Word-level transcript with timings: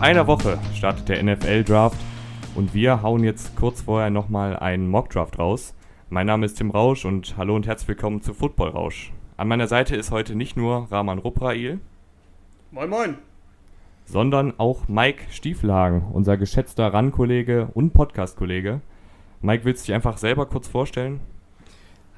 einer 0.00 0.26
Woche 0.26 0.58
startet 0.74 1.10
der 1.10 1.22
NFL-Draft 1.22 1.98
und 2.54 2.72
wir 2.72 3.02
hauen 3.02 3.22
jetzt 3.22 3.54
kurz 3.54 3.82
vorher 3.82 4.08
nochmal 4.08 4.56
einen 4.56 4.88
Mock-Draft 4.88 5.38
raus. 5.38 5.74
Mein 6.08 6.26
Name 6.26 6.46
ist 6.46 6.54
Tim 6.54 6.70
Rausch 6.70 7.04
und 7.04 7.36
hallo 7.36 7.54
und 7.54 7.66
herzlich 7.66 7.88
willkommen 7.88 8.22
zu 8.22 8.32
Football 8.32 8.70
Rausch. 8.70 9.12
An 9.36 9.48
meiner 9.48 9.66
Seite 9.66 9.96
ist 9.96 10.10
heute 10.10 10.34
nicht 10.34 10.56
nur 10.56 10.88
Rahman 10.90 11.18
Ruprail. 11.18 11.80
Moin, 12.70 12.88
moin. 12.88 13.18
Sondern 14.06 14.54
auch 14.58 14.88
Mike 14.88 15.24
Stieflagen, 15.30 16.02
unser 16.12 16.38
geschätzter 16.38 16.94
RAN-Kollege 16.94 17.68
und 17.74 17.92
Podcast-Kollege. 17.92 18.80
Mike, 19.42 19.66
willst 19.66 19.84
du 19.84 19.86
dich 19.88 19.94
einfach 19.94 20.16
selber 20.16 20.46
kurz 20.46 20.66
vorstellen? 20.66 21.20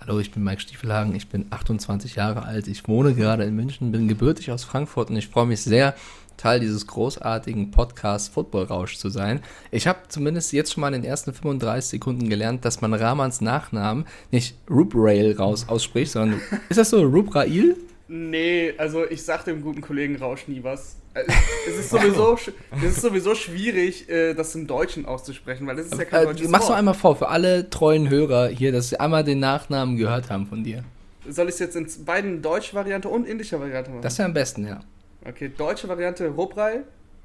Hallo, 0.05 0.19
ich 0.19 0.33
bin 0.33 0.43
Mike 0.43 0.61
Stiefelhagen, 0.61 1.15
ich 1.15 1.29
bin 1.29 1.47
28 1.51 2.17
Jahre 2.17 2.45
alt, 2.45 2.67
ich 2.67 2.89
wohne 2.89 3.15
gerade 3.15 3.45
in 3.45 3.55
München, 3.55 3.93
bin 3.93 4.09
gebürtig 4.09 4.51
aus 4.51 4.65
Frankfurt 4.65 5.11
und 5.11 5.17
ich 5.17 5.29
freue 5.29 5.47
mich 5.47 5.63
sehr, 5.63 5.95
Teil 6.37 6.61
dieses 6.61 6.87
großartigen 6.87 7.71
Podcast 7.71 8.33
Football 8.33 8.65
Rausch 8.65 8.97
zu 8.97 9.09
sein. 9.09 9.41
Ich 9.71 9.87
habe 9.87 10.01
zumindest 10.09 10.53
jetzt 10.53 10.73
schon 10.73 10.81
mal 10.81 10.93
in 10.95 11.03
den 11.03 11.11
ersten 11.11 11.33
35 11.33 11.91
Sekunden 11.91 12.29
gelernt, 12.29 12.65
dass 12.65 12.81
man 12.81 12.95
Rahmans 12.95 13.41
Nachnamen 13.41 14.07
nicht 14.31 14.57
Rubrail 14.69 15.37
raus 15.37 15.67
ausspricht, 15.69 16.13
sondern 16.13 16.41
ist 16.69 16.79
das 16.79 16.91
so 16.91 17.03
Rubrail? 17.03 17.77
Nee, 18.09 18.75
also 18.77 19.09
ich 19.09 19.23
sag 19.23 19.45
dem 19.45 19.63
guten 19.63 19.81
Kollegen 19.81 20.17
Rausch 20.17 20.47
nie 20.47 20.63
was. 20.63 20.97
Äh, 21.15 21.25
es 21.69 21.79
ist 21.79 21.91
sowieso, 21.91 22.39
es 22.77 22.83
ist 22.83 23.01
sowieso 23.01 23.35
schwierig, 23.35 24.09
äh, 24.09 24.35
das 24.35 24.55
im 24.55 24.67
Deutschen 24.67 25.07
auszusprechen, 25.07 25.67
weil 25.67 25.77
das 25.77 25.87
ist 25.87 25.99
ja 25.99 26.05
kein 26.05 26.23
äh, 26.23 26.27
deutsches 26.27 26.49
Mach's 26.49 26.65
doch 26.65 26.71
Wort. 26.71 26.79
einmal 26.79 26.95
vor, 26.95 27.17
für 27.17 27.29
alle 27.29 27.71
treuen 27.71 28.11
Hörer 28.11 28.49
hier, 28.49 28.73
dass 28.73 28.91
sie 28.91 29.01
einmal 29.01 29.25
den 29.25 29.41
Nachnamen 29.41 29.97
gehört 29.97 30.31
haben 30.31 30.47
von 30.47 30.63
dir. 30.63 30.85
Soll 31.29 31.49
ich 31.49 31.55
es 31.55 31.61
jetzt 31.61 31.77
in 31.77 31.87
beiden 32.05 32.43
deutsche 32.43 32.75
Variante 32.75 33.09
und 33.09 33.27
indischer 33.27 33.61
Variante 33.61 33.91
machen? 33.91 34.03
Das 34.03 34.19
wäre 34.19 34.27
am 34.27 34.35
besten, 34.35 34.67
ja. 34.67 34.81
Okay, 35.27 35.51
deutsche 35.57 35.89
Variante 35.89 36.29
Rubrail, 36.29 36.85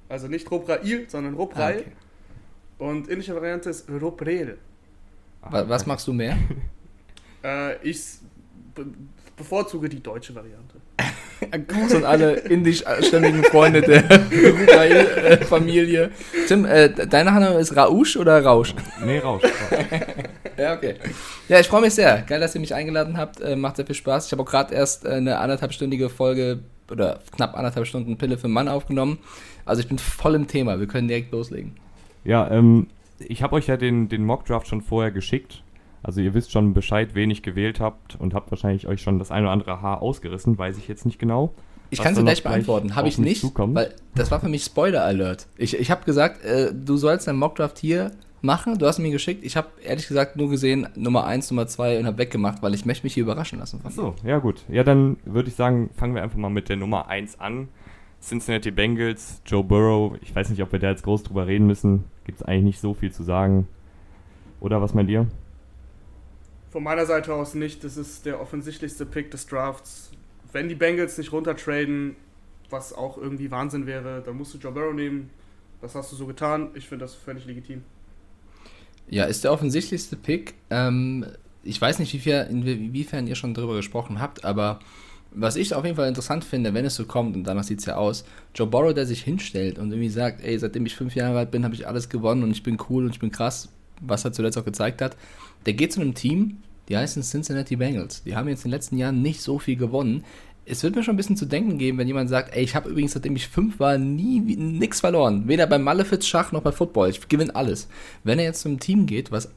also 0.09 0.27
nicht 0.27 0.49
Rubrail, 0.49 1.05
sondern 1.07 1.33
Rubrail. 1.35 1.77
Ah, 1.77 1.79
okay. 1.79 1.91
Und 2.79 3.07
indische 3.07 3.35
Variante 3.35 3.69
ist 3.71 3.89
Ruprel. 3.89 4.57
Wa- 5.41 5.67
Was 5.67 5.85
machst 5.85 6.07
du 6.07 6.13
mehr? 6.13 6.37
Äh, 7.43 7.75
ich 7.87 8.01
be 8.73 8.85
bevorzuge 9.37 9.87
die 9.87 10.01
deutsche 10.01 10.33
Variante. 10.33 10.75
Gruß 11.67 11.93
an 11.95 12.03
alle 12.03 12.33
indischstämmigen 12.33 13.43
Freunde 13.43 13.81
der 13.81 14.01
Rubrail-Familie. 14.31 16.09
Tim, 16.47 16.65
äh, 16.65 16.89
dein 16.89 17.25
Nachname 17.27 17.59
ist 17.59 17.75
Rausch 17.75 18.17
oder 18.17 18.43
Rausch? 18.43 18.73
Nee, 19.05 19.19
Rausch. 19.19 19.43
Ja, 20.57 20.73
okay. 20.75 20.95
Ja, 21.47 21.59
ich 21.59 21.67
freue 21.67 21.81
mich 21.81 21.93
sehr. 21.93 22.23
Geil, 22.23 22.39
dass 22.39 22.55
ihr 22.55 22.61
mich 22.61 22.73
eingeladen 22.73 23.17
habt. 23.17 23.39
Äh, 23.39 23.55
macht 23.55 23.75
sehr 23.75 23.85
viel 23.85 23.95
Spaß. 23.95 24.25
Ich 24.25 24.31
habe 24.31 24.41
auch 24.41 24.47
gerade 24.49 24.73
erst 24.73 25.05
äh, 25.05 25.09
eine 25.09 25.37
anderthalbstündige 25.37 26.09
Folge 26.09 26.59
oder 26.91 27.19
knapp 27.35 27.55
anderthalb 27.55 27.87
Stunden 27.87 28.17
Pille 28.17 28.37
für 28.37 28.45
einen 28.45 28.53
Mann 28.53 28.67
aufgenommen. 28.67 29.19
Also 29.65 29.81
ich 29.81 29.87
bin 29.87 29.97
voll 29.97 30.35
im 30.35 30.47
Thema. 30.47 30.79
Wir 30.79 30.87
können 30.87 31.07
direkt 31.07 31.31
loslegen. 31.31 31.73
Ja, 32.23 32.49
ähm, 32.49 32.87
ich 33.19 33.41
habe 33.41 33.55
euch 33.55 33.67
ja 33.67 33.77
den, 33.77 34.09
den 34.09 34.25
Mock-Draft 34.25 34.67
schon 34.67 34.81
vorher 34.81 35.11
geschickt. 35.11 35.63
Also 36.03 36.21
ihr 36.21 36.33
wisst 36.33 36.51
schon 36.51 36.73
Bescheid, 36.73 37.15
wen 37.15 37.31
ich 37.31 37.41
gewählt 37.41 37.79
habt 37.79 38.15
und 38.19 38.33
habt 38.33 38.51
wahrscheinlich 38.51 38.87
euch 38.87 39.01
schon 39.01 39.19
das 39.19 39.31
ein 39.31 39.43
oder 39.43 39.51
andere 39.51 39.81
Haar 39.81 40.01
ausgerissen, 40.01 40.57
weiß 40.57 40.77
ich 40.77 40.87
jetzt 40.87 41.05
nicht 41.05 41.19
genau. 41.19 41.53
Ich 41.89 41.99
kann 41.99 42.13
sie 42.13 42.19
dann 42.19 42.25
gleich 42.25 42.43
beantworten. 42.43 42.95
Habe 42.95 43.07
ich 43.07 43.17
nicht, 43.17 43.41
zukommt. 43.41 43.75
weil 43.75 43.93
das 44.13 44.29
war 44.29 44.39
für 44.39 44.49
mich 44.49 44.63
Spoiler-Alert. 44.63 45.47
Ich, 45.57 45.77
ich 45.77 45.89
habe 45.89 46.03
gesagt, 46.03 46.43
äh, 46.43 46.73
du 46.73 46.97
sollst 46.97 47.27
deinen 47.27 47.39
Mockdraft 47.39 47.77
hier 47.77 48.11
machen. 48.41 48.77
Du 48.77 48.85
hast 48.85 48.99
ihn 48.99 49.03
mir 49.03 49.11
geschickt. 49.11 49.43
Ich 49.43 49.57
habe 49.57 49.67
ehrlich 49.83 50.07
gesagt 50.07 50.35
nur 50.35 50.49
gesehen 50.49 50.87
Nummer 50.95 51.25
1, 51.25 51.51
Nummer 51.51 51.67
2 51.67 51.99
und 51.99 52.05
habe 52.05 52.17
weggemacht, 52.17 52.61
weil 52.61 52.73
ich 52.73 52.85
möchte 52.85 53.05
mich 53.05 53.13
hier 53.13 53.23
überraschen 53.23 53.59
lassen. 53.59 53.79
dir. 53.81 53.87
Achso, 53.87 54.15
ja 54.23 54.39
gut. 54.39 54.63
Ja, 54.69 54.83
dann 54.83 55.17
würde 55.25 55.49
ich 55.49 55.55
sagen, 55.55 55.89
fangen 55.95 56.15
wir 56.15 56.23
einfach 56.23 56.37
mal 56.37 56.49
mit 56.49 56.69
der 56.69 56.75
Nummer 56.75 57.07
1 57.07 57.39
an. 57.39 57.69
Cincinnati 58.21 58.71
Bengals, 58.71 59.41
Joe 59.45 59.63
Burrow. 59.63 60.17
Ich 60.21 60.35
weiß 60.35 60.49
nicht, 60.49 60.61
ob 60.61 60.71
wir 60.71 60.79
da 60.79 60.89
jetzt 60.89 61.03
groß 61.03 61.23
drüber 61.23 61.47
reden 61.47 61.67
müssen. 61.67 62.05
Gibt 62.25 62.41
es 62.41 62.45
eigentlich 62.45 62.63
nicht 62.63 62.79
so 62.79 62.93
viel 62.93 63.11
zu 63.11 63.23
sagen. 63.23 63.67
Oder 64.59 64.81
was 64.81 64.93
meint 64.93 65.09
ihr? 65.09 65.27
Von 66.71 66.83
meiner 66.83 67.05
Seite 67.05 67.33
aus 67.33 67.53
nicht. 67.53 67.83
Das 67.83 67.95
ist 67.97 68.25
der 68.25 68.41
offensichtlichste 68.41 69.05
Pick 69.05 69.31
des 69.31 69.45
Drafts. 69.45 70.11
Wenn 70.51 70.67
die 70.67 70.75
Bengals 70.75 71.17
nicht 71.17 71.31
runtertraden, 71.31 72.15
was 72.69 72.93
auch 72.93 73.17
irgendwie 73.17 73.51
Wahnsinn 73.51 73.85
wäre, 73.85 74.21
dann 74.25 74.35
musst 74.37 74.53
du 74.53 74.57
Joe 74.57 74.71
Burrow 74.71 74.93
nehmen. 74.93 75.29
Das 75.81 75.95
hast 75.95 76.11
du 76.11 76.15
so 76.15 76.25
getan. 76.25 76.69
Ich 76.73 76.87
finde 76.87 77.05
das 77.05 77.13
völlig 77.13 77.45
legitim. 77.45 77.83
Ja, 79.09 79.25
ist 79.25 79.43
der 79.43 79.51
offensichtlichste 79.51 80.15
Pick. 80.15 80.55
Ähm, 80.69 81.25
ich 81.63 81.79
weiß 81.79 81.99
nicht, 81.99 82.13
wiefern, 82.13 82.47
inwiefern 82.49 83.27
ihr 83.27 83.35
schon 83.35 83.53
darüber 83.53 83.75
gesprochen 83.75 84.19
habt, 84.19 84.45
aber 84.45 84.79
was 85.31 85.55
ich 85.55 85.73
auf 85.73 85.83
jeden 85.83 85.97
Fall 85.97 86.07
interessant 86.07 86.43
finde, 86.43 86.73
wenn 86.73 86.85
es 86.85 86.95
so 86.95 87.05
kommt, 87.05 87.35
und 87.35 87.43
danach 87.43 87.63
sieht 87.63 87.79
es 87.79 87.85
ja 87.85 87.95
aus, 87.95 88.25
Joe 88.55 88.67
Burrow, 88.67 88.93
der 88.93 89.05
sich 89.05 89.21
hinstellt 89.21 89.77
und 89.77 89.91
irgendwie 89.91 90.09
sagt, 90.09 90.43
ey, 90.43 90.57
seitdem 90.57 90.85
ich 90.85 90.95
fünf 90.95 91.15
Jahre 91.15 91.37
alt 91.39 91.51
bin, 91.51 91.63
habe 91.63 91.75
ich 91.75 91.87
alles 91.87 92.09
gewonnen 92.09 92.43
und 92.43 92.51
ich 92.51 92.63
bin 92.63 92.77
cool 92.89 93.05
und 93.05 93.11
ich 93.11 93.19
bin 93.19 93.31
krass, 93.31 93.69
was 94.01 94.25
er 94.25 94.33
zuletzt 94.33 94.57
auch 94.57 94.65
gezeigt 94.65 95.01
hat, 95.01 95.17
der 95.65 95.73
geht 95.73 95.93
zu 95.93 96.01
einem 96.01 96.13
Team, 96.13 96.57
die 96.89 96.95
heißen 96.95 97.21
Cincinnati 97.21 97.75
Bengals. 97.75 98.23
Die 98.23 98.35
haben 98.35 98.47
jetzt 98.47 98.63
in 98.63 98.71
den 98.71 98.77
letzten 98.77 98.97
Jahren 98.97 99.21
nicht 99.21 99.41
so 99.41 99.59
viel 99.59 99.75
gewonnen. 99.75 100.23
Es 100.69 100.83
wird 100.83 100.95
mir 100.95 101.03
schon 101.03 101.13
ein 101.13 101.17
bisschen 101.17 101.37
zu 101.37 101.45
denken 101.45 101.77
geben, 101.77 101.97
wenn 101.97 102.07
jemand 102.07 102.29
sagt, 102.29 102.53
ey, 102.53 102.61
ich 102.61 102.75
habe 102.75 102.89
übrigens, 102.89 103.13
seitdem 103.13 103.37
ich 103.37 103.47
fünf 103.47 103.79
war, 103.79 103.97
nie 103.97 104.41
nichts 104.41 104.99
verloren. 104.99 105.47
Weder 105.47 105.65
beim 105.65 105.83
Malefiz-Schach 105.83 106.51
noch 106.51 106.61
bei 106.61 106.73
Football. 106.73 107.09
Ich 107.09 107.29
gewinne 107.29 107.55
alles. 107.55 107.87
Wenn 108.25 108.37
er 108.37 108.45
jetzt 108.45 108.61
zum 108.61 108.79
Team 108.79 109.05
geht, 109.05 109.31
was 109.31 109.49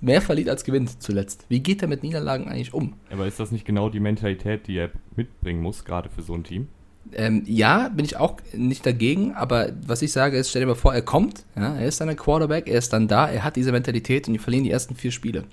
mehr 0.00 0.22
verliert 0.22 0.48
als 0.48 0.64
gewinnt 0.64 1.02
zuletzt, 1.02 1.44
wie 1.48 1.60
geht 1.60 1.82
er 1.82 1.88
mit 1.88 2.02
Niederlagen 2.02 2.48
eigentlich 2.48 2.72
um? 2.72 2.94
Aber 3.10 3.26
ist 3.26 3.40
das 3.40 3.50
nicht 3.50 3.64
genau 3.64 3.90
die 3.90 4.00
Mentalität, 4.00 4.66
die 4.68 4.76
er 4.76 4.90
mitbringen 5.16 5.60
muss, 5.60 5.84
gerade 5.84 6.08
für 6.08 6.22
so 6.22 6.34
ein 6.34 6.44
Team? 6.44 6.68
Ähm, 7.12 7.42
ja, 7.46 7.88
bin 7.88 8.04
ich 8.04 8.16
auch 8.16 8.36
nicht 8.52 8.84
dagegen, 8.84 9.32
aber 9.32 9.72
was 9.86 10.02
ich 10.02 10.12
sage 10.12 10.36
ist, 10.36 10.50
stell 10.50 10.60
dir 10.60 10.66
mal 10.66 10.74
vor, 10.74 10.94
er 10.94 11.02
kommt, 11.02 11.44
ja, 11.56 11.74
er 11.74 11.88
ist 11.88 12.00
dann 12.00 12.08
ein 12.08 12.16
Quarterback, 12.16 12.68
er 12.68 12.78
ist 12.78 12.92
dann 12.92 13.08
da, 13.08 13.28
er 13.28 13.44
hat 13.44 13.56
diese 13.56 13.72
Mentalität 13.72 14.28
und 14.28 14.34
die 14.34 14.38
verlieren 14.38 14.64
die 14.64 14.70
ersten 14.70 14.94
vier 14.94 15.10
Spiele. 15.10 15.44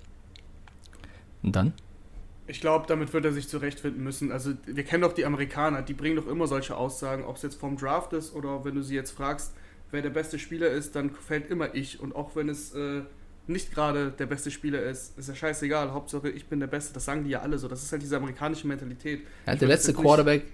Und 1.43 1.55
dann? 1.55 1.73
Ich 2.47 2.61
glaube, 2.61 2.85
damit 2.87 3.11
wird 3.13 3.25
er 3.25 3.31
sich 3.31 3.47
zurechtfinden 3.47 4.03
müssen. 4.03 4.31
Also, 4.31 4.53
wir 4.65 4.83
kennen 4.83 5.01
doch 5.01 5.13
die 5.13 5.25
Amerikaner, 5.25 5.81
die 5.81 5.93
bringen 5.93 6.15
doch 6.15 6.27
immer 6.27 6.47
solche 6.47 6.77
Aussagen, 6.77 7.23
ob 7.23 7.37
es 7.37 7.41
jetzt 7.41 7.59
vom 7.59 7.77
Draft 7.77 8.13
ist 8.13 8.35
oder 8.35 8.63
wenn 8.63 8.75
du 8.75 8.83
sie 8.83 8.95
jetzt 8.95 9.11
fragst, 9.11 9.53
wer 9.91 10.01
der 10.01 10.09
beste 10.09 10.37
Spieler 10.37 10.69
ist, 10.69 10.95
dann 10.95 11.11
fällt 11.11 11.49
immer 11.49 11.73
ich. 11.73 11.99
Und 11.99 12.15
auch 12.15 12.35
wenn 12.35 12.49
es 12.49 12.73
äh, 12.73 13.01
nicht 13.47 13.73
gerade 13.73 14.11
der 14.11 14.25
beste 14.25 14.51
Spieler 14.51 14.81
ist, 14.83 15.17
ist 15.17 15.29
ja 15.29 15.35
scheißegal. 15.35 15.91
Hauptsache, 15.93 16.29
ich 16.29 16.47
bin 16.47 16.59
der 16.59 16.67
Beste. 16.67 16.93
Das 16.93 17.05
sagen 17.05 17.23
die 17.23 17.31
ja 17.31 17.41
alle 17.41 17.57
so. 17.57 17.67
Das 17.67 17.83
ist 17.83 17.91
halt 17.91 18.01
diese 18.01 18.17
amerikanische 18.17 18.67
Mentalität. 18.67 19.21
Ja, 19.45 19.55
der 19.55 19.67
letzte 19.67 19.93
Quarterback, 19.93 20.45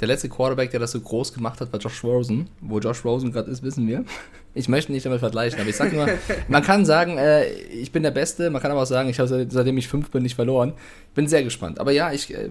der 0.00 0.08
letzte 0.08 0.28
Quarterback, 0.28 0.70
der 0.70 0.80
das 0.80 0.92
so 0.92 1.00
groß 1.00 1.32
gemacht 1.32 1.60
hat, 1.60 1.72
war 1.72 1.80
Josh 1.80 2.04
Rosen. 2.04 2.48
Wo 2.60 2.78
Josh 2.78 3.04
Rosen 3.04 3.32
gerade 3.32 3.50
ist, 3.50 3.62
wissen 3.62 3.86
wir. 3.88 4.04
Ich 4.54 4.68
möchte 4.68 4.92
nicht 4.92 5.04
damit 5.06 5.20
vergleichen, 5.20 5.60
aber 5.60 5.68
ich 5.68 5.76
sag 5.76 5.92
nur, 5.92 6.06
man 6.48 6.62
kann 6.62 6.84
sagen, 6.84 7.18
äh, 7.18 7.48
ich 7.50 7.90
bin 7.92 8.02
der 8.02 8.10
Beste, 8.10 8.50
man 8.50 8.62
kann 8.62 8.70
aber 8.70 8.82
auch 8.82 8.86
sagen, 8.86 9.08
ich 9.08 9.18
habe 9.18 9.28
seit- 9.28 9.50
seitdem 9.52 9.76
ich 9.78 9.88
fünf 9.88 10.10
bin 10.10 10.22
nicht 10.22 10.34
verloren. 10.36 10.72
Bin 11.14 11.26
sehr 11.26 11.42
gespannt. 11.42 11.80
Aber 11.80 11.92
ja, 11.92 12.12
ich 12.12 12.32
äh, 12.34 12.50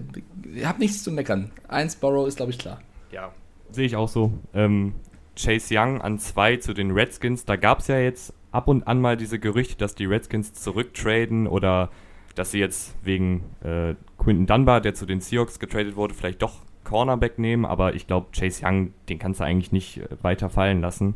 habe 0.64 0.78
nichts 0.78 1.02
zu 1.02 1.10
meckern. 1.10 1.50
Eins 1.68 1.96
Borrow 1.96 2.26
ist, 2.28 2.36
glaube 2.36 2.52
ich, 2.52 2.58
klar. 2.58 2.80
Ja, 3.12 3.32
sehe 3.70 3.86
ich 3.86 3.96
auch 3.96 4.08
so. 4.08 4.32
Ähm, 4.54 4.94
Chase 5.36 5.74
Young 5.76 6.00
an 6.02 6.18
zwei 6.18 6.56
zu 6.56 6.74
den 6.74 6.90
Redskins. 6.90 7.44
Da 7.44 7.56
gab 7.56 7.80
es 7.80 7.86
ja 7.88 7.98
jetzt 7.98 8.34
ab 8.50 8.68
und 8.68 8.86
an 8.86 9.00
mal 9.00 9.16
diese 9.16 9.38
Gerüchte, 9.38 9.76
dass 9.76 9.94
die 9.94 10.06
Redskins 10.06 10.52
zurücktraden 10.54 11.46
oder 11.46 11.90
dass 12.34 12.50
sie 12.50 12.58
jetzt 12.58 12.94
wegen 13.02 13.44
äh, 13.64 13.94
Quinton 14.18 14.46
Dunbar, 14.46 14.80
der 14.80 14.94
zu 14.94 15.06
den 15.06 15.20
Seahawks 15.20 15.58
getradet 15.58 15.96
wurde, 15.96 16.14
vielleicht 16.14 16.42
doch 16.42 16.60
Cornerback 16.88 17.38
nehmen. 17.38 17.64
Aber 17.64 17.94
ich 17.94 18.06
glaube, 18.06 18.28
Chase 18.32 18.64
Young, 18.64 18.94
den 19.08 19.18
kannst 19.18 19.40
du 19.40 19.44
eigentlich 19.44 19.72
nicht 19.72 19.98
äh, 19.98 20.08
weiter 20.22 20.50
fallen 20.50 20.80
lassen. 20.80 21.14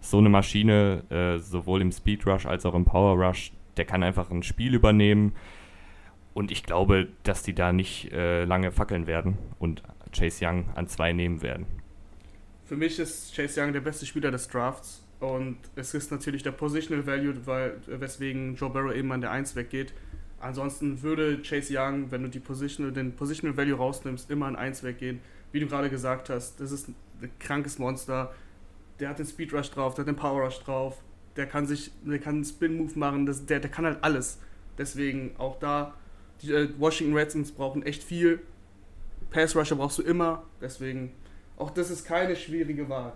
So 0.00 0.18
eine 0.18 0.28
Maschine, 0.28 1.02
äh, 1.10 1.38
sowohl 1.38 1.82
im 1.82 1.90
Speed 1.90 2.26
Rush 2.26 2.46
als 2.46 2.64
auch 2.64 2.74
im 2.74 2.84
Power 2.84 3.16
Rush, 3.16 3.52
der 3.76 3.84
kann 3.84 4.02
einfach 4.02 4.30
ein 4.30 4.42
Spiel 4.42 4.74
übernehmen. 4.74 5.32
Und 6.34 6.52
ich 6.52 6.62
glaube, 6.62 7.08
dass 7.24 7.42
die 7.42 7.54
da 7.54 7.72
nicht 7.72 8.12
äh, 8.12 8.44
lange 8.44 8.70
fackeln 8.70 9.08
werden 9.08 9.36
und 9.58 9.82
Chase 10.16 10.46
Young 10.46 10.66
an 10.76 10.86
zwei 10.86 11.12
nehmen 11.12 11.42
werden. 11.42 11.66
Für 12.64 12.76
mich 12.76 12.98
ist 13.00 13.34
Chase 13.34 13.60
Young 13.60 13.72
der 13.72 13.80
beste 13.80 14.06
Spieler 14.06 14.30
des 14.30 14.46
Drafts. 14.48 15.04
Und 15.20 15.56
es 15.74 15.94
ist 15.94 16.12
natürlich 16.12 16.44
der 16.44 16.52
Positional 16.52 17.04
Value, 17.04 17.34
weil, 17.44 17.80
weswegen 17.86 18.54
Joe 18.54 18.70
Burrow 18.70 18.94
eben 18.94 19.10
an 19.10 19.20
der 19.20 19.32
1 19.32 19.56
weggeht. 19.56 19.92
Ansonsten 20.40 21.02
würde 21.02 21.42
Chase 21.42 21.74
Young, 21.76 22.10
wenn 22.10 22.22
du 22.22 22.28
die 22.28 22.38
Positional, 22.38 22.92
den 22.92 23.14
Positional 23.14 23.56
Value 23.56 23.76
rausnimmst, 23.76 24.30
immer 24.30 24.46
an 24.46 24.56
1 24.56 24.82
weggehen. 24.82 25.20
Wie 25.50 25.60
du 25.60 25.66
gerade 25.66 25.90
gesagt 25.90 26.30
hast, 26.30 26.60
das 26.60 26.70
ist 26.70 26.88
ein 26.88 27.30
krankes 27.38 27.78
Monster. 27.78 28.32
Der 29.00 29.08
hat 29.08 29.18
den 29.18 29.26
Speed 29.26 29.52
Rush 29.52 29.70
drauf, 29.70 29.94
der 29.94 30.02
hat 30.02 30.08
den 30.08 30.16
Power 30.16 30.44
Rush 30.44 30.60
drauf. 30.60 31.02
Der 31.36 31.46
kann 31.46 31.66
sich, 31.66 31.90
der 32.04 32.18
kann 32.18 32.36
einen 32.36 32.44
Spin 32.44 32.76
Move 32.76 32.98
machen, 32.98 33.26
das, 33.26 33.46
der, 33.46 33.60
der 33.60 33.70
kann 33.70 33.84
halt 33.84 33.98
alles. 34.02 34.38
Deswegen 34.76 35.34
auch 35.38 35.58
da, 35.58 35.94
die 36.42 36.52
äh, 36.52 36.68
Washington 36.78 37.16
Redskins 37.16 37.52
brauchen 37.52 37.82
echt 37.82 38.02
viel. 38.02 38.40
Pass 39.30 39.56
Rusher 39.56 39.76
brauchst 39.76 39.98
du 39.98 40.02
immer. 40.02 40.44
Deswegen, 40.60 41.12
auch 41.56 41.70
das 41.70 41.90
ist 41.90 42.04
keine 42.04 42.36
schwierige 42.36 42.88
Wahl. 42.88 43.12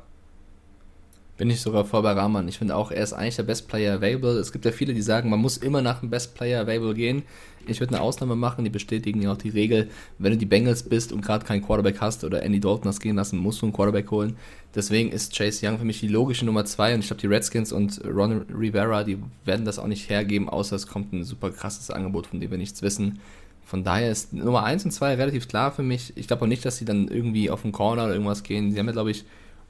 Bin 1.42 1.50
ich 1.50 1.60
sogar 1.60 1.84
vor 1.84 2.04
bei 2.04 2.12
Rahman. 2.12 2.46
Ich 2.46 2.58
finde 2.58 2.76
auch, 2.76 2.92
er 2.92 3.02
ist 3.02 3.14
eigentlich 3.14 3.34
der 3.34 3.42
Best 3.42 3.66
Player 3.66 3.94
Available. 3.94 4.38
Es 4.38 4.52
gibt 4.52 4.64
ja 4.64 4.70
viele, 4.70 4.94
die 4.94 5.02
sagen, 5.02 5.28
man 5.28 5.40
muss 5.40 5.56
immer 5.56 5.82
nach 5.82 5.98
dem 5.98 6.08
Best 6.08 6.36
Player 6.36 6.60
Available 6.60 6.94
gehen. 6.94 7.24
Ich 7.66 7.80
würde 7.80 7.96
eine 7.96 8.00
Ausnahme 8.00 8.36
machen, 8.36 8.62
die 8.62 8.70
bestätigen 8.70 9.20
ja 9.20 9.32
auch 9.32 9.36
die 9.36 9.48
Regel, 9.48 9.90
wenn 10.20 10.30
du 10.30 10.38
die 10.38 10.46
Bengals 10.46 10.84
bist 10.84 11.10
und 11.10 11.20
gerade 11.20 11.44
keinen 11.44 11.62
Quarterback 11.66 12.00
hast 12.00 12.22
oder 12.22 12.44
Andy 12.44 12.60
Dalton 12.60 12.86
hast 12.86 13.00
gehen 13.00 13.16
lassen, 13.16 13.38
musst 13.38 13.60
du 13.60 13.66
einen 13.66 13.72
Quarterback 13.72 14.08
holen. 14.12 14.36
Deswegen 14.76 15.10
ist 15.10 15.36
Chase 15.36 15.66
Young 15.66 15.78
für 15.80 15.84
mich 15.84 15.98
die 15.98 16.06
logische 16.06 16.46
Nummer 16.46 16.64
zwei 16.64 16.94
und 16.94 17.00
ich 17.00 17.08
glaube, 17.08 17.20
die 17.20 17.26
Redskins 17.26 17.72
und 17.72 18.00
Ron 18.04 18.42
Rivera, 18.56 19.02
die 19.02 19.18
werden 19.44 19.64
das 19.64 19.80
auch 19.80 19.88
nicht 19.88 20.08
hergeben, 20.10 20.48
außer 20.48 20.76
es 20.76 20.86
kommt 20.86 21.12
ein 21.12 21.24
super 21.24 21.50
krasses 21.50 21.90
Angebot, 21.90 22.28
von 22.28 22.38
dem 22.38 22.52
wir 22.52 22.58
nichts 22.58 22.82
wissen. 22.82 23.18
Von 23.64 23.82
daher 23.82 24.12
ist 24.12 24.32
Nummer 24.32 24.62
1 24.62 24.84
und 24.84 24.92
2 24.92 25.16
relativ 25.16 25.48
klar 25.48 25.72
für 25.72 25.82
mich. 25.82 26.12
Ich 26.14 26.28
glaube 26.28 26.44
auch 26.44 26.48
nicht, 26.48 26.64
dass 26.64 26.76
sie 26.76 26.84
dann 26.84 27.08
irgendwie 27.08 27.50
auf 27.50 27.62
den 27.62 27.72
Corner 27.72 28.04
oder 28.04 28.12
irgendwas 28.12 28.44
gehen. 28.44 28.70
Sie 28.70 28.78
haben 28.78 28.86
ja, 28.86 28.92
glaube 28.92 29.10
ich, 29.10 29.24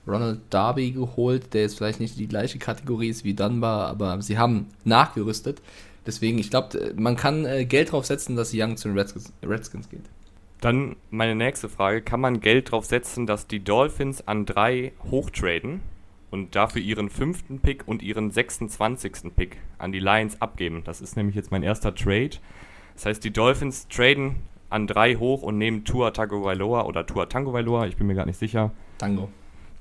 Ronald 0.07 0.41
Darby 0.51 0.93
geholt, 0.93 1.55
der 1.55 1.63
jetzt 1.63 1.77
vielleicht 1.77 2.01
nicht 2.01 2.19
die 2.19 2.27
gleiche 2.27 2.59
Kategorie 2.59 3.09
ist 3.09 3.25
wie 3.25 3.35
Dunbar, 3.35 3.87
aber 3.87 4.21
sie 4.21 4.39
haben 4.39 4.67
nachgerüstet. 4.85 5.63
Deswegen, 6.07 6.39
ich 6.39 6.51
glaube, 6.51 6.93
man 6.97 7.17
kann 7.17 7.45
äh, 7.45 7.65
Geld 7.65 7.93
drauf 7.93 8.07
setzen, 8.07 8.35
dass 8.35 8.53
Young 8.53 8.77
zu 8.77 8.89
den 8.89 8.99
Redskins, 8.99 9.33
Redskins 9.43 9.89
geht. 9.89 10.03
Dann 10.61 10.97
meine 11.11 11.35
nächste 11.35 11.69
Frage. 11.69 12.03
Kann 12.03 12.21
man 12.21 12.41
Geld 12.41 12.71
drauf 12.71 12.85
setzen, 12.87 13.27
dass 13.27 13.47
die 13.47 13.61
Dolphins 13.61 14.27
an 14.27 14.47
drei 14.47 14.93
hochtraden 15.11 15.81
und 16.31 16.55
dafür 16.57 16.81
ihren 16.81 17.11
fünften 17.11 17.61
Pick 17.61 17.87
und 17.87 18.03
ihren 18.03 18.31
26. 18.31 19.35
Pick 19.37 19.59
an 19.79 19.93
die 19.93 20.01
Lions 20.01 20.41
abgeben? 20.41 20.83
Das 20.85 21.01
ist 21.01 21.17
nämlich 21.17 21.37
jetzt 21.37 21.51
mein 21.51 21.63
erster 21.63 21.95
Trade. 21.95 22.31
Das 22.95 23.07
heißt, 23.07 23.25
die 23.25 23.33
Dolphins 23.33 23.89
traden 23.89 24.37
an 24.71 24.87
drei 24.87 25.17
hoch 25.17 25.43
und 25.43 25.59
nehmen 25.59 25.85
Tua 25.85 26.11
Tagovailoa 26.11 26.85
oder 26.85 27.07
Tua 27.07 27.27
Tango 27.27 27.53
Vailoa, 27.53 27.87
ich 27.87 27.97
bin 27.97 28.07
mir 28.07 28.15
gar 28.15 28.27
nicht 28.27 28.39
sicher. 28.39 28.71
Tango. 28.99 29.29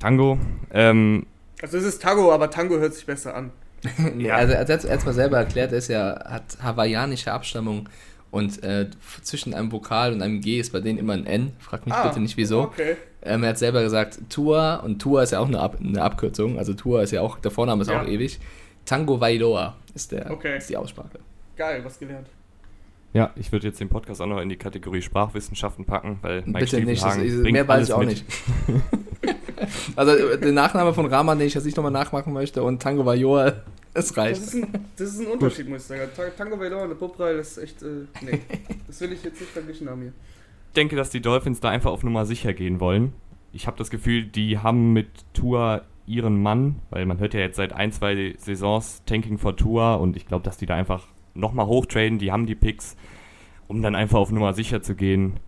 Tango. 0.01 0.39
Ähm, 0.74 1.27
also 1.62 1.77
es 1.77 1.83
ist 1.83 2.01
Tango, 2.01 2.33
aber 2.33 2.50
Tango 2.50 2.80
hört 2.80 2.94
sich 2.95 3.06
besser 3.06 3.36
an. 3.36 3.51
ja. 4.18 4.36
Also 4.36 4.53
er 4.53 4.62
hat 4.62 4.69
es 4.69 5.06
mal 5.06 5.13
selber 5.13 5.38
erklärt, 5.38 5.71
er 5.71 5.77
ist 5.77 5.89
ja, 5.89 6.19
hat 6.25 6.57
hawaiianische 6.62 7.31
Abstammung 7.31 7.88
und 8.31 8.63
äh, 8.63 8.89
zwischen 9.21 9.53
einem 9.53 9.71
Vokal 9.71 10.13
und 10.13 10.21
einem 10.21 10.42
G 10.42 10.59
ist 10.59 10.71
bei 10.71 10.80
denen 10.80 10.98
immer 10.98 11.13
ein 11.13 11.25
N. 11.25 11.53
Frag 11.59 11.86
mich 11.86 11.94
ah, 11.94 12.07
bitte 12.07 12.19
nicht 12.19 12.38
wieso. 12.38 12.62
Okay. 12.62 12.95
Ähm, 13.21 13.44
er 13.44 13.50
hat 13.50 13.59
selber 13.59 13.83
gesagt, 13.83 14.19
Tua, 14.30 14.77
und 14.77 15.00
Tua 15.00 15.21
ist 15.21 15.31
ja 15.31 15.39
auch 15.39 15.48
eine, 15.48 15.59
Ab 15.59 15.77
eine 15.80 16.01
Abkürzung, 16.01 16.57
also 16.57 16.74
Tua 16.74 17.03
ist 17.03 17.12
ja 17.12 17.21
auch, 17.21 17.38
der 17.38 17.51
Vorname 17.51 17.83
ist 17.83 17.89
ja. 17.89 18.01
auch 18.01 18.07
ewig. 18.07 18.39
Tango 18.86 19.21
Vailoa 19.21 19.75
ist, 19.94 20.12
der, 20.12 20.31
okay. 20.31 20.57
ist 20.57 20.69
die 20.69 20.77
Aussprache. 20.77 21.19
Geil, 21.56 21.81
was 21.83 22.00
gelernt. 22.00 22.27
Ja, 23.13 23.31
ich 23.36 23.51
würde 23.51 23.68
jetzt 23.68 23.80
den 23.80 23.89
Podcast 23.89 24.21
auch 24.21 24.25
noch 24.25 24.39
in 24.39 24.50
die 24.50 24.56
Kategorie 24.56 25.01
Sprachwissenschaften 25.01 25.86
packen, 25.86 26.18
weil 26.21 26.44
Mike 26.45 26.59
Bitte 26.59 26.81
nicht, 26.81 27.03
das, 27.03 27.18
mehr 27.18 27.68
weiß 27.68 27.89
ich 27.89 27.94
auch 27.94 28.00
mit. 28.00 28.09
nicht. 28.09 28.25
also 29.96 30.36
der 30.38 30.52
Nachname 30.52 30.94
von 30.94 31.06
Rahman, 31.06 31.40
den 31.40 31.48
ich 31.48 31.54
jetzt 31.54 31.66
nicht 31.66 31.78
nochmal 31.78 31.92
nachmachen 31.92 32.34
möchte, 32.34 32.63
und 32.63 32.81
Tango 32.81 33.06
Vajoa, 33.06 33.54
es 33.94 34.16
reicht. 34.18 34.42
Das 34.42 34.54
ist, 34.54 34.56
ein, 34.56 34.86
das 34.96 35.10
ist 35.10 35.19
ein 35.19 35.28
Unterschied, 35.28 35.69
muss 35.69 35.81
ich 35.81 35.88
sagen. 35.88 36.02
Tango 36.38 36.60
Vajoa 36.60 36.84
und 36.84 37.19
das 37.19 37.52
ist 37.52 37.58
echt, 37.58 37.81
äh, 37.84 38.06
nee, 38.22 38.40
das 38.88 39.02
will 39.02 39.12
ich 39.13 39.24
jetzt 39.24 39.40
nicht 39.40 39.52
verglichen 39.52 39.90
haben 39.90 40.02
hier. 40.02 40.13
Ich 40.69 40.74
denke, 40.75 40.96
dass 40.96 41.10
die 41.10 41.22
Dolphins 41.22 41.60
da 41.60 41.69
einfach 41.69 41.92
auf 41.92 42.04
Nummer 42.04 42.25
sicher 42.25 42.54
gehen 42.54 42.80
wollen. 42.80 43.13
Ich 43.52 43.68
habe 43.68 43.78
das 43.78 43.90
Gefühl, 43.90 44.24
die 44.24 44.60
haben 44.60 44.94
mit 44.94 45.10
Tour 45.34 45.84
ihren 46.06 46.42
Mann, 46.42 46.78
weil 46.90 47.06
man 47.06 47.19
hört 47.19 47.34
ja 47.34 47.42
jetzt 47.42 47.58
seit 47.58 47.74
ein, 47.74 47.92
zwei 47.92 48.36
Saisons 48.38 49.04
Tanking 49.06 49.38
for 49.38 49.56
Tour 49.56 50.00
und 50.00 50.16
ich 50.16 50.25
glaube, 50.25 50.44
dass 50.44 50.58
die 50.58 50.66
da 50.66 50.75
einfach 50.75 51.08
nochmal 51.34 51.66
hochtraden, 51.68 52.19
die 52.19 52.31
haben 52.31 52.46
die 52.46 52.56
Picks, 52.56 52.96
um 53.68 53.81
dann 53.81 53.96
einfach 53.96 54.19
auf 54.19 54.31
Nummer 54.31 54.54
sicher 54.54 54.81
zu 54.81 54.96
gehen 54.96 55.40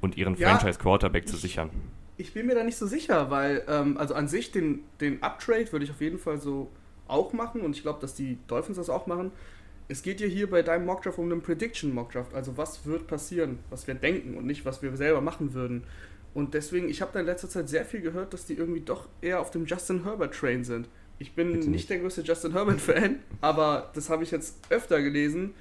und 0.00 0.16
ihren 0.16 0.36
ja, 0.36 0.50
Franchise-Quarterback 0.50 1.28
zu 1.28 1.36
sichern. 1.36 1.70
Ich 2.16 2.32
bin 2.32 2.46
mir 2.46 2.54
da 2.54 2.64
nicht 2.64 2.76
so 2.76 2.86
sicher, 2.86 3.30
weil, 3.30 3.62
ähm, 3.68 3.96
also 3.98 4.14
an 4.14 4.28
sich 4.28 4.52
den, 4.52 4.84
den 5.00 5.22
Uptrade 5.22 5.70
würde 5.72 5.84
ich 5.84 5.90
auf 5.90 6.00
jeden 6.00 6.18
Fall 6.18 6.40
so 6.40 6.70
auch 7.08 7.32
machen 7.32 7.60
und 7.60 7.76
ich 7.76 7.82
glaube, 7.82 8.00
dass 8.00 8.14
die 8.14 8.38
Dolphins 8.48 8.78
das 8.78 8.90
auch 8.90 9.06
machen. 9.06 9.32
Es 9.88 10.02
geht 10.02 10.20
ja 10.20 10.26
hier 10.26 10.50
bei 10.50 10.62
deinem 10.62 10.86
Mockdraft 10.86 11.18
um 11.18 11.30
einen 11.30 11.42
Prediction 11.42 11.94
Mockdraft, 11.94 12.34
also 12.34 12.56
was 12.56 12.86
wird 12.86 13.06
passieren, 13.06 13.58
was 13.70 13.86
wir 13.86 13.94
denken 13.94 14.36
und 14.36 14.46
nicht, 14.46 14.64
was 14.64 14.82
wir 14.82 14.96
selber 14.96 15.20
machen 15.20 15.54
würden. 15.54 15.84
Und 16.34 16.54
deswegen, 16.54 16.88
ich 16.88 17.00
habe 17.00 17.12
da 17.14 17.20
in 17.20 17.26
letzter 17.26 17.48
Zeit 17.48 17.68
sehr 17.68 17.84
viel 17.84 18.00
gehört, 18.00 18.32
dass 18.32 18.44
die 18.44 18.54
irgendwie 18.54 18.80
doch 18.80 19.08
eher 19.20 19.40
auf 19.40 19.50
dem 19.50 19.64
Justin 19.64 20.04
Herbert 20.04 20.34
Train 20.34 20.64
sind. 20.64 20.88
Ich 21.18 21.34
bin 21.34 21.52
nicht, 21.52 21.68
nicht 21.68 21.90
der 21.90 21.98
größte 21.98 22.22
Justin 22.22 22.52
Herbert-Fan, 22.52 23.20
aber 23.40 23.90
das 23.94 24.10
habe 24.10 24.22
ich 24.22 24.30
jetzt 24.30 24.56
öfter 24.68 25.00
gelesen 25.00 25.54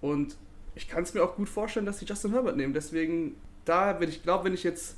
und 0.00 0.36
ich 0.74 0.88
kann 0.88 1.02
es 1.02 1.12
mir 1.12 1.22
auch 1.22 1.36
gut 1.36 1.48
vorstellen, 1.48 1.86
dass 1.86 1.98
sie 1.98 2.06
Justin 2.06 2.32
Herbert 2.32 2.56
nehmen. 2.56 2.72
Deswegen, 2.72 3.36
da, 3.64 4.00
wenn 4.00 4.08
ich 4.08 4.22
glaube, 4.22 4.44
wenn 4.44 4.54
ich 4.54 4.64
jetzt, 4.64 4.96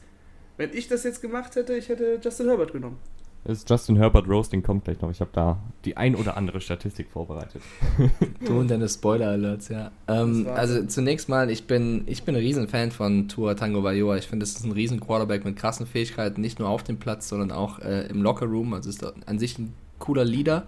wenn 0.57 0.71
ich 0.73 0.89
das 0.89 1.05
jetzt 1.05 1.23
gemacht 1.23 1.57
hätte, 1.57 1.77
ich 1.77 1.89
hätte 1.89 2.19
Justin 2.23 2.49
Herbert 2.49 2.73
genommen. 2.73 2.99
Das 3.47 3.65
Justin 3.69 3.97
Herbert 3.97 4.27
Roasting 4.27 4.61
kommt 4.61 4.85
gleich 4.85 5.01
noch. 5.01 5.11
Ich 5.13 5.21
habe 5.21 5.31
da 5.33 5.63
die 5.85 5.97
ein 5.97 6.17
oder 6.17 6.37
andere 6.37 6.61
Statistik 6.61 7.09
vorbereitet. 7.09 7.63
du 8.45 8.59
und 8.59 8.69
deine 8.69 8.89
Spoiler-Alerts, 8.89 9.69
ja. 9.69 9.93
Ähm, 10.09 10.49
also 10.53 10.85
zunächst 10.87 11.29
mal, 11.29 11.49
ich 11.49 11.69
bin, 11.69 12.03
ich 12.07 12.25
bin 12.25 12.35
ein 12.35 12.41
Riesenfan 12.41 12.91
von 12.91 13.29
Tua 13.29 13.55
Tango 13.55 13.85
Vailoa. 13.85 14.17
Ich 14.17 14.27
finde, 14.27 14.43
das 14.43 14.57
ist 14.57 14.65
ein 14.65 14.73
riesen 14.73 14.99
Quarterback 14.99 15.45
mit 15.45 15.55
krassen 15.55 15.87
Fähigkeiten, 15.87 16.41
nicht 16.41 16.59
nur 16.59 16.69
auf 16.69 16.83
dem 16.83 16.97
Platz, 16.97 17.29
sondern 17.29 17.53
auch 17.53 17.79
äh, 17.79 18.09
im 18.09 18.21
Locker-Room. 18.21 18.75
Also 18.75 18.91
ist 18.91 19.05
an 19.05 19.39
sich 19.39 19.59
ein 19.61 19.73
cooler 20.01 20.25
Leader. 20.25 20.67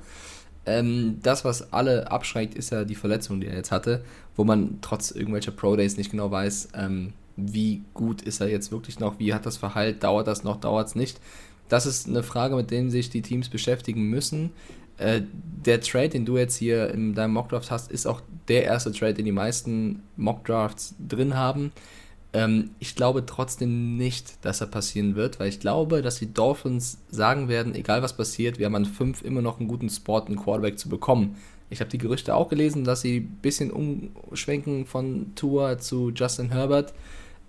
Ähm, 0.65 1.19
das, 1.21 1.45
was 1.45 1.73
alle 1.73 2.13
abschreckt, 2.13 2.55
ist 2.55 2.71
ja 2.71 2.85
die 2.85 2.95
Verletzung, 2.95 3.41
die 3.41 3.49
er 3.49 3.57
jetzt 3.57 3.73
hatte, 3.73 4.05
wo 4.37 4.45
man 4.45 4.79
trotz 4.83 5.11
irgendwelcher 5.11 5.51
Pro-Days 5.51 5.97
nicht 5.97 6.13
genau 6.13 6.31
weiß, 6.31 6.69
ähm, 6.75 7.13
wie 7.39 7.83
gut 7.95 8.23
ist 8.23 8.41
er 8.41 8.51
jetzt 8.51 8.73
wirklich 8.73 8.99
noch, 8.99 9.19
wie 9.19 9.33
hat 9.33 9.47
das 9.47 9.57
verheilt, 9.57 10.03
dauert 10.03 10.27
das 10.27 10.45
noch, 10.45 10.57
dauert 10.57 10.89
es 10.89 10.95
nicht. 10.95 11.21
Das 11.69 11.87
ist 11.87 12.09
eine 12.09 12.23
Frage, 12.23 12.57
mit 12.57 12.71
der 12.71 12.91
sich 12.91 13.11
die 13.11 13.23
Teams 13.23 13.49
beschäftigen 13.49 14.09
müssen. 14.09 14.51
Äh, 14.97 15.23
der 15.65 15.81
Trade, 15.81 16.09
den 16.09 16.25
du 16.25 16.37
jetzt 16.37 16.57
hier 16.57 16.91
in 16.91 17.15
deinem 17.15 17.35
Mockdraft 17.35 17.71
hast, 17.71 17.93
ist 17.93 18.07
auch 18.07 18.23
der 18.49 18.65
erste 18.65 18.93
Trade, 18.93 19.15
den 19.15 19.27
die 19.27 19.33
meisten 19.33 20.03
Mockdrafts 20.17 20.97
drin 20.99 21.37
haben. 21.37 21.71
Ähm, 22.33 22.71
ich 22.81 22.97
glaube 22.97 23.25
trotzdem 23.25 23.97
nicht, 23.97 24.45
dass 24.45 24.61
er 24.61 24.67
passieren 24.67 25.15
wird, 25.15 25.39
weil 25.39 25.49
ich 25.49 25.61
glaube, 25.61 26.03
dass 26.03 26.19
die 26.19 26.33
Dolphins 26.33 26.99
sagen 27.11 27.49
werden, 27.49 27.75
egal 27.75 28.03
was 28.03 28.17
passiert, 28.17 28.59
wir 28.59 28.67
haben 28.67 28.75
an 28.75 28.87
5 28.87 29.23
immer 29.23 29.43
noch 29.43 29.61
einen 29.61 29.69
guten 29.69 29.89
Spot, 29.89 30.21
einen 30.21 30.37
Quarterback 30.37 30.79
zu 30.79 30.89
bekommen. 30.89 31.37
Ich 31.71 31.81
habe 31.81 31.91
die 31.91 31.99
Gerüchte 31.99 32.35
auch 32.35 32.49
gelesen, 32.49 32.85
dass 32.85 33.03
sie 33.03 33.19
ein 33.19 33.39
bisschen 33.43 33.71
umschwenken 33.71 34.87
von 34.87 35.35
Tour 35.35 35.79
zu 35.79 36.11
Justin 36.11 36.51
Herbert. 36.51 36.95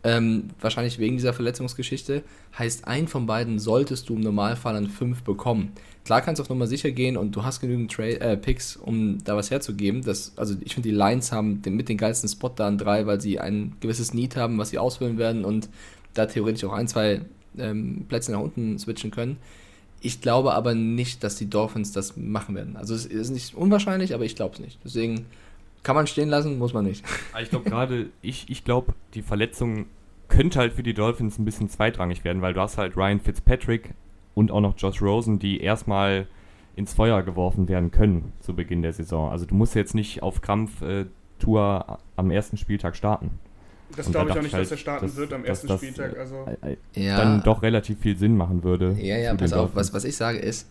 Ähm, 0.01 0.45
wahrscheinlich 0.61 0.97
wegen 0.97 1.17
dieser 1.17 1.33
Verletzungsgeschichte. 1.33 2.23
Heißt, 2.57 2.87
ein 2.87 3.07
von 3.07 3.25
beiden 3.25 3.59
solltest 3.59 4.07
du 4.07 4.15
im 4.15 4.21
Normalfall 4.21 4.75
an 4.75 4.87
5 4.87 5.23
bekommen. 5.23 5.73
Klar 6.05 6.21
kannst 6.21 6.39
du 6.39 6.43
auf 6.43 6.49
Nummer 6.49 6.67
sicher 6.67 6.91
gehen 6.91 7.17
und 7.17 7.35
du 7.35 7.43
hast 7.43 7.59
genügend 7.59 7.91
Tra 7.91 8.03
äh, 8.03 8.37
Picks, 8.37 8.77
um 8.77 9.17
da 9.25 9.35
was 9.35 9.51
herzugeben. 9.51 10.01
Das, 10.01 10.33
also 10.37 10.55
ich 10.61 10.73
finde, 10.73 10.89
die 10.89 10.95
Lions 10.95 11.31
haben 11.31 11.61
den, 11.61 11.75
mit 11.75 11.89
den 11.89 11.97
geilsten 11.97 12.29
Spot 12.29 12.49
da 12.49 12.67
an 12.67 12.77
drei, 12.77 13.05
weil 13.05 13.19
sie 13.19 13.39
ein 13.39 13.75
gewisses 13.81 14.13
Need 14.13 14.37
haben, 14.37 14.57
was 14.57 14.69
sie 14.69 14.79
ausfüllen 14.79 15.17
werden 15.17 15.43
und 15.43 15.69
da 16.13 16.25
theoretisch 16.25 16.63
auch 16.63 16.73
ein, 16.73 16.87
zwei 16.87 17.21
ähm, 17.57 18.05
Plätze 18.07 18.31
nach 18.31 18.39
unten 18.39 18.79
switchen 18.79 19.11
können. 19.11 19.37
Ich 20.01 20.21
glaube 20.21 20.53
aber 20.53 20.75
nicht, 20.75 21.25
dass 21.25 21.35
die 21.35 21.49
Dolphins 21.49 21.91
das 21.91 22.15
machen 22.15 22.55
werden. 22.55 22.77
Also 22.77 22.95
es 22.95 23.05
ist 23.05 23.31
nicht 23.31 23.53
unwahrscheinlich, 23.53 24.13
aber 24.13 24.23
ich 24.23 24.35
glaube 24.35 24.55
es 24.55 24.61
nicht. 24.61 24.79
Deswegen 24.85 25.25
kann 25.83 25.95
man 25.95 26.07
stehen 26.07 26.29
lassen, 26.29 26.57
muss 26.57 26.73
man 26.73 26.85
nicht. 26.85 27.05
Ich 27.41 27.49
glaube 27.49 27.69
gerade, 27.69 28.09
ich, 28.21 28.49
ich 28.49 28.65
glaube, 28.65 28.93
die 29.13 29.21
Verletzung 29.21 29.85
könnte 30.27 30.59
halt 30.59 30.73
für 30.73 30.83
die 30.83 30.93
Dolphins 30.93 31.39
ein 31.39 31.45
bisschen 31.45 31.69
zweitrangig 31.69 32.23
werden, 32.23 32.41
weil 32.41 32.53
du 32.53 32.59
hast 32.59 32.77
halt 32.77 32.97
Ryan 32.97 33.19
Fitzpatrick, 33.19 33.93
und 34.39 34.51
auch 34.51 34.61
noch 34.61 34.75
Josh 34.77 35.01
Rosen, 35.01 35.37
die 35.37 35.59
erstmal 35.61 36.25
ins 36.75 36.93
Feuer 36.93 37.23
geworfen 37.23 37.67
werden 37.67 37.91
können 37.91 38.31
zu 38.39 38.55
Beginn 38.55 38.81
der 38.81 38.93
Saison. 38.93 39.29
Also 39.29 39.45
du 39.45 39.53
musst 39.53 39.75
jetzt 39.75 39.93
nicht 39.93 40.23
auf 40.23 40.41
Krampf 40.41 40.81
äh, 40.81 41.05
Tour 41.39 41.99
am 42.15 42.31
ersten 42.31 42.55
Spieltag 42.55 42.95
starten. 42.95 43.31
Das 43.97 44.09
glaube 44.09 44.29
ich 44.29 44.37
auch 44.37 44.41
nicht, 44.41 44.53
halt, 44.53 44.63
dass 44.63 44.71
er 44.71 44.77
starten 44.77 45.07
dass, 45.07 45.15
wird 45.17 45.33
am 45.33 45.43
ersten 45.43 45.67
das, 45.67 45.81
Spieltag. 45.81 46.17
Also 46.17 46.45
äh, 46.61 46.77
äh, 46.95 47.05
ja. 47.05 47.17
dann 47.17 47.43
doch 47.43 47.63
relativ 47.63 47.99
viel 47.99 48.15
Sinn 48.17 48.37
machen 48.37 48.63
würde. 48.63 48.95
Ja, 48.99 49.17
ja, 49.17 49.35
pass 49.35 49.51
auf, 49.51 49.71
was, 49.73 49.93
was 49.93 50.05
ich 50.05 50.15
sage 50.15 50.37
ist, 50.37 50.69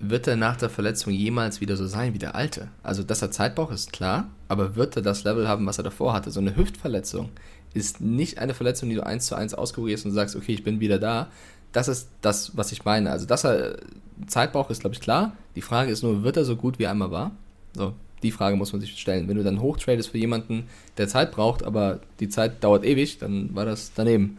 wird 0.00 0.26
er 0.26 0.36
nach 0.36 0.56
der 0.56 0.70
Verletzung 0.70 1.12
jemals 1.12 1.60
wieder 1.60 1.76
so 1.76 1.86
sein 1.86 2.14
wie 2.14 2.18
der 2.18 2.34
Alte? 2.34 2.68
Also, 2.82 3.02
dass 3.02 3.22
er 3.22 3.30
Zeit 3.30 3.54
braucht, 3.54 3.72
ist 3.72 3.92
klar, 3.92 4.28
aber 4.46 4.76
wird 4.76 4.96
er 4.96 5.02
das 5.02 5.24
Level 5.24 5.48
haben, 5.48 5.66
was 5.66 5.78
er 5.78 5.84
davor 5.84 6.12
hatte? 6.12 6.30
So 6.30 6.40
eine 6.40 6.56
Hüftverletzung 6.56 7.30
ist 7.74 8.00
nicht 8.00 8.38
eine 8.38 8.54
Verletzung, 8.54 8.88
die 8.88 8.94
du 8.94 9.04
eins 9.04 9.26
zu 9.26 9.34
eins 9.34 9.54
auskurierst 9.54 10.06
und 10.06 10.12
sagst, 10.12 10.36
okay, 10.36 10.52
ich 10.52 10.64
bin 10.64 10.80
wieder 10.80 10.98
da, 10.98 11.28
das 11.72 11.88
ist 11.88 12.08
das, 12.22 12.56
was 12.56 12.72
ich 12.72 12.84
meine. 12.84 13.10
Also, 13.10 13.26
dass 13.26 13.44
er 13.44 13.78
Zeit 14.26 14.52
braucht, 14.52 14.70
ist, 14.70 14.80
glaube 14.80 14.94
ich, 14.94 15.00
klar. 15.00 15.32
Die 15.54 15.62
Frage 15.62 15.90
ist 15.90 16.02
nur, 16.02 16.22
wird 16.22 16.36
er 16.36 16.44
so 16.44 16.56
gut, 16.56 16.78
wie 16.78 16.84
er 16.84 16.92
einmal 16.92 17.10
war? 17.10 17.32
So, 17.74 17.92
die 18.22 18.30
Frage 18.30 18.56
muss 18.56 18.72
man 18.72 18.80
sich 18.80 18.98
stellen. 18.98 19.28
Wenn 19.28 19.36
du 19.36 19.44
dann 19.44 19.60
hochtradest 19.60 20.10
für 20.10 20.18
jemanden, 20.18 20.64
der 20.96 21.08
Zeit 21.08 21.32
braucht, 21.32 21.62
aber 21.62 22.00
die 22.20 22.28
Zeit 22.28 22.64
dauert 22.64 22.84
ewig, 22.84 23.18
dann 23.18 23.54
war 23.54 23.64
das 23.64 23.92
daneben. 23.94 24.38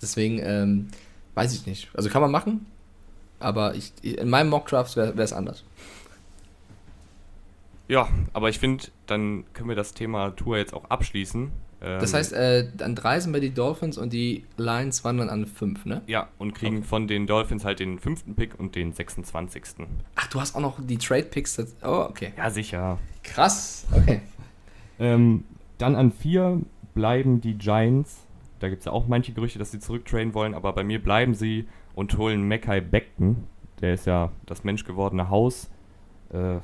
Deswegen, 0.00 0.38
ähm, 0.42 0.88
weiß 1.34 1.54
ich 1.54 1.66
nicht. 1.66 1.88
Also 1.94 2.08
kann 2.08 2.22
man 2.22 2.30
machen, 2.30 2.66
aber 3.42 3.74
ich, 3.74 3.92
in 4.02 4.28
meinem 4.28 4.50
Mockdraft 4.50 4.96
wäre 4.96 5.20
es 5.22 5.32
anders. 5.32 5.64
Ja, 7.88 8.08
aber 8.32 8.48
ich 8.48 8.58
finde, 8.58 8.84
dann 9.06 9.44
können 9.52 9.68
wir 9.68 9.76
das 9.76 9.92
Thema 9.92 10.30
Tour 10.30 10.56
jetzt 10.56 10.72
auch 10.72 10.84
abschließen. 10.88 11.50
Ähm, 11.82 12.00
das 12.00 12.14
heißt, 12.14 12.32
äh, 12.32 12.68
an 12.80 12.94
drei 12.94 13.18
sind 13.20 13.32
bei 13.32 13.40
die 13.40 13.52
Dolphins 13.52 13.98
und 13.98 14.12
die 14.12 14.44
Lions 14.56 15.04
wandern 15.04 15.28
an 15.28 15.46
fünf, 15.46 15.84
ne? 15.84 16.00
Ja, 16.06 16.28
und 16.38 16.54
kriegen 16.54 16.78
okay. 16.78 16.86
von 16.86 17.08
den 17.08 17.26
Dolphins 17.26 17.64
halt 17.64 17.80
den 17.80 17.98
fünften 17.98 18.34
Pick 18.34 18.58
und 18.58 18.76
den 18.76 18.92
26. 18.92 19.62
Ach, 20.14 20.26
du 20.28 20.40
hast 20.40 20.54
auch 20.54 20.60
noch 20.60 20.78
die 20.80 20.96
Trade-Picks. 20.96 21.58
Oh, 21.82 22.06
okay. 22.08 22.32
Ja, 22.36 22.50
sicher. 22.50 22.98
Krass, 23.24 23.86
okay. 23.92 24.22
ähm, 25.00 25.44
dann 25.78 25.96
an 25.96 26.12
vier 26.12 26.60
bleiben 26.94 27.40
die 27.40 27.54
Giants. 27.54 28.18
Da 28.60 28.68
gibt 28.68 28.80
es 28.80 28.86
ja 28.86 28.92
auch 28.92 29.08
manche 29.08 29.32
Gerüchte, 29.32 29.58
dass 29.58 29.72
sie 29.72 29.80
zurücktrainen 29.80 30.34
wollen, 30.34 30.54
aber 30.54 30.72
bei 30.72 30.84
mir 30.84 31.02
bleiben 31.02 31.34
sie 31.34 31.66
und 31.94 32.16
holen 32.18 32.46
Mackay 32.46 32.80
Beckton. 32.80 33.44
Der 33.80 33.94
ist 33.94 34.06
ja 34.06 34.30
das 34.46 34.64
menschgewordene 34.64 35.28
Haus. 35.28 35.70
Äh, 36.32 36.58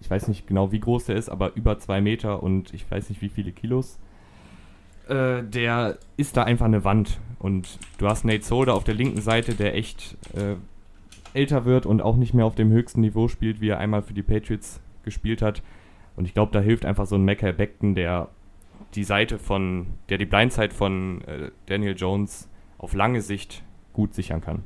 ich 0.00 0.10
weiß 0.10 0.28
nicht 0.28 0.46
genau, 0.46 0.72
wie 0.72 0.80
groß 0.80 1.06
der 1.06 1.16
ist, 1.16 1.28
aber 1.28 1.54
über 1.54 1.78
zwei 1.78 2.00
Meter 2.00 2.42
und 2.42 2.72
ich 2.74 2.90
weiß 2.90 3.08
nicht, 3.08 3.22
wie 3.22 3.28
viele 3.28 3.52
Kilos. 3.52 3.98
Äh, 5.08 5.42
der 5.44 5.98
ist 6.16 6.36
da 6.36 6.44
einfach 6.44 6.66
eine 6.66 6.84
Wand. 6.84 7.20
Und 7.38 7.78
du 7.98 8.08
hast 8.08 8.24
Nate 8.24 8.44
Solder 8.44 8.74
auf 8.74 8.84
der 8.84 8.94
linken 8.94 9.20
Seite, 9.20 9.54
der 9.54 9.74
echt 9.74 10.16
äh, 10.34 10.56
älter 11.34 11.64
wird 11.64 11.84
und 11.84 12.00
auch 12.00 12.16
nicht 12.16 12.32
mehr 12.32 12.46
auf 12.46 12.54
dem 12.54 12.70
höchsten 12.70 13.02
Niveau 13.02 13.28
spielt, 13.28 13.60
wie 13.60 13.68
er 13.68 13.78
einmal 13.78 14.02
für 14.02 14.14
die 14.14 14.22
Patriots 14.22 14.80
gespielt 15.02 15.42
hat. 15.42 15.62
Und 16.16 16.24
ich 16.24 16.32
glaube, 16.32 16.52
da 16.52 16.60
hilft 16.60 16.86
einfach 16.86 17.06
so 17.06 17.16
ein 17.16 17.24
Mackay 17.24 17.52
Beckton, 17.52 17.94
der 17.94 18.28
die 18.94 19.04
Seite 19.04 19.38
von, 19.38 19.86
der 20.08 20.18
die 20.18 20.26
Blindside 20.26 20.72
von 20.72 21.22
äh, 21.22 21.50
Daniel 21.66 21.94
Jones 21.96 22.48
auf 22.78 22.94
lange 22.94 23.20
Sicht 23.20 23.62
gut 23.92 24.14
sichern 24.14 24.40
kann. 24.40 24.62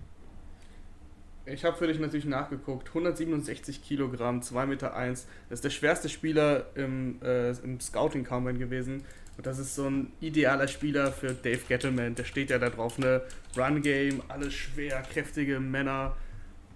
Ich 1.53 1.65
habe 1.65 1.77
für 1.77 1.87
dich 1.87 1.99
natürlich 1.99 2.27
nachgeguckt. 2.27 2.89
167 2.89 3.83
Kilogramm, 3.83 4.41
2,1 4.41 4.67
Meter. 4.67 4.95
Eins. 4.95 5.27
Das 5.49 5.59
ist 5.59 5.65
der 5.65 5.71
schwerste 5.71 6.09
Spieler 6.09 6.67
im, 6.75 7.21
äh, 7.23 7.51
im 7.59 7.81
Scouting 7.81 8.25
Combine 8.25 8.59
gewesen. 8.59 9.05
Und 9.37 9.47
das 9.47 9.59
ist 9.59 9.75
so 9.75 9.89
ein 9.89 10.13
idealer 10.21 10.67
Spieler 10.67 11.13
für 11.13 11.33
Dave 11.33 11.61
Gettleman. 11.69 12.15
Der 12.17 12.25
steht 12.25 12.51
ja 12.51 12.59
da 12.59 12.71
drauf, 12.71 12.99
eine 12.99 13.23
Run-Game, 13.57 14.23
alles 14.29 14.53
schwer, 14.53 15.03
kräftige 15.03 15.61
Männer, 15.61 16.17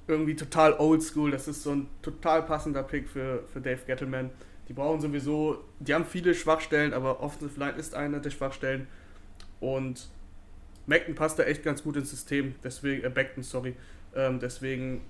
irgendwie 0.06 0.36
total 0.36 0.74
oldschool. 0.74 1.32
Das 1.32 1.48
ist 1.48 1.64
so 1.64 1.72
ein 1.72 1.88
total 2.02 2.42
passender 2.42 2.84
Pick 2.84 3.08
für, 3.08 3.42
für 3.52 3.60
Dave 3.60 3.80
Gettleman. 3.86 4.30
Die 4.68 4.74
brauchen 4.74 5.00
sowieso, 5.00 5.64
die 5.80 5.92
haben 5.92 6.06
viele 6.06 6.34
Schwachstellen, 6.34 6.94
aber 6.94 7.20
Offensive 7.20 7.58
Line 7.58 7.76
ist 7.76 7.94
eine 7.94 8.20
der 8.20 8.30
Schwachstellen. 8.30 8.86
Und 9.58 10.08
Beckton 10.86 11.14
passt 11.14 11.38
da 11.38 11.42
echt 11.42 11.62
ganz 11.62 11.82
gut 11.82 11.96
ins 11.96 12.10
System, 12.10 12.54
deswegen, 12.62 13.04
äh, 13.04 13.10
Beckton, 13.10 13.42
sorry. 13.42 13.74
Ähm, 14.14 14.38
deswegen 14.40 15.00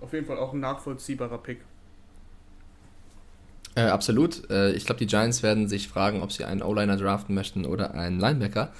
auf 0.00 0.12
jeden 0.12 0.26
Fall 0.26 0.38
auch 0.38 0.52
ein 0.52 0.60
nachvollziehbarer 0.60 1.38
Pick. 1.38 1.58
Äh, 3.74 3.82
absolut. 3.82 4.50
Äh, 4.50 4.72
ich 4.72 4.84
glaube, 4.84 4.98
die 4.98 5.06
Giants 5.06 5.42
werden 5.42 5.68
sich 5.68 5.88
fragen, 5.88 6.22
ob 6.22 6.32
sie 6.32 6.44
einen 6.44 6.62
O-Liner 6.62 6.96
draften 6.96 7.34
möchten 7.34 7.64
oder 7.64 7.94
einen 7.94 8.18
Linebacker, 8.18 8.72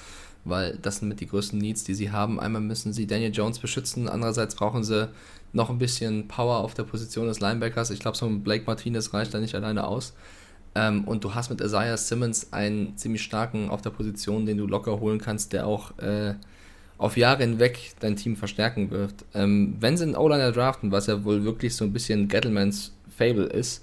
weil 0.45 0.79
das 0.83 0.97
sind 0.97 1.09
mit 1.09 1.21
die 1.21 1.27
größten 1.27 1.59
Needs, 1.59 1.85
die 1.85 1.95
sie 1.95 2.11
haben. 2.11 2.41
Einmal 2.41 2.63
müssen 2.63 2.93
sie 2.93 3.07
Daniel 3.07 3.33
Jones 3.33 3.59
beschützen, 3.59 4.09
andererseits 4.09 4.55
brauchen 4.55 4.83
sie 4.83 5.09
noch 5.53 5.71
ein 5.71 5.79
bisschen 5.79 6.29
Power 6.29 6.59
auf 6.59 6.75
der 6.75 6.85
Position 6.85 7.27
des 7.27 7.41
Linebackers. 7.41 7.91
Ich 7.91 8.01
glaube, 8.01 8.17
so 8.17 8.27
ein 8.27 8.43
Blake 8.43 8.65
Martinez 8.67 9.13
reicht 9.15 9.35
da 9.35 9.39
nicht 9.39 9.55
alleine 9.55 9.87
aus. 9.87 10.15
Ähm, 10.75 11.05
und 11.05 11.25
du 11.25 11.35
hast 11.35 11.51
mit 11.51 11.61
Isaiah 11.61 11.97
Simmons 11.97 12.53
einen 12.53 12.97
ziemlich 12.97 13.23
starken 13.23 13.71
auf 13.71 13.83
der 13.83 13.91
Position, 13.91 14.47
den 14.47 14.57
du 14.57 14.67
locker 14.67 15.01
holen 15.01 15.21
kannst, 15.21 15.53
der 15.53 15.67
auch 15.67 15.99
äh, 15.99 16.35
auf 17.01 17.17
Jahre 17.17 17.43
hinweg 17.43 17.93
dein 18.01 18.17
Team 18.17 18.37
verstärken 18.37 18.91
wird. 18.91 19.15
Ähm, 19.33 19.75
wenn 19.81 19.97
sie 19.97 20.05
einen 20.05 20.17
O-Liner 20.17 20.53
draften, 20.53 20.93
was 20.93 21.07
ja 21.07 21.25
wohl 21.25 21.45
wirklich 21.45 21.75
so 21.75 21.87
ein 21.87 21.95
bisschen 21.95 22.29
Gettlemans 22.29 22.93
Fable 23.17 23.47
ist, 23.47 23.83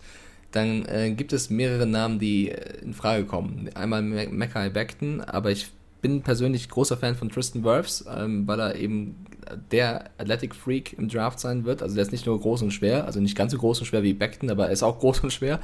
dann 0.51 0.85
äh, 0.85 1.11
gibt 1.11 1.33
es 1.33 1.49
mehrere 1.49 1.87
Namen, 1.87 2.19
die 2.19 2.51
äh, 2.51 2.77
in 2.83 2.93
Frage 2.93 3.25
kommen. 3.25 3.71
Einmal 3.73 4.03
Mackay 4.03 4.69
Beckton, 4.69 5.21
aber 5.21 5.49
ich 5.49 5.71
bin 5.99 6.21
persönlich 6.21 6.69
großer 6.69 6.95
Fan 6.95 7.15
von 7.15 7.29
Tristan 7.29 7.63
Wirfs, 7.63 8.05
ähm, 8.07 8.47
weil 8.47 8.59
er 8.59 8.75
eben 8.75 9.15
der 9.71 10.11
Athletic 10.19 10.53
Freak 10.53 10.93
im 10.93 11.09
Draft 11.09 11.39
sein 11.39 11.65
wird. 11.65 11.81
Also 11.81 11.95
der 11.95 12.03
ist 12.03 12.11
nicht 12.11 12.27
nur 12.27 12.39
groß 12.39 12.61
und 12.61 12.71
schwer, 12.71 13.05
also 13.05 13.19
nicht 13.19 13.35
ganz 13.35 13.51
so 13.51 13.57
groß 13.57 13.79
und 13.79 13.87
schwer 13.87 14.03
wie 14.03 14.13
Beckton, 14.13 14.51
aber 14.51 14.67
er 14.67 14.71
ist 14.73 14.83
auch 14.83 14.99
groß 14.99 15.21
und 15.21 15.33
schwer, 15.33 15.59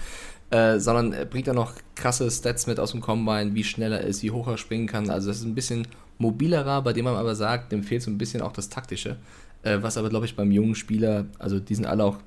äh, 0.50 0.80
sondern 0.80 1.14
er 1.14 1.26
bringt 1.26 1.48
er 1.48 1.54
noch 1.54 1.74
krasse 1.94 2.32
Stats 2.32 2.66
mit 2.66 2.80
aus 2.80 2.94
dem 2.94 3.02
Combine, 3.02 3.54
wie 3.54 3.64
schnell 3.64 3.94
er 3.94 4.02
ist, 4.02 4.24
wie 4.24 4.32
hoch 4.32 4.48
er 4.48 4.58
springen 4.58 4.88
kann. 4.88 5.12
Also 5.12 5.28
das 5.28 5.38
ist 5.38 5.46
ein 5.46 5.54
bisschen 5.54 5.88
mobilerer, 6.24 6.82
bei 6.82 6.94
dem 6.94 7.06
man 7.06 7.16
aber 7.16 7.36
sagt, 7.36 7.72
dem 7.72 7.84
fehlt 7.84 8.02
so 8.02 8.10
ein 8.10 8.18
bisschen 8.18 8.42
auch 8.42 8.54
das 8.54 8.70
Taktische. 8.70 9.18
Äh, 9.64 9.82
was 9.82 9.98
aber, 9.98 10.10
glaube 10.10 10.26
ich, 10.26 10.36
beim 10.36 10.52
jungen 10.52 10.76
Spieler, 10.76 11.26
also 11.40 11.60
die 11.60 11.76
sind 11.76 11.86
alle 11.86 12.04
auch, 12.04 12.18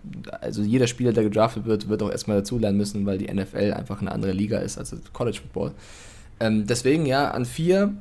also 0.40 0.62
jeder 0.62 0.86
Spieler, 0.86 1.12
der 1.12 1.24
gedraftet 1.24 1.66
wird, 1.66 1.88
wird 1.88 2.02
auch 2.02 2.10
erstmal 2.10 2.38
dazulernen 2.38 2.78
müssen, 2.78 3.04
weil 3.04 3.18
die 3.18 3.32
NFL 3.32 3.74
einfach 3.74 4.00
eine 4.00 4.12
andere 4.12 4.32
Liga 4.32 4.58
ist 4.58 4.78
als 4.78 4.94
College 5.12 5.38
Football. 5.42 5.72
Ähm, 6.40 6.66
deswegen, 6.66 7.04
ja, 7.04 7.30
an 7.30 7.44
vier, 7.44 7.94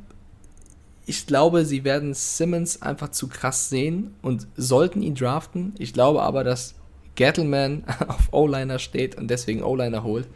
ich 1.06 1.28
glaube, 1.28 1.66
sie 1.66 1.84
werden 1.84 2.14
Simmons 2.14 2.82
einfach 2.82 3.10
zu 3.10 3.28
krass 3.28 3.70
sehen 3.70 4.14
und 4.22 4.48
sollten 4.56 5.02
ihn 5.02 5.16
draften. 5.16 5.74
Ich 5.78 5.94
glaube 5.94 6.22
aber, 6.22 6.44
dass 6.44 6.76
Gettleman 7.16 7.84
auf 8.08 8.30
O-Liner 8.32 8.80
steht 8.80 9.16
und 9.16 9.30
deswegen 9.30 9.64
O-Liner 9.64 10.04
holt. 10.04 10.28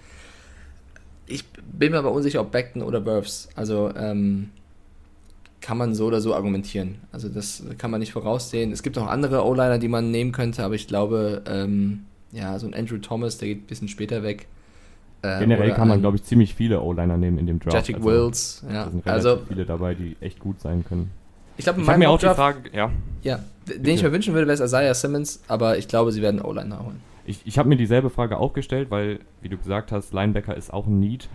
Ich 1.26 1.46
bin 1.48 1.92
mir 1.92 2.00
aber 2.00 2.12
unsicher, 2.12 2.42
ob 2.42 2.52
Beckton 2.52 2.82
oder 2.82 3.00
Burfs. 3.00 3.50
Also, 3.56 3.92
ähm, 3.96 4.50
kann 5.62 5.78
man 5.78 5.94
so 5.94 6.06
oder 6.06 6.22
so 6.22 6.34
argumentieren. 6.34 6.96
Also 7.12 7.30
das 7.30 7.64
kann 7.78 7.92
man 7.92 8.00
nicht 8.00 8.14
voraussehen. 8.14 8.72
Es 8.72 8.84
gibt 8.84 8.98
auch 8.98 9.08
andere 9.08 9.46
O-Liner, 9.46 9.78
die 9.78 9.88
man 9.88 10.12
nehmen 10.12 10.32
könnte, 10.32 10.64
aber 10.64 10.76
ich 10.76 10.88
glaube, 10.88 11.44
ähm, 11.48 12.06
ja, 12.32 12.58
so 12.60 12.68
ein 12.68 12.74
Andrew 12.74 12.98
Thomas, 12.98 13.38
der 13.38 13.50
geht 13.50 13.64
ein 13.64 13.68
bisschen 13.68 13.88
später 13.88 14.24
weg. 14.24 14.48
Äh, 15.22 15.40
Generell 15.40 15.74
kann 15.74 15.88
man, 15.88 16.00
glaube 16.00 16.18
ich, 16.18 16.24
ziemlich 16.24 16.56
viele 16.56 16.82
O-Liner 16.82 17.18
nehmen 17.18 17.38
in 17.38 17.48
dem 17.48 17.60
Draft. 17.60 17.76
Jettic 17.76 17.98
also, 17.98 18.08
Wills, 18.08 18.64
ja. 18.68 18.86
Da 18.86 18.92
sind 18.92 19.08
also 19.08 19.40
viele 19.48 19.66
dabei, 19.66 19.94
die 19.94 20.16
echt 20.22 20.40
gut 20.40 20.62
sein 20.62 20.86
können. 20.88 21.12
Ich 21.58 21.66
glaube, 21.66 21.82
ich 21.82 21.88
habe 21.88 22.00
mir 22.00 22.10
auch 22.10 22.20
die 22.20 22.28
Frage, 22.28 22.70
ja. 22.72 22.90
Ja, 23.22 23.40
den 23.68 23.82
Bitte. 23.82 23.92
ich 23.92 24.04
mir 24.04 24.14
wünschen 24.14 24.34
würde, 24.34 24.48
wäre 24.48 24.54
es 24.54 24.62
Isaiah 24.62 24.94
Simmons, 24.94 25.42
aber 25.50 25.78
ich 25.78 25.90
glaube, 25.90 26.14
sie 26.14 26.22
werden 26.22 26.42
O-Liner 26.42 26.86
holen. 26.86 27.02
Ich, 27.26 27.42
ich 27.46 27.60
habe 27.60 27.68
mir 27.68 27.76
dieselbe 27.76 28.10
Frage 28.10 28.38
auch 28.38 28.54
gestellt, 28.54 28.90
weil, 28.92 29.20
wie 29.42 29.50
du 29.50 29.58
gesagt 29.58 29.92
hast, 29.92 30.14
Linebacker 30.14 30.56
ist 30.56 30.72
auch 30.74 30.88
ein 30.88 31.00
Need. 31.00 31.28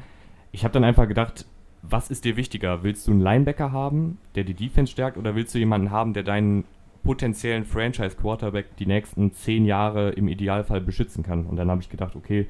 Ich 0.50 0.64
habe 0.64 0.72
dann 0.72 0.82
einfach 0.82 1.06
gedacht, 1.06 1.44
was 1.88 2.10
ist 2.10 2.24
dir 2.24 2.36
wichtiger? 2.36 2.82
Willst 2.82 3.06
du 3.06 3.12
einen 3.12 3.20
Linebacker 3.20 3.72
haben, 3.72 4.18
der 4.34 4.44
die 4.44 4.54
Defense 4.54 4.92
stärkt, 4.92 5.16
oder 5.18 5.34
willst 5.34 5.54
du 5.54 5.58
jemanden 5.58 5.90
haben, 5.90 6.14
der 6.14 6.22
deinen 6.22 6.64
potenziellen 7.02 7.64
Franchise-Quarterback 7.64 8.76
die 8.76 8.86
nächsten 8.86 9.32
zehn 9.32 9.66
Jahre 9.66 10.10
im 10.10 10.28
Idealfall 10.28 10.80
beschützen 10.80 11.22
kann? 11.22 11.46
Und 11.46 11.56
dann 11.56 11.70
habe 11.70 11.82
ich 11.82 11.90
gedacht, 11.90 12.16
okay, 12.16 12.46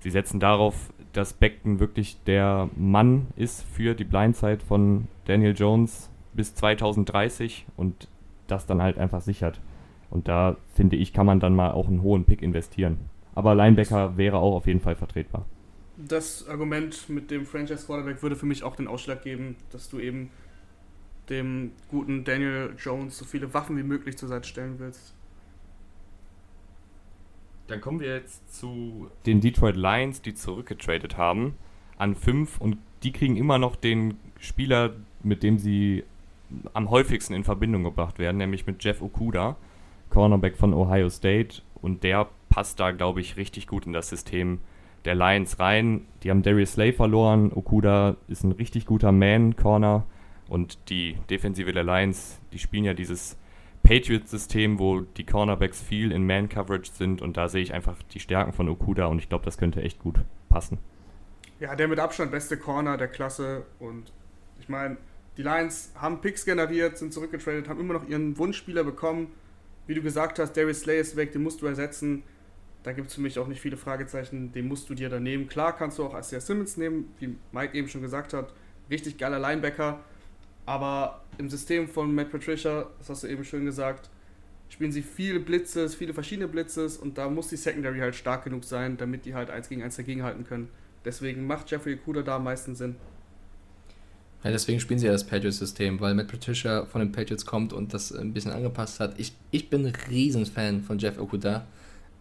sie 0.00 0.10
setzen 0.10 0.40
darauf, 0.40 0.92
dass 1.12 1.32
Beckton 1.32 1.80
wirklich 1.80 2.22
der 2.24 2.68
Mann 2.76 3.28
ist 3.36 3.62
für 3.62 3.94
die 3.94 4.04
Blindside 4.04 4.60
von 4.66 5.08
Daniel 5.24 5.54
Jones 5.56 6.10
bis 6.34 6.54
2030 6.54 7.66
und 7.76 8.08
das 8.46 8.66
dann 8.66 8.80
halt 8.80 8.98
einfach 8.98 9.20
sichert. 9.20 9.60
Und 10.10 10.28
da 10.28 10.56
finde 10.74 10.96
ich, 10.96 11.12
kann 11.12 11.26
man 11.26 11.40
dann 11.40 11.56
mal 11.56 11.72
auch 11.72 11.88
einen 11.88 12.02
hohen 12.02 12.24
Pick 12.24 12.42
investieren. 12.42 12.98
Aber 13.34 13.54
Linebacker 13.54 14.16
wäre 14.16 14.38
auch 14.38 14.54
auf 14.54 14.66
jeden 14.66 14.80
Fall 14.80 14.94
vertretbar 14.94 15.44
das 15.98 16.48
Argument 16.48 17.08
mit 17.08 17.30
dem 17.30 17.44
Franchise 17.44 17.84
Quarterback 17.86 18.22
würde 18.22 18.36
für 18.36 18.46
mich 18.46 18.62
auch 18.62 18.76
den 18.76 18.86
Ausschlag 18.86 19.22
geben, 19.22 19.56
dass 19.70 19.88
du 19.88 19.98
eben 19.98 20.30
dem 21.28 21.72
guten 21.88 22.24
Daniel 22.24 22.74
Jones 22.78 23.18
so 23.18 23.24
viele 23.24 23.52
Waffen 23.52 23.76
wie 23.76 23.82
möglich 23.82 24.16
zur 24.16 24.28
Seite 24.28 24.48
stellen 24.48 24.76
willst. 24.78 25.14
Dann 27.66 27.80
kommen 27.80 28.00
wir 28.00 28.14
jetzt 28.14 28.54
zu 28.54 29.10
den 29.26 29.40
Detroit 29.40 29.76
Lions, 29.76 30.22
die 30.22 30.34
zurückgetradet 30.34 31.18
haben 31.18 31.54
an 31.98 32.14
5 32.14 32.58
und 32.60 32.78
die 33.02 33.12
kriegen 33.12 33.36
immer 33.36 33.58
noch 33.58 33.76
den 33.76 34.16
Spieler, 34.38 34.94
mit 35.22 35.42
dem 35.42 35.58
sie 35.58 36.04
am 36.72 36.88
häufigsten 36.88 37.34
in 37.34 37.44
Verbindung 37.44 37.84
gebracht 37.84 38.18
werden, 38.18 38.38
nämlich 38.38 38.66
mit 38.66 38.82
Jeff 38.82 39.02
Okuda, 39.02 39.56
Cornerback 40.08 40.56
von 40.56 40.72
Ohio 40.72 41.10
State 41.10 41.60
und 41.82 42.04
der 42.04 42.28
passt 42.48 42.80
da, 42.80 42.92
glaube 42.92 43.20
ich, 43.20 43.36
richtig 43.36 43.66
gut 43.66 43.84
in 43.84 43.92
das 43.92 44.08
System 44.08 44.60
der 45.04 45.14
Lions 45.14 45.58
rein. 45.58 46.06
Die 46.22 46.30
haben 46.30 46.42
Darius 46.42 46.72
Slay 46.72 46.92
verloren. 46.92 47.52
Okuda 47.52 48.16
ist 48.28 48.44
ein 48.44 48.52
richtig 48.52 48.86
guter 48.86 49.12
Man-Corner. 49.12 50.04
Und 50.48 50.90
die 50.90 51.16
Defensive 51.30 51.72
der 51.72 51.84
Lions, 51.84 52.40
die 52.52 52.58
spielen 52.58 52.84
ja 52.84 52.94
dieses 52.94 53.36
Patriots-System, 53.82 54.78
wo 54.78 55.00
die 55.00 55.24
Cornerbacks 55.24 55.82
viel 55.82 56.12
in 56.12 56.26
Man-Coverage 56.26 56.90
sind. 56.92 57.22
Und 57.22 57.36
da 57.36 57.48
sehe 57.48 57.62
ich 57.62 57.74
einfach 57.74 57.96
die 58.14 58.20
Stärken 58.20 58.52
von 58.52 58.68
Okuda 58.68 59.06
und 59.06 59.18
ich 59.18 59.28
glaube, 59.28 59.44
das 59.44 59.58
könnte 59.58 59.82
echt 59.82 59.98
gut 59.98 60.20
passen. 60.48 60.78
Ja, 61.60 61.74
der 61.74 61.88
mit 61.88 61.98
Abstand 61.98 62.30
beste 62.30 62.56
Corner 62.56 62.96
der 62.96 63.08
Klasse. 63.08 63.64
Und 63.78 64.12
ich 64.60 64.68
meine, 64.68 64.96
die 65.36 65.42
Lions 65.42 65.92
haben 65.94 66.20
Picks 66.20 66.44
generiert, 66.44 66.98
sind 66.98 67.12
zurückgetradet, 67.12 67.68
haben 67.68 67.80
immer 67.80 67.94
noch 67.94 68.08
ihren 68.08 68.38
Wunschspieler 68.38 68.84
bekommen. 68.84 69.28
Wie 69.86 69.94
du 69.94 70.02
gesagt 70.02 70.38
hast, 70.38 70.52
Darius 70.56 70.80
Slay 70.80 71.00
ist 71.00 71.16
weg, 71.16 71.32
den 71.32 71.42
musst 71.42 71.62
du 71.62 71.66
ersetzen. 71.66 72.22
Da 72.88 72.94
gibt 72.94 73.08
es 73.08 73.16
für 73.16 73.20
mich 73.20 73.38
auch 73.38 73.46
nicht 73.46 73.60
viele 73.60 73.76
Fragezeichen, 73.76 74.50
den 74.52 74.66
musst 74.66 74.88
du 74.88 74.94
dir 74.94 75.10
da 75.10 75.20
nehmen. 75.20 75.46
Klar 75.46 75.76
kannst 75.76 75.98
du 75.98 76.04
auch 76.06 76.18
Isaiah 76.18 76.40
Simmons 76.40 76.78
nehmen, 76.78 77.12
wie 77.18 77.36
Mike 77.52 77.76
eben 77.76 77.86
schon 77.86 78.00
gesagt 78.00 78.32
hat, 78.32 78.50
richtig 78.90 79.18
geiler 79.18 79.38
Linebacker. 79.38 80.00
Aber 80.64 81.22
im 81.36 81.50
System 81.50 81.86
von 81.86 82.14
Matt 82.14 82.32
Patricia, 82.32 82.86
das 82.98 83.10
hast 83.10 83.24
du 83.24 83.26
eben 83.26 83.44
schön 83.44 83.66
gesagt, 83.66 84.08
spielen 84.70 84.90
sie 84.90 85.02
viele 85.02 85.38
Blitzes, 85.38 85.96
viele 85.96 86.14
verschiedene 86.14 86.48
Blitzes 86.48 86.96
und 86.96 87.18
da 87.18 87.28
muss 87.28 87.48
die 87.48 87.58
Secondary 87.58 87.98
halt 87.98 88.14
stark 88.14 88.44
genug 88.44 88.64
sein, 88.64 88.96
damit 88.96 89.26
die 89.26 89.34
halt 89.34 89.50
eins 89.50 89.68
gegen 89.68 89.82
eins 89.82 89.96
dagegenhalten 89.96 90.46
können. 90.46 90.70
Deswegen 91.04 91.46
macht 91.46 91.70
Jeffrey 91.70 91.96
Okuda 91.96 92.22
da 92.22 92.36
am 92.36 92.44
meisten 92.44 92.74
Sinn. 92.74 92.96
Ja, 94.44 94.50
deswegen 94.50 94.80
spielen 94.80 94.98
sie 94.98 95.04
ja 95.04 95.12
das 95.12 95.26
Patriots-System, 95.26 96.00
weil 96.00 96.14
Matt 96.14 96.28
Patricia 96.28 96.86
von 96.86 97.02
den 97.02 97.12
Patriots 97.12 97.44
kommt 97.44 97.74
und 97.74 97.92
das 97.92 98.12
ein 98.12 98.32
bisschen 98.32 98.52
angepasst 98.52 98.98
hat. 98.98 99.20
Ich, 99.20 99.34
ich 99.50 99.68
bin 99.68 99.84
ein 99.84 99.92
Riesenfan 100.08 100.80
von 100.80 100.98
Jeff 100.98 101.18
Okuda. 101.18 101.66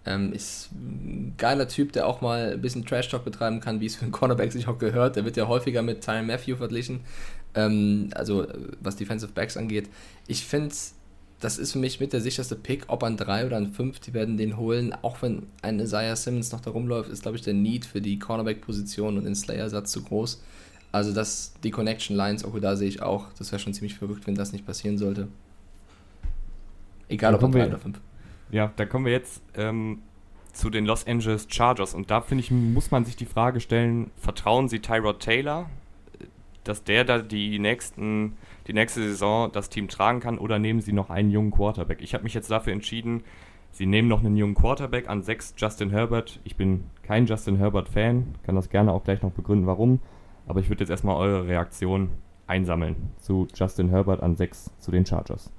Ähm, 0.07 0.31
ist 0.31 0.69
ein 0.71 1.33
geiler 1.37 1.67
Typ, 1.67 1.91
der 1.91 2.07
auch 2.07 2.21
mal 2.21 2.53
ein 2.53 2.61
bisschen 2.61 2.85
Trash-Talk 2.85 3.25
betreiben 3.25 3.59
kann, 3.59 3.81
wie 3.81 3.85
es 3.85 3.95
für 3.95 4.03
einen 4.03 4.11
Cornerback 4.11 4.51
sich 4.51 4.67
auch 4.67 4.77
gehört. 4.77 5.17
Der 5.17 5.25
wird 5.25 5.35
ja 5.35 5.47
häufiger 5.47 5.81
mit 5.81 6.01
Tyron 6.01 6.25
Matthew 6.25 6.55
verglichen, 6.55 7.01
ähm, 7.55 8.09
also 8.15 8.47
was 8.79 8.95
Defensive 8.95 9.33
Backs 9.33 9.57
angeht. 9.57 9.89
Ich 10.27 10.45
finde, 10.45 10.73
das 11.39 11.57
ist 11.57 11.73
für 11.73 11.79
mich 11.79 11.99
mit 11.99 12.13
der 12.13 12.21
sicherste 12.21 12.55
Pick, 12.55 12.85
ob 12.87 13.03
an 13.03 13.17
3 13.17 13.45
oder 13.45 13.57
an 13.57 13.71
5, 13.71 13.99
die 13.99 14.13
werden 14.13 14.37
den 14.37 14.57
holen. 14.57 14.95
Auch 15.01 15.21
wenn 15.21 15.43
ein 15.61 15.79
Isaiah 15.79 16.15
Simmons 16.15 16.51
noch 16.51 16.61
da 16.61 16.71
rumläuft, 16.71 17.09
ist, 17.11 17.21
glaube 17.21 17.37
ich, 17.37 17.43
der 17.43 17.53
Need 17.53 17.85
für 17.85 18.01
die 18.01 18.17
Cornerback-Position 18.17 19.17
und 19.17 19.25
den 19.25 19.35
Slayer-Satz 19.35 19.91
zu 19.91 20.03
groß. 20.03 20.41
Also 20.91 21.13
das, 21.13 21.53
die 21.63 21.71
Connection 21.71 22.15
Lines, 22.15 22.43
auch 22.45 22.57
da 22.59 22.75
sehe 22.75 22.87
ich 22.87 23.01
auch, 23.01 23.27
das 23.37 23.51
wäre 23.51 23.59
schon 23.59 23.73
ziemlich 23.73 23.95
verrückt, 23.95 24.25
wenn 24.25 24.35
das 24.35 24.51
nicht 24.53 24.65
passieren 24.65 24.97
sollte. 24.97 25.27
Egal 27.09 27.35
ob 27.35 27.51
drei 27.51 27.67
oder 27.67 27.77
fünf. 27.77 27.99
Ja, 28.51 28.71
da 28.75 28.85
kommen 28.85 29.05
wir 29.05 29.11
jetzt 29.11 29.43
ähm, 29.55 30.01
zu 30.53 30.69
den 30.69 30.85
Los 30.85 31.05
Angeles 31.05 31.47
Chargers 31.49 31.93
und 31.93 32.09
da 32.09 32.21
finde 32.21 32.43
ich, 32.43 32.51
muss 32.51 32.91
man 32.91 33.05
sich 33.05 33.15
die 33.15 33.25
Frage 33.25 33.59
stellen, 33.59 34.11
vertrauen 34.17 34.69
Sie 34.69 34.79
Tyrod 34.79 35.19
Taylor, 35.19 35.69
dass 36.63 36.83
der 36.83 37.03
da 37.03 37.19
die 37.19 37.59
nächsten, 37.59 38.37
die 38.67 38.73
nächste 38.73 39.01
Saison 39.01 39.51
das 39.51 39.69
Team 39.69 39.87
tragen 39.87 40.19
kann 40.19 40.37
oder 40.37 40.59
nehmen 40.59 40.81
Sie 40.81 40.93
noch 40.93 41.09
einen 41.09 41.31
jungen 41.31 41.51
Quarterback? 41.51 42.01
Ich 42.01 42.13
habe 42.13 42.23
mich 42.23 42.33
jetzt 42.33 42.49
dafür 42.49 42.73
entschieden, 42.73 43.23
Sie 43.71 43.85
nehmen 43.85 44.07
noch 44.07 44.23
einen 44.23 44.37
jungen 44.37 44.55
Quarterback 44.55 45.07
an 45.07 45.21
6, 45.21 45.53
Justin 45.57 45.91
Herbert. 45.91 46.39
Ich 46.43 46.55
bin 46.55 46.85
kein 47.03 47.27
Justin 47.27 47.57
Herbert-Fan, 47.57 48.35
kann 48.43 48.55
das 48.55 48.69
gerne 48.69 48.91
auch 48.91 49.03
gleich 49.03 49.21
noch 49.21 49.31
begründen, 49.31 49.67
warum. 49.67 49.99
Aber 50.47 50.61
ich 50.61 50.69
würde 50.69 50.81
jetzt 50.81 50.89
erstmal 50.89 51.17
eure 51.17 51.47
Reaktion 51.47 52.09
einsammeln 52.47 53.11
zu 53.17 53.47
Justin 53.53 53.89
Herbert 53.89 54.23
an 54.23 54.35
6 54.35 54.71
zu 54.79 54.89
den 54.89 55.05
Chargers. 55.05 55.51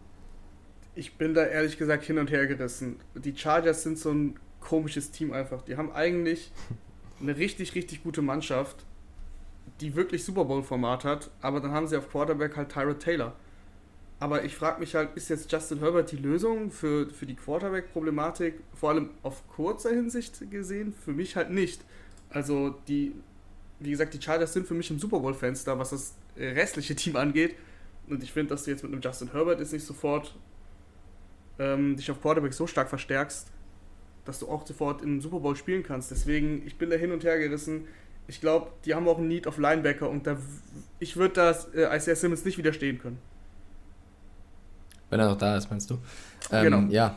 Ich 0.99 1.15
bin 1.15 1.33
da 1.33 1.47
ehrlich 1.47 1.79
gesagt 1.79 2.03
hin 2.03 2.19
und 2.19 2.29
her 2.33 2.49
gerissen. 2.49 2.97
Die 3.15 3.37
Chargers 3.37 3.85
sind 3.85 4.01
so 4.01 4.11
ein 4.11 4.35
komisches 4.59 5.13
Team 5.13 5.33
einfach. 5.33 5.63
Die 5.63 5.77
haben 5.77 5.93
eigentlich 5.93 6.51
eine 7.21 7.37
richtig, 7.37 7.77
richtig 7.77 8.03
gute 8.03 8.21
Mannschaft, 8.21 8.85
die 9.81 9.95
wirklich 9.95 10.25
Super 10.25 10.45
Bowl-Format 10.45 11.05
hat, 11.05 11.31
aber 11.41 11.61
dann 11.61 11.71
haben 11.71 11.87
sie 11.87 11.97
auf 11.97 12.11
Quarterback 12.11 12.57
halt 12.57 12.71
Tyrod 12.71 12.99
Taylor. 12.99 13.37
Aber 14.19 14.43
ich 14.43 14.57
frage 14.57 14.81
mich 14.81 14.97
halt, 14.97 15.11
ist 15.15 15.31
jetzt 15.31 15.53
Justin 15.53 15.79
Herbert 15.79 16.11
die 16.11 16.17
Lösung 16.17 16.73
für, 16.73 17.09
für 17.11 17.27
die 17.27 17.37
Quarterback-Problematik, 17.37 18.55
vor 18.75 18.91
allem 18.91 19.11
auf 19.23 19.47
kurzer 19.47 19.91
Hinsicht 19.91 20.51
gesehen? 20.51 20.93
Für 20.93 21.13
mich 21.13 21.37
halt 21.37 21.51
nicht. 21.51 21.85
Also 22.31 22.75
die 22.89 23.15
wie 23.81 23.91
gesagt, 23.91 24.15
die 24.15 24.21
Chargers 24.21 24.53
sind 24.53 24.67
für 24.67 24.75
mich 24.75 24.91
ein 24.91 24.99
Super 24.99 25.21
Bowl-Fenster, 25.21 25.79
was 25.79 25.91
das 25.91 26.15
restliche 26.37 26.97
Team 26.97 27.15
angeht. 27.15 27.55
Und 28.09 28.25
ich 28.25 28.33
finde, 28.33 28.51
dass 28.51 28.65
du 28.65 28.73
jetzt 28.73 28.83
mit 28.83 28.93
einem 28.93 29.01
Justin 29.01 29.31
Herbert 29.31 29.61
jetzt 29.61 29.73
nicht 29.73 29.87
sofort 29.87 30.35
ähm, 31.59 31.97
dich 31.97 32.11
auf 32.11 32.21
Quarterback 32.21 32.53
so 32.53 32.67
stark 32.67 32.89
verstärkst, 32.89 33.49
dass 34.25 34.39
du 34.39 34.49
auch 34.49 34.67
sofort 34.67 35.03
im 35.03 35.21
Super 35.21 35.41
Bowl 35.41 35.57
spielen 35.57 35.83
kannst. 35.83 36.11
Deswegen, 36.11 36.67
ich 36.67 36.77
bin 36.77 36.91
da 36.91 36.97
hin 36.97 37.13
und 37.13 37.25
her 37.25 37.39
gerissen. 37.39 37.87
Ich 38.27 38.41
glaube, 38.41 38.71
die 38.85 38.95
haben 38.95 39.09
auch 39.09 39.19
einen 39.19 39.29
Need 39.29 39.47
auf 39.47 39.59
Linebacker 39.59 40.09
und 40.09 40.27
da, 40.27 40.37
ich 40.99 41.17
würde 41.17 41.35
das 41.35 41.73
äh, 41.75 41.97
Isaiah 41.97 42.17
Simmons 42.17 42.45
nicht 42.45 42.59
widerstehen 42.59 42.99
können. 42.99 43.19
Wenn 45.11 45.21
er 45.21 45.29
noch 45.29 45.39
da 45.39 45.57
ist, 45.57 45.71
meinst 45.71 45.89
du? 45.91 45.99
Ähm, 46.53 46.65
genau. 46.65 46.93
Ja, 46.93 47.17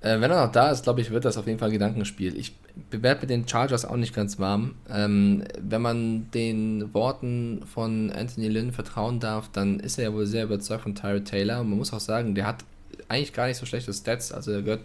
äh, 0.00 0.20
wenn 0.20 0.30
er 0.30 0.46
noch 0.46 0.52
da 0.52 0.70
ist, 0.70 0.84
glaube 0.84 1.00
ich, 1.00 1.10
wird 1.10 1.24
das 1.24 1.36
auf 1.36 1.46
jeden 1.46 1.58
Fall 1.58 1.68
ein 1.68 1.72
Gedankenspiel. 1.72 2.36
Ich 2.36 2.54
mit 2.92 3.30
den 3.30 3.46
Chargers 3.46 3.84
auch 3.84 3.96
nicht 3.96 4.14
ganz 4.14 4.38
warm. 4.38 4.76
Ähm, 4.88 5.44
wenn 5.60 5.82
man 5.82 6.30
den 6.30 6.94
Worten 6.94 7.62
von 7.66 8.10
Anthony 8.10 8.48
Lynn 8.48 8.72
vertrauen 8.72 9.20
darf, 9.20 9.50
dann 9.52 9.80
ist 9.80 9.98
er 9.98 10.04
ja 10.04 10.12
wohl 10.14 10.26
sehr 10.26 10.44
überzeugt 10.44 10.82
von 10.82 10.94
Tyrod 10.94 11.24
Taylor. 11.24 11.60
Und 11.60 11.68
man 11.70 11.78
muss 11.78 11.92
auch 11.92 12.00
sagen, 12.00 12.34
der 12.34 12.46
hat 12.46 12.64
eigentlich 13.08 13.32
gar 13.32 13.46
nicht 13.46 13.56
so 13.56 13.66
schlechte 13.66 13.92
Stats. 13.92 14.32
Also 14.32 14.52
er 14.52 14.62
gehört 14.62 14.82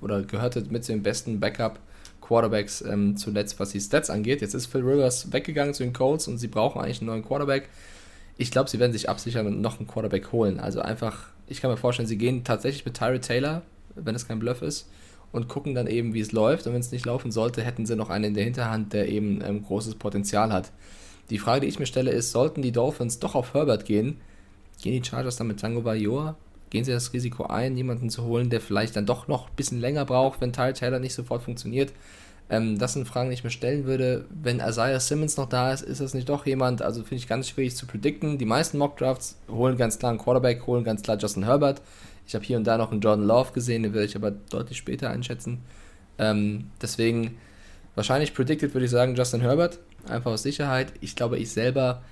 oder 0.00 0.22
gehörte 0.22 0.64
mit 0.68 0.84
zu 0.84 0.92
den 0.92 1.02
besten 1.02 1.40
Backup-Quarterbacks 1.40 2.82
ähm, 2.82 3.16
zuletzt, 3.16 3.60
was 3.60 3.70
die 3.70 3.80
Stats 3.80 4.10
angeht. 4.10 4.40
Jetzt 4.40 4.54
ist 4.54 4.66
Phil 4.66 4.82
Rivers 4.82 5.32
weggegangen 5.32 5.74
zu 5.74 5.82
den 5.82 5.92
Colts 5.92 6.28
und 6.28 6.38
sie 6.38 6.48
brauchen 6.48 6.80
eigentlich 6.80 7.00
einen 7.00 7.08
neuen 7.08 7.24
Quarterback. 7.24 7.68
Ich 8.36 8.50
glaube, 8.50 8.70
sie 8.70 8.78
werden 8.78 8.92
sich 8.92 9.08
absichern 9.08 9.46
und 9.46 9.60
noch 9.60 9.78
einen 9.78 9.88
Quarterback 9.88 10.32
holen. 10.32 10.60
Also 10.60 10.80
einfach, 10.80 11.28
ich 11.46 11.60
kann 11.60 11.70
mir 11.70 11.76
vorstellen, 11.76 12.08
sie 12.08 12.18
gehen 12.18 12.44
tatsächlich 12.44 12.84
mit 12.84 12.94
Tyrod 12.94 13.22
Taylor 13.22 13.62
wenn 13.94 14.14
es 14.14 14.26
kein 14.26 14.38
Bluff 14.38 14.62
ist, 14.62 14.88
und 15.32 15.46
gucken 15.46 15.76
dann 15.76 15.86
eben, 15.86 16.12
wie 16.12 16.20
es 16.20 16.32
läuft. 16.32 16.66
Und 16.66 16.72
wenn 16.72 16.80
es 16.80 16.90
nicht 16.90 17.06
laufen 17.06 17.30
sollte, 17.30 17.62
hätten 17.62 17.86
sie 17.86 17.94
noch 17.94 18.10
einen 18.10 18.24
in 18.24 18.34
der 18.34 18.44
Hinterhand, 18.44 18.92
der 18.92 19.08
eben 19.08 19.40
ähm, 19.44 19.62
großes 19.62 19.94
Potenzial 19.94 20.52
hat. 20.52 20.72
Die 21.30 21.38
Frage, 21.38 21.60
die 21.60 21.68
ich 21.68 21.78
mir 21.78 21.86
stelle, 21.86 22.10
ist, 22.10 22.32
sollten 22.32 22.62
die 22.62 22.72
Dolphins 22.72 23.20
doch 23.20 23.36
auf 23.36 23.54
Herbert 23.54 23.84
gehen, 23.84 24.20
gehen 24.82 25.00
die 25.00 25.08
Chargers 25.08 25.36
dann 25.36 25.46
mit 25.46 25.60
Tango 25.60 25.82
Bayoa? 25.82 26.36
Gehen 26.70 26.84
sie 26.84 26.92
das 26.92 27.12
Risiko 27.12 27.44
ein, 27.44 27.76
jemanden 27.76 28.10
zu 28.10 28.24
holen, 28.24 28.48
der 28.48 28.60
vielleicht 28.60 28.96
dann 28.96 29.06
doch 29.06 29.28
noch 29.28 29.48
ein 29.48 29.56
bisschen 29.56 29.80
länger 29.80 30.04
braucht, 30.04 30.40
wenn 30.40 30.52
Tyler 30.52 30.74
Taylor 30.74 30.98
nicht 31.00 31.14
sofort 31.14 31.42
funktioniert? 31.42 31.92
Ähm, 32.48 32.78
das 32.78 32.94
sind 32.94 33.06
Fragen, 33.06 33.30
die 33.30 33.34
ich 33.34 33.44
mir 33.44 33.50
stellen 33.50 33.84
würde. 33.84 34.24
Wenn 34.30 34.58
Isaiah 34.58 35.00
Simmons 35.00 35.36
noch 35.36 35.48
da 35.48 35.72
ist, 35.72 35.82
ist 35.82 36.00
das 36.00 36.14
nicht 36.14 36.28
doch 36.28 36.46
jemand? 36.46 36.82
Also 36.82 37.02
finde 37.02 37.16
ich 37.16 37.28
ganz 37.28 37.48
schwierig 37.48 37.76
zu 37.76 37.86
predikten. 37.86 38.38
Die 38.38 38.44
meisten 38.44 38.78
Mock-Drafts 38.78 39.38
holen 39.48 39.76
ganz 39.76 39.98
klar 39.98 40.10
einen 40.10 40.18
Quarterback, 40.18 40.66
holen 40.66 40.84
ganz 40.84 41.02
klar 41.02 41.16
Justin 41.18 41.44
Herbert. 41.44 41.80
Ich 42.26 42.34
habe 42.34 42.44
hier 42.44 42.56
und 42.56 42.64
da 42.64 42.76
noch 42.76 42.90
einen 42.92 43.00
Jordan 43.00 43.26
Love 43.26 43.52
gesehen, 43.52 43.82
den 43.82 43.94
werde 43.94 44.06
ich 44.06 44.16
aber 44.16 44.30
deutlich 44.30 44.78
später 44.78 45.10
einschätzen. 45.10 45.60
Ähm, 46.18 46.70
deswegen 46.82 47.38
wahrscheinlich 47.94 48.34
predicted 48.34 48.74
würde 48.74 48.84
ich 48.84 48.90
sagen 48.90 49.14
Justin 49.14 49.40
Herbert, 49.40 49.78
einfach 50.08 50.32
aus 50.32 50.42
Sicherheit. 50.42 50.92
Ich 51.00 51.16
glaube, 51.16 51.38
ich 51.38 51.50
selber, 51.50 52.02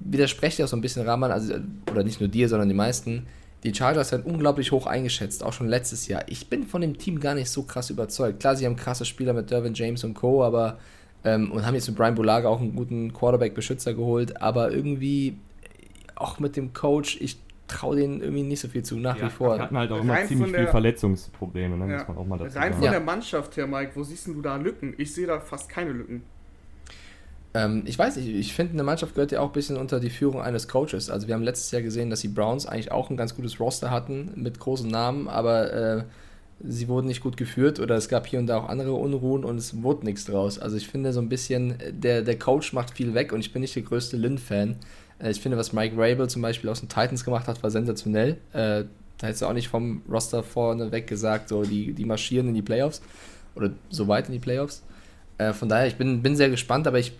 widerspreche 0.00 0.58
dir 0.58 0.64
auch 0.64 0.68
so 0.68 0.76
ein 0.76 0.80
bisschen, 0.80 1.06
Rahman, 1.06 1.30
also, 1.30 1.54
oder 1.90 2.04
nicht 2.04 2.20
nur 2.20 2.28
dir, 2.28 2.48
sondern 2.48 2.68
die 2.68 2.74
meisten. 2.74 3.26
Die 3.64 3.72
Chargers 3.72 4.10
werden 4.10 4.24
unglaublich 4.24 4.72
hoch 4.72 4.86
eingeschätzt, 4.86 5.44
auch 5.44 5.52
schon 5.52 5.68
letztes 5.68 6.08
Jahr. 6.08 6.24
Ich 6.26 6.48
bin 6.48 6.64
von 6.64 6.80
dem 6.80 6.98
Team 6.98 7.20
gar 7.20 7.34
nicht 7.34 7.48
so 7.48 7.62
krass 7.62 7.90
überzeugt. 7.90 8.40
Klar, 8.40 8.56
sie 8.56 8.66
haben 8.66 8.74
krasse 8.74 9.04
Spieler 9.04 9.32
mit 9.34 9.50
Dervin 9.50 9.74
James 9.74 10.02
und 10.02 10.14
Co., 10.14 10.42
aber 10.42 10.78
ähm, 11.24 11.52
und 11.52 11.64
haben 11.64 11.74
jetzt 11.74 11.86
mit 11.88 11.96
Brian 11.96 12.16
Bulaga 12.16 12.48
auch 12.48 12.60
einen 12.60 12.74
guten 12.74 13.12
Quarterback-Beschützer 13.12 13.94
geholt, 13.94 14.42
aber 14.42 14.72
irgendwie 14.72 15.38
auch 16.16 16.40
mit 16.40 16.56
dem 16.56 16.72
Coach, 16.72 17.18
ich 17.20 17.38
traue 17.68 17.96
denen 17.96 18.20
irgendwie 18.20 18.42
nicht 18.42 18.60
so 18.60 18.68
viel 18.68 18.82
zu, 18.82 18.96
nach 18.96 19.16
ja, 19.16 19.26
wie 19.26 19.30
vor. 19.30 19.56
Die 19.56 19.62
hatten 19.62 19.78
halt 19.78 19.92
auch 19.92 20.00
immer 20.00 20.14
rein 20.14 20.26
ziemlich 20.26 20.52
viele 20.52 20.68
Verletzungsprobleme, 20.68 21.76
ne? 21.76 21.92
ja. 21.92 21.98
muss 21.98 22.08
man 22.08 22.16
auch 22.16 22.26
mal 22.26 22.38
dazu 22.38 22.58
Rein 22.58 22.72
sagen. 22.72 22.82
von 22.82 22.92
der 22.92 23.00
Mannschaft 23.00 23.56
her, 23.56 23.66
Mike, 23.66 23.92
wo 23.94 24.02
siehst 24.02 24.26
du 24.26 24.40
da 24.42 24.56
Lücken? 24.56 24.94
Ich 24.98 25.14
sehe 25.14 25.26
da 25.26 25.40
fast 25.40 25.68
keine 25.68 25.92
Lücken. 25.92 26.22
Ähm, 27.54 27.82
ich 27.86 27.98
weiß 27.98 28.16
nicht, 28.16 28.28
ich 28.28 28.54
finde, 28.54 28.74
eine 28.74 28.82
Mannschaft 28.82 29.14
gehört 29.14 29.32
ja 29.32 29.40
auch 29.40 29.48
ein 29.48 29.52
bisschen 29.52 29.76
unter 29.76 30.00
die 30.00 30.10
Führung 30.10 30.40
eines 30.40 30.68
Coaches. 30.68 31.10
Also 31.10 31.26
wir 31.26 31.34
haben 31.34 31.42
letztes 31.42 31.70
Jahr 31.70 31.82
gesehen, 31.82 32.10
dass 32.10 32.20
die 32.20 32.28
Browns 32.28 32.66
eigentlich 32.66 32.92
auch 32.92 33.10
ein 33.10 33.16
ganz 33.16 33.34
gutes 33.34 33.60
Roster 33.60 33.90
hatten 33.90 34.32
mit 34.36 34.58
großen 34.58 34.90
Namen, 34.90 35.28
aber 35.28 35.72
äh, 35.72 36.04
sie 36.64 36.88
wurden 36.88 37.08
nicht 37.08 37.20
gut 37.20 37.36
geführt 37.36 37.80
oder 37.80 37.96
es 37.96 38.08
gab 38.08 38.26
hier 38.26 38.38
und 38.38 38.46
da 38.46 38.58
auch 38.58 38.68
andere 38.68 38.92
Unruhen 38.92 39.44
und 39.44 39.58
es 39.58 39.82
wurde 39.82 40.06
nichts 40.06 40.24
draus. 40.24 40.58
Also 40.58 40.76
ich 40.76 40.88
finde 40.88 41.12
so 41.12 41.20
ein 41.20 41.28
bisschen, 41.28 41.74
der, 41.90 42.22
der 42.22 42.38
Coach 42.38 42.72
macht 42.72 42.96
viel 42.96 43.14
weg 43.14 43.32
und 43.32 43.40
ich 43.40 43.52
bin 43.52 43.62
nicht 43.62 43.74
der 43.74 43.82
größte 43.82 44.16
Lynn-Fan. 44.16 44.76
Äh, 45.18 45.30
ich 45.30 45.40
finde, 45.40 45.58
was 45.58 45.72
Mike 45.72 45.94
Rabel 45.96 46.28
zum 46.28 46.42
Beispiel 46.42 46.70
aus 46.70 46.80
den 46.80 46.88
Titans 46.88 47.24
gemacht 47.24 47.48
hat, 47.48 47.62
war 47.62 47.70
sensationell. 47.70 48.38
Äh, 48.52 48.84
da 49.18 49.26
hättest 49.26 49.42
du 49.42 49.46
auch 49.46 49.52
nicht 49.52 49.68
vom 49.68 50.02
Roster 50.10 50.42
vorne 50.42 50.90
weg 50.90 51.06
gesagt, 51.06 51.48
so 51.48 51.62
die, 51.62 51.92
die 51.92 52.04
marschieren 52.04 52.48
in 52.48 52.54
die 52.54 52.62
Playoffs 52.62 53.02
oder 53.54 53.70
so 53.90 54.08
weit 54.08 54.26
in 54.26 54.32
die 54.32 54.40
Playoffs. 54.40 54.82
Äh, 55.38 55.52
von 55.52 55.68
daher, 55.68 55.86
ich 55.86 55.96
bin, 55.96 56.22
bin 56.22 56.36
sehr 56.36 56.50
gespannt, 56.50 56.86
aber 56.86 56.98
ich 56.98 57.12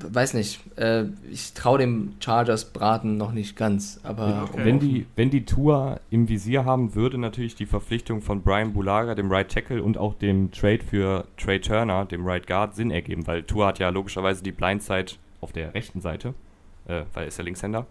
weiß 0.00 0.34
nicht, 0.34 0.60
äh, 0.76 1.04
ich 1.30 1.54
traue 1.54 1.78
dem 1.78 2.14
Chargers 2.20 2.72
Braten 2.72 3.16
noch 3.16 3.32
nicht 3.32 3.56
ganz. 3.56 4.00
Aber 4.02 4.48
okay. 4.50 4.64
wenn, 4.64 4.78
die, 4.78 5.06
wenn 5.16 5.30
die 5.30 5.44
Tour 5.44 6.00
im 6.10 6.28
Visier 6.28 6.64
haben, 6.64 6.94
würde 6.94 7.18
natürlich 7.18 7.54
die 7.54 7.66
Verpflichtung 7.66 8.22
von 8.22 8.42
Brian 8.42 8.72
Bulaga, 8.72 9.14
dem 9.14 9.30
Right 9.30 9.50
Tackle 9.50 9.82
und 9.82 9.98
auch 9.98 10.14
dem 10.14 10.50
Trade 10.52 10.80
für 10.88 11.26
Trey 11.36 11.60
Turner, 11.60 12.04
dem 12.04 12.26
Right 12.26 12.46
Guard, 12.46 12.74
Sinn 12.74 12.90
ergeben, 12.90 13.26
weil 13.26 13.42
Tour 13.42 13.66
hat 13.66 13.78
ja 13.78 13.88
logischerweise 13.88 14.42
die 14.42 14.52
Blindside 14.52 15.12
auf 15.40 15.52
der 15.52 15.74
rechten 15.74 16.00
Seite 16.00 16.34
äh, 16.88 17.04
weil 17.12 17.24
er 17.24 17.28
ist 17.28 17.38
ja 17.38 17.44
Linkshänder. 17.44 17.86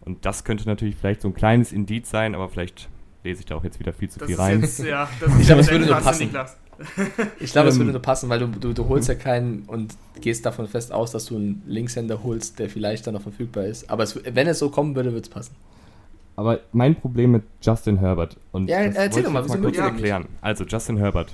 Und 0.00 0.24
das 0.24 0.44
könnte 0.44 0.66
natürlich 0.66 0.96
vielleicht 0.96 1.22
so 1.22 1.28
ein 1.28 1.34
kleines 1.34 1.72
Indiz 1.72 2.10
sein, 2.10 2.34
aber 2.34 2.48
vielleicht 2.48 2.88
lese 3.22 3.40
ich 3.40 3.46
da 3.46 3.56
auch 3.56 3.64
jetzt 3.64 3.80
wieder 3.80 3.92
viel 3.92 4.10
zu 4.10 4.18
das 4.18 4.28
viel 4.28 4.36
rein. 4.36 4.60
Jetzt, 4.60 4.80
ja, 4.80 5.08
ich 5.40 5.46
glaube, 5.46 5.62
es 5.62 5.70
würde 5.70 5.86
nur 5.86 5.96
passen. 5.96 6.30
ich 7.40 7.52
glaube, 7.52 7.68
es 7.68 7.78
würde 7.78 7.92
nur 7.92 8.02
passen, 8.02 8.28
weil 8.28 8.38
du, 8.38 8.46
du, 8.46 8.72
du 8.72 8.88
holst 8.88 9.08
ja 9.08 9.14
keinen 9.14 9.64
und 9.66 9.94
gehst 10.20 10.46
davon 10.46 10.68
fest 10.68 10.92
aus, 10.92 11.12
dass 11.12 11.26
du 11.26 11.36
einen 11.36 11.62
Linkshänder 11.66 12.22
holst, 12.22 12.58
der 12.58 12.68
vielleicht 12.68 13.06
dann 13.06 13.14
noch 13.14 13.22
verfügbar 13.22 13.64
ist. 13.64 13.90
Aber 13.90 14.02
es, 14.02 14.18
wenn 14.24 14.46
es 14.46 14.58
so 14.58 14.70
kommen 14.70 14.94
würde, 14.94 15.12
würde 15.12 15.22
es 15.24 15.28
passen. 15.28 15.54
Aber 16.36 16.60
mein 16.72 16.96
Problem 16.96 17.32
mit 17.32 17.44
Justin 17.62 17.98
Herbert 17.98 18.36
und 18.50 18.68
ja, 18.68 18.84
das 18.86 18.96
erzähl 18.96 19.22
doch 19.22 19.30
mal, 19.30 19.46
mal 19.46 19.58
kurz 19.58 19.78
erklären. 19.78 20.26
Also 20.40 20.64
Justin 20.64 20.96
Herbert. 20.96 21.32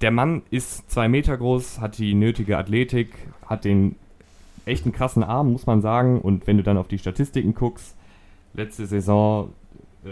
Der 0.00 0.10
Mann 0.10 0.42
ist 0.50 0.90
zwei 0.90 1.08
Meter 1.08 1.36
groß, 1.36 1.80
hat 1.80 1.98
die 1.98 2.14
nötige 2.14 2.58
Athletik, 2.58 3.14
hat 3.46 3.64
den 3.64 3.96
echt 4.66 4.84
einen 4.84 4.92
krassen 4.92 5.22
Arm, 5.22 5.52
muss 5.52 5.64
man 5.64 5.80
sagen. 5.80 6.20
Und 6.20 6.46
wenn 6.46 6.56
du 6.56 6.62
dann 6.62 6.76
auf 6.76 6.88
die 6.88 6.98
Statistiken 6.98 7.54
guckst, 7.54 7.94
letzte 8.52 8.86
Saison 8.86 9.52
äh, 10.04 10.08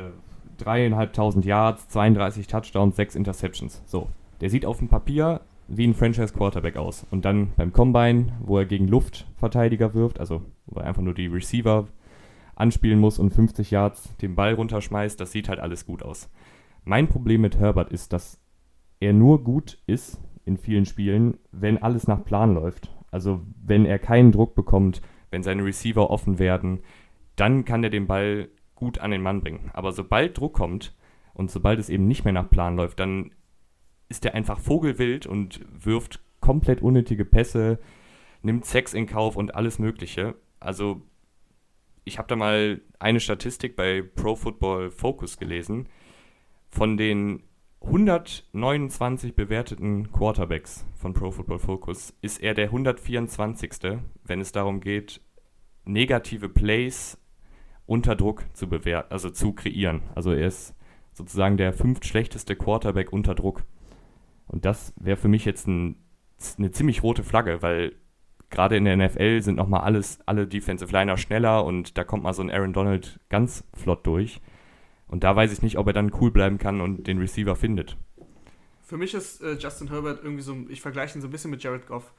dreieinhalbtausend 0.56 1.44
Yards, 1.44 1.88
32 1.88 2.46
Touchdowns, 2.46 2.96
6 2.96 3.16
Interceptions. 3.16 3.82
So, 3.86 4.08
der 4.40 4.50
sieht 4.50 4.66
auf 4.66 4.78
dem 4.78 4.88
Papier 4.88 5.40
wie 5.68 5.86
ein 5.86 5.94
Franchise-Quarterback 5.94 6.76
aus. 6.76 7.06
Und 7.10 7.24
dann 7.24 7.52
beim 7.56 7.72
Combine, 7.72 8.32
wo 8.40 8.58
er 8.58 8.66
gegen 8.66 8.88
Luftverteidiger 8.88 9.94
wirft, 9.94 10.20
also 10.20 10.42
wo 10.66 10.80
er 10.80 10.86
einfach 10.86 11.02
nur 11.02 11.14
die 11.14 11.26
Receiver 11.26 11.86
anspielen 12.54 13.00
muss 13.00 13.18
und 13.18 13.30
50 13.32 13.70
Yards 13.70 14.16
den 14.18 14.34
Ball 14.34 14.54
runterschmeißt, 14.54 15.18
das 15.18 15.32
sieht 15.32 15.48
halt 15.48 15.60
alles 15.60 15.86
gut 15.86 16.02
aus. 16.02 16.30
Mein 16.84 17.08
Problem 17.08 17.40
mit 17.40 17.58
Herbert 17.58 17.90
ist, 17.90 18.12
dass 18.12 18.38
er 19.00 19.12
nur 19.12 19.42
gut 19.42 19.78
ist 19.86 20.20
in 20.44 20.56
vielen 20.56 20.84
Spielen, 20.84 21.38
wenn 21.50 21.82
alles 21.82 22.06
nach 22.06 22.24
Plan 22.24 22.54
läuft. 22.54 22.94
Also 23.10 23.40
wenn 23.64 23.86
er 23.86 23.98
keinen 23.98 24.32
Druck 24.32 24.54
bekommt, 24.54 25.00
wenn 25.30 25.42
seine 25.42 25.64
Receiver 25.64 26.10
offen 26.10 26.38
werden, 26.38 26.80
dann 27.36 27.64
kann 27.64 27.82
er 27.82 27.90
den 27.90 28.06
Ball 28.06 28.48
gut 28.74 28.98
an 28.98 29.10
den 29.10 29.22
Mann 29.22 29.40
bringen. 29.40 29.70
Aber 29.72 29.92
sobald 29.92 30.38
Druck 30.38 30.54
kommt 30.54 30.94
und 31.32 31.50
sobald 31.50 31.78
es 31.78 31.88
eben 31.88 32.06
nicht 32.06 32.24
mehr 32.24 32.32
nach 32.32 32.50
Plan 32.50 32.76
läuft, 32.76 33.00
dann 33.00 33.32
ist 34.08 34.24
er 34.24 34.34
einfach 34.34 34.58
vogelwild 34.58 35.26
und 35.26 35.60
wirft 35.72 36.20
komplett 36.40 36.82
unnötige 36.82 37.24
Pässe, 37.24 37.78
nimmt 38.42 38.64
Sex 38.64 38.94
in 38.94 39.06
Kauf 39.06 39.36
und 39.36 39.54
alles 39.54 39.78
Mögliche. 39.78 40.34
Also 40.60 41.02
ich 42.04 42.18
habe 42.18 42.28
da 42.28 42.36
mal 42.36 42.82
eine 42.98 43.20
Statistik 43.20 43.76
bei 43.76 44.02
Pro 44.02 44.36
Football 44.36 44.90
Focus 44.90 45.38
gelesen. 45.38 45.88
Von 46.68 46.96
den 46.96 47.42
129 47.80 49.34
bewerteten 49.34 50.10
Quarterbacks 50.12 50.86
von 50.96 51.12
Pro 51.12 51.30
Football 51.30 51.58
Focus 51.58 52.14
ist 52.22 52.42
er 52.42 52.54
der 52.54 52.66
124. 52.66 53.98
wenn 54.24 54.40
es 54.40 54.52
darum 54.52 54.80
geht, 54.80 55.20
negative 55.84 56.48
Plays 56.48 57.18
unter 57.86 58.16
Druck 58.16 58.44
zu 58.54 58.68
bewerten, 58.68 59.12
also 59.12 59.30
zu 59.30 59.52
kreieren. 59.52 60.02
Also 60.14 60.32
er 60.32 60.46
ist 60.46 60.74
sozusagen 61.12 61.56
der 61.56 61.72
fünftschlechteste 61.72 62.56
Quarterback 62.56 63.12
unter 63.12 63.34
Druck. 63.34 63.64
Und 64.46 64.64
das 64.64 64.92
wäre 64.96 65.16
für 65.16 65.28
mich 65.28 65.44
jetzt 65.44 65.66
ein, 65.66 65.96
eine 66.58 66.70
ziemlich 66.70 67.02
rote 67.02 67.22
Flagge, 67.22 67.62
weil 67.62 67.94
gerade 68.50 68.76
in 68.76 68.84
der 68.84 68.96
NFL 68.96 69.42
sind 69.42 69.56
nochmal 69.56 69.80
alles, 69.80 70.18
alle 70.26 70.46
Defensive 70.46 70.92
Liner 70.92 71.16
schneller 71.16 71.64
und 71.64 71.98
da 71.98 72.04
kommt 72.04 72.22
mal 72.22 72.34
so 72.34 72.42
ein 72.42 72.50
Aaron 72.50 72.72
Donald 72.72 73.20
ganz 73.28 73.64
flott 73.74 74.06
durch. 74.06 74.40
Und 75.06 75.24
da 75.24 75.36
weiß 75.36 75.52
ich 75.52 75.62
nicht, 75.62 75.78
ob 75.78 75.86
er 75.86 75.92
dann 75.92 76.12
cool 76.20 76.30
bleiben 76.30 76.58
kann 76.58 76.80
und 76.80 77.06
den 77.06 77.18
Receiver 77.18 77.56
findet. 77.56 77.96
Für 78.82 78.96
mich 78.96 79.14
ist 79.14 79.42
äh, 79.42 79.54
Justin 79.54 79.88
Herbert 79.88 80.22
irgendwie 80.22 80.42
so, 80.42 80.56
ich 80.68 80.80
vergleiche 80.80 81.18
ihn 81.18 81.22
so 81.22 81.28
ein 81.28 81.30
bisschen 81.30 81.50
mit 81.50 81.62
Jared 81.62 81.86
Goff. 81.86 82.12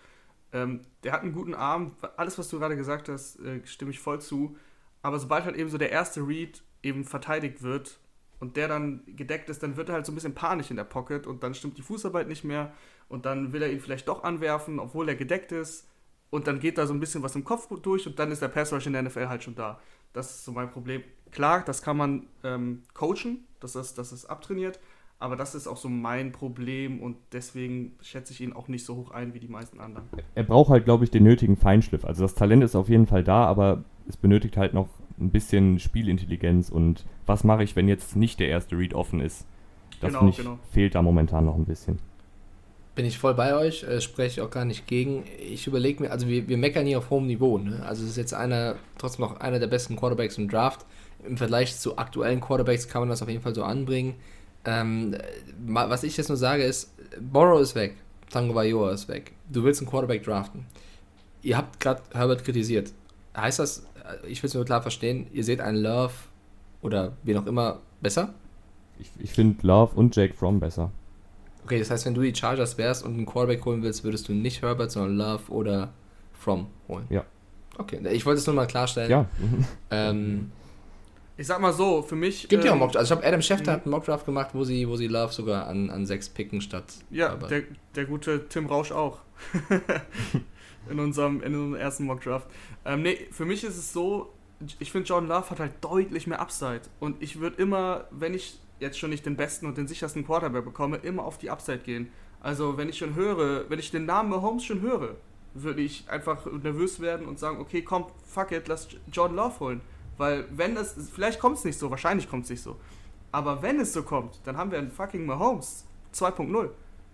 Ähm, 0.51 0.81
der 1.03 1.11
hat 1.11 1.21
einen 1.21 1.33
guten 1.33 1.53
Arm, 1.53 1.95
alles, 2.17 2.37
was 2.37 2.49
du 2.49 2.59
gerade 2.59 2.75
gesagt 2.75 3.09
hast, 3.09 3.39
äh, 3.39 3.61
stimme 3.65 3.91
ich 3.91 3.99
voll 3.99 4.21
zu. 4.21 4.57
Aber 5.05 5.19
sobald 5.19 5.45
halt 5.45 5.55
eben 5.55 5.69
so 5.69 5.77
der 5.77 5.91
erste 5.91 6.27
Read 6.27 6.63
eben 6.81 7.03
verteidigt 7.03 7.61
wird 7.61 7.99
und 8.39 8.57
der 8.57 8.67
dann 8.67 9.03
gedeckt 9.05 9.51
ist, 9.51 9.61
dann 9.61 9.77
wird 9.77 9.89
er 9.89 9.93
halt 9.93 10.05
so 10.07 10.11
ein 10.11 10.15
bisschen 10.15 10.33
panisch 10.33 10.71
in 10.71 10.77
der 10.77 10.83
Pocket 10.83 11.27
und 11.27 11.43
dann 11.43 11.53
stimmt 11.53 11.77
die 11.77 11.83
Fußarbeit 11.83 12.27
nicht 12.27 12.43
mehr 12.43 12.73
und 13.07 13.27
dann 13.27 13.53
will 13.53 13.61
er 13.61 13.71
ihn 13.71 13.79
vielleicht 13.79 14.07
doch 14.07 14.23
anwerfen, 14.23 14.79
obwohl 14.79 15.07
er 15.07 15.13
gedeckt 15.13 15.51
ist 15.51 15.87
und 16.31 16.47
dann 16.47 16.59
geht 16.59 16.79
da 16.79 16.87
so 16.87 16.93
ein 16.95 16.99
bisschen 16.99 17.21
was 17.21 17.35
im 17.35 17.43
Kopf 17.43 17.69
durch 17.83 18.07
und 18.07 18.17
dann 18.17 18.31
ist 18.31 18.41
der 18.41 18.47
Pass 18.47 18.73
Rush 18.73 18.87
in 18.87 18.93
der 18.93 19.03
NFL 19.03 19.27
halt 19.27 19.43
schon 19.43 19.53
da. 19.53 19.79
Das 20.11 20.31
ist 20.31 20.45
so 20.45 20.51
mein 20.51 20.71
Problem. 20.71 21.03
Klar, 21.29 21.63
das 21.63 21.83
kann 21.83 21.97
man 21.97 22.25
ähm, 22.43 22.81
coachen, 22.95 23.45
das 23.59 23.75
ist, 23.75 23.99
das 23.99 24.11
ist 24.11 24.25
abtrainiert, 24.25 24.79
aber 25.19 25.35
das 25.35 25.53
ist 25.53 25.67
auch 25.67 25.77
so 25.77 25.87
mein 25.87 26.31
Problem 26.31 26.99
und 26.99 27.17
deswegen 27.31 27.95
schätze 28.01 28.33
ich 28.33 28.41
ihn 28.41 28.53
auch 28.53 28.69
nicht 28.69 28.83
so 28.83 28.95
hoch 28.95 29.11
ein 29.11 29.35
wie 29.35 29.39
die 29.39 29.49
meisten 29.49 29.79
anderen. 29.79 30.09
Er 30.33 30.43
braucht 30.45 30.71
halt, 30.71 30.85
glaube 30.85 31.03
ich, 31.03 31.11
den 31.11 31.21
nötigen 31.21 31.57
Feinschliff. 31.57 32.05
Also 32.05 32.23
das 32.23 32.33
Talent 32.33 32.63
ist 32.63 32.75
auf 32.75 32.89
jeden 32.89 33.05
Fall 33.05 33.23
da, 33.23 33.45
aber 33.45 33.85
es 34.07 34.17
benötigt 34.17 34.57
halt 34.57 34.73
noch 34.73 34.87
ein 35.19 35.29
bisschen 35.29 35.79
Spielintelligenz 35.79 36.69
und 36.69 37.05
was 37.25 37.43
mache 37.43 37.63
ich, 37.63 37.75
wenn 37.75 37.87
jetzt 37.87 38.15
nicht 38.15 38.39
der 38.39 38.49
erste 38.49 38.77
Read 38.77 38.93
offen 38.93 39.19
ist. 39.19 39.45
Das 40.01 40.13
genau, 40.13 40.27
ich, 40.27 40.37
genau. 40.37 40.59
fehlt 40.71 40.95
da 40.95 41.01
momentan 41.01 41.45
noch 41.45 41.55
ein 41.55 41.65
bisschen. 41.65 41.99
Bin 42.95 43.05
ich 43.05 43.17
voll 43.17 43.33
bei 43.33 43.55
euch, 43.55 43.83
äh, 43.83 43.99
spreche 44.01 44.39
ich 44.39 44.45
auch 44.45 44.49
gar 44.49 44.65
nicht 44.65 44.87
gegen. 44.87 45.23
Ich 45.39 45.67
überlege 45.67 46.03
mir, 46.03 46.11
also 46.11 46.27
wir, 46.27 46.47
wir 46.47 46.57
meckern 46.57 46.85
hier 46.85 46.97
auf 46.97 47.09
hohem 47.09 47.27
Niveau. 47.27 47.57
Ne? 47.57 47.83
Also 47.85 48.03
es 48.03 48.11
ist 48.11 48.17
jetzt 48.17 48.33
einer, 48.33 48.75
trotzdem 48.97 49.25
noch 49.25 49.39
einer 49.39 49.59
der 49.59 49.67
besten 49.67 49.95
Quarterbacks 49.95 50.37
im 50.37 50.49
Draft. 50.49 50.85
Im 51.25 51.37
Vergleich 51.37 51.77
zu 51.77 51.97
aktuellen 51.97 52.39
Quarterbacks 52.39 52.87
kann 52.87 53.01
man 53.01 53.09
das 53.09 53.21
auf 53.21 53.29
jeden 53.29 53.41
Fall 53.41 53.55
so 53.55 53.63
anbringen. 53.63 54.15
Ähm, 54.65 55.15
was 55.65 56.03
ich 56.03 56.17
jetzt 56.17 56.29
nur 56.29 56.37
sage 56.37 56.63
ist, 56.63 56.93
Borrow 57.19 57.59
ist 57.61 57.75
weg, 57.75 57.95
Tango 58.29 58.55
Vailoa 58.55 58.91
ist 58.91 59.07
weg. 59.07 59.33
Du 59.49 59.63
willst 59.63 59.81
einen 59.81 59.89
Quarterback 59.89 60.23
draften. 60.23 60.65
Ihr 61.41 61.57
habt 61.57 61.79
gerade 61.79 62.01
Herbert 62.13 62.43
kritisiert. 62.43 62.91
Heißt 63.35 63.59
das, 63.59 63.85
ich 64.27 64.41
will 64.41 64.47
es 64.47 64.53
nur 64.53 64.65
klar 64.65 64.81
verstehen, 64.81 65.27
ihr 65.33 65.43
seht 65.43 65.61
einen 65.61 65.77
Love 65.77 66.13
oder 66.81 67.13
wie 67.23 67.37
auch 67.37 67.45
immer 67.45 67.79
besser? 68.01 68.33
Ich, 68.99 69.09
ich 69.19 69.31
finde 69.31 69.65
Love 69.65 69.95
und 69.95 70.15
Jake 70.15 70.33
Fromm 70.33 70.59
besser. 70.59 70.91
Okay, 71.63 71.79
das 71.79 71.89
heißt, 71.89 72.05
wenn 72.05 72.13
du 72.13 72.21
die 72.21 72.33
Chargers 72.33 72.77
wärst 72.77 73.03
und 73.03 73.15
einen 73.15 73.25
Quarterback 73.25 73.65
holen 73.65 73.81
willst, 73.81 74.03
würdest 74.03 74.27
du 74.29 74.33
nicht 74.33 74.61
Herbert, 74.61 74.91
sondern 74.91 75.17
Love 75.17 75.51
oder 75.51 75.93
Fromm 76.33 76.67
holen. 76.87 77.05
Ja. 77.09 77.25
Okay, 77.77 77.99
ich 78.11 78.25
wollte 78.25 78.39
es 78.39 78.45
nur 78.45 78.55
mal 78.55 78.67
klarstellen. 78.67 79.09
Ja. 79.09 79.25
ähm, 79.91 80.51
ich 81.37 81.47
sag 81.47 81.59
mal 81.59 81.73
so, 81.73 82.03
für 82.03 82.15
mich. 82.15 82.47
Gibt 82.47 82.63
ja 82.63 82.71
ähm, 82.71 82.77
auch 82.77 82.81
Mockdraft. 82.81 82.97
Also 82.97 83.13
ich 83.13 83.17
habe 83.17 83.27
Adam 83.27 83.41
Schefter 83.41 83.71
hat 83.73 83.83
einen 83.83 83.91
Mockdraft 83.91 84.25
gemacht, 84.25 84.51
wo 84.53 84.63
sie, 84.63 84.87
wo 84.87 84.95
sie 84.95 85.07
Love 85.07 85.33
sogar 85.33 85.67
an, 85.67 85.89
an 85.89 86.05
sechs 86.05 86.29
picken 86.29 86.61
statt. 86.61 86.85
Ja, 87.09 87.35
der, 87.35 87.63
der 87.95 88.05
gute 88.05 88.47
Tim 88.47 88.67
Rausch 88.67 88.91
auch. 88.91 89.19
in, 90.89 90.99
unserem, 90.99 91.41
in 91.41 91.53
unserem 91.53 91.75
ersten 91.75 92.05
Mockdraft. 92.05 92.47
Ähm, 92.85 93.01
nee, 93.01 93.27
für 93.31 93.45
mich 93.45 93.63
ist 93.63 93.77
es 93.77 93.93
so, 93.93 94.33
ich 94.79 94.91
finde 94.91 95.07
Jordan 95.07 95.29
Love 95.29 95.49
hat 95.49 95.59
halt 95.59 95.73
deutlich 95.81 96.27
mehr 96.27 96.39
Upside. 96.39 96.81
Und 96.99 97.21
ich 97.21 97.39
würde 97.39 97.61
immer, 97.61 98.05
wenn 98.11 98.33
ich 98.33 98.59
jetzt 98.79 98.99
schon 98.99 99.09
nicht 99.09 99.25
den 99.25 99.35
besten 99.35 99.65
und 99.65 99.77
den 99.77 99.87
sichersten 99.87 100.25
Quarterback 100.25 100.65
bekomme, 100.65 100.97
immer 100.97 101.23
auf 101.23 101.37
die 101.37 101.49
Upside 101.49 101.79
gehen. 101.79 102.11
Also 102.41 102.77
wenn 102.77 102.89
ich 102.89 102.97
schon 102.97 103.15
höre, 103.15 103.69
wenn 103.69 103.79
ich 103.79 103.91
den 103.91 104.05
Namen 104.05 104.29
Mahomes 104.29 104.63
schon 104.63 104.81
höre, 104.81 105.15
würde 105.53 105.81
ich 105.81 106.09
einfach 106.09 106.45
nervös 106.45 106.99
werden 106.99 107.27
und 107.27 107.39
sagen, 107.39 107.59
okay, 107.59 107.81
komm, 107.81 108.05
fuck 108.25 108.51
it, 108.51 108.67
lass 108.67 108.87
Jordan 109.11 109.37
Love 109.37 109.59
holen. 109.59 109.81
Weil 110.17 110.45
wenn 110.51 110.77
es, 110.77 110.95
vielleicht 111.13 111.39
kommt 111.39 111.57
es 111.57 111.63
nicht 111.63 111.79
so, 111.79 111.89
wahrscheinlich 111.89 112.29
kommt 112.29 112.43
es 112.43 112.49
nicht 112.49 112.61
so. 112.61 112.77
Aber 113.31 113.61
wenn 113.61 113.79
es 113.79 113.93
so 113.93 114.03
kommt, 114.03 114.39
dann 114.43 114.57
haben 114.57 114.71
wir 114.71 114.77
einen 114.77 114.91
fucking 114.91 115.25
Mahomes 115.25 115.85
2.0. 116.13 116.69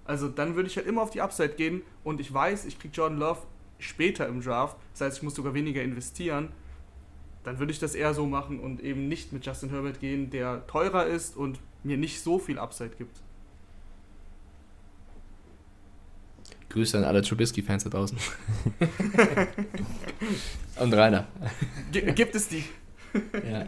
Also 0.06 0.28
dann 0.28 0.56
würde 0.56 0.68
ich 0.68 0.78
halt 0.78 0.88
immer 0.88 1.02
auf 1.04 1.12
die 1.12 1.22
Upside 1.22 1.56
gehen 1.56 1.84
und 2.04 2.20
ich 2.20 2.34
weiß, 2.34 2.66
ich 2.66 2.80
kriege 2.80 2.94
Jordan 2.94 3.20
Love 3.20 3.40
später 3.82 4.28
im 4.28 4.42
Draft. 4.42 4.78
Das 4.94 5.02
heißt, 5.02 5.18
ich 5.18 5.24
muss 5.24 5.36
sogar 5.36 5.54
weniger 5.54 5.82
investieren. 5.82 6.50
Dann 7.44 7.60
würde 7.60 7.72
ich 7.72 7.80
das 7.80 7.96
eher 7.96 8.14
so 8.14 8.26
machen 8.26 8.60
und 8.60 8.82
eben 8.82 9.08
nicht 9.08 9.34
mit 9.34 9.46
Justin 9.46 9.70
Herbert 9.70 10.00
gehen, 10.00 10.30
der 10.30 10.66
teurer 10.68 11.08
ist 11.08 11.36
und 11.36 11.60
mir 11.84 11.98
nicht 11.98 12.22
so 12.22 12.38
viel 12.38 12.60
Upside 12.60 12.92
gibt. 12.98 13.18
Grüße 16.70 16.98
an 16.98 17.04
alle 17.04 17.22
Trubisky-Fans 17.22 17.84
da 17.84 17.90
draußen. 17.90 18.18
und 20.80 20.94
Rainer. 20.94 21.28
G 21.92 22.14
gibt 22.14 22.36
es 22.36 22.48
die? 22.48 22.64
ja. 23.52 23.68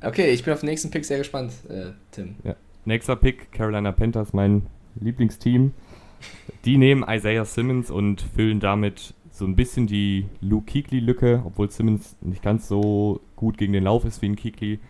Okay, 0.00 0.30
ich 0.30 0.44
bin 0.44 0.54
auf 0.54 0.60
den 0.60 0.70
nächsten 0.70 0.90
Pick 0.90 1.04
sehr 1.04 1.18
gespannt, 1.18 1.52
äh, 1.68 1.90
Tim. 2.12 2.36
Ja. 2.44 2.54
Nächster 2.84 3.16
Pick, 3.16 3.52
Carolina 3.52 3.92
Panthers, 3.92 4.32
mein 4.32 4.66
Lieblingsteam. 4.98 5.74
Die 6.64 6.78
nehmen 6.78 7.04
Isaiah 7.06 7.44
Simmons 7.44 7.90
und 7.90 8.22
füllen 8.34 8.60
damit 8.60 9.14
so 9.38 9.44
ein 9.44 9.56
bisschen 9.56 9.86
die 9.86 10.26
Luke 10.40 10.70
Kuechly-Lücke, 10.72 11.42
obwohl 11.44 11.70
Simmons 11.70 12.16
nicht 12.20 12.42
ganz 12.42 12.68
so 12.68 13.20
gut 13.36 13.58
gegen 13.58 13.72
den 13.72 13.84
Lauf 13.84 14.04
ist 14.04 14.20
wie 14.22 14.28
ein 14.28 14.36
Kuechly. 14.36 14.80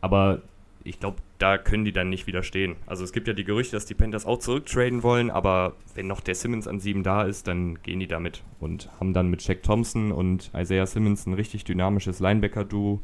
Aber 0.00 0.42
ich 0.84 0.98
glaube, 0.98 1.18
da 1.38 1.58
können 1.58 1.84
die 1.84 1.92
dann 1.92 2.08
nicht 2.08 2.26
widerstehen. 2.26 2.76
Also 2.86 3.04
es 3.04 3.12
gibt 3.12 3.28
ja 3.28 3.34
die 3.34 3.44
Gerüchte, 3.44 3.76
dass 3.76 3.86
die 3.86 3.94
Panthers 3.94 4.26
auch 4.26 4.38
zurücktraden 4.38 5.02
wollen, 5.02 5.30
aber 5.30 5.76
wenn 5.94 6.06
noch 6.06 6.20
der 6.20 6.34
Simmons 6.34 6.66
an 6.66 6.80
sieben 6.80 7.02
da 7.02 7.24
ist, 7.24 7.48
dann 7.48 7.82
gehen 7.82 8.00
die 8.00 8.06
damit 8.06 8.42
und 8.60 8.88
haben 8.98 9.12
dann 9.12 9.28
mit 9.28 9.46
Jack 9.46 9.62
Thompson 9.62 10.12
und 10.12 10.50
Isaiah 10.56 10.86
Simmons 10.86 11.26
ein 11.26 11.34
richtig 11.34 11.64
dynamisches 11.64 12.20
Linebacker-Duo 12.20 13.00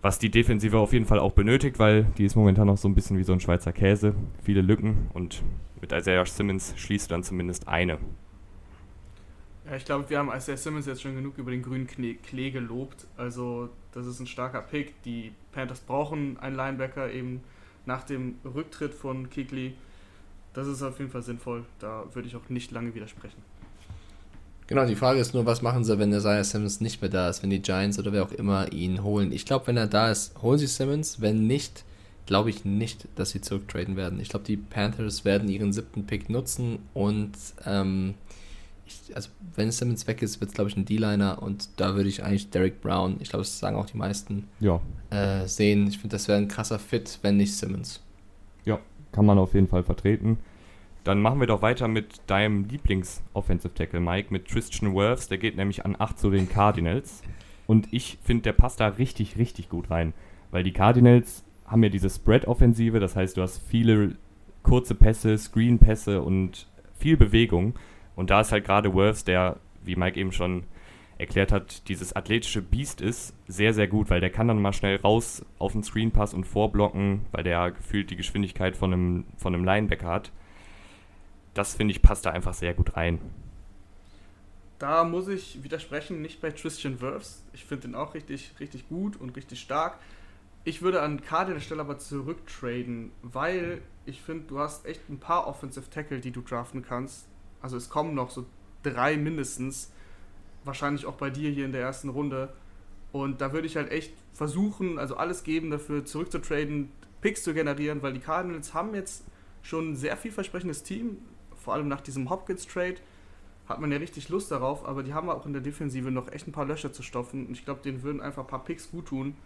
was 0.00 0.18
die 0.18 0.30
Defensive 0.30 0.78
auf 0.78 0.92
jeden 0.92 1.06
Fall 1.06 1.18
auch 1.18 1.32
benötigt, 1.32 1.78
weil 1.78 2.04
die 2.18 2.24
ist 2.24 2.36
momentan 2.36 2.66
noch 2.66 2.78
so 2.78 2.88
ein 2.88 2.94
bisschen 2.94 3.18
wie 3.18 3.24
so 3.24 3.32
ein 3.32 3.40
Schweizer 3.40 3.72
Käse. 3.72 4.14
Viele 4.42 4.60
Lücken 4.60 5.08
und 5.12 5.42
mit 5.80 5.92
Isaiah 5.92 6.24
Simmons 6.24 6.74
schließt 6.76 7.10
dann 7.10 7.22
zumindest 7.22 7.68
eine. 7.68 7.98
Ja, 9.68 9.76
ich 9.76 9.84
glaube, 9.84 10.08
wir 10.08 10.18
haben 10.18 10.30
Isaiah 10.34 10.56
Simmons 10.56 10.86
jetzt 10.86 11.02
schon 11.02 11.14
genug 11.14 11.36
über 11.36 11.50
den 11.50 11.62
grünen 11.62 11.86
Klee 11.86 12.50
gelobt. 12.50 13.06
Also, 13.16 13.68
das 13.92 14.06
ist 14.06 14.18
ein 14.20 14.26
starker 14.26 14.62
Pick. 14.62 15.02
Die 15.02 15.32
Panthers 15.52 15.80
brauchen 15.80 16.38
einen 16.38 16.56
Linebacker 16.56 17.12
eben 17.12 17.42
nach 17.84 18.04
dem 18.04 18.36
Rücktritt 18.44 18.94
von 18.94 19.28
Kikli. 19.28 19.74
Das 20.54 20.66
ist 20.66 20.82
auf 20.82 20.98
jeden 20.98 21.10
Fall 21.10 21.22
sinnvoll. 21.22 21.64
Da 21.80 22.04
würde 22.14 22.28
ich 22.28 22.36
auch 22.36 22.48
nicht 22.48 22.70
lange 22.70 22.94
widersprechen. 22.94 23.42
Genau, 24.68 24.86
die 24.86 24.96
Frage 24.96 25.18
ist 25.18 25.34
nur, 25.34 25.46
was 25.46 25.62
machen 25.62 25.84
sie, 25.84 25.98
wenn 25.98 26.10
der 26.10 26.20
Isaiah 26.20 26.44
Simmons 26.44 26.80
nicht 26.80 27.00
mehr 27.00 27.10
da 27.10 27.28
ist, 27.28 27.42
wenn 27.42 27.50
die 27.50 27.62
Giants 27.62 27.98
oder 27.98 28.12
wer 28.12 28.22
auch 28.22 28.32
immer 28.32 28.72
ihn 28.72 29.02
holen. 29.02 29.32
Ich 29.32 29.46
glaube, 29.46 29.66
wenn 29.66 29.76
er 29.76 29.86
da 29.86 30.10
ist, 30.10 30.40
holen 30.42 30.58
sie 30.58 30.66
Simmons. 30.66 31.20
Wenn 31.20 31.46
nicht, 31.46 31.84
glaube 32.26 32.50
ich 32.50 32.64
nicht, 32.64 33.06
dass 33.16 33.30
sie 33.30 33.40
zurücktraden 33.40 33.96
werden. 33.96 34.20
Ich 34.20 34.28
glaube, 34.28 34.44
die 34.44 34.56
Panthers 34.56 35.24
werden 35.24 35.48
ihren 35.48 35.72
siebten 35.72 36.06
Pick 36.06 36.28
nutzen 36.28 36.78
und 36.92 37.32
ähm, 37.64 38.14
ich, 38.88 39.14
also 39.14 39.30
wenn 39.54 39.70
Simmons 39.70 40.06
weg 40.06 40.22
ist, 40.22 40.40
wird 40.40 40.50
es, 40.50 40.54
glaube 40.54 40.70
ich, 40.70 40.76
ein 40.76 40.84
D-Liner 40.84 41.42
und 41.42 41.68
da 41.76 41.94
würde 41.94 42.08
ich 42.08 42.24
eigentlich 42.24 42.50
Derek 42.50 42.80
Brown, 42.80 43.16
ich 43.20 43.28
glaube, 43.28 43.42
das 43.42 43.58
sagen 43.58 43.76
auch 43.76 43.86
die 43.86 43.96
meisten, 43.96 44.48
ja. 44.60 44.80
äh, 45.10 45.46
sehen. 45.46 45.86
Ich 45.86 45.98
finde, 45.98 46.16
das 46.16 46.28
wäre 46.28 46.38
ein 46.38 46.48
krasser 46.48 46.78
Fit, 46.78 47.18
wenn 47.22 47.36
nicht 47.36 47.54
Simmons. 47.54 48.02
Ja, 48.64 48.78
kann 49.12 49.26
man 49.26 49.38
auf 49.38 49.54
jeden 49.54 49.68
Fall 49.68 49.82
vertreten. 49.82 50.38
Dann 51.04 51.22
machen 51.22 51.40
wir 51.40 51.46
doch 51.46 51.62
weiter 51.62 51.88
mit 51.88 52.20
deinem 52.26 52.64
Lieblings-Offensive 52.64 53.74
Tackle, 53.74 54.00
Mike, 54.00 54.28
mit 54.30 54.46
Christian 54.46 54.94
Wirfs. 54.94 55.28
Der 55.28 55.38
geht 55.38 55.56
nämlich 55.56 55.84
an 55.84 55.96
8 55.98 56.18
zu 56.18 56.30
den 56.30 56.48
Cardinals. 56.48 57.22
Und 57.66 57.88
ich 57.92 58.18
finde, 58.24 58.42
der 58.42 58.52
passt 58.52 58.80
da 58.80 58.88
richtig, 58.88 59.38
richtig 59.38 59.68
gut 59.68 59.90
rein. 59.90 60.12
Weil 60.50 60.64
die 60.64 60.72
Cardinals 60.72 61.44
haben 61.66 61.82
ja 61.82 61.88
diese 61.88 62.10
Spread-Offensive, 62.10 63.00
das 63.00 63.14
heißt, 63.14 63.36
du 63.36 63.42
hast 63.42 63.62
viele 63.68 64.16
kurze 64.62 64.94
Pässe, 64.94 65.36
Screen-Pässe 65.38 66.20
und 66.20 66.66
viel 66.98 67.16
Bewegung. 67.16 67.74
Und 68.18 68.30
da 68.30 68.40
ist 68.40 68.50
halt 68.50 68.64
gerade 68.64 68.92
Wirfs, 68.94 69.22
der, 69.22 69.58
wie 69.84 69.94
Mike 69.94 70.18
eben 70.18 70.32
schon 70.32 70.64
erklärt 71.18 71.52
hat, 71.52 71.88
dieses 71.88 72.16
athletische 72.16 72.60
Biest 72.60 73.00
ist, 73.00 73.32
sehr, 73.46 73.72
sehr 73.72 73.86
gut, 73.86 74.10
weil 74.10 74.18
der 74.20 74.30
kann 74.30 74.48
dann 74.48 74.60
mal 74.60 74.72
schnell 74.72 74.96
raus 74.96 75.46
auf 75.60 75.70
den 75.70 75.84
Screenpass 75.84 76.34
und 76.34 76.42
vorblocken, 76.42 77.20
weil 77.30 77.44
der 77.44 77.70
gefühlt 77.70 78.10
die 78.10 78.16
Geschwindigkeit 78.16 78.76
von 78.76 78.92
einem, 78.92 79.24
von 79.36 79.54
einem 79.54 79.64
Linebacker 79.64 80.08
hat. 80.08 80.32
Das 81.54 81.76
finde 81.76 81.92
ich 81.92 82.02
passt 82.02 82.26
da 82.26 82.30
einfach 82.30 82.54
sehr 82.54 82.74
gut 82.74 82.96
rein. 82.96 83.20
Da 84.80 85.04
muss 85.04 85.28
ich 85.28 85.62
widersprechen, 85.62 86.20
nicht 86.20 86.40
bei 86.40 86.50
Christian 86.50 87.00
Wirfs. 87.00 87.44
Ich 87.52 87.66
finde 87.66 87.86
den 87.86 87.94
auch 87.94 88.14
richtig, 88.14 88.50
richtig 88.58 88.88
gut 88.88 89.16
und 89.20 89.36
richtig 89.36 89.60
stark. 89.60 89.96
Ich 90.64 90.82
würde 90.82 91.02
an 91.02 91.22
Cardinals 91.22 91.62
Stelle 91.62 91.82
aber 91.82 91.98
zurücktraden, 91.98 93.12
weil 93.22 93.80
ich 94.06 94.20
finde, 94.22 94.48
du 94.48 94.58
hast 94.58 94.86
echt 94.86 95.08
ein 95.08 95.20
paar 95.20 95.46
Offensive 95.46 95.88
Tackle, 95.88 96.18
die 96.18 96.32
du 96.32 96.40
draften 96.40 96.82
kannst. 96.82 97.28
Also 97.60 97.76
es 97.76 97.88
kommen 97.88 98.14
noch 98.14 98.30
so 98.30 98.46
drei 98.82 99.16
mindestens. 99.16 99.92
Wahrscheinlich 100.64 101.06
auch 101.06 101.16
bei 101.16 101.30
dir 101.30 101.50
hier 101.50 101.64
in 101.64 101.72
der 101.72 101.82
ersten 101.82 102.08
Runde. 102.08 102.52
Und 103.12 103.40
da 103.40 103.52
würde 103.52 103.66
ich 103.66 103.76
halt 103.76 103.90
echt 103.90 104.12
versuchen, 104.34 104.98
also 104.98 105.16
alles 105.16 105.44
geben 105.44 105.70
dafür, 105.70 106.04
zurückzutraden, 106.04 106.90
Picks 107.20 107.42
zu 107.42 107.54
generieren, 107.54 108.02
weil 108.02 108.12
die 108.12 108.20
Cardinals 108.20 108.74
haben 108.74 108.94
jetzt 108.94 109.24
schon 109.62 109.92
ein 109.92 109.96
sehr 109.96 110.16
vielversprechendes 110.16 110.82
Team, 110.82 111.18
vor 111.56 111.74
allem 111.74 111.88
nach 111.88 112.00
diesem 112.00 112.30
Hopkins-Trade 112.30 112.96
hat 113.68 113.80
man 113.80 113.92
ja 113.92 113.98
richtig 113.98 114.28
Lust 114.30 114.50
darauf, 114.50 114.86
aber 114.86 115.02
die 115.02 115.12
haben 115.12 115.28
auch 115.28 115.44
in 115.44 115.52
der 115.52 115.60
Defensive 115.60 116.10
noch 116.10 116.32
echt 116.32 116.46
ein 116.46 116.52
paar 116.52 116.64
Löcher 116.64 116.92
zu 116.92 117.02
stopfen 117.02 117.46
und 117.46 117.52
ich 117.52 117.64
glaube, 117.64 117.82
denen 117.82 118.02
würden 118.02 118.22
einfach 118.22 118.44
ein 118.44 118.48
paar 118.48 118.64
Picks 118.64 118.90
gut 118.90 119.06
tun, 119.06 119.36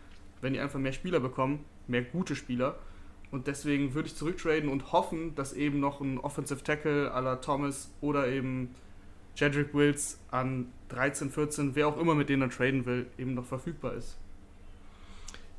wenn 0.40 0.52
die 0.52 0.60
einfach 0.60 0.78
mehr 0.78 0.92
Spieler 0.92 1.18
bekommen, 1.18 1.64
mehr 1.88 2.02
gute 2.02 2.36
Spieler. 2.36 2.78
Und 3.32 3.46
deswegen 3.46 3.94
würde 3.94 4.08
ich 4.08 4.14
zurücktraden 4.14 4.68
und 4.68 4.92
hoffen, 4.92 5.34
dass 5.34 5.54
eben 5.54 5.80
noch 5.80 6.00
ein 6.00 6.18
Offensive 6.18 6.62
Tackle 6.62 7.12
à 7.12 7.20
la 7.20 7.36
Thomas 7.36 7.90
oder 8.02 8.28
eben 8.28 8.74
Jedrick 9.34 9.74
Wills 9.74 10.18
an 10.30 10.66
13, 10.90 11.30
14, 11.30 11.74
wer 11.74 11.88
auch 11.88 11.98
immer 11.98 12.14
mit 12.14 12.28
denen 12.28 12.42
er 12.42 12.50
traden 12.50 12.84
will, 12.84 13.06
eben 13.16 13.34
noch 13.34 13.46
verfügbar 13.46 13.94
ist. 13.94 14.18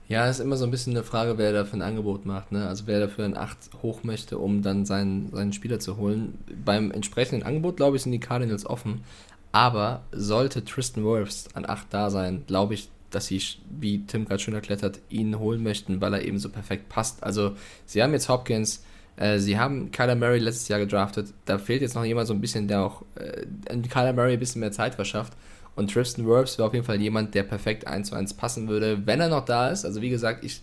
Ja, 0.07 0.29
ist 0.29 0.39
immer 0.39 0.57
so 0.57 0.65
ein 0.65 0.71
bisschen 0.71 0.93
eine 0.93 1.03
Frage, 1.03 1.39
wer 1.39 1.53
dafür 1.53 1.79
ein 1.79 1.81
Angebot 1.81 2.25
macht. 2.27 2.51
Ne? 2.51 2.67
Also 2.67 2.86
wer 2.86 2.99
dafür 2.99 3.25
ein 3.25 3.36
8 3.36 3.57
hoch 3.81 4.03
möchte, 4.03 4.38
um 4.38 4.62
dann 4.62 4.86
seinen, 4.86 5.31
seinen 5.31 5.53
Spieler 5.53 5.79
zu 5.79 5.97
holen. 5.97 6.38
Beim 6.63 6.91
entsprechenden 6.91 7.43
Angebot, 7.43 7.77
glaube 7.77 7.97
ich, 7.97 8.03
sind 8.03 8.12
die 8.12 8.19
Cardinals 8.19 8.65
offen. 8.67 9.03
Aber 9.51 10.03
sollte 10.12 10.65
Tristan 10.65 11.03
Wirfs 11.03 11.47
an 11.55 11.65
8 11.67 11.88
da 11.89 12.09
sein, 12.09 12.43
glaube 12.45 12.73
ich, 12.75 12.89
dass 13.15 13.28
sie, 13.28 13.41
wie 13.80 14.06
Tim 14.06 14.26
gerade 14.26 14.39
schön 14.39 14.54
erklärt 14.54 14.84
hat, 14.84 14.99
ihn 15.10 15.39
holen 15.39 15.63
möchten, 15.63 16.02
weil 16.02 16.13
er 16.13 16.23
eben 16.23 16.39
so 16.39 16.49
perfekt 16.49 16.89
passt. 16.89 17.23
Also 17.23 17.56
sie 17.86 18.02
haben 18.02 18.13
jetzt 18.13 18.30
Hopkins, 18.30 18.84
äh, 19.15 19.39
sie 19.39 19.58
haben 19.58 19.91
Kyler 19.91 20.15
Murray 20.15 20.39
letztes 20.39 20.67
Jahr 20.67 20.80
gedraftet. 20.80 21.34
Da 21.45 21.58
fehlt 21.58 21.82
jetzt 21.82 21.95
noch 21.95 22.06
jemand 22.06 22.28
so 22.28 22.34
ein 22.34 22.41
bisschen, 22.41 22.67
der 22.67 22.84
auch 22.84 23.04
äh, 23.15 23.45
Kyler 23.88 24.13
Murray 24.13 24.34
ein 24.34 24.39
bisschen 24.39 24.62
mehr 24.62 24.71
Zeit 24.71 24.95
verschafft. 24.95 25.34
Und 25.76 25.91
Tristan 25.91 26.26
Wirfs 26.26 26.58
wäre 26.58 26.67
auf 26.67 26.73
jeden 26.73 26.86
Fall 26.86 27.02
jemand, 27.02 27.34
der 27.34 27.43
perfekt 27.43 27.88
1 27.88 28.10
zu 28.10 28.15
1 28.15 28.36
passen 28.36 28.67
würde, 28.67 29.06
wenn 29.08 29.19
er 29.19 29.30
noch 29.30 29.45
da 29.45 29.69
ist. 29.69 29.86
Also 29.86 30.02
wie 30.02 30.10
gesagt, 30.10 30.43
ich 30.43 30.62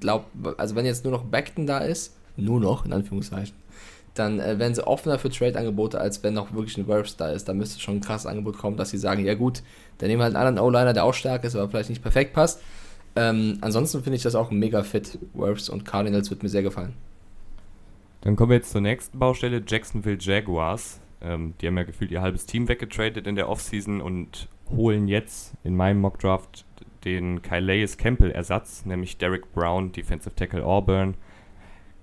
glaube, 0.00 0.24
also 0.56 0.74
wenn 0.74 0.86
jetzt 0.86 1.04
nur 1.04 1.12
noch 1.12 1.24
Beckton 1.24 1.66
da 1.66 1.78
ist, 1.78 2.14
nur 2.36 2.60
noch, 2.60 2.84
in 2.84 2.92
Anführungszeichen, 2.92 3.54
dann 4.18 4.40
äh, 4.40 4.58
werden 4.58 4.74
sie 4.74 4.86
offener 4.86 5.18
für 5.18 5.30
Trade-Angebote, 5.30 6.00
als 6.00 6.22
wenn 6.22 6.34
noch 6.34 6.52
wirklich 6.54 6.76
ein 6.78 6.86
Wirfs 6.86 7.16
da 7.16 7.30
ist. 7.30 7.48
Da 7.48 7.54
müsste 7.54 7.80
schon 7.80 7.96
ein 7.96 8.00
krasses 8.00 8.26
Angebot 8.26 8.58
kommen, 8.58 8.76
dass 8.76 8.90
sie 8.90 8.98
sagen, 8.98 9.24
ja 9.24 9.34
gut, 9.34 9.62
dann 9.98 10.08
nehmen 10.08 10.20
wir 10.20 10.24
halt 10.24 10.36
einen 10.36 10.46
anderen 10.46 10.66
O-Liner, 10.66 10.92
der 10.92 11.04
auch 11.04 11.14
stark 11.14 11.44
ist, 11.44 11.56
aber 11.56 11.68
vielleicht 11.68 11.90
nicht 11.90 12.02
perfekt 12.02 12.32
passt. 12.32 12.62
Ähm, 13.14 13.58
ansonsten 13.62 14.02
finde 14.02 14.16
ich 14.16 14.22
das 14.22 14.34
auch 14.34 14.50
mega 14.50 14.82
fit. 14.82 15.18
Wirfs 15.34 15.68
und 15.68 15.84
Cardinals 15.84 16.30
wird 16.30 16.42
mir 16.42 16.48
sehr 16.48 16.62
gefallen. 16.62 16.94
Dann 18.20 18.36
kommen 18.36 18.50
wir 18.50 18.56
jetzt 18.56 18.72
zur 18.72 18.80
nächsten 18.80 19.18
Baustelle, 19.18 19.62
Jacksonville 19.66 20.18
Jaguars. 20.20 21.00
Ähm, 21.20 21.54
die 21.60 21.66
haben 21.66 21.76
ja 21.76 21.84
gefühlt 21.84 22.10
ihr 22.10 22.20
halbes 22.20 22.46
Team 22.46 22.68
weggetradet 22.68 23.26
in 23.26 23.36
der 23.36 23.48
Offseason 23.48 24.00
und 24.00 24.48
holen 24.70 25.08
jetzt 25.08 25.54
in 25.64 25.76
meinem 25.76 26.00
Mockdraft 26.00 26.64
den 27.04 27.40
Calais 27.40 27.96
Campbell 27.96 28.32
Ersatz, 28.32 28.84
nämlich 28.84 29.16
Derek 29.16 29.52
Brown, 29.52 29.92
Defensive 29.92 30.34
Tackle 30.34 30.64
Auburn. 30.64 31.14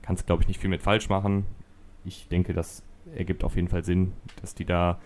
Kannst, 0.02 0.26
glaube 0.26 0.41
ich, 0.41 0.47
nicht 0.47 0.62
viel 0.62 0.69
mit 0.69 0.82
falsch 0.82 1.10
machen. 1.10 1.45
Ich 2.05 2.27
denke, 2.27 2.53
das 2.53 2.83
ergibt 3.15 3.43
auf 3.43 3.55
jeden 3.55 3.67
Fall 3.67 3.83
Sinn, 3.83 4.13
dass 4.41 4.55
die 4.55 4.65
da 4.65 4.99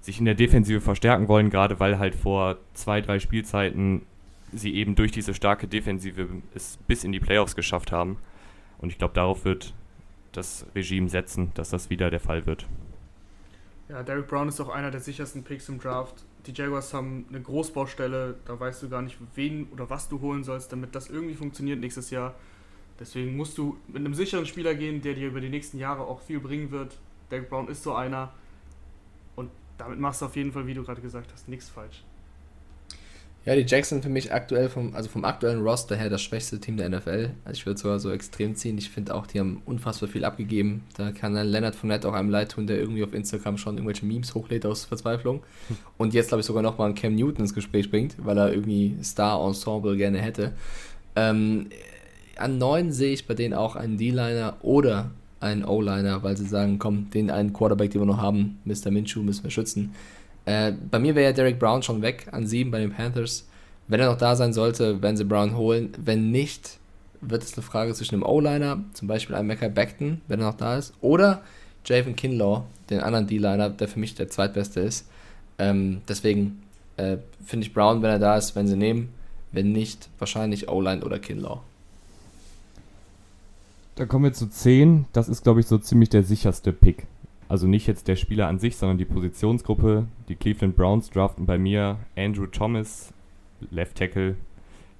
sich 0.00 0.18
in 0.18 0.24
der 0.24 0.34
Defensive 0.34 0.80
verstärken 0.80 1.28
wollen, 1.28 1.50
gerade 1.50 1.80
weil 1.80 1.98
halt 1.98 2.14
vor 2.14 2.58
zwei, 2.74 3.00
drei 3.00 3.18
Spielzeiten 3.18 4.02
sie 4.52 4.74
eben 4.74 4.94
durch 4.94 5.12
diese 5.12 5.34
starke 5.34 5.66
Defensive 5.66 6.28
es 6.54 6.78
bis 6.86 7.04
in 7.04 7.12
die 7.12 7.20
Playoffs 7.20 7.56
geschafft 7.56 7.92
haben. 7.92 8.18
Und 8.78 8.90
ich 8.90 8.98
glaube, 8.98 9.14
darauf 9.14 9.44
wird 9.44 9.74
das 10.32 10.66
Regime 10.74 11.08
setzen, 11.08 11.50
dass 11.54 11.70
das 11.70 11.90
wieder 11.90 12.10
der 12.10 12.20
Fall 12.20 12.46
wird. 12.46 12.66
Ja, 13.88 14.02
Derek 14.02 14.28
Brown 14.28 14.48
ist 14.48 14.60
auch 14.60 14.68
einer 14.68 14.90
der 14.90 15.00
sichersten 15.00 15.42
Picks 15.42 15.68
im 15.68 15.78
Draft. 15.78 16.24
Die 16.46 16.52
Jaguars 16.52 16.94
haben 16.94 17.26
eine 17.30 17.40
Großbaustelle, 17.40 18.36
da 18.44 18.60
weißt 18.60 18.82
du 18.82 18.88
gar 18.88 19.02
nicht, 19.02 19.16
wen 19.34 19.68
oder 19.72 19.90
was 19.90 20.08
du 20.08 20.20
holen 20.20 20.44
sollst, 20.44 20.72
damit 20.72 20.94
das 20.94 21.08
irgendwie 21.08 21.34
funktioniert 21.34 21.80
nächstes 21.80 22.10
Jahr. 22.10 22.34
Deswegen 22.98 23.36
musst 23.36 23.56
du 23.58 23.76
mit 23.86 23.98
einem 23.98 24.14
sicheren 24.14 24.46
Spieler 24.46 24.74
gehen, 24.74 25.00
der 25.02 25.14
dir 25.14 25.28
über 25.28 25.40
die 25.40 25.48
nächsten 25.48 25.78
Jahre 25.78 26.02
auch 26.02 26.20
viel 26.20 26.40
bringen 26.40 26.70
wird. 26.70 26.96
Derek 27.30 27.48
Brown 27.48 27.68
ist 27.68 27.82
so 27.82 27.94
einer. 27.94 28.32
Und 29.36 29.50
damit 29.76 30.00
machst 30.00 30.20
du 30.20 30.26
auf 30.26 30.36
jeden 30.36 30.52
Fall, 30.52 30.66
wie 30.66 30.74
du 30.74 30.82
gerade 30.82 31.00
gesagt 31.00 31.32
hast, 31.32 31.48
nichts 31.48 31.68
falsch. 31.68 32.02
Ja, 33.44 33.54
die 33.54 33.62
Jacks 33.62 33.88
sind 33.88 34.02
für 34.02 34.10
mich 34.10 34.30
aktuell 34.30 34.68
vom, 34.68 34.94
also 34.94 35.08
vom 35.08 35.24
aktuellen 35.24 35.62
Roster 35.62 35.96
her 35.96 36.10
das 36.10 36.20
schwächste 36.20 36.60
Team 36.60 36.76
der 36.76 36.90
NFL. 36.90 37.30
Also 37.46 37.58
ich 37.58 37.64
würde 37.64 37.80
sogar 37.80 37.98
so 37.98 38.10
extrem 38.10 38.54
ziehen. 38.56 38.76
Ich 38.76 38.90
finde 38.90 39.14
auch, 39.14 39.26
die 39.26 39.40
haben 39.40 39.62
unfassbar 39.64 40.08
viel 40.08 40.26
abgegeben. 40.26 40.84
Da 40.98 41.12
kann 41.12 41.34
dann 41.34 41.46
Leonard 41.46 41.74
Fournette 41.74 42.06
auch 42.08 42.12
einem 42.12 42.28
leid 42.28 42.52
tun, 42.52 42.66
der 42.66 42.78
irgendwie 42.78 43.02
auf 43.04 43.14
Instagram 43.14 43.56
schon 43.56 43.76
irgendwelche 43.76 44.04
Memes 44.04 44.34
hochlädt 44.34 44.66
aus 44.66 44.84
Verzweiflung. 44.84 45.42
Und 45.96 46.12
jetzt, 46.12 46.28
glaube 46.28 46.40
ich, 46.40 46.46
sogar 46.46 46.62
nochmal 46.62 46.88
einen 46.88 46.94
Cam 46.94 47.14
Newton 47.14 47.40
ins 47.40 47.54
Gespräch 47.54 47.90
bringt, 47.90 48.16
weil 48.18 48.36
er 48.36 48.52
irgendwie 48.52 48.96
Star-Ensemble 49.02 49.96
gerne 49.96 50.18
hätte. 50.18 50.52
Ähm, 51.16 51.68
an 52.38 52.58
neun 52.58 52.92
sehe 52.92 53.12
ich 53.12 53.26
bei 53.26 53.34
denen 53.34 53.54
auch 53.54 53.76
einen 53.76 53.96
D-Liner 53.96 54.56
oder 54.62 55.10
einen 55.40 55.64
O-Liner, 55.64 56.22
weil 56.22 56.36
sie 56.36 56.46
sagen, 56.46 56.78
komm, 56.78 57.10
den 57.10 57.30
einen 57.30 57.52
Quarterback, 57.52 57.90
den 57.90 58.00
wir 58.00 58.06
noch 58.06 58.20
haben, 58.20 58.58
Mr. 58.64 58.90
Minshew, 58.90 59.22
müssen 59.22 59.44
wir 59.44 59.50
schützen. 59.50 59.94
Äh, 60.44 60.72
bei 60.90 60.98
mir 60.98 61.14
wäre 61.14 61.30
ja 61.30 61.32
Derek 61.32 61.58
Brown 61.58 61.82
schon 61.82 62.02
weg 62.02 62.26
an 62.32 62.46
sieben 62.46 62.70
bei 62.70 62.80
den 62.80 62.92
Panthers. 62.92 63.46
Wenn 63.86 64.00
er 64.00 64.10
noch 64.10 64.18
da 64.18 64.36
sein 64.36 64.52
sollte, 64.52 65.00
werden 65.02 65.16
sie 65.16 65.24
Brown 65.24 65.56
holen. 65.56 65.92
Wenn 66.02 66.30
nicht, 66.30 66.78
wird 67.20 67.42
es 67.42 67.54
eine 67.54 67.62
Frage 67.62 67.94
zwischen 67.94 68.16
dem 68.16 68.22
O-Liner, 68.22 68.84
zum 68.94 69.08
Beispiel 69.08 69.34
einem 69.36 69.48
Mecca 69.48 69.68
Beckton, 69.68 70.20
wenn 70.28 70.40
er 70.40 70.46
noch 70.46 70.56
da 70.56 70.76
ist, 70.76 70.94
oder 71.00 71.42
Javen 71.84 72.16
Kinlaw, 72.16 72.64
den 72.90 73.00
anderen 73.00 73.26
D-Liner, 73.26 73.70
der 73.70 73.88
für 73.88 73.98
mich 73.98 74.14
der 74.14 74.28
zweitbeste 74.28 74.80
ist. 74.80 75.08
Ähm, 75.58 76.02
deswegen 76.08 76.62
äh, 76.96 77.18
finde 77.44 77.66
ich 77.66 77.74
Brown, 77.74 78.02
wenn 78.02 78.10
er 78.10 78.18
da 78.18 78.36
ist, 78.36 78.56
wenn 78.56 78.66
sie 78.66 78.76
nehmen. 78.76 79.10
Wenn 79.52 79.72
nicht, 79.72 80.08
wahrscheinlich 80.18 80.68
O-Line 80.68 81.02
oder 81.02 81.18
Kinlaw. 81.18 81.60
Da 83.98 84.06
kommen 84.06 84.26
wir 84.26 84.32
zu 84.32 84.48
10. 84.48 85.06
Das 85.12 85.28
ist, 85.28 85.42
glaube 85.42 85.58
ich, 85.58 85.66
so 85.66 85.76
ziemlich 85.76 86.08
der 86.08 86.22
sicherste 86.22 86.72
Pick. 86.72 87.08
Also 87.48 87.66
nicht 87.66 87.88
jetzt 87.88 88.06
der 88.06 88.14
Spieler 88.14 88.46
an 88.46 88.60
sich, 88.60 88.76
sondern 88.76 88.96
die 88.96 89.04
Positionsgruppe. 89.04 90.06
Die 90.28 90.36
Cleveland 90.36 90.76
Browns 90.76 91.10
draften 91.10 91.46
bei 91.46 91.58
mir 91.58 91.98
Andrew 92.16 92.46
Thomas, 92.46 93.12
Left 93.72 93.96
Tackle. 93.96 94.36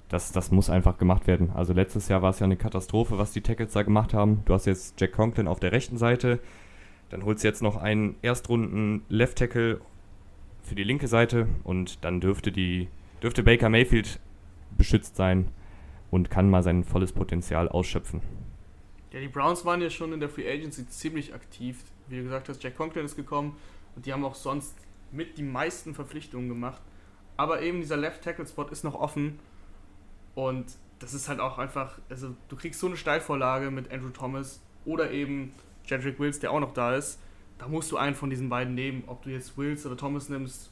Das, 0.09 0.33
das 0.33 0.51
muss 0.51 0.69
einfach 0.69 0.99
gemacht 0.99 1.29
werden. 1.29 1.51
Also 1.55 1.75
letztes 1.75 2.09
Jahr 2.09 2.23
war 2.23 2.31
es 2.31 2.41
ja 2.41 2.47
eine 2.47 2.57
Katastrophe, 2.57 3.19
was 3.19 3.31
die 3.31 3.41
Tackles 3.41 3.73
da 3.73 3.85
gemacht 3.85 4.15
haben. 4.15 4.43
Du 4.47 4.53
hast 4.53 4.67
jetzt 4.67 5.01
Jack 5.01 5.13
Conklin 5.13 5.47
auf 5.47 5.61
der 5.61 5.71
rechten 5.71 5.97
Seite. 5.97 6.41
Dann 7.11 7.25
holst 7.25 7.45
du 7.45 7.49
jetzt 7.49 7.63
noch 7.63 7.77
einen 7.77 8.17
Erstrunden 8.23 9.03
Left 9.09 9.39
Tackle 9.39 9.81
für 10.65 10.75
die 10.75 10.83
linke 10.83 11.07
Seite 11.07 11.47
und 11.63 12.05
dann 12.05 12.21
dürfte 12.21 12.51
die 12.51 12.89
dürfte 13.23 13.45
Baker 13.45 13.69
Mayfield 13.69 14.19
beschützt 14.77 15.15
sein 15.15 15.47
und 16.11 16.31
kann 16.31 16.51
mal 16.51 16.65
sein 16.65 16.83
volles 16.83 17.13
Potenzial 17.13 17.69
ausschöpfen. 17.69 18.23
Ja, 19.13 19.21
die 19.21 19.29
Browns 19.29 19.65
waren 19.65 19.81
ja 19.81 19.91
schon 19.91 20.13
in 20.13 20.21
der 20.21 20.29
Free 20.29 20.51
Agency 20.51 20.87
ziemlich 20.89 21.35
aktiv 21.35 21.83
wie 22.09 22.17
du 22.17 22.25
gesagt 22.25 22.49
hast, 22.49 22.63
Jack 22.63 22.77
Conklin 22.77 23.05
ist 23.05 23.17
gekommen 23.17 23.57
und 23.95 24.07
die 24.07 24.13
haben 24.13 24.25
auch 24.25 24.35
sonst 24.35 24.75
mit 25.13 25.39
die 25.39 25.43
meisten 25.43 25.95
Verpflichtungen 25.95 26.49
gemacht. 26.49 26.83
Aber 27.37 27.63
eben 27.63 27.81
dieser 27.81 27.97
Left 27.97 28.23
Tackle 28.23 28.47
Spot 28.47 28.65
ist 28.65 28.85
noch 28.85 28.95
offen 28.95 29.39
und 30.35 30.67
das 30.99 31.15
ist 31.15 31.29
halt 31.29 31.41
auch 31.41 31.59
einfach, 31.59 31.99
also 32.09 32.35
du 32.49 32.57
kriegst 32.57 32.81
so 32.81 32.89
eine 32.89 32.97
Steilvorlage 32.97 33.71
mit 33.71 33.93
Andrew 33.93 34.11
Thomas 34.11 34.61
oder 34.85 35.11
eben 35.13 35.53
Jedrick 35.87 36.19
Wills, 36.19 36.41
der 36.41 36.51
auch 36.51 36.61
noch 36.61 36.73
da 36.73 36.97
ist. 36.97 37.21
Da 37.59 37.69
musst 37.69 37.91
du 37.93 37.97
einen 37.97 38.15
von 38.15 38.31
diesen 38.31 38.49
beiden 38.49 38.75
nehmen. 38.75 39.05
Ob 39.07 39.23
du 39.23 39.31
jetzt 39.31 39.57
Wills 39.57 39.87
oder 39.87 39.97
Thomas 39.97 40.29
nimmst, 40.29 40.71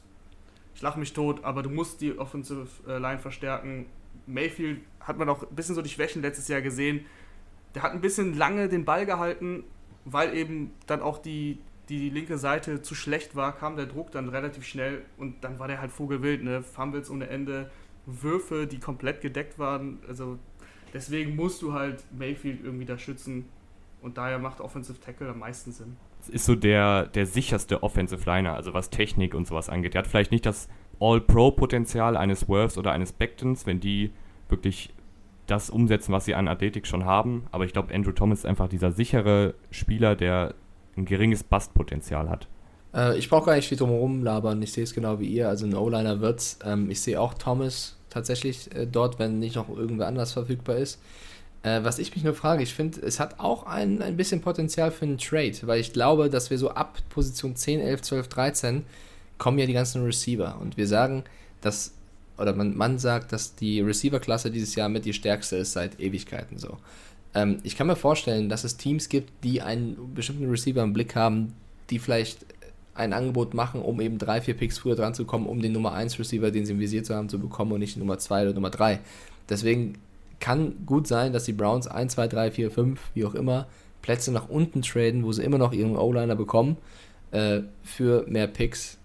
ich 0.75 0.81
lache 0.81 0.99
mich 0.99 1.13
tot, 1.13 1.43
aber 1.43 1.63
du 1.63 1.69
musst 1.69 2.01
die 2.01 2.17
Offensive 2.17 2.67
äh, 2.87 2.97
Line 2.97 3.19
verstärken. 3.19 3.87
Mayfield 4.25 4.81
hat 4.99 5.17
man 5.17 5.29
auch 5.29 5.43
ein 5.43 5.55
bisschen 5.55 5.75
so 5.75 5.81
die 5.81 5.89
Schwächen 5.89 6.21
letztes 6.21 6.47
Jahr 6.49 6.61
gesehen. 6.61 7.05
Der 7.77 7.83
hat 7.83 7.91
ein 7.91 8.01
bisschen 8.01 8.35
lange 8.35 8.69
den 8.69 8.85
Ball 8.85 9.05
gehalten, 9.05 9.63
weil 10.03 10.35
eben 10.35 10.71
dann 10.87 11.03
auch 11.03 11.19
die, 11.19 11.59
die 11.89 12.09
linke 12.09 12.39
Seite 12.39 12.81
zu 12.81 12.95
schlecht 12.95 13.35
war, 13.35 13.55
kam 13.55 13.75
der 13.75 13.85
Druck 13.85 14.09
dann 14.09 14.29
relativ 14.29 14.65
schnell 14.65 15.05
und 15.19 15.43
dann 15.43 15.59
war 15.59 15.67
der 15.67 15.79
halt 15.79 15.91
vogelwild, 15.91 16.43
ne? 16.43 16.63
Fumbles 16.63 17.11
ohne 17.11 17.29
Ende, 17.29 17.69
Würfe, 18.07 18.65
die 18.65 18.79
komplett 18.79 19.21
gedeckt 19.21 19.59
waren. 19.59 19.99
Also 20.07 20.39
deswegen 20.91 21.35
musst 21.35 21.61
du 21.61 21.73
halt 21.73 22.03
Mayfield 22.17 22.63
irgendwie 22.63 22.85
da 22.85 22.97
schützen 22.97 23.45
und 24.01 24.17
daher 24.17 24.39
macht 24.39 24.59
Offensive 24.59 24.99
Tackle 24.99 25.29
am 25.29 25.37
meisten 25.37 25.71
Sinn. 25.71 25.97
Ist 26.29 26.45
so 26.45 26.55
der, 26.55 27.05
der 27.05 27.27
sicherste 27.27 27.83
Offensive 27.83 28.27
Liner, 28.27 28.55
also 28.55 28.73
was 28.73 28.89
Technik 28.89 29.35
und 29.35 29.45
sowas 29.45 29.69
angeht. 29.69 29.93
Der 29.93 29.99
hat 29.99 30.07
vielleicht 30.07 30.31
nicht 30.31 30.47
das 30.47 30.67
All-Pro-Potenzial 30.99 32.17
eines 32.17 32.49
Worths 32.49 32.79
oder 32.79 32.91
eines 32.91 33.11
Becktons, 33.11 33.67
wenn 33.67 33.79
die 33.79 34.13
wirklich 34.49 34.95
das 35.47 35.69
umsetzen, 35.69 36.11
was 36.11 36.25
sie 36.25 36.35
an 36.35 36.47
Athletik 36.47 36.85
schon 36.85 37.05
haben. 37.05 37.47
Aber 37.51 37.65
ich 37.65 37.73
glaube, 37.73 37.93
Andrew 37.93 38.11
Thomas 38.11 38.39
ist 38.39 38.45
einfach 38.45 38.67
dieser 38.67 38.91
sichere 38.91 39.55
Spieler, 39.71 40.15
der 40.15 40.53
ein 40.95 41.05
geringes 41.05 41.43
Bastpotenzial 41.43 42.29
hat. 42.29 42.47
Äh, 42.93 43.17
ich 43.17 43.29
brauche 43.29 43.47
gar 43.47 43.55
nicht 43.55 43.67
viel 43.67 43.77
drumherum 43.77 44.23
labern. 44.23 44.61
Ich 44.61 44.73
sehe 44.73 44.83
es 44.83 44.93
genau 44.93 45.19
wie 45.19 45.27
ihr. 45.27 45.47
Also 45.49 45.65
ein 45.65 45.75
O-Liner 45.75 46.21
wird's. 46.21 46.59
Ähm, 46.65 46.89
ich 46.89 47.01
sehe 47.01 47.19
auch 47.19 47.33
Thomas 47.33 47.97
tatsächlich 48.09 48.73
äh, 48.75 48.85
dort, 48.85 49.19
wenn 49.19 49.39
nicht 49.39 49.55
noch 49.55 49.69
irgendwer 49.69 50.07
anders 50.07 50.33
verfügbar 50.33 50.77
ist. 50.77 50.99
Äh, 51.63 51.83
was 51.83 51.99
ich 51.99 52.13
mich 52.15 52.23
nur 52.23 52.33
frage, 52.33 52.63
ich 52.63 52.73
finde, 52.73 53.01
es 53.01 53.19
hat 53.19 53.39
auch 53.39 53.65
ein, 53.65 54.01
ein 54.01 54.17
bisschen 54.17 54.41
Potenzial 54.41 54.91
für 54.91 55.05
einen 55.05 55.17
Trade, 55.17 55.55
weil 55.63 55.79
ich 55.79 55.93
glaube, 55.93 56.29
dass 56.29 56.49
wir 56.49 56.57
so 56.57 56.71
ab 56.71 56.97
Position 57.09 57.55
10, 57.55 57.79
11, 57.79 58.01
12, 58.01 58.27
13 58.27 58.85
kommen 59.37 59.59
ja 59.59 59.65
die 59.65 59.73
ganzen 59.73 60.03
Receiver. 60.03 60.59
Und 60.59 60.77
wir 60.77 60.87
sagen, 60.87 61.23
dass, 61.61 61.93
oder 62.37 62.53
man, 62.53 62.75
man 62.75 62.99
sagt, 62.99 63.31
dass 63.31 63.55
die 63.55 63.81
Receiver-Klasse 63.81 64.51
dieses 64.51 64.75
Jahr 64.75 64.89
mit 64.89 65.05
die 65.05 65.13
stärkste 65.13 65.57
ist 65.57 65.73
seit 65.73 65.99
Ewigkeiten 65.99 66.57
so. 66.57 66.77
Ähm, 67.33 67.57
ich 67.63 67.75
kann 67.75 67.87
mir 67.87 67.95
vorstellen, 67.95 68.49
dass 68.49 68.63
es 68.63 68.77
Teams 68.77 69.09
gibt, 69.09 69.31
die 69.43 69.61
einen 69.61 70.13
bestimmten 70.13 70.49
Receiver 70.49 70.83
im 70.83 70.93
Blick 70.93 71.15
haben, 71.15 71.53
die 71.89 71.99
vielleicht 71.99 72.45
ein 72.97 73.13
Angebot 73.13 73.53
machen, 73.53 73.81
um 73.81 74.01
eben 74.01 74.17
drei, 74.17 74.41
vier 74.41 74.55
Picks 74.55 74.79
früher 74.79 74.95
dran 74.95 75.13
zu 75.13 75.25
kommen, 75.25 75.45
um 75.45 75.61
den 75.61 75.71
Nummer 75.71 75.93
1 75.93 76.17
Receiver, 76.17 76.49
den 76.51 76.65
sie 76.65 76.73
im 76.73 76.79
Visier 76.79 77.03
zu 77.03 77.15
haben, 77.15 77.29
zu 77.29 77.39
bekommen 77.39 77.71
und 77.71 77.79
nicht 77.79 77.95
Nummer 77.97 78.17
2 78.17 78.43
oder 78.43 78.53
Nummer 78.53 78.71
3. 78.71 78.99
Deswegen 79.49 79.99
kann 80.39 80.85
gut 80.85 81.07
sein, 81.07 81.33
dass 81.33 81.45
die 81.45 81.53
Browns 81.53 81.87
1, 81.87 82.13
2, 82.13 82.27
3, 82.27 82.51
4, 82.51 82.71
5, 82.71 82.99
wie 83.13 83.25
auch 83.25 83.35
immer, 83.35 83.67
Plätze 84.01 84.31
nach 84.31 84.49
unten 84.49 84.81
traden, 84.81 85.23
wo 85.23 85.31
sie 85.31 85.43
immer 85.43 85.57
noch 85.57 85.73
ihren 85.73 85.95
O-Liner 85.95 86.35
bekommen, 86.35 86.77
äh, 87.31 87.61
für 87.83 88.25
mehr 88.27 88.47
Picks. 88.47 88.96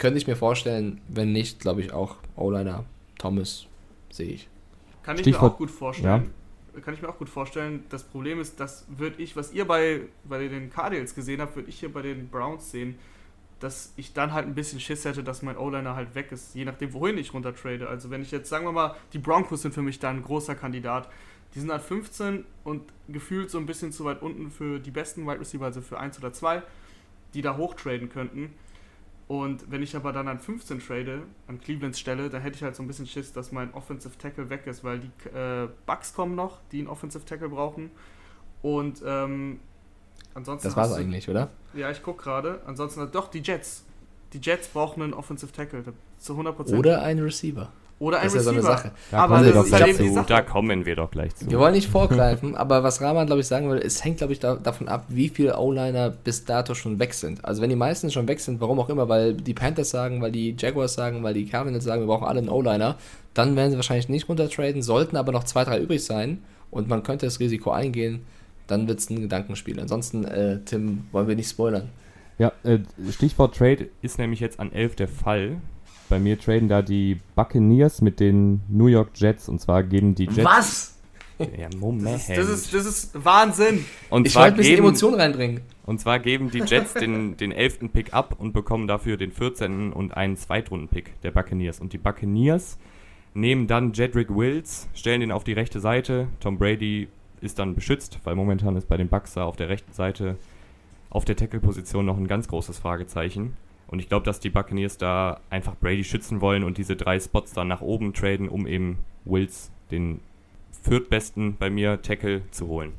Könnte 0.00 0.18
ich 0.18 0.26
mir 0.26 0.34
vorstellen, 0.34 1.00
wenn 1.08 1.30
nicht, 1.30 1.60
glaube 1.60 1.80
ich 1.80 1.92
auch 1.92 2.16
O-Liner 2.34 2.84
Thomas 3.18 3.66
sehe 4.10 4.32
ich. 4.32 4.48
Kann 5.04 5.14
ich 5.14 5.22
Stichwort, 5.22 5.42
mir 5.42 5.48
auch 5.50 5.58
gut 5.58 5.70
vorstellen. 5.70 6.32
Ja. 6.74 6.80
Kann 6.80 6.94
ich 6.94 7.02
mir 7.02 7.08
auch 7.08 7.18
gut 7.18 7.28
vorstellen. 7.28 7.84
Das 7.88 8.02
Problem 8.02 8.40
ist, 8.40 8.58
das 8.58 8.86
würde 8.88 9.22
ich, 9.22 9.36
was 9.36 9.52
ihr 9.52 9.66
bei, 9.66 10.00
bei 10.24 10.48
den 10.48 10.70
Cardinals 10.70 11.14
gesehen 11.14 11.40
habt, 11.40 11.54
würde 11.54 11.68
ich 11.68 11.78
hier 11.78 11.92
bei 11.92 12.02
den 12.02 12.28
Browns 12.28 12.72
sehen 12.72 12.96
dass 13.60 13.92
ich 13.96 14.14
dann 14.14 14.32
halt 14.32 14.46
ein 14.46 14.54
bisschen 14.54 14.80
Schiss 14.80 15.04
hätte, 15.04 15.22
dass 15.22 15.42
mein 15.42 15.56
O-Liner 15.56 15.94
halt 15.94 16.14
weg 16.14 16.32
ist, 16.32 16.54
je 16.54 16.64
nachdem, 16.64 16.94
wohin 16.94 17.18
ich 17.18 17.32
runter 17.34 17.54
trade. 17.54 17.88
Also 17.88 18.10
wenn 18.10 18.22
ich 18.22 18.30
jetzt, 18.30 18.48
sagen 18.48 18.64
wir 18.64 18.72
mal, 18.72 18.96
die 19.12 19.18
Broncos 19.18 19.62
sind 19.62 19.72
für 19.72 19.82
mich 19.82 19.98
da 19.98 20.10
ein 20.10 20.22
großer 20.22 20.54
Kandidat. 20.54 21.08
Die 21.54 21.60
sind 21.60 21.70
halt 21.70 21.82
15 21.82 22.44
und 22.64 22.82
gefühlt 23.08 23.50
so 23.50 23.58
ein 23.58 23.66
bisschen 23.66 23.92
zu 23.92 24.04
weit 24.04 24.22
unten 24.22 24.50
für 24.50 24.78
die 24.78 24.90
besten 24.90 25.26
Wide 25.26 25.40
Receiver, 25.40 25.64
also 25.64 25.82
für 25.82 25.98
1 25.98 26.18
oder 26.18 26.32
2, 26.32 26.62
die 27.34 27.42
da 27.42 27.56
hochtraden 27.56 28.08
könnten. 28.08 28.54
Und 29.30 29.70
wenn 29.70 29.80
ich 29.80 29.94
aber 29.94 30.12
dann 30.12 30.26
an 30.26 30.40
15 30.40 30.80
trade, 30.80 31.22
an 31.46 31.60
Clevelands 31.60 32.00
Stelle, 32.00 32.28
dann 32.30 32.42
hätte 32.42 32.56
ich 32.56 32.64
halt 32.64 32.74
so 32.74 32.82
ein 32.82 32.88
bisschen 32.88 33.06
Schiss, 33.06 33.32
dass 33.32 33.52
mein 33.52 33.72
Offensive 33.74 34.18
Tackle 34.18 34.50
weg 34.50 34.66
ist, 34.66 34.82
weil 34.82 34.98
die 34.98 35.28
äh, 35.28 35.68
Bucks 35.86 36.12
kommen 36.12 36.34
noch, 36.34 36.58
die 36.72 36.80
einen 36.80 36.88
Offensive 36.88 37.24
Tackle 37.24 37.48
brauchen. 37.48 37.92
Und 38.60 39.00
ähm, 39.06 39.60
Ansonsten 40.34 40.66
das 40.66 40.76
war's 40.76 40.92
eigentlich, 40.94 41.28
oder? 41.28 41.48
Ja, 41.74 41.92
ich 41.92 42.02
gucke 42.02 42.24
gerade. 42.24 42.60
Ansonsten, 42.66 43.08
doch, 43.12 43.28
die 43.28 43.38
Jets. 43.38 43.84
Die 44.32 44.38
Jets 44.38 44.66
brauchen 44.66 45.00
einen 45.00 45.14
Offensive 45.14 45.52
Tackle. 45.52 45.84
Zu 46.18 46.32
100%. 46.34 46.76
Oder 46.76 47.02
einen 47.02 47.22
Receiver. 47.22 47.70
Oder 48.00 48.20
ein 48.20 48.24
das 48.24 48.34
ist 48.34 48.48
Receiver. 48.48 48.56
Ja 48.56 48.62
so 48.62 48.68
eine 48.68 48.78
Sache. 48.78 48.90
Da 49.10 49.18
aber 49.18 49.34
kommen, 49.36 49.70
wir 49.70 49.78
halt 49.78 49.96
zu. 49.96 50.24
da 50.26 50.40
kommen 50.40 50.86
wir 50.86 50.96
doch 50.96 51.10
gleich 51.10 51.34
zu. 51.36 51.50
Wir 51.50 51.58
wollen 51.58 51.74
nicht 51.74 51.88
vorgreifen, 51.88 52.56
aber 52.56 52.82
was 52.82 53.02
Rahman, 53.02 53.26
glaube 53.26 53.42
ich, 53.42 53.46
sagen 53.46 53.70
will, 53.70 53.78
es 53.78 54.02
hängt, 54.02 54.16
glaube 54.16 54.32
ich, 54.32 54.40
da, 54.40 54.56
davon 54.56 54.88
ab, 54.88 55.04
wie 55.08 55.28
viele 55.28 55.58
O-Liner 55.58 56.08
bis 56.08 56.46
dato 56.46 56.74
schon 56.74 56.98
weg 56.98 57.12
sind. 57.12 57.44
Also 57.44 57.60
wenn 57.60 57.68
die 57.68 57.76
meisten 57.76 58.10
schon 58.10 58.26
weg 58.26 58.40
sind, 58.40 58.58
warum 58.58 58.80
auch 58.80 58.88
immer, 58.88 59.10
weil 59.10 59.34
die 59.34 59.52
Panthers 59.52 59.90
sagen, 59.90 60.22
weil 60.22 60.32
die 60.32 60.56
Jaguars 60.58 60.94
sagen, 60.94 61.22
weil 61.22 61.34
die 61.34 61.44
Cardinals 61.44 61.84
sagen, 61.84 62.00
wir 62.00 62.06
brauchen 62.06 62.26
alle 62.26 62.38
einen 62.38 62.48
O-Liner, 62.48 62.96
dann 63.34 63.54
werden 63.54 63.70
sie 63.70 63.76
wahrscheinlich 63.76 64.08
nicht 64.08 64.30
runtertraden, 64.30 64.80
sollten 64.80 65.16
aber 65.16 65.30
noch 65.30 65.44
zwei, 65.44 65.64
drei 65.64 65.78
übrig 65.78 66.02
sein 66.02 66.42
und 66.70 66.88
man 66.88 67.02
könnte 67.02 67.26
das 67.26 67.38
Risiko 67.38 67.70
eingehen, 67.70 68.22
dann 68.66 68.88
wird 68.88 69.00
es 69.00 69.10
ein 69.10 69.20
Gedankenspiel. 69.20 69.78
Ansonsten, 69.78 70.24
äh, 70.24 70.60
Tim, 70.64 71.04
wollen 71.12 71.28
wir 71.28 71.36
nicht 71.36 71.50
spoilern. 71.50 71.90
Ja, 72.38 72.52
äh, 72.64 72.78
Stichwort 73.10 73.54
Trade 73.56 73.88
ist 74.00 74.18
nämlich 74.18 74.40
jetzt 74.40 74.58
an 74.58 74.72
11 74.72 74.96
der 74.96 75.08
Fall. 75.08 75.58
Bei 76.10 76.18
mir 76.18 76.38
traden 76.38 76.68
da 76.68 76.82
die 76.82 77.20
Buccaneers 77.36 78.02
mit 78.02 78.18
den 78.18 78.60
New 78.68 78.88
York 78.88 79.10
Jets 79.14 79.48
und 79.48 79.60
zwar 79.60 79.84
geben 79.84 80.16
die 80.16 80.24
Jets. 80.24 80.44
Was? 80.44 80.96
Ja, 81.38 81.68
Moment. 81.78 82.28
Das 82.28 82.28
ist, 82.28 82.36
das 82.36 82.48
ist, 82.48 82.74
das 82.74 82.86
ist 82.86 83.24
Wahnsinn. 83.24 83.86
Und 84.10 84.26
ich 84.26 84.34
wollte 84.34 84.54
ein 84.54 84.56
bisschen 84.56 84.78
Emotionen 84.78 85.20
reinbringen. 85.20 85.60
Und 85.86 86.00
zwar 86.00 86.18
geben 86.18 86.50
die 86.50 86.58
Jets 86.58 86.94
den, 86.94 87.36
den 87.36 87.52
11. 87.52 87.92
Pick 87.92 88.12
ab 88.12 88.34
und 88.38 88.52
bekommen 88.52 88.88
dafür 88.88 89.16
den 89.16 89.32
14. 89.32 89.92
und 89.92 90.14
einen 90.14 90.36
Zweitrunden-Pick 90.36 91.20
der 91.22 91.30
Buccaneers. 91.30 91.80
Und 91.80 91.92
die 91.92 91.98
Buccaneers 91.98 92.76
nehmen 93.32 93.68
dann 93.68 93.92
Jedrick 93.92 94.28
Wills, 94.28 94.88
stellen 94.92 95.22
ihn 95.22 95.32
auf 95.32 95.44
die 95.44 95.52
rechte 95.52 95.80
Seite. 95.80 96.26
Tom 96.40 96.58
Brady 96.58 97.08
ist 97.40 97.58
dann 97.58 97.74
beschützt, 97.74 98.18
weil 98.24 98.34
momentan 98.34 98.76
ist 98.76 98.88
bei 98.88 98.96
den 98.96 99.08
Bucks 99.08 99.34
da 99.34 99.44
auf 99.44 99.56
der 99.56 99.68
rechten 99.68 99.92
Seite 99.92 100.36
auf 101.08 101.24
der 101.24 101.36
Tackle-Position 101.36 102.04
noch 102.04 102.18
ein 102.18 102.28
ganz 102.28 102.48
großes 102.48 102.78
Fragezeichen. 102.78 103.54
Und 103.90 103.98
ich 103.98 104.08
glaube, 104.08 104.24
dass 104.24 104.38
die 104.38 104.50
Buccaneers 104.50 104.98
da 104.98 105.40
einfach 105.50 105.74
Brady 105.74 106.04
schützen 106.04 106.40
wollen 106.40 106.62
und 106.62 106.78
diese 106.78 106.94
drei 106.94 107.18
Spots 107.18 107.52
dann 107.52 107.66
nach 107.66 107.80
oben 107.80 108.14
traden, 108.14 108.48
um 108.48 108.68
eben 108.68 108.98
Wills, 109.24 109.72
den 109.90 110.20
viertbesten 110.84 111.56
bei 111.56 111.70
mir, 111.70 112.00
Tackle 112.00 112.48
zu 112.52 112.68
holen. 112.68 112.92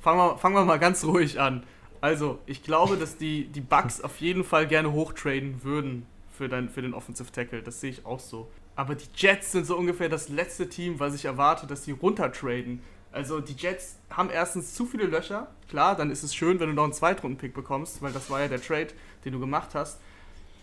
Fangen 0.00 0.18
wir, 0.18 0.36
fangen 0.36 0.54
wir 0.54 0.64
mal 0.66 0.78
ganz 0.78 1.02
ruhig 1.04 1.40
an. 1.40 1.62
Also, 2.02 2.38
ich 2.44 2.62
glaube, 2.62 2.98
dass 2.98 3.16
die, 3.16 3.46
die 3.46 3.62
Bucks 3.62 4.02
auf 4.02 4.20
jeden 4.20 4.44
Fall 4.44 4.66
gerne 4.66 4.92
hochtraden 4.92 5.64
würden 5.64 6.04
für, 6.30 6.50
dein, 6.50 6.68
für 6.68 6.82
den 6.82 6.92
Offensive 6.92 7.32
Tackle. 7.32 7.62
Das 7.62 7.80
sehe 7.80 7.90
ich 7.90 8.04
auch 8.04 8.20
so. 8.20 8.46
Aber 8.76 8.94
die 8.96 9.08
Jets 9.16 9.52
sind 9.52 9.64
so 9.64 9.78
ungefähr 9.78 10.10
das 10.10 10.28
letzte 10.28 10.68
Team, 10.68 11.00
was 11.00 11.14
ich 11.14 11.24
erwarte, 11.24 11.66
dass 11.66 11.84
sie 11.84 11.92
runtertraden. 11.92 12.82
Also 13.12 13.40
die 13.40 13.54
Jets 13.54 13.96
haben 14.10 14.28
erstens 14.28 14.74
zu 14.74 14.84
viele 14.84 15.04
Löcher. 15.04 15.48
Klar, 15.70 15.96
dann 15.96 16.10
ist 16.10 16.22
es 16.22 16.34
schön, 16.34 16.60
wenn 16.60 16.68
du 16.68 16.74
noch 16.74 16.84
einen 16.84 16.92
Zweitrunden-Pick 16.92 17.54
bekommst, 17.54 18.02
weil 18.02 18.12
das 18.12 18.28
war 18.28 18.40
ja 18.40 18.48
der 18.48 18.60
Trade, 18.60 18.88
den 19.24 19.32
du 19.32 19.40
gemacht 19.40 19.70
hast. 19.74 20.00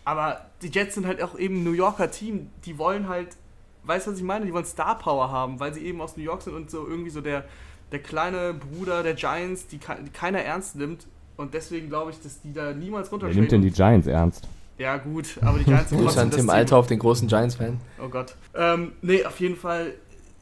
Aber 0.03 0.45
die 0.61 0.69
Jets 0.69 0.95
sind 0.95 1.05
halt 1.05 1.21
auch 1.21 1.37
eben 1.37 1.57
ein 1.57 1.63
New 1.63 1.73
Yorker 1.73 2.09
Team. 2.09 2.49
Die 2.65 2.77
wollen 2.77 3.07
halt, 3.07 3.29
weißt 3.83 4.07
du, 4.07 4.11
was 4.11 4.17
ich 4.17 4.23
meine? 4.23 4.45
Die 4.45 4.53
wollen 4.53 4.65
Star 4.65 4.97
Power 4.97 5.31
haben, 5.31 5.59
weil 5.59 5.73
sie 5.73 5.81
eben 5.85 6.01
aus 6.01 6.17
New 6.17 6.23
York 6.23 6.41
sind 6.41 6.55
und 6.55 6.71
so 6.71 6.87
irgendwie 6.87 7.11
so 7.11 7.21
der, 7.21 7.45
der 7.91 7.99
kleine 7.99 8.53
Bruder 8.53 9.03
der 9.03 9.13
Giants, 9.13 9.67
die, 9.67 9.77
die 9.77 10.11
keiner 10.11 10.39
ernst 10.39 10.75
nimmt. 10.75 11.07
Und 11.37 11.53
deswegen 11.53 11.89
glaube 11.89 12.11
ich, 12.11 12.21
dass 12.21 12.41
die 12.41 12.53
da 12.53 12.73
niemals 12.73 13.11
runterstehen. 13.11 13.35
Wer 13.35 13.41
nimmt 13.41 13.51
denn 13.51 13.61
die 13.61 13.71
Giants 13.71 14.07
ernst? 14.07 14.47
Ja, 14.77 14.97
gut, 14.97 15.37
aber 15.41 15.59
die 15.59 15.65
Giants 15.65 15.89
sind 15.89 16.01
trotzdem 16.01 16.31
Tim 16.31 16.49
Althoff, 16.49 16.87
den 16.87 16.97
großen 16.97 17.27
Giants-Fan. 17.27 17.79
Oh 18.03 18.09
Gott. 18.09 18.35
Ähm, 18.55 18.93
nee, 19.01 19.23
auf 19.25 19.39
jeden 19.39 19.55
Fall 19.55 19.93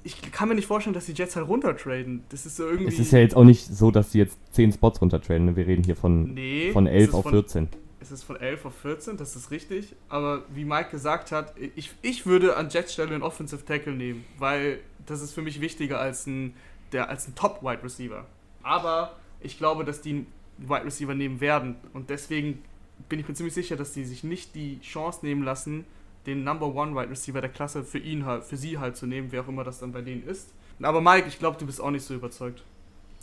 ich 0.03 0.31
kann 0.31 0.49
mir 0.49 0.55
nicht 0.55 0.67
vorstellen, 0.67 0.93
dass 0.93 1.05
die 1.05 1.13
Jets 1.13 1.35
halt 1.35 1.47
runtertraden. 1.47 2.23
Das 2.29 2.45
ist 2.45 2.55
so 2.55 2.65
irgendwie. 2.65 2.87
Es 2.87 2.99
ist 2.99 3.11
ja 3.11 3.19
jetzt 3.19 3.35
auch 3.35 3.43
nicht 3.43 3.65
so, 3.65 3.91
dass 3.91 4.11
sie 4.11 4.19
jetzt 4.19 4.37
10 4.53 4.73
Spots 4.73 5.01
runtertraden. 5.01 5.45
Ne? 5.45 5.55
Wir 5.55 5.67
reden 5.67 5.83
hier 5.83 5.95
von, 5.95 6.33
nee, 6.33 6.71
von 6.71 6.87
11 6.87 7.13
auf 7.13 7.23
von, 7.23 7.33
14. 7.33 7.67
Es 8.09 8.21
ist 8.21 8.23
von 8.23 8.37
11 8.37 8.65
auf 8.65 8.75
14, 8.79 9.17
das 9.17 9.35
ist 9.35 9.51
richtig. 9.51 9.95
Aber 10.09 10.43
wie 10.49 10.65
Mike 10.65 10.89
gesagt 10.89 11.31
hat, 11.31 11.53
ich, 11.75 11.91
ich 12.01 12.25
würde 12.25 12.57
an 12.57 12.69
Jets 12.69 12.93
Stelle 12.93 13.13
einen 13.13 13.21
Offensive 13.21 13.63
Tackle 13.63 13.93
nehmen, 13.93 14.25
weil 14.39 14.79
das 15.05 15.21
ist 15.21 15.33
für 15.33 15.43
mich 15.43 15.61
wichtiger 15.61 15.99
als 15.99 16.25
ein, 16.25 16.55
der, 16.91 17.09
als 17.09 17.27
ein 17.27 17.35
Top-Wide 17.35 17.83
Receiver. 17.83 18.25
Aber 18.63 19.15
ich 19.41 19.59
glaube, 19.59 19.85
dass 19.85 20.01
die 20.01 20.09
einen 20.09 20.27
Wide 20.57 20.85
Receiver 20.85 21.13
nehmen 21.13 21.39
werden. 21.39 21.75
Und 21.93 22.09
deswegen 22.09 22.63
bin 23.09 23.19
ich 23.19 23.27
mir 23.27 23.35
ziemlich 23.35 23.53
sicher, 23.53 23.75
dass 23.75 23.93
die 23.93 24.05
sich 24.05 24.23
nicht 24.23 24.55
die 24.55 24.81
Chance 24.81 25.19
nehmen 25.21 25.43
lassen, 25.43 25.85
den 26.25 26.43
Number 26.43 26.73
One 26.73 26.95
Wide 26.95 27.11
Receiver 27.11 27.41
der 27.41 27.51
Klasse 27.51 27.83
für 27.83 27.99
ihn 27.99 28.25
halt, 28.25 28.43
für 28.43 28.57
sie 28.57 28.79
halt 28.79 28.97
zu 28.97 29.05
nehmen, 29.05 29.31
wer 29.31 29.41
auch 29.43 29.47
immer 29.47 29.63
das 29.63 29.77
dann 29.77 29.91
bei 29.91 30.01
denen 30.01 30.27
ist. 30.27 30.49
Aber 30.81 30.99
Mike, 30.99 31.27
ich 31.27 31.37
glaube, 31.37 31.59
du 31.59 31.67
bist 31.67 31.79
auch 31.79 31.91
nicht 31.91 32.03
so 32.03 32.15
überzeugt. 32.15 32.63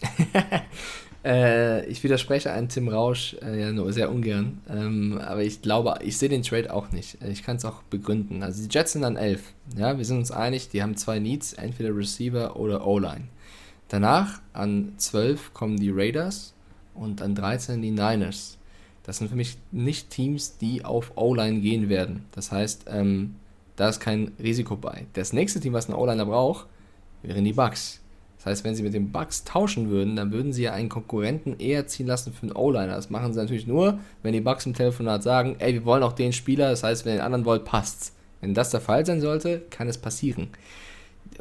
äh, 1.24 1.86
ich 1.86 2.02
widerspreche 2.02 2.52
an 2.52 2.68
Tim 2.68 2.88
Rausch 2.88 3.36
äh, 3.42 3.60
ja 3.60 3.72
nur 3.72 3.92
sehr 3.92 4.10
ungern. 4.10 4.60
Ähm, 4.68 5.18
aber 5.18 5.42
ich 5.42 5.62
glaube, 5.62 5.98
ich 6.02 6.18
sehe 6.18 6.28
den 6.28 6.42
Trade 6.42 6.72
auch 6.72 6.92
nicht. 6.92 7.18
Ich 7.24 7.42
kann 7.42 7.56
es 7.56 7.64
auch 7.64 7.82
begründen. 7.84 8.42
Also 8.42 8.62
die 8.62 8.72
Jets 8.72 8.92
sind 8.92 9.04
an 9.04 9.16
11. 9.16 9.42
Ja, 9.76 9.98
wir 9.98 10.04
sind 10.04 10.18
uns 10.18 10.30
einig, 10.30 10.68
die 10.68 10.82
haben 10.82 10.96
zwei 10.96 11.18
Needs, 11.18 11.52
entweder 11.54 11.96
Receiver 11.96 12.56
oder 12.56 12.86
O-Line. 12.86 13.28
Danach 13.88 14.40
an 14.52 14.92
12 14.96 15.54
kommen 15.54 15.76
die 15.76 15.90
Raiders 15.90 16.54
und 16.94 17.22
an 17.22 17.34
13 17.34 17.82
die 17.82 17.92
Niners. 17.92 18.58
Das 19.04 19.18
sind 19.18 19.28
für 19.28 19.36
mich 19.36 19.56
nicht 19.70 20.10
Teams, 20.10 20.58
die 20.58 20.84
auf 20.84 21.12
O-Line 21.16 21.60
gehen 21.60 21.88
werden. 21.88 22.24
Das 22.32 22.50
heißt, 22.50 22.86
ähm, 22.88 23.36
da 23.76 23.88
ist 23.88 24.00
kein 24.00 24.32
Risiko 24.42 24.76
bei. 24.76 25.06
Das 25.12 25.32
nächste 25.32 25.60
Team, 25.60 25.74
was 25.74 25.88
einen 25.88 25.96
O-Liner 25.96 26.26
braucht, 26.26 26.66
wären 27.22 27.44
die 27.44 27.52
Bucks. 27.52 28.00
Das 28.46 28.58
heißt, 28.58 28.64
wenn 28.64 28.76
sie 28.76 28.84
mit 28.84 28.94
den 28.94 29.10
Bucks 29.10 29.42
tauschen 29.42 29.90
würden, 29.90 30.14
dann 30.14 30.30
würden 30.30 30.52
sie 30.52 30.62
ja 30.62 30.72
einen 30.72 30.88
Konkurrenten 30.88 31.58
eher 31.58 31.88
ziehen 31.88 32.06
lassen 32.06 32.32
für 32.32 32.44
einen 32.44 32.52
O-Liner. 32.52 32.94
Das 32.94 33.10
machen 33.10 33.32
sie 33.32 33.40
natürlich 33.40 33.66
nur, 33.66 33.98
wenn 34.22 34.34
die 34.34 34.40
Bucks 34.40 34.66
im 34.66 34.72
Telefonat 34.72 35.24
sagen, 35.24 35.56
ey, 35.58 35.74
wir 35.74 35.84
wollen 35.84 36.04
auch 36.04 36.12
den 36.12 36.32
Spieler, 36.32 36.70
das 36.70 36.84
heißt, 36.84 37.04
wenn 37.04 37.14
ihr 37.14 37.16
den 37.16 37.24
anderen 37.24 37.44
wollt, 37.44 37.64
passt's. 37.64 38.12
Wenn 38.40 38.54
das 38.54 38.70
der 38.70 38.80
Fall 38.80 39.04
sein 39.04 39.20
sollte, 39.20 39.62
kann 39.70 39.88
es 39.88 39.98
passieren. 39.98 40.46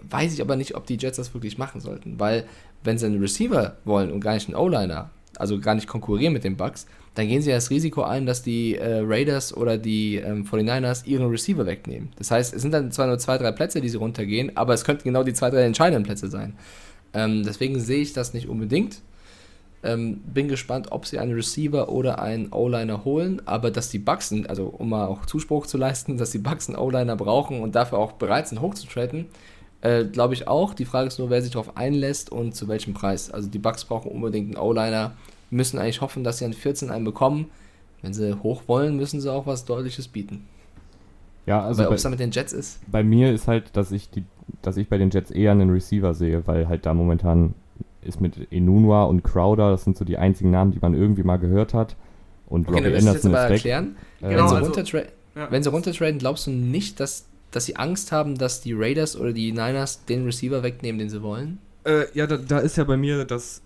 Weiß 0.01 0.33
ich 0.33 0.41
aber 0.41 0.55
nicht, 0.55 0.75
ob 0.75 0.87
die 0.87 0.97
Jets 0.97 1.17
das 1.17 1.31
wirklich 1.35 1.59
machen 1.59 1.79
sollten, 1.79 2.19
weil 2.19 2.45
wenn 2.83 2.97
sie 2.97 3.05
einen 3.05 3.21
Receiver 3.21 3.75
wollen 3.85 4.11
und 4.11 4.21
gar 4.21 4.33
nicht 4.33 4.47
einen 4.47 4.57
O-Liner, 4.57 5.11
also 5.37 5.59
gar 5.59 5.75
nicht 5.75 5.87
konkurrieren 5.87 6.33
mit 6.33 6.43
den 6.43 6.57
Bucks, 6.57 6.87
dann 7.13 7.27
gehen 7.27 7.43
sie 7.43 7.51
ja 7.51 7.57
das 7.57 7.69
Risiko 7.69 8.01
ein, 8.01 8.25
dass 8.25 8.41
die 8.41 8.77
äh, 8.77 9.01
Raiders 9.03 9.55
oder 9.55 9.77
die 9.77 10.15
ähm, 10.15 10.43
49ers 10.43 11.05
ihren 11.05 11.29
Receiver 11.29 11.67
wegnehmen. 11.67 12.09
Das 12.17 12.31
heißt, 12.31 12.55
es 12.55 12.63
sind 12.63 12.71
dann 12.71 12.91
zwar 12.91 13.05
nur 13.05 13.19
zwei, 13.19 13.37
drei 13.37 13.51
Plätze, 13.51 13.79
die 13.79 13.89
sie 13.89 13.97
runtergehen, 13.97 14.57
aber 14.57 14.73
es 14.73 14.83
könnten 14.83 15.03
genau 15.03 15.23
die 15.23 15.33
zwei, 15.33 15.51
drei 15.51 15.61
entscheidenden 15.65 16.03
Plätze 16.03 16.29
sein. 16.29 16.55
Ähm, 17.15 17.43
deswegen 17.43 17.79
sehe 17.79 18.01
ich 18.01 18.13
das 18.13 18.33
nicht 18.33 18.47
unbedingt. 18.47 19.01
Ähm, 19.83 20.17
bin 20.21 20.47
gespannt, 20.47 20.91
ob 20.91 21.05
sie 21.05 21.17
einen 21.17 21.33
Receiver 21.33 21.89
oder 21.89 22.19
einen 22.19 22.51
O-Liner 22.51 23.05
holen, 23.05 23.41
aber 23.45 23.71
dass 23.71 23.89
die 23.89 23.99
Bucks 23.99 24.33
also 24.47 24.65
um 24.65 24.89
mal 24.89 25.05
auch 25.05 25.25
Zuspruch 25.25 25.65
zu 25.65 25.77
leisten, 25.77 26.17
dass 26.17 26.31
die 26.31 26.39
Bucks 26.39 26.67
einen 26.67 26.77
O-Liner 26.77 27.15
brauchen 27.15 27.61
und 27.61 27.75
dafür 27.75 27.99
auch 27.99 28.13
bereit 28.13 28.47
sind, 28.47 28.61
hochzutraden, 28.61 29.27
äh, 29.81 30.03
glaube 30.05 30.33
ich 30.33 30.47
auch. 30.47 30.73
Die 30.73 30.85
Frage 30.85 31.07
ist 31.07 31.19
nur, 31.19 31.29
wer 31.29 31.41
sich 31.41 31.51
darauf 31.51 31.77
einlässt 31.77 32.31
und 32.31 32.55
zu 32.55 32.67
welchem 32.67 32.93
Preis. 32.93 33.31
Also 33.31 33.47
die 33.49 33.59
Bucks 33.59 33.85
brauchen 33.85 34.11
unbedingt 34.11 34.55
einen 34.55 34.65
O-Liner, 34.65 35.13
müssen 35.51 35.77
eigentlich 35.77 36.01
hoffen, 36.01 36.23
dass 36.23 36.39
sie 36.39 36.45
an 36.45 36.53
14 36.53 36.89
einen 36.89 37.05
bekommen. 37.05 37.51
Wenn 38.01 38.13
sie 38.13 38.41
hoch 38.43 38.63
wollen, 38.67 38.97
müssen 38.97 39.21
sie 39.21 39.31
auch 39.31 39.45
was 39.45 39.65
Deutliches 39.65 40.07
bieten. 40.07 40.47
Ja, 41.45 41.63
also 41.63 41.87
ob 41.87 41.93
es 41.93 42.01
da 42.01 42.09
mit 42.09 42.19
den 42.19 42.31
Jets 42.31 42.53
ist? 42.53 42.79
Bei 42.91 43.03
mir 43.03 43.31
ist 43.31 43.47
halt, 43.47 43.77
dass 43.77 43.91
ich 43.91 44.09
die, 44.09 44.23
dass 44.61 44.77
ich 44.77 44.89
bei 44.89 44.97
den 44.97 45.09
Jets 45.09 45.31
eher 45.31 45.51
einen 45.51 45.69
Receiver 45.69 46.13
sehe, 46.13 46.45
weil 46.47 46.67
halt 46.67 46.85
da 46.85 46.93
momentan 46.93 47.53
ist 48.01 48.21
mit 48.21 48.51
Enunwa 48.51 49.03
und 49.05 49.23
Crowder, 49.23 49.71
das 49.71 49.83
sind 49.83 49.97
so 49.97 50.05
die 50.05 50.17
einzigen 50.17 50.51
Namen, 50.51 50.71
die 50.71 50.79
man 50.79 50.93
irgendwie 50.93 51.23
mal 51.23 51.37
gehört 51.37 51.73
hat. 51.73 51.95
Und 52.47 52.67
okay, 52.67 52.77
Robbie 52.77 52.97
Anderson 52.97 53.33
ist 53.33 53.43
weg. 53.43 53.51
Erklären. 53.51 53.95
Äh, 54.21 54.29
genau, 54.29 54.43
wenn, 54.43 54.47
sie 54.47 54.55
also, 54.55 54.65
runtertra 54.65 54.99
ja. 55.35 55.51
wenn 55.51 55.63
sie 55.63 55.71
runtertraden, 55.71 56.19
glaubst 56.19 56.47
du 56.47 56.51
nicht, 56.51 56.99
dass, 56.99 57.25
dass 57.51 57.65
sie 57.65 57.75
Angst 57.75 58.11
haben, 58.11 58.37
dass 58.37 58.61
die 58.61 58.73
Raiders 58.73 59.19
oder 59.19 59.33
die 59.33 59.51
Niners 59.51 60.05
den 60.05 60.25
Receiver 60.25 60.61
wegnehmen, 60.61 60.99
den 60.99 61.09
sie 61.09 61.23
wollen? 61.23 61.57
Äh, 61.83 62.05
ja, 62.13 62.27
da, 62.27 62.37
da, 62.37 62.59
ist 62.59 62.77
ja 62.77 62.83
bei 62.83 62.97
mir 62.97 63.25
das 63.25 63.61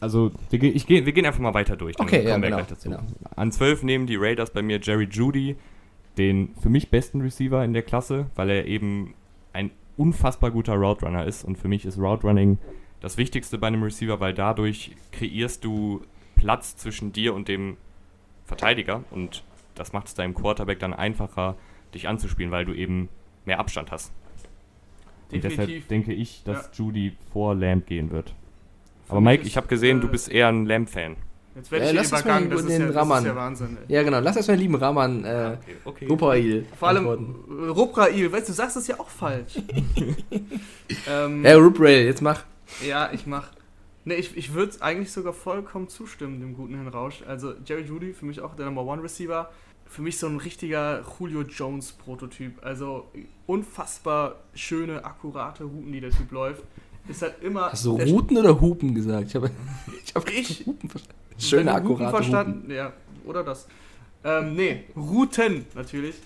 also 0.00 0.32
wir, 0.50 0.62
ich 0.62 0.86
wir 0.86 1.00
gehen 1.00 1.24
einfach 1.24 1.40
mal 1.40 1.54
weiter 1.54 1.76
durch. 1.76 1.98
okay, 1.98 2.22
ja, 2.26 2.36
genau, 2.36 2.60
genau, 2.82 2.98
An 3.36 3.50
12 3.50 3.84
nehmen 3.84 4.06
die 4.06 4.16
Raiders 4.16 4.50
bei 4.50 4.60
mir 4.60 4.78
Jerry 4.82 5.08
Judy, 5.10 5.56
den 6.18 6.50
für 6.60 6.68
mich 6.68 6.90
besten 6.90 7.22
Receiver 7.22 7.64
in 7.64 7.72
der 7.72 7.82
Klasse, 7.82 8.26
weil 8.34 8.50
er 8.50 8.66
eben 8.66 9.14
unfassbar 9.96 10.50
guter 10.50 10.74
Route 10.74 11.04
Runner 11.06 11.24
ist. 11.24 11.44
Und 11.44 11.56
für 11.56 11.68
mich 11.68 11.84
ist 11.84 11.98
Route 11.98 12.26
Running 12.26 12.58
das 13.00 13.16
Wichtigste 13.18 13.58
bei 13.58 13.66
einem 13.66 13.82
Receiver, 13.82 14.20
weil 14.20 14.32
dadurch 14.34 14.92
kreierst 15.12 15.64
du 15.64 16.02
Platz 16.36 16.76
zwischen 16.76 17.12
dir 17.12 17.34
und 17.34 17.48
dem 17.48 17.76
Verteidiger. 18.44 19.04
Und 19.10 19.44
das 19.74 19.92
macht 19.92 20.08
es 20.08 20.14
deinem 20.14 20.34
Quarterback 20.34 20.78
dann 20.78 20.94
einfacher, 20.94 21.56
dich 21.94 22.08
anzuspielen, 22.08 22.50
weil 22.50 22.64
du 22.64 22.72
eben 22.72 23.08
mehr 23.44 23.58
Abstand 23.58 23.92
hast. 23.92 24.12
Definitiv. 25.30 25.58
Und 25.58 25.68
deshalb 25.68 25.88
denke 25.88 26.12
ich, 26.12 26.42
dass 26.44 26.66
ja. 26.66 26.84
Judy 26.84 27.16
vor 27.32 27.54
Lamb 27.54 27.86
gehen 27.86 28.10
wird. 28.10 28.34
Aber 29.08 29.20
Mike, 29.20 29.44
ich 29.46 29.56
habe 29.56 29.66
gesehen, 29.66 29.98
äh, 29.98 30.00
du 30.00 30.08
bist 30.08 30.30
eher 30.30 30.48
ein 30.48 30.66
Lamb-Fan. 30.66 31.16
Jetzt 31.54 31.70
werde 31.70 31.84
ich 31.84 31.90
äh, 31.92 31.94
lass 31.94 32.08
übergangen, 32.08 32.50
das, 32.50 32.66
den 32.66 32.70
ja, 32.70 32.86
das 32.88 33.18
ist 33.18 33.24
ja 33.26 33.36
Wahnsinn. 33.36 33.78
Ey. 33.86 33.94
Ja, 33.94 34.02
genau, 34.02 34.18
lass 34.20 34.34
das 34.34 34.48
mal 34.48 34.56
lieben 34.56 34.74
Raman, 34.74 35.24
äh, 35.24 35.56
okay, 35.56 35.76
okay. 35.84 36.06
Ruprail. 36.06 36.66
Vor 36.78 36.88
allem 36.88 37.06
äh, 37.06 37.68
Ruprail, 37.68 38.32
weißt 38.32 38.48
du, 38.48 38.52
du 38.52 38.56
sagst 38.56 38.76
das 38.76 38.86
ja 38.88 38.98
auch 38.98 39.08
falsch. 39.08 39.60
ähm, 41.08 41.44
ja, 41.44 41.56
Ruprail, 41.56 42.06
jetzt 42.06 42.22
mach. 42.22 42.42
Ja, 42.84 43.10
ich 43.12 43.26
mach. 43.26 43.50
Ne, 44.04 44.14
ich, 44.16 44.36
ich 44.36 44.52
würde 44.52 44.76
eigentlich 44.80 45.12
sogar 45.12 45.32
vollkommen 45.32 45.88
zustimmen, 45.88 46.40
dem 46.40 46.54
guten 46.56 46.74
Herrn 46.74 46.88
Rausch. 46.88 47.22
Also 47.26 47.54
Jerry 47.64 47.82
Judy, 47.82 48.12
für 48.12 48.26
mich 48.26 48.40
auch 48.40 48.54
der 48.54 48.66
Number 48.66 48.84
One 48.84 49.02
Receiver. 49.02 49.50
Für 49.86 50.02
mich 50.02 50.18
so 50.18 50.26
ein 50.26 50.38
richtiger 50.38 51.04
Julio 51.18 51.42
Jones 51.42 51.92
Prototyp. 51.92 52.64
Also 52.64 53.10
unfassbar 53.46 54.40
schöne, 54.54 55.04
akkurate 55.04 55.64
Routen, 55.64 55.92
die 55.92 56.00
der 56.00 56.10
Typ 56.10 56.32
läuft. 56.32 56.64
Ist 57.08 57.22
halt 57.22 57.42
immer. 57.42 57.72
Hast 57.72 57.84
du 57.84 57.96
Routen 57.96 58.38
oder 58.38 58.60
Hupen 58.60 58.94
gesagt? 58.94 59.28
Ich 59.28 59.34
habe 59.34 59.50
ich 60.04 60.14
hab 60.14 60.28
ich, 60.30 60.66
Hupen 60.66 60.88
verstanden. 60.88 61.18
Schöne, 61.38 61.72
akkurate 61.72 62.04
Hupen 62.06 62.10
verstanden. 62.10 62.62
Hupen. 62.62 62.74
Ja, 62.74 62.92
oder 63.24 63.44
das. 63.44 63.66
Ähm, 64.24 64.54
nee, 64.54 64.84
Routen 64.96 65.66
natürlich. 65.74 66.16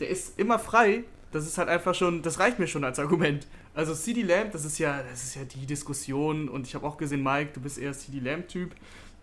Der 0.00 0.08
ist 0.08 0.38
immer 0.38 0.58
frei. 0.58 1.04
Das 1.30 1.46
ist 1.46 1.56
halt 1.56 1.68
einfach 1.68 1.94
schon, 1.94 2.20
das 2.22 2.38
reicht 2.38 2.58
mir 2.58 2.66
schon 2.66 2.84
als 2.84 2.98
Argument. 2.98 3.46
Also 3.74 3.94
CD 3.94 4.22
Lamb, 4.22 4.52
das 4.52 4.66
ist 4.66 4.78
ja, 4.78 5.02
das 5.10 5.22
ist 5.22 5.34
ja 5.34 5.44
die 5.44 5.64
Diskussion 5.64 6.48
und 6.50 6.66
ich 6.66 6.74
habe 6.74 6.86
auch 6.86 6.98
gesehen, 6.98 7.22
Mike, 7.22 7.52
du 7.54 7.60
bist 7.60 7.78
eher 7.78 7.94
CD 7.94 8.18
Lamb-Typ. 8.18 8.74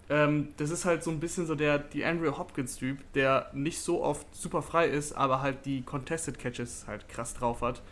Ähm, 0.10 0.48
das 0.58 0.72
ist 0.72 0.86
halt 0.86 1.04
so 1.04 1.12
ein 1.12 1.20
bisschen 1.20 1.46
so 1.46 1.54
der 1.54 1.78
die 1.78 2.04
Andrew 2.04 2.36
Hopkins-Typ, 2.36 2.98
der 3.14 3.52
nicht 3.54 3.80
so 3.80 4.02
oft 4.02 4.26
super 4.36 4.64
frei 4.64 4.88
ist, 4.88 5.14
aber 5.14 5.42
halt 5.42 5.66
die 5.66 5.84
Contested 5.84 6.40
Catches 6.40 6.86
halt 6.88 7.08
krass 7.10 7.36
drauf 7.36 7.62
hat. 7.62 7.84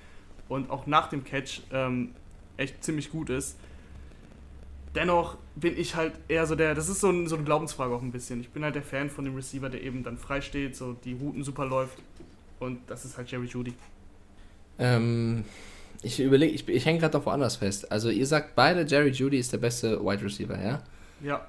Und 0.50 0.72
auch 0.72 0.88
nach 0.88 1.10
dem 1.10 1.24
Catch 1.24 1.62
ähm, 1.72 2.16
echt 2.58 2.84
ziemlich 2.84 3.12
gut 3.12 3.30
ist. 3.30 3.58
Dennoch 4.95 5.38
bin 5.55 5.78
ich 5.78 5.95
halt 5.95 6.14
eher 6.28 6.45
so 6.47 6.55
der, 6.55 6.74
das 6.74 6.89
ist 6.89 7.01
so, 7.01 7.10
ein, 7.10 7.28
so 7.28 7.36
eine 7.36 7.45
Glaubensfrage 7.45 7.93
auch 7.93 8.01
ein 8.01 8.12
bisschen. 8.12 8.41
Ich 8.41 8.49
bin 8.49 8.64
halt 8.64 8.76
der 8.76 8.84
Fan 8.84 9.10
von 9.10 9.26
dem 9.26 9.36
Receiver, 9.36 9.70
der 9.70 9.84
eben 9.84 10.03
dann 10.03 10.18
frei 10.18 10.41
steht, 10.41 10.76
so 10.76 10.93
die 10.93 11.14
Routen 11.14 11.43
super 11.43 11.66
läuft. 11.66 11.99
Und 12.60 12.80
das 12.88 13.05
ist 13.05 13.18
halt 13.18 13.30
Jerry 13.30 13.45
Judy. 13.45 13.74
Ähm, 14.80 15.43
ich 16.01 16.20
überlege, 16.20 16.53
ich, 16.53 16.68
ich 16.68 16.86
hänge 16.86 16.99
gerade 16.99 17.18
auf 17.18 17.26
woanders 17.26 17.58
fest. 17.58 17.91
Also 17.91 18.10
ihr 18.10 18.26
sagt 18.26 18.55
beide, 18.55 18.86
Jerry 18.86 19.10
Judy 19.10 19.38
ist 19.38 19.53
der 19.53 19.58
beste 19.58 20.03
Wide 20.03 20.24
Receiver, 20.24 20.60
ja? 20.60 20.84
Ja. 21.22 21.47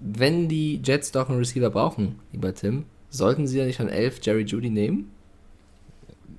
Wenn 0.00 0.48
die 0.48 0.80
Jets 0.82 1.12
doch 1.12 1.28
einen 1.28 1.38
Receiver 1.38 1.70
brauchen, 1.70 2.20
lieber 2.32 2.54
Tim, 2.54 2.84
sollten 3.10 3.46
sie 3.46 3.58
ja 3.58 3.66
nicht 3.66 3.80
an 3.80 3.88
11 3.88 4.20
Jerry 4.22 4.42
Judy 4.42 4.70
nehmen? 4.70 5.10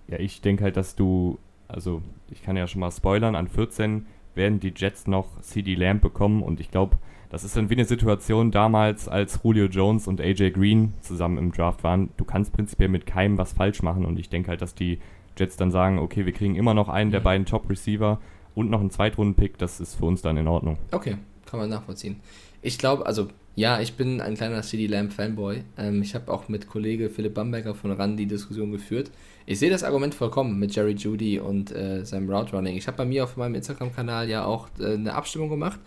Ja, 0.07 0.17
ich 0.17 0.41
denke 0.41 0.63
halt, 0.63 0.77
dass 0.77 0.95
du 0.95 1.37
also 1.69 2.01
ich 2.29 2.43
kann 2.43 2.57
ja 2.57 2.67
schon 2.67 2.81
mal 2.81 2.91
spoilern, 2.91 3.35
an 3.35 3.47
14 3.47 4.05
werden 4.35 4.59
die 4.59 4.73
Jets 4.75 5.07
noch 5.07 5.39
CD 5.41 5.75
Lamb 5.75 6.01
bekommen 6.01 6.43
und 6.43 6.59
ich 6.59 6.71
glaube, 6.71 6.97
das 7.29 7.43
ist 7.43 7.55
dann 7.55 7.69
wie 7.69 7.75
eine 7.75 7.85
Situation 7.85 8.51
damals, 8.51 9.07
als 9.07 9.39
Julio 9.43 9.65
Jones 9.65 10.07
und 10.07 10.19
AJ 10.19 10.51
Green 10.51 10.93
zusammen 11.01 11.37
im 11.37 11.51
Draft 11.51 11.83
waren. 11.83 12.09
Du 12.17 12.25
kannst 12.25 12.53
prinzipiell 12.53 12.89
mit 12.89 13.05
keinem 13.05 13.37
was 13.37 13.53
falsch 13.53 13.83
machen 13.83 14.05
und 14.05 14.17
ich 14.19 14.29
denke 14.29 14.49
halt, 14.49 14.61
dass 14.61 14.73
die 14.73 14.99
Jets 15.37 15.55
dann 15.55 15.71
sagen, 15.71 15.99
okay, 15.99 16.25
wir 16.25 16.33
kriegen 16.33 16.55
immer 16.55 16.73
noch 16.73 16.89
einen 16.89 17.11
der 17.11 17.19
mhm. 17.19 17.25
beiden 17.25 17.45
Top-Receiver 17.45 18.19
und 18.55 18.69
noch 18.69 18.81
einen 18.81 18.89
Zweitrunden-Pick, 18.89 19.57
das 19.57 19.79
ist 19.79 19.95
für 19.95 20.05
uns 20.05 20.21
dann 20.21 20.37
in 20.37 20.47
Ordnung. 20.47 20.77
Okay, 20.91 21.17
kann 21.45 21.59
man 21.59 21.69
nachvollziehen. 21.69 22.19
Ich 22.61 22.77
glaube, 22.77 23.05
also 23.05 23.27
ja, 23.59 23.81
ich 23.81 23.95
bin 23.95 24.21
ein 24.21 24.35
kleiner 24.35 24.61
CD 24.61 24.87
Lamb 24.87 25.11
Fanboy. 25.11 25.63
Ähm, 25.77 26.01
ich 26.01 26.15
habe 26.15 26.31
auch 26.31 26.47
mit 26.47 26.69
Kollege 26.69 27.09
Philipp 27.09 27.33
Bamberger 27.33 27.75
von 27.75 27.91
RAN 27.91 28.15
die 28.15 28.25
Diskussion 28.25 28.71
geführt. 28.71 29.11
Ich 29.45 29.59
sehe 29.59 29.69
das 29.69 29.83
Argument 29.83 30.15
vollkommen 30.15 30.57
mit 30.57 30.73
Jerry 30.73 30.93
Judy 30.93 31.39
und 31.39 31.75
äh, 31.75 32.05
seinem 32.05 32.29
Route 32.29 32.55
Running. 32.55 32.77
Ich 32.77 32.87
habe 32.87 32.95
bei 32.95 33.03
mir 33.03 33.25
auf 33.25 33.35
meinem 33.35 33.55
Instagram-Kanal 33.55 34.29
ja 34.29 34.45
auch 34.45 34.69
äh, 34.79 34.93
eine 34.93 35.13
Abstimmung 35.13 35.49
gemacht. 35.49 35.77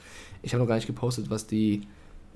Ich 0.42 0.52
habe 0.52 0.62
noch 0.62 0.68
gar 0.68 0.74
nicht 0.74 0.86
gepostet, 0.86 1.30
was 1.30 1.46
die 1.46 1.80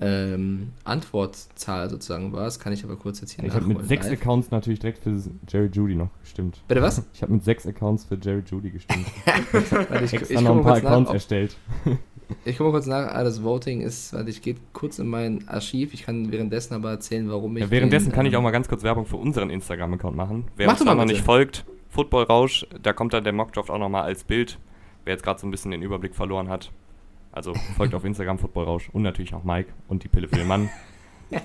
ähm, 0.01 0.71
Antwortzahl 0.83 1.91
sozusagen 1.91 2.33
war. 2.33 2.45
Das 2.45 2.59
kann 2.59 2.73
ich 2.73 2.83
aber 2.83 2.95
kurz 2.95 3.21
jetzt 3.21 3.33
hier 3.33 3.43
Ich 3.43 3.53
habe 3.53 3.67
mit 3.67 3.87
sechs 3.87 4.07
live. 4.07 4.19
Accounts 4.19 4.49
natürlich 4.49 4.79
direkt 4.79 5.03
für 5.03 5.21
Jerry 5.47 5.69
Judy 5.71 5.93
noch 5.93 6.09
gestimmt. 6.21 6.63
Bitte 6.67 6.81
was? 6.81 7.03
Ich 7.13 7.21
habe 7.21 7.33
mit 7.33 7.43
sechs 7.43 7.67
Accounts 7.67 8.05
für 8.05 8.17
Jerry 8.19 8.41
Judy 8.43 8.71
gestimmt. 8.71 9.05
ich, 10.03 10.13
ich 10.13 10.41
noch 10.41 10.57
ein 10.57 10.63
paar 10.63 10.77
Accounts 10.77 11.09
nach, 11.09 11.13
erstellt. 11.13 11.55
Ich 12.45 12.57
gucke 12.57 12.69
mal 12.69 12.71
kurz 12.71 12.87
nach. 12.87 13.07
Ah, 13.07 13.23
das 13.23 13.43
Voting 13.43 13.81
ist, 13.81 14.13
warte, 14.13 14.29
ich 14.29 14.41
gehe 14.41 14.55
kurz 14.73 14.99
in 14.99 15.07
mein 15.07 15.47
Archiv. 15.47 15.93
Ich 15.93 16.03
kann 16.03 16.31
währenddessen 16.31 16.73
aber 16.73 16.91
erzählen, 16.91 17.29
warum 17.29 17.55
ich. 17.57 17.63
Ja, 17.63 17.71
währenddessen 17.71 18.09
den, 18.09 18.13
kann 18.13 18.25
ich 18.25 18.33
ähm, 18.33 18.39
auch 18.39 18.43
mal 18.43 18.51
ganz 18.51 18.67
kurz 18.67 18.83
Werbung 18.83 19.05
für 19.05 19.17
unseren 19.17 19.49
Instagram-Account 19.49 20.15
machen. 20.15 20.45
Wer 20.55 20.67
Mach 20.67 20.79
uns 20.79 20.85
noch 20.85 21.05
nicht 21.05 21.23
folgt, 21.23 21.65
Football 21.89 22.23
Rausch, 22.23 22.65
da 22.81 22.93
kommt 22.93 23.13
dann 23.13 23.23
der 23.23 23.33
Mockdraft 23.33 23.69
auch 23.69 23.77
nochmal 23.77 24.03
als 24.03 24.23
Bild. 24.23 24.59
Wer 25.05 25.13
jetzt 25.13 25.23
gerade 25.23 25.39
so 25.39 25.47
ein 25.47 25.51
bisschen 25.51 25.71
den 25.71 25.81
Überblick 25.81 26.15
verloren 26.15 26.49
hat. 26.49 26.71
Also 27.31 27.53
folgt 27.77 27.93
auf 27.93 28.03
Instagram 28.03 28.39
Football 28.39 28.65
Rausch 28.65 28.89
und 28.91 29.03
natürlich 29.03 29.33
auch 29.33 29.43
Mike 29.43 29.71
und 29.87 30.03
die 30.03 30.07
Pille 30.07 30.27
für 30.27 30.37
den 30.37 30.47
Mann. 30.47 30.69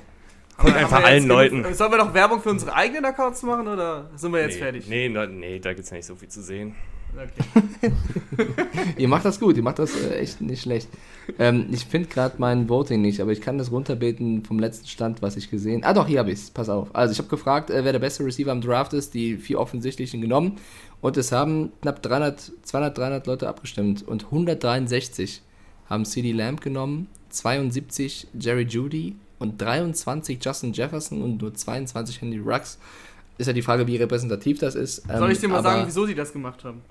Folgt 0.56 0.76
einfach 0.76 1.02
allen 1.04 1.26
Leuten. 1.26 1.74
Sollen 1.74 1.90
wir 1.90 1.98
noch 1.98 2.14
Werbung 2.14 2.40
für 2.40 2.50
unsere 2.50 2.74
eigenen 2.74 3.04
Accounts 3.04 3.42
machen 3.42 3.66
oder 3.66 4.10
sind 4.14 4.32
wir 4.32 4.42
jetzt 4.42 4.54
nee, 4.54 4.60
fertig? 4.60 4.88
Nee, 4.88 5.08
nee, 5.08 5.58
da 5.58 5.70
gibt 5.70 5.84
es 5.84 5.90
ja 5.90 5.96
nicht 5.96 6.06
so 6.06 6.14
viel 6.14 6.28
zu 6.28 6.42
sehen. 6.42 6.74
Okay. 7.14 7.92
ihr 8.96 9.08
macht 9.08 9.24
das 9.24 9.38
gut, 9.38 9.56
ihr 9.56 9.62
macht 9.62 9.78
das 9.78 9.94
äh, 9.94 10.14
echt 10.14 10.40
nicht 10.40 10.62
schlecht. 10.62 10.88
Ähm, 11.38 11.66
ich 11.70 11.84
finde 11.84 12.08
gerade 12.08 12.36
mein 12.38 12.68
Voting 12.68 13.02
nicht, 13.02 13.20
aber 13.20 13.32
ich 13.32 13.40
kann 13.40 13.58
das 13.58 13.70
runterbeten 13.70 14.44
vom 14.44 14.58
letzten 14.58 14.86
Stand, 14.86 15.20
was 15.22 15.36
ich 15.36 15.50
gesehen 15.50 15.84
Ah, 15.84 15.92
doch, 15.92 16.06
hier 16.06 16.20
habe 16.20 16.30
ich 16.30 16.38
es. 16.38 16.50
Pass 16.50 16.68
auf. 16.68 16.94
Also, 16.94 17.12
ich 17.12 17.18
habe 17.18 17.28
gefragt, 17.28 17.70
äh, 17.70 17.84
wer 17.84 17.92
der 17.92 17.98
beste 17.98 18.24
Receiver 18.24 18.50
am 18.50 18.60
Draft 18.60 18.92
ist, 18.94 19.14
die 19.14 19.36
vier 19.36 19.60
offensichtlichen 19.60 20.20
genommen. 20.20 20.56
Und 21.00 21.16
es 21.16 21.32
haben 21.32 21.72
knapp 21.82 22.02
300, 22.02 22.52
200, 22.62 22.96
300 22.96 23.26
Leute 23.26 23.48
abgestimmt. 23.48 24.06
Und 24.06 24.24
163 24.24 25.42
haben 25.88 26.04
CD 26.04 26.32
Lamb 26.32 26.60
genommen, 26.60 27.08
72 27.28 28.28
Jerry 28.38 28.62
Judy 28.62 29.16
und 29.38 29.60
23 29.60 30.38
Justin 30.42 30.72
Jefferson 30.72 31.22
und 31.22 31.42
nur 31.42 31.52
22 31.52 32.20
Henry 32.20 32.38
Rux. 32.38 32.78
Ist 33.38 33.46
ja 33.46 33.52
die 33.52 33.62
Frage, 33.62 33.86
wie 33.86 33.96
repräsentativ 33.96 34.58
das 34.58 34.74
ist. 34.74 35.02
Soll 35.08 35.32
ich 35.32 35.40
dir 35.40 35.48
mal 35.48 35.62
sagen, 35.62 35.82
wieso 35.86 36.06
sie 36.06 36.14
das 36.14 36.32
gemacht 36.32 36.64
haben? 36.64 36.82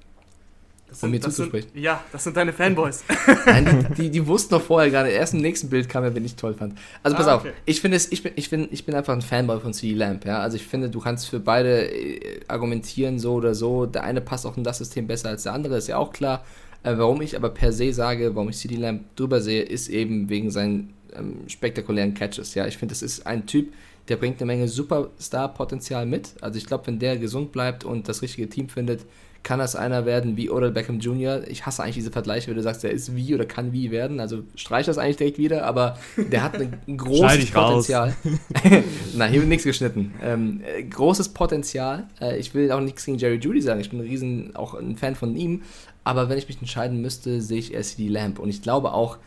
Das 0.92 1.02
um 1.04 1.10
mir 1.10 1.22
zuzusprechen. 1.22 1.70
Sind, 1.74 1.82
ja, 1.82 2.04
das 2.12 2.26
sind 2.26 2.36
deine 2.36 2.52
Fanboys. 2.52 3.04
Nein, 3.46 3.88
die, 3.98 4.04
die, 4.04 4.10
die 4.12 4.28
wussten 4.28 4.54
doch 4.54 4.62
vorher 4.62 4.92
gerade. 4.92 5.10
Erst 5.10 5.34
im 5.34 5.40
nächsten 5.40 5.70
Bild 5.70 5.88
kam 5.88 6.04
er, 6.04 6.14
wenn 6.14 6.26
ich 6.26 6.36
toll 6.36 6.54
fand. 6.54 6.78
Also 7.02 7.16
pass 7.16 7.28
Ah, 7.28 7.36
auf, 7.36 7.42
okay. 7.42 7.54
ich 7.66 7.80
finde 7.80 7.96
es, 7.96 8.12
ich 8.12 8.22
bin, 8.22 8.34
ich 8.36 8.50
bin, 8.50 8.68
ich 8.72 8.86
bin 8.86 8.94
einfach 8.94 9.14
ein 9.14 9.22
Fanboy 9.22 9.62
von 9.62 9.74
CD 9.74 9.94
Lamp, 9.96 10.26
ja. 10.26 10.40
Also 10.40 10.58
ich 10.58 10.68
finde, 10.68 10.90
du 10.90 11.00
kannst 11.00 11.30
für 11.30 11.40
beide 11.40 11.90
äh, 11.90 12.42
argumentieren, 12.50 13.20
so 13.20 13.36
oder 13.36 13.56
so. 13.56 13.86
Der 13.86 14.04
eine 14.04 14.20
passt 14.20 14.46
auch 14.46 14.58
in 14.58 14.66
das 14.66 14.80
System 14.80 15.08
besser 15.08 15.30
als 15.30 15.44
der 15.44 15.54
andere, 15.54 15.78
ist 15.78 15.88
ja 15.88 15.96
auch 15.98 16.12
klar. 16.12 16.44
Äh, 16.84 16.98
warum 16.98 17.22
ich 17.22 17.38
aber 17.38 17.52
per 17.52 17.72
se 17.72 17.94
sage, 17.94 18.36
warum 18.36 18.50
ich 18.50 18.58
CD 18.58 18.76
Lamp 18.76 19.16
drüber 19.16 19.40
sehe, 19.40 19.62
ist 19.62 19.88
eben 19.88 20.28
wegen 20.28 20.52
seinen 20.52 20.94
ähm, 21.16 21.38
spektakulären 21.48 22.14
Catches. 22.16 22.54
Ja, 22.54 22.68
ich 22.68 22.78
finde, 22.78 22.92
das 22.92 23.02
ist 23.02 23.26
ein 23.26 23.46
Typ, 23.46 23.72
der 24.10 24.18
bringt 24.18 24.42
eine 24.42 24.48
Menge 24.48 24.68
Superstar-Potenzial 24.68 26.06
mit. 26.06 26.32
Also 26.42 26.58
ich 26.58 26.66
glaube, 26.66 26.88
wenn 26.88 27.00
der 27.00 27.18
gesund 27.18 27.52
bleibt 27.52 27.84
und 27.84 28.10
das 28.10 28.22
richtige 28.22 28.50
Team 28.50 28.68
findet, 28.68 29.06
kann 29.44 29.60
das 29.60 29.76
einer 29.76 30.06
werden 30.06 30.38
wie 30.38 30.52
Odell 30.52 30.72
Beckham 30.72 31.00
Jr. 31.00 31.48
Ich 31.48 31.66
hasse 31.66 31.82
eigentlich 31.82 31.96
diese 31.96 32.12
Vergleiche, 32.12 32.48
wenn 32.48 32.56
du 32.56 32.62
sagst, 32.62 32.84
der 32.84 32.92
ist 32.92 33.16
wie 33.16 33.34
oder 33.34 33.46
kann 33.46 33.74
wie 33.74 33.90
werden. 33.90 34.20
Also 34.20 34.44
streich 34.56 34.86
das 34.86 34.98
eigentlich 34.98 35.18
direkt 35.18 35.38
wieder, 35.40 35.66
aber 35.66 35.98
der 36.16 36.44
hat 36.44 36.56
ein 36.56 36.80
großes. 36.98 37.52
Potenzial. 37.52 38.16
Nein, 39.16 39.32
hier 39.32 39.42
wird 39.42 39.50
nichts 39.50 39.64
geschnitten. 39.64 40.14
Ähm, 40.22 40.62
äh, 40.64 40.84
großes 40.84 41.30
Potenzial. 41.30 42.08
Äh, 42.20 42.38
ich 42.38 42.54
will 42.54 42.72
auch 42.72 42.82
nichts 42.82 43.06
gegen 43.06 43.18
Jerry 43.18 43.38
Judy 43.38 43.62
sagen. 43.62 43.82
Ich 43.82 43.90
bin 43.90 44.00
ein 44.00 44.08
riesen, 44.08 44.56
auch 44.56 44.76
ein 44.76 44.96
Fan 44.96 45.16
von 45.16 45.36
ihm. 45.36 45.64
Aber 46.04 46.30
wenn 46.30 46.38
ich 46.38 46.48
mich 46.48 46.60
entscheiden 46.60 47.02
müsste, 47.02 47.42
sehe 47.42 47.60
ich 47.60 47.74
eher 47.74 47.82
CD 47.82 48.10
Lamp. 48.10 48.38
Und 48.38 48.50
ich 48.50 48.62
glaube 48.62 48.94
auch, 48.94 49.18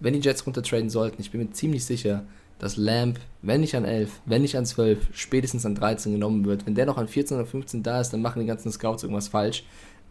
wenn 0.00 0.14
die 0.14 0.20
Jets 0.20 0.46
runtertraden 0.46 0.90
sollten, 0.90 1.20
ich 1.20 1.30
bin 1.30 1.40
mir 1.40 1.50
ziemlich 1.50 1.84
sicher, 1.84 2.24
dass 2.58 2.76
Lamp, 2.76 3.18
wenn 3.42 3.60
nicht 3.60 3.74
an 3.76 3.84
11, 3.84 4.20
wenn 4.26 4.42
nicht 4.42 4.56
an 4.56 4.66
12, 4.66 5.08
spätestens 5.12 5.66
an 5.66 5.74
13 5.74 6.12
genommen 6.12 6.44
wird. 6.44 6.66
Wenn 6.66 6.74
der 6.74 6.86
noch 6.86 6.98
an 6.98 7.08
14 7.08 7.36
oder 7.36 7.46
15 7.46 7.82
da 7.82 8.00
ist, 8.00 8.10
dann 8.10 8.22
machen 8.22 8.40
die 8.40 8.46
ganzen 8.46 8.72
Scouts 8.72 9.02
irgendwas 9.02 9.28
falsch. 9.28 9.64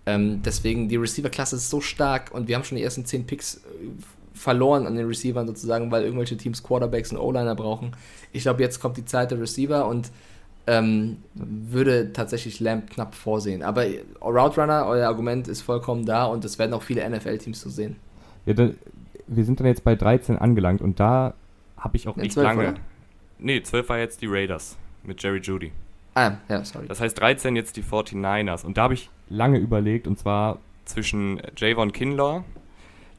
Ähm, 0.06 0.42
deswegen, 0.44 0.90
die 0.90 0.98
Receiver-Klasse 0.98 1.56
ist 1.56 1.70
so 1.70 1.80
stark 1.80 2.32
und 2.34 2.48
wir 2.48 2.56
haben 2.56 2.64
schon 2.64 2.78
die 2.78 2.84
ersten 2.84 3.06
10 3.06 3.26
Picks 3.26 3.56
äh, 3.56 3.60
verloren 4.34 4.86
an 4.86 4.96
den 4.96 5.08
Receivern 5.08 5.48
sozusagen, 5.48 5.92
weil 5.92 6.04
irgendwelche 6.04 6.36
Teams 6.36 6.62
Quarterbacks 6.62 7.12
und 7.12 7.18
O-Liner 7.18 7.56
brauchen. 7.56 7.92
Ich 8.32 8.44
glaube, 8.44 8.62
jetzt 8.62 8.80
kommt 8.80 8.98
die 8.98 9.06
Zeit 9.06 9.32
der 9.32 9.40
Receiver 9.40 9.88
und 9.88 10.12
ähm, 10.66 11.18
würde 11.34 12.14
tatsächlich 12.14 12.60
Lamp 12.60 12.90
knapp 12.90 13.16
vorsehen. 13.16 13.64
Aber 13.64 13.86
Route 14.22 14.62
Runner, 14.62 14.86
euer 14.88 15.08
Argument 15.08 15.48
ist 15.48 15.62
vollkommen 15.62 16.06
da 16.06 16.26
und 16.26 16.44
es 16.46 16.58
werden 16.58 16.74
auch 16.74 16.84
viele 16.84 17.08
NFL-Teams 17.10 17.62
so 17.62 17.70
sehen. 17.70 17.98
Ja, 18.46 18.54
dann, 18.54 18.76
wir 19.28 19.46
sind 19.46 19.60
dann 19.60 19.68
jetzt 19.68 19.84
bei 19.84 19.96
13 19.96 20.38
angelangt 20.38 20.82
und 20.82 21.00
da 21.00 21.34
habe 21.84 21.98
ich 21.98 22.08
auch 22.08 22.18
Ja, 22.18 22.24
echt 22.24 22.34
12, 22.34 22.44
lange. 22.48 22.62
oder? 22.70 22.74
Nee, 23.40 23.62
12 23.62 23.90
war 23.90 23.98
jetzt 24.00 24.22
die 24.22 24.28
Raiders 24.28 24.78
mit 25.04 25.22
Jerry 25.22 25.40
Judy. 25.40 25.72
Ah, 26.16 26.34
ja, 26.48 26.64
sorry. 26.64 26.88
Das 26.88 27.02
heißt 27.02 27.20
13 27.20 27.56
jetzt 27.56 27.76
die 27.76 27.84
49ers. 27.84 28.64
Und 28.66 28.78
da 28.78 28.84
habe 28.84 28.94
ich 28.94 29.10
lange 29.30 29.58
überlegt, 29.58 30.08
und 30.08 30.18
zwar 30.20 30.60
zwischen 30.86 31.42
Javon 31.58 31.92
Kinlaw, 31.92 32.44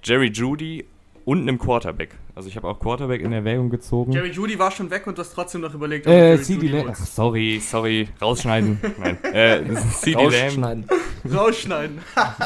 Jerry 0.03 0.29
Judy 0.29 0.85
und 1.25 1.41
einem 1.43 1.59
Quarterback. 1.59 2.11
Also 2.37 2.49
ich 2.49 2.57
habe 2.57 2.69
auch 2.69 2.79
Quarterback 2.79 3.21
in 3.23 3.33
Erwägung 3.33 3.71
gezogen. 3.71 4.13
Jerry 4.13 4.31
Judy 4.31 4.59
war 4.59 4.71
schon 4.71 4.91
weg 4.91 5.07
und 5.07 5.17
du 5.17 5.23
hast 5.23 5.33
trotzdem 5.35 5.61
noch 5.63 5.73
überlegt, 5.75 6.07
ob 6.07 6.13
äh, 6.13 6.41
CD 6.41 6.69
Lamb. 6.69 6.89
Ach, 6.93 6.97
sorry, 6.97 7.61
sorry, 7.61 8.09
rausschneiden. 8.21 8.79
Nein, 8.99 9.19
äh, 9.25 9.63
CD 9.93 10.15
Lamb. 10.23 10.33
Rausschneiden. 10.35 10.85
Rausschneiden. 11.33 11.99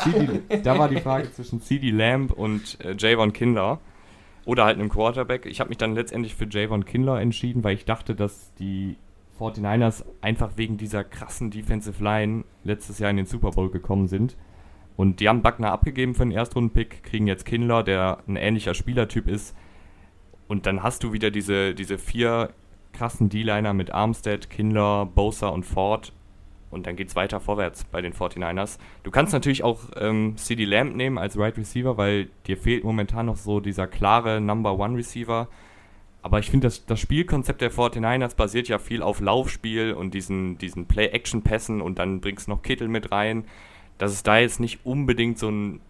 CD, 0.04 0.40
da 0.62 0.78
war 0.78 0.88
die 0.88 1.00
Frage 1.00 1.32
zwischen 1.32 1.60
CD 1.62 1.90
Lamb 1.90 2.32
und 2.32 2.78
äh, 2.84 2.94
Javon 2.96 3.32
Kinlaw. 3.32 3.78
Oder 4.48 4.64
halt 4.64 4.78
einem 4.78 4.88
Quarterback. 4.88 5.44
Ich 5.44 5.60
habe 5.60 5.68
mich 5.68 5.76
dann 5.76 5.94
letztendlich 5.94 6.34
für 6.34 6.48
Javon 6.48 6.86
Kinlaw 6.86 7.20
entschieden, 7.20 7.64
weil 7.64 7.74
ich 7.74 7.84
dachte, 7.84 8.14
dass 8.14 8.54
die 8.54 8.96
49ers 9.38 10.06
einfach 10.22 10.52
wegen 10.56 10.78
dieser 10.78 11.04
krassen 11.04 11.50
Defensive 11.50 12.02
Line 12.02 12.44
letztes 12.64 12.98
Jahr 12.98 13.10
in 13.10 13.18
den 13.18 13.26
Super 13.26 13.50
Bowl 13.50 13.70
gekommen 13.70 14.08
sind. 14.08 14.38
Und 14.96 15.20
die 15.20 15.28
haben 15.28 15.42
Buckner 15.42 15.70
abgegeben 15.70 16.14
für 16.14 16.22
den 16.22 16.32
Erstrunden-Pick, 16.32 17.02
kriegen 17.02 17.26
jetzt 17.26 17.44
Kinlaw, 17.44 17.82
der 17.82 18.20
ein 18.26 18.36
ähnlicher 18.36 18.72
Spielertyp 18.72 19.28
ist. 19.28 19.54
Und 20.46 20.64
dann 20.64 20.82
hast 20.82 21.04
du 21.04 21.12
wieder 21.12 21.30
diese, 21.30 21.74
diese 21.74 21.98
vier 21.98 22.54
krassen 22.94 23.28
D-Liner 23.28 23.74
mit 23.74 23.90
Armstead, 23.90 24.48
Kinlaw, 24.48 25.04
Bosa 25.14 25.48
und 25.48 25.66
Ford. 25.66 26.14
Und 26.70 26.86
dann 26.86 26.96
geht's 26.96 27.16
weiter 27.16 27.40
vorwärts 27.40 27.84
bei 27.84 28.02
den 28.02 28.12
49ers. 28.12 28.78
Du 29.02 29.10
kannst 29.10 29.32
natürlich 29.32 29.64
auch 29.64 29.80
ähm, 29.96 30.36
CD 30.36 30.64
Lamb 30.64 30.94
nehmen 30.96 31.18
als 31.18 31.38
Right 31.38 31.56
Receiver, 31.56 31.96
weil 31.96 32.28
dir 32.46 32.58
fehlt 32.58 32.84
momentan 32.84 33.26
noch 33.26 33.36
so 33.36 33.60
dieser 33.60 33.86
klare 33.86 34.40
Number 34.40 34.78
One 34.78 34.96
Receiver. 34.96 35.48
Aber 36.20 36.40
ich 36.40 36.50
finde, 36.50 36.66
das, 36.66 36.84
das 36.84 37.00
Spielkonzept 37.00 37.60
der 37.62 37.72
49ers 37.72 38.36
basiert 38.36 38.68
ja 38.68 38.78
viel 38.78 39.02
auf 39.02 39.20
Laufspiel 39.20 39.92
und 39.92 40.12
diesen, 40.12 40.58
diesen 40.58 40.86
Play-Action-Pässen 40.86 41.80
und 41.80 41.98
dann 41.98 42.20
bringst 42.20 42.48
noch 42.48 42.62
Kittel 42.62 42.88
mit 42.88 43.12
rein. 43.12 43.44
Dass 43.96 44.12
es 44.12 44.22
da 44.22 44.38
jetzt 44.38 44.60
nicht 44.60 44.84
unbedingt 44.84 45.38
so 45.38 45.48
ein, 45.48 45.80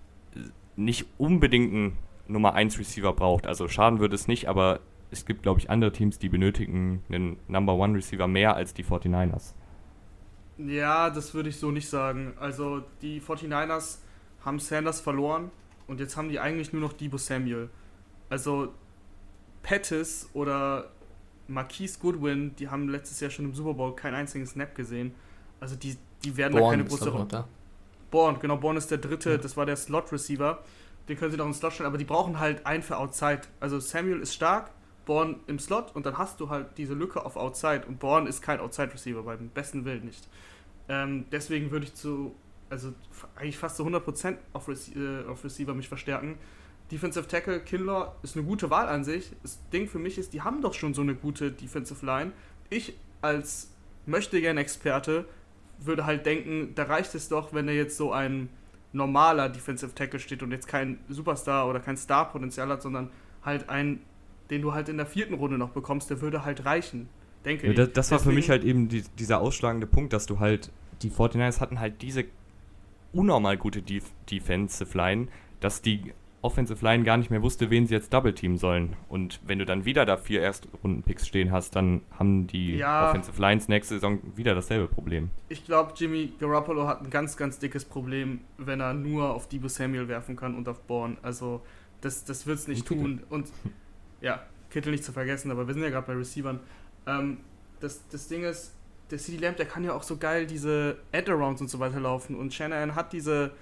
nicht 0.77 1.07
unbedingt 1.19 1.73
einen 1.73 1.97
Nummer 2.29 2.55
1 2.55 2.79
Receiver 2.79 3.13
braucht. 3.13 3.47
Also 3.47 3.69
schaden 3.69 3.99
würde 3.99 4.15
es 4.15 4.29
nicht, 4.29 4.49
aber 4.49 4.81
es 5.11 5.27
gibt, 5.27 5.43
glaube 5.43 5.61
ich, 5.61 5.71
andere 5.71 5.93
Teams, 5.93 6.19
die 6.19 6.29
benötigen 6.29 7.03
einen 7.09 7.39
Number 7.49 7.75
One 7.75 7.97
Receiver 7.97 8.29
mehr 8.29 8.55
als 8.55 8.75
die 8.75 8.85
49ers. 8.85 9.55
Ja, 10.59 11.11
das 11.11 11.35
würde 11.35 11.49
ich 11.49 11.57
so 11.59 11.71
nicht 11.71 11.89
sagen. 11.89 12.35
Also 12.39 12.83
die 13.03 13.21
49ers 13.21 13.99
haben 14.45 14.59
Sanders 14.59 15.01
verloren 15.01 15.51
und 15.87 16.01
jetzt 16.01 16.17
haben 16.17 16.29
die 16.29 16.41
eigentlich 16.41 16.73
nur 16.73 16.83
noch 16.83 16.93
Debo 16.93 17.17
Samuel. 17.17 17.71
Also 18.29 18.73
Pettis 19.63 20.29
oder 20.33 20.91
Marquise 21.47 21.99
Goodwin, 22.01 22.55
die 22.57 22.69
haben 22.69 22.89
letztes 22.89 23.21
Jahr 23.21 23.31
schon 23.31 23.47
im 23.47 23.55
Super 23.55 23.75
Bowl 23.75 23.95
keinen 23.95 24.15
einzigen 24.15 24.47
Snap 24.47 24.75
gesehen. 24.75 25.15
Also 25.61 25.77
die, 25.77 25.97
die 26.25 26.37
werden 26.37 26.55
da 26.55 26.61
Born 26.61 26.71
keine 26.73 26.83
ist 26.85 26.89
große 26.91 27.11
Rolle. 27.11 27.27
da. 27.29 27.49
Born, 28.11 28.39
genau, 28.41 28.57
Born 28.57 28.77
ist 28.77 28.91
der 28.91 28.99
dritte, 28.99 29.33
Ja. 29.33 29.37
das 29.39 29.57
war 29.57 29.67
der 29.67 29.77
Slot-Receiver. 29.77 30.63
Den 31.09 31.17
können 31.17 31.31
sie 31.31 31.37
noch 31.39 31.47
im 31.47 31.55
Slot 31.55 31.73
stellen, 31.75 31.87
aber 31.87 31.99
die 31.99 32.05
brauchen 32.05 32.39
halt 32.39 32.67
einen 32.67 32.83
für 32.83 32.97
Outside. 32.99 33.43
Also 33.61 33.79
Samuel 33.81 34.21
ist 34.21 34.35
stark, 34.35 34.71
Born 35.07 35.41
im 35.47 35.59
Slot 35.59 35.95
und 35.95 36.05
dann 36.05 36.19
hast 36.19 36.39
du 36.41 36.51
halt 36.51 36.77
diese 36.77 36.93
Lücke 36.95 37.25
auf 37.25 37.37
Outside 37.37 37.83
und 37.87 37.99
Born 37.99 38.27
ist 38.27 38.43
kein 38.43 38.61
Outside-Receiver, 38.61 39.23
beim 39.23 39.49
besten 39.49 39.85
Willen 39.87 40.05
nicht. 40.05 40.29
Ähm, 40.89 41.27
deswegen 41.31 41.71
würde 41.71 41.87
ich 41.87 41.95
zu, 41.95 42.35
also 42.71 42.93
eigentlich 43.37 43.59
fast 43.59 43.77
zu 43.77 43.85
100% 43.85 44.37
auf, 44.53 44.69
Rece 44.69 44.97
äh, 44.97 45.25
auf 45.29 45.45
Receiver 45.45 45.75
mich 45.75 45.89
verstärken. 45.89 46.39
Defensive 46.91 47.29
Tackle, 47.29 47.61
Kinlaw 47.61 48.13
ist 48.23 48.37
eine 48.37 48.47
gute 48.47 48.71
Wahl 48.71 48.89
an 48.89 49.05
sich. 49.05 49.33
Das 49.43 49.59
Ding 49.71 49.89
für 49.89 49.99
mich 49.99 50.17
ist, 50.17 50.33
die 50.33 50.43
haben 50.43 50.63
doch 50.63 50.75
schon 50.75 50.95
so 50.95 51.03
eine 51.03 51.15
gute 51.15 51.53
Defensive 51.53 52.05
Line. 52.05 52.33
Ich 52.71 52.97
als 53.21 53.71
möchte 54.07 54.41
gern 54.41 54.57
Experte 54.57 55.27
würde 55.79 56.07
halt 56.07 56.27
denken, 56.27 56.75
da 56.75 56.85
reicht 56.85 57.15
es 57.15 57.29
doch, 57.29 57.53
wenn 57.53 57.69
er 57.69 57.75
jetzt 57.75 57.97
so 57.97 58.13
ein 58.13 58.49
normaler 58.93 59.49
Defensive 59.49 59.95
Tackle 59.95 60.19
steht 60.19 60.43
und 60.43 60.51
jetzt 60.51 60.67
kein 60.67 60.99
Superstar 61.09 61.69
oder 61.69 61.81
kein 61.81 61.97
Star-Potenzial 61.97 62.69
hat, 62.69 62.83
sondern 62.83 63.11
halt 63.45 63.69
ein, 63.69 64.01
den 64.51 64.63
du 64.63 64.73
halt 64.73 64.89
in 64.89 64.97
der 64.97 65.07
vierten 65.07 65.35
Runde 65.35 65.59
noch 65.59 65.71
bekommst, 65.71 66.11
der 66.11 66.21
würde 66.21 66.45
halt 66.45 66.65
reichen. 66.65 67.09
Denke 67.45 67.69
ich. 67.69 67.77
das, 67.77 67.93
das 67.93 68.11
war 68.11 68.19
für 68.19 68.33
mich 68.33 68.51
halt 68.51 68.65
eben 68.65 68.89
die, 68.89 69.03
dieser 69.19 69.41
ausschlagende 69.41 69.87
Punkt, 69.87 70.13
dass 70.13 70.27
du 70.27 70.39
halt, 70.41 70.71
die 71.03 71.11
49ers 71.11 71.61
hatten 71.61 71.81
halt 71.81 72.03
diese 72.03 72.25
unnormal 73.13 73.57
gute 73.57 73.83
Def 73.83 74.05
Defensive 74.31 74.97
Line, 74.97 75.29
dass 75.61 75.83
die 75.83 76.13
Offensive 76.41 76.85
Line 76.85 77.03
gar 77.03 77.17
nicht 77.17 77.31
mehr 77.31 77.43
wusste, 77.43 77.69
wen 77.71 77.87
sie 77.87 77.95
jetzt 77.95 78.13
double 78.13 78.33
teamen 78.33 78.59
sollen. 78.59 78.95
Und 79.09 79.41
wenn 79.45 79.59
du 79.59 79.65
dann 79.65 79.85
wieder 79.85 80.07
da 80.07 80.17
vier 80.17 80.41
Erstrunden-Picks 80.43 81.27
stehen 81.27 81.51
hast, 81.51 81.75
dann 81.75 82.03
haben 82.17 82.47
die 82.47 82.77
Ja. 82.77 83.09
Offensive 83.09 83.41
Lines 83.41 83.67
nächste 83.67 83.95
Saison 83.95 84.21
wieder 84.37 84.55
dasselbe 84.55 84.87
Problem. 84.87 85.31
Ich 85.49 85.65
glaube, 85.65 85.95
Jimmy 85.97 86.33
Garoppolo 86.39 86.87
hat 86.87 87.03
ein 87.03 87.11
ganz, 87.11 87.37
ganz 87.37 87.59
dickes 87.59 87.85
Problem, 87.85 88.41
wenn 88.57 88.81
er 88.81 88.95
nur 88.95 89.35
auf 89.35 89.49
Debo 89.49 89.67
Samuel 89.67 90.07
werfen 90.07 90.37
kann 90.37 90.55
und 90.55 90.69
auf 90.69 90.81
Bourne. 90.83 91.17
Also, 91.23 91.61
das, 92.03 92.25
das 92.25 92.47
wird 92.47 92.59
es 92.59 92.69
nicht 92.69 92.89
Und 92.89 92.99
tun. 93.01 93.21
Und 93.31 93.49
ja, 94.21 94.43
Kittel 94.71 94.93
nicht 94.93 95.03
zu 95.03 95.13
vergessen, 95.13 95.51
aber 95.51 95.67
wir 95.67 95.75
sind 95.75 95.83
ja 95.83 95.91
gerade 95.91 96.07
bei 96.07 96.15
Receivern. 96.15 96.61
Ähm, 97.09 97.39
das, 97.81 98.07
das 98.09 98.29
Ding 98.29 98.45
ist, 98.45 98.75
der 99.11 99.19
CD 99.19 99.39
Lamb, 99.39 99.57
der 99.57 99.67
kann 99.67 99.83
ja 99.83 99.95
auch 99.95 100.03
so 100.03 100.19
geil 100.19 100.47
diese 100.47 100.99
Ad-Arounds 101.13 101.63
und 101.63 101.69
so 101.69 101.81
weiter 101.81 101.99
laufen. 101.99 102.37
Und 102.37 102.53
Shanahan 102.53 102.95
hat 102.95 103.13
diese 103.13 103.53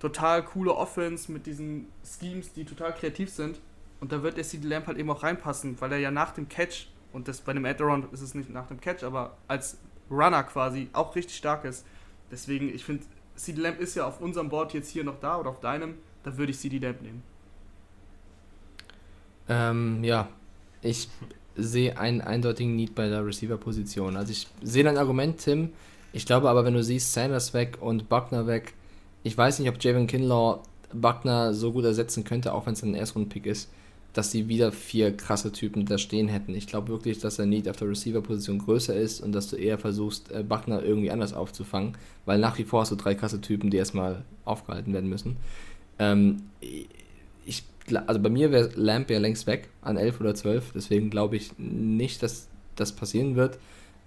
total 0.00 0.44
coole 0.44 0.74
Offense 0.74 1.30
mit 1.30 1.46
diesen 1.46 1.86
Schemes, 2.04 2.52
die 2.52 2.64
total 2.64 2.92
kreativ 2.94 3.30
sind. 3.30 3.60
Und 4.00 4.12
da 4.12 4.22
wird 4.22 4.36
der 4.36 4.44
CD 4.44 4.66
Lamb 4.66 4.86
halt 4.86 4.98
eben 4.98 5.10
auch 5.10 5.22
reinpassen, 5.22 5.80
weil 5.80 5.92
er 5.92 5.98
ja 5.98 6.10
nach 6.10 6.32
dem 6.32 6.48
Catch, 6.48 6.88
und 7.12 7.28
das 7.28 7.40
bei 7.40 7.52
dem 7.52 7.64
Ad-Around 7.64 8.12
ist 8.12 8.22
es 8.22 8.34
nicht 8.34 8.50
nach 8.50 8.66
dem 8.66 8.80
Catch, 8.80 9.04
aber 9.04 9.36
als 9.46 9.78
Runner 10.10 10.42
quasi 10.42 10.88
auch 10.92 11.14
richtig 11.14 11.36
stark 11.36 11.64
ist. 11.64 11.86
Deswegen, 12.30 12.74
ich 12.74 12.84
finde, 12.84 13.04
CD 13.36 13.60
Lamb 13.60 13.78
ist 13.78 13.94
ja 13.94 14.06
auf 14.06 14.20
unserem 14.20 14.48
Board 14.48 14.72
jetzt 14.74 14.90
hier 14.90 15.04
noch 15.04 15.20
da 15.20 15.38
oder 15.38 15.50
auf 15.50 15.60
deinem, 15.60 15.96
da 16.24 16.36
würde 16.36 16.50
ich 16.50 16.58
CD 16.58 16.78
Lamb 16.78 17.02
nehmen. 17.02 17.22
Ähm, 19.48 20.02
ja, 20.02 20.28
ich 20.82 21.08
sehe 21.62 21.98
einen 21.98 22.20
eindeutigen 22.20 22.76
Need 22.76 22.94
bei 22.94 23.08
der 23.08 23.24
Receiver-Position. 23.24 24.16
Also 24.16 24.32
ich 24.32 24.46
sehe 24.62 24.84
dein 24.84 24.98
Argument, 24.98 25.38
Tim. 25.38 25.70
Ich 26.12 26.26
glaube 26.26 26.50
aber, 26.50 26.64
wenn 26.64 26.74
du 26.74 26.82
siehst, 26.82 27.12
Sanders 27.12 27.54
weg 27.54 27.78
und 27.80 28.08
Buckner 28.08 28.46
weg, 28.46 28.74
ich 29.22 29.36
weiß 29.36 29.58
nicht, 29.58 29.68
ob 29.68 29.82
Javon 29.82 30.06
Kinlaw 30.06 30.60
Buckner 30.92 31.54
so 31.54 31.72
gut 31.72 31.84
ersetzen 31.84 32.24
könnte, 32.24 32.52
auch 32.52 32.66
wenn 32.66 32.72
es 32.72 32.82
ein 32.82 32.94
Erstrunden-Pick 32.94 33.46
ist. 33.46 33.70
dass 34.12 34.32
sie 34.32 34.48
wieder 34.48 34.72
vier 34.72 35.16
krasse 35.16 35.52
Typen 35.52 35.86
da 35.86 35.96
stehen 35.96 36.28
hätten. 36.28 36.54
Ich 36.54 36.66
glaube 36.66 36.88
wirklich, 36.88 37.18
dass 37.20 37.36
der 37.36 37.46
Need 37.46 37.68
auf 37.68 37.76
der 37.76 37.88
Receiver-Position 37.88 38.58
größer 38.58 38.94
ist 38.94 39.20
und 39.20 39.32
dass 39.32 39.48
du 39.48 39.56
eher 39.56 39.78
versuchst, 39.78 40.32
äh, 40.32 40.42
Buckner 40.42 40.82
irgendwie 40.82 41.10
anders 41.10 41.32
aufzufangen, 41.32 41.96
weil 42.26 42.38
nach 42.38 42.58
wie 42.58 42.64
vor 42.64 42.80
hast 42.80 42.90
du 42.90 42.96
drei 42.96 43.14
krasse 43.14 43.40
Typen, 43.40 43.70
die 43.70 43.76
erstmal 43.76 44.24
aufgehalten 44.44 44.92
werden 44.92 45.08
müssen. 45.08 45.36
Ähm, 45.98 46.42
ich, 47.44 47.62
also 47.96 48.20
bei 48.20 48.28
mir 48.28 48.50
wäre 48.50 48.70
Lamp 48.74 49.10
ja 49.10 49.18
längst 49.18 49.46
weg 49.46 49.68
an 49.82 49.96
11 49.96 50.20
oder 50.20 50.34
12, 50.34 50.72
deswegen 50.74 51.10
glaube 51.10 51.36
ich 51.36 51.52
nicht, 51.58 52.22
dass 52.22 52.48
das 52.76 52.92
passieren 52.92 53.36
wird. 53.36 53.58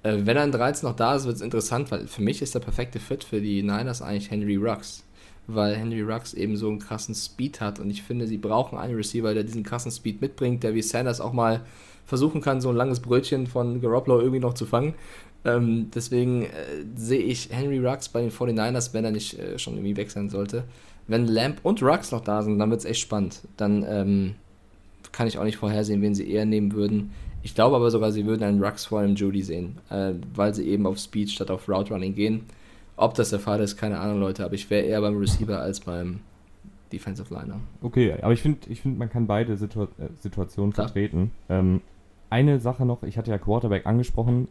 Äh, 0.04 0.20
wenn 0.24 0.38
er 0.38 0.44
an 0.44 0.52
13 0.52 0.88
noch 0.88 0.96
da 0.96 1.16
ist, 1.16 1.26
wird 1.26 1.36
es 1.36 1.42
interessant, 1.42 1.92
weil 1.92 2.08
für 2.08 2.22
mich 2.22 2.42
ist 2.42 2.56
der 2.56 2.60
perfekte 2.60 3.00
Fit 3.00 3.24
für 3.24 3.42
die 3.42 3.62
Niners 3.62 4.02
eigentlich 4.02 4.32
Henry 4.32 4.56
Rux 4.56 5.04
weil 5.48 5.76
Henry 5.76 6.02
Rux 6.02 6.34
eben 6.34 6.56
so 6.56 6.70
einen 6.70 6.80
krassen 6.80 7.16
Speed 7.16 7.60
hat 7.60 7.80
und 7.80 7.90
ich 7.90 8.04
finde, 8.04 8.28
sie 8.28 8.38
brauchen 8.38 8.78
einen 8.78 8.96
Receiver, 8.96 9.34
der 9.34 9.44
diesen 9.44 9.64
krassen 9.64 9.92
Speed 9.92 10.22
mitbringt, 10.22 10.64
der 10.64 10.74
wie 10.74 10.82
Sanders 10.82 11.22
auch 11.22 11.34
mal 11.34 11.62
versuchen 12.06 12.42
kann, 12.42 12.62
so 12.62 12.70
ein 12.70 12.76
langes 12.76 13.00
Brötchen 13.00 13.48
von 13.48 13.82
Garoppolo 13.82 14.20
irgendwie 14.20 14.40
noch 14.40 14.54
zu 14.54 14.66
fangen. 14.66 14.94
Ähm, 15.46 15.92
deswegen 15.94 16.44
äh, 16.44 16.50
sehe 16.96 17.22
ich 17.22 17.50
Henry 17.52 17.80
Rux 17.80 18.10
bei 18.10 18.22
den 18.22 18.32
49ers, 18.32 18.94
wenn 18.94 19.04
er 19.04 19.12
nicht 19.12 19.38
äh, 19.38 19.60
schon 19.60 19.74
irgendwie 19.74 19.98
weg 19.98 20.12
sein 20.12 20.30
sollte. 20.30 20.64
Wenn 21.08 21.28
Lamp 21.28 21.60
und 21.64 21.82
Rux 21.84 22.12
noch 22.12 22.22
da 22.22 22.42
sind, 22.42 22.60
dann 22.60 22.70
wird 22.70 22.80
es 22.80 22.86
echt 22.86 23.02
spannend. 23.02 23.42
Dann 23.58 23.86
ähm, 23.88 24.36
kann 25.12 25.28
ich 25.28 25.38
auch 25.38 25.44
nicht 25.44 25.58
vorhersehen, 25.58 26.02
wen 26.02 26.16
sie 26.16 26.30
eher 26.30 26.46
nehmen 26.46 26.74
würden. 26.74 27.12
Ich 27.44 27.56
glaube 27.56 27.76
aber 27.76 27.92
sogar, 27.92 28.12
sie 28.12 28.26
würden 28.26 28.44
einen 28.44 28.64
Rux 28.64 28.86
vor 28.86 29.02
einem 29.02 29.16
Judy 29.16 29.42
sehen, 29.42 29.78
äh, 29.90 30.14
weil 30.34 30.54
sie 30.54 30.68
eben 30.68 30.88
auf 30.88 30.98
Speed 30.98 31.30
statt 31.30 31.52
auf 31.52 31.68
Route 31.68 31.94
Running 31.94 32.16
gehen. 32.16 32.46
Ob 32.96 33.16
das 33.16 33.32
der 33.32 33.40
Fall 33.40 33.60
ist, 33.60 33.76
keine 33.76 34.00
Ahnung, 34.00 34.20
Leute, 34.20 34.46
aber 34.46 34.54
ich 34.54 34.70
wäre 34.70 34.86
eher 34.86 35.02
beim 35.02 35.18
Receiver 35.18 35.60
als 35.60 35.80
beim 35.82 36.22
Defensive 36.92 37.34
Liner. 37.34 37.60
Okay, 37.82 38.14
aber 38.22 38.34
ich 38.34 38.42
finde, 38.42 38.60
ich 38.70 38.82
find, 38.82 38.98
man 38.98 39.10
kann 39.10 39.28
beide 39.28 39.58
Situa 39.58 39.86
äh, 39.98 40.08
Situationen 40.22 40.72
Klar. 40.72 40.88
vertreten. 40.88 41.32
Ähm, 41.50 41.82
eine 42.30 42.60
Sache 42.60 42.86
noch, 42.86 43.04
ich 43.04 43.18
hatte 43.18 43.32
ja 43.32 43.38
Quarterback 43.38 43.86
angesprochen. 43.86 44.48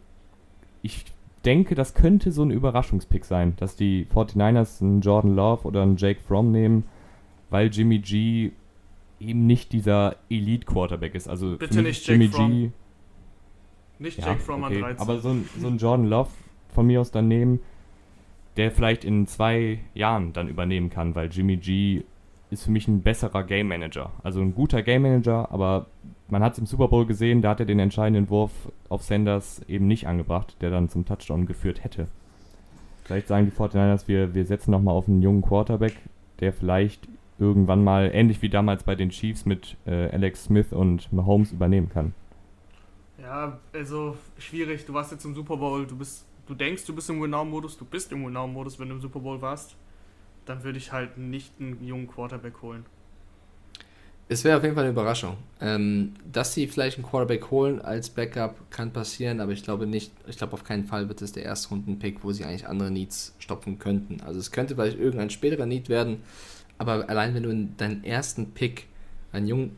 Ich 0.82 1.04
denke, 1.44 1.74
das 1.74 1.94
könnte 1.94 2.32
so 2.32 2.42
ein 2.42 2.50
Überraschungspick 2.50 3.24
sein, 3.24 3.54
dass 3.56 3.76
die 3.76 4.06
49ers 4.06 4.82
einen 4.82 5.00
Jordan 5.00 5.34
Love 5.34 5.66
oder 5.66 5.82
einen 5.82 5.96
Jake 5.96 6.20
Fromm 6.20 6.52
nehmen, 6.52 6.84
weil 7.50 7.68
Jimmy 7.68 7.98
G 7.98 8.52
eben 9.20 9.46
nicht 9.46 9.72
dieser 9.72 10.16
Elite-Quarterback 10.30 11.14
ist. 11.14 11.28
Also 11.28 11.56
Bitte 11.56 11.82
nicht 11.82 12.06
Jake 12.06 12.20
Jimmy 12.20 12.32
Fromm. 12.32 12.50
G. 12.50 12.70
Nicht 13.98 14.18
ja, 14.18 14.28
Jake 14.28 14.40
Fromm 14.40 14.64
okay, 14.64 14.76
an 14.76 14.80
13. 14.82 15.00
Aber 15.00 15.20
so 15.20 15.28
ein, 15.30 15.48
so 15.58 15.66
ein 15.68 15.78
Jordan 15.78 16.06
Love 16.06 16.30
von 16.68 16.86
mir 16.86 17.00
aus 17.00 17.10
dann 17.10 17.28
nehmen 17.28 17.60
der 18.56 18.70
vielleicht 18.70 19.04
in 19.04 19.26
zwei 19.26 19.78
Jahren 19.94 20.32
dann 20.32 20.48
übernehmen 20.48 20.90
kann, 20.90 21.14
weil 21.14 21.28
Jimmy 21.30 21.56
G 21.56 22.02
ist 22.52 22.64
für 22.64 22.70
mich 22.70 22.88
ein 22.88 23.02
besserer 23.02 23.44
Game 23.44 23.68
Manager. 23.68 24.10
Also 24.22 24.40
ein 24.40 24.54
guter 24.54 24.82
Game 24.82 25.02
Manager, 25.02 25.50
aber 25.50 25.86
man 26.28 26.42
hat 26.42 26.52
es 26.52 26.58
im 26.58 26.66
Super 26.66 26.88
Bowl 26.88 27.06
gesehen, 27.06 27.42
da 27.42 27.50
hat 27.50 27.60
er 27.60 27.66
den 27.66 27.78
entscheidenden 27.78 28.30
Wurf 28.30 28.52
auf 28.88 29.02
Sanders 29.02 29.60
eben 29.68 29.86
nicht 29.86 30.06
angebracht, 30.06 30.56
der 30.60 30.70
dann 30.70 30.88
zum 30.88 31.04
Touchdown 31.04 31.46
geführt 31.46 31.84
hätte. 31.84 32.08
Vielleicht 33.04 33.28
sagen 33.28 33.46
die 33.46 33.52
49ers, 33.52 34.06
wir, 34.06 34.34
wir 34.34 34.44
setzen 34.44 34.70
nochmal 34.70 34.94
auf 34.94 35.08
einen 35.08 35.22
jungen 35.22 35.42
Quarterback, 35.42 35.96
der 36.40 36.52
vielleicht 36.52 37.08
irgendwann 37.38 37.82
mal, 37.82 38.10
ähnlich 38.12 38.40
wie 38.42 38.48
damals 38.48 38.84
bei 38.84 38.94
den 38.94 39.10
Chiefs 39.10 39.44
mit 39.44 39.76
äh, 39.86 40.10
Alex 40.10 40.44
Smith 40.44 40.72
und 40.72 41.12
Mahomes 41.12 41.52
übernehmen 41.52 41.88
kann. 41.88 42.14
Ja, 43.20 43.58
also 43.72 44.16
schwierig. 44.38 44.86
Du 44.86 44.94
warst 44.94 45.10
jetzt 45.10 45.24
im 45.24 45.34
Super 45.34 45.56
Bowl, 45.56 45.86
du 45.86 45.96
bist 45.96 46.26
du 46.46 46.54
denkst, 46.54 46.84
du 46.86 46.94
bist 46.94 47.08
im 47.10 47.20
Win-Now-Modus, 47.20 47.78
du 47.78 47.84
bist 47.84 48.12
im 48.12 48.24
Win-Now-Modus, 48.24 48.78
wenn 48.78 48.88
du 48.88 48.96
im 48.96 49.00
Super 49.00 49.20
Bowl 49.20 49.40
warst, 49.40 49.76
dann 50.46 50.64
würde 50.64 50.78
ich 50.78 50.92
halt 50.92 51.18
nicht 51.18 51.52
einen 51.60 51.84
jungen 51.84 52.08
Quarterback 52.08 52.62
holen. 52.62 52.84
Es 54.28 54.44
wäre 54.44 54.56
auf 54.56 54.62
jeden 54.62 54.74
Fall 54.74 54.84
eine 54.84 54.92
Überraschung. 54.92 55.36
Ähm, 55.60 56.14
dass 56.30 56.54
sie 56.54 56.66
vielleicht 56.66 56.96
einen 56.96 57.06
Quarterback 57.06 57.50
holen 57.50 57.82
als 57.82 58.08
Backup 58.08 58.70
kann 58.70 58.92
passieren, 58.92 59.40
aber 59.40 59.52
ich 59.52 59.62
glaube 59.62 59.86
nicht, 59.86 60.12
ich 60.26 60.38
glaube 60.38 60.54
auf 60.54 60.64
keinen 60.64 60.84
Fall 60.84 61.08
wird 61.08 61.20
es 61.22 61.32
der 61.32 61.44
Erstrunden-Pick, 61.44 62.24
wo 62.24 62.32
sie 62.32 62.44
eigentlich 62.44 62.66
andere 62.66 62.90
Needs 62.90 63.34
stopfen 63.38 63.78
könnten. 63.78 64.20
Also 64.22 64.40
es 64.40 64.50
könnte 64.50 64.74
vielleicht 64.74 64.98
irgendein 64.98 65.30
späterer 65.30 65.66
Need 65.66 65.88
werden, 65.88 66.22
aber 66.78 67.08
allein 67.10 67.34
wenn 67.34 67.42
du 67.42 67.50
in 67.50 67.76
deinen 67.76 68.04
ersten 68.04 68.52
Pick 68.52 68.86
einen 69.32 69.46
jungen, 69.46 69.76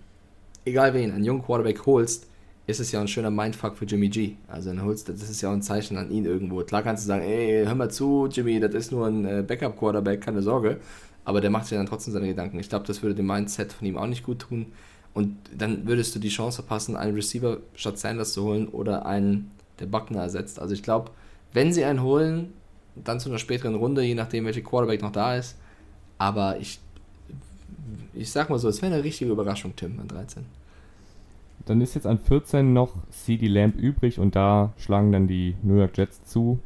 egal 0.64 0.94
wen, 0.94 1.10
einen 1.10 1.24
jungen 1.24 1.42
Quarterback 1.42 1.84
holst, 1.86 2.28
ist 2.66 2.80
es 2.80 2.92
ja 2.92 3.00
ein 3.00 3.08
schöner 3.08 3.30
Mindfuck 3.30 3.76
für 3.76 3.84
Jimmy 3.84 4.08
G. 4.08 4.36
Also 4.48 4.70
dann 4.70 4.82
holst 4.82 5.08
das 5.08 5.28
ist 5.28 5.42
ja 5.42 5.50
auch 5.50 5.52
ein 5.52 5.62
Zeichen 5.62 5.98
an 5.98 6.10
ihn 6.10 6.24
irgendwo. 6.24 6.62
Klar 6.62 6.82
kannst 6.82 7.04
du 7.04 7.08
sagen, 7.08 7.22
ey, 7.22 7.64
hör 7.64 7.74
mal 7.74 7.90
zu, 7.90 8.26
Jimmy, 8.30 8.58
das 8.58 8.74
ist 8.74 8.92
nur 8.92 9.06
ein 9.06 9.24
äh, 9.26 9.44
Backup-Quarterback, 9.46 10.20
keine 10.22 10.40
Sorge. 10.40 10.78
Aber 11.26 11.40
der 11.40 11.50
macht 11.50 11.66
sich 11.66 11.76
dann 11.76 11.86
trotzdem 11.86 12.14
seine 12.14 12.26
Gedanken. 12.26 12.58
Ich 12.58 12.68
glaube, 12.68 12.86
das 12.86 13.02
würde 13.02 13.14
dem 13.14 13.26
Mindset 13.26 13.72
von 13.72 13.86
ihm 13.86 13.98
auch 13.98 14.06
nicht 14.06 14.24
gut 14.24 14.40
tun. 14.40 14.72
Und 15.12 15.36
dann 15.56 15.86
würdest 15.86 16.14
du 16.14 16.18
die 16.18 16.28
Chance 16.28 16.56
verpassen, 16.56 16.96
einen 16.96 17.14
Receiver 17.14 17.58
statt 17.74 17.98
Sanders 17.98 18.32
zu 18.32 18.44
holen 18.44 18.68
oder 18.68 19.06
einen, 19.06 19.50
der 19.78 19.86
Buckner 19.86 20.22
ersetzt. 20.22 20.58
Also 20.58 20.74
ich 20.74 20.82
glaube, 20.82 21.10
wenn 21.52 21.72
sie 21.72 21.84
einen 21.84 22.02
holen, 22.02 22.52
dann 22.96 23.20
zu 23.20 23.28
einer 23.28 23.38
späteren 23.38 23.74
Runde, 23.74 24.02
je 24.02 24.14
nachdem, 24.14 24.44
welcher 24.44 24.62
Quarterback 24.62 25.02
noch 25.02 25.12
da 25.12 25.36
ist. 25.36 25.56
Aber 26.18 26.58
ich, 26.58 26.80
ich 28.14 28.30
sag 28.30 28.50
mal 28.50 28.58
so, 28.58 28.68
es 28.68 28.82
wäre 28.82 28.94
eine 28.94 29.04
richtige 29.04 29.30
Überraschung, 29.30 29.74
Tim, 29.76 30.00
an 30.00 30.08
13. 30.08 30.44
Dann 31.66 31.80
ist 31.80 31.94
jetzt 31.94 32.06
an 32.06 32.18
14 32.18 32.72
noch 32.72 32.94
CD 33.10 33.46
Lamb 33.46 33.76
übrig 33.76 34.18
und 34.18 34.36
da 34.36 34.72
schlagen 34.76 35.12
dann 35.12 35.26
die 35.26 35.56
New 35.62 35.76
York 35.76 35.96
Jets 35.96 36.22
zu. 36.24 36.58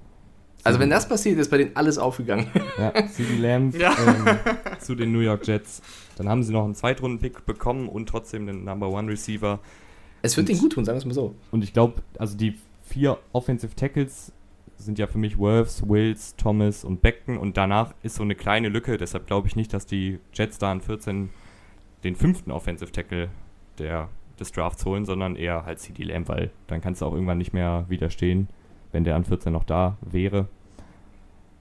Also 0.64 0.80
wenn 0.80 0.90
das 0.90 1.08
passiert, 1.08 1.38
ist 1.38 1.50
bei 1.50 1.58
denen 1.58 1.76
alles 1.76 1.98
aufgegangen. 1.98 2.46
Ja, 2.78 2.92
CD 3.08 3.36
Lamb 3.36 3.76
ja. 3.78 3.92
ähm, 4.06 4.38
zu 4.80 4.94
den 4.94 5.12
New 5.12 5.20
York 5.20 5.46
Jets. 5.46 5.82
Dann 6.16 6.28
haben 6.28 6.42
sie 6.42 6.52
noch 6.52 6.64
einen 6.64 6.74
Zweitrunden-Pick 6.74 7.46
bekommen 7.46 7.88
und 7.88 8.08
trotzdem 8.08 8.46
den 8.46 8.64
Number 8.64 8.88
One 8.90 9.10
Receiver. 9.10 9.60
Es 10.22 10.36
wird 10.36 10.48
ihnen 10.48 10.58
gut 10.58 10.72
tun, 10.72 10.84
sagen 10.84 10.96
wir 10.96 11.00
es 11.00 11.04
mal 11.06 11.14
so. 11.14 11.34
Und 11.52 11.62
ich 11.62 11.72
glaube, 11.72 12.02
also 12.18 12.36
die 12.36 12.54
vier 12.82 13.18
Offensive 13.32 13.76
Tackles 13.76 14.32
sind 14.76 14.98
ja 14.98 15.06
für 15.06 15.18
mich 15.18 15.38
Worths, 15.38 15.88
Wills, 15.88 16.34
Thomas 16.36 16.84
und 16.84 17.02
Beckton 17.02 17.36
und 17.36 17.56
danach 17.56 17.94
ist 18.02 18.16
so 18.16 18.22
eine 18.22 18.34
kleine 18.34 18.68
Lücke. 18.68 18.96
Deshalb 18.96 19.26
glaube 19.26 19.48
ich 19.48 19.56
nicht, 19.56 19.72
dass 19.72 19.86
die 19.86 20.18
Jets 20.32 20.58
da 20.58 20.70
an 20.70 20.80
14 20.80 21.30
den 22.04 22.16
fünften 22.16 22.50
Offensive 22.50 22.92
Tackle 22.92 23.28
der 23.78 24.08
des 24.40 24.52
Drafts 24.52 24.84
holen, 24.84 25.04
sondern 25.04 25.36
eher 25.36 25.64
halt 25.66 25.80
CD 25.80 26.04
Lamb, 26.04 26.28
weil 26.28 26.50
dann 26.66 26.80
kannst 26.80 27.02
du 27.02 27.06
auch 27.06 27.12
irgendwann 27.12 27.38
nicht 27.38 27.52
mehr 27.52 27.84
widerstehen, 27.88 28.48
wenn 28.92 29.04
der 29.04 29.16
an 29.16 29.24
14 29.24 29.52
noch 29.52 29.64
da 29.64 29.96
wäre. 30.00 30.46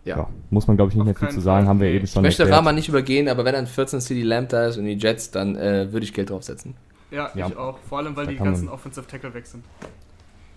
Ja. 0.05 0.17
ja 0.17 0.29
muss 0.49 0.67
man, 0.67 0.77
glaube 0.77 0.89
ich, 0.89 0.95
nicht 0.95 1.01
Auf 1.01 1.07
mehr 1.07 1.15
viel 1.15 1.29
zu 1.29 1.41
sagen, 1.41 1.65
Fall. 1.65 1.69
haben 1.69 1.79
wir 1.81 1.89
eben 1.89 2.07
schon 2.07 2.21
Ich 2.21 2.27
möchte 2.27 2.43
erklärt. 2.43 2.59
Rama 2.59 2.71
nicht 2.71 2.87
übergehen, 2.87 3.27
aber 3.27 3.45
wenn 3.45 3.55
an 3.55 3.67
14 3.67 3.99
CD 3.99 4.23
Lamb 4.23 4.49
da 4.49 4.67
ist 4.67 4.77
und 4.77 4.85
die 4.85 4.93
Jets, 4.93 5.31
dann 5.31 5.55
äh, 5.55 5.91
würde 5.91 6.05
ich 6.05 6.13
Geld 6.13 6.29
draufsetzen. 6.29 6.75
Ja, 7.11 7.29
ja, 7.35 7.47
ich 7.47 7.57
auch. 7.57 7.77
Vor 7.79 7.99
allem, 7.99 8.15
weil 8.15 8.25
da 8.25 8.31
die 8.31 8.37
ganzen 8.37 8.69
Offensive 8.69 9.07
Tackle 9.07 9.33
weg 9.33 9.45
sind. 9.45 9.63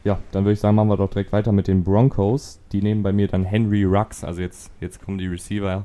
Ja, 0.03 0.19
dann 0.33 0.45
würde 0.45 0.55
ich 0.55 0.61
sagen, 0.61 0.77
machen 0.77 0.89
wir 0.89 0.97
doch 0.97 1.11
direkt 1.11 1.33
weiter 1.33 1.53
mit 1.53 1.69
den 1.69 1.85
Broncos. 1.85 2.59
Die 2.73 2.81
nehmen 2.81 3.03
bei 3.03 3.13
mir 3.13 3.29
dann 3.29 3.45
Henry 3.45 3.85
Rux. 3.85 4.25
Also 4.25 4.41
jetzt, 4.41 4.71
jetzt 4.81 5.05
kommen 5.05 5.19
die 5.19 5.27
Receiver 5.27 5.85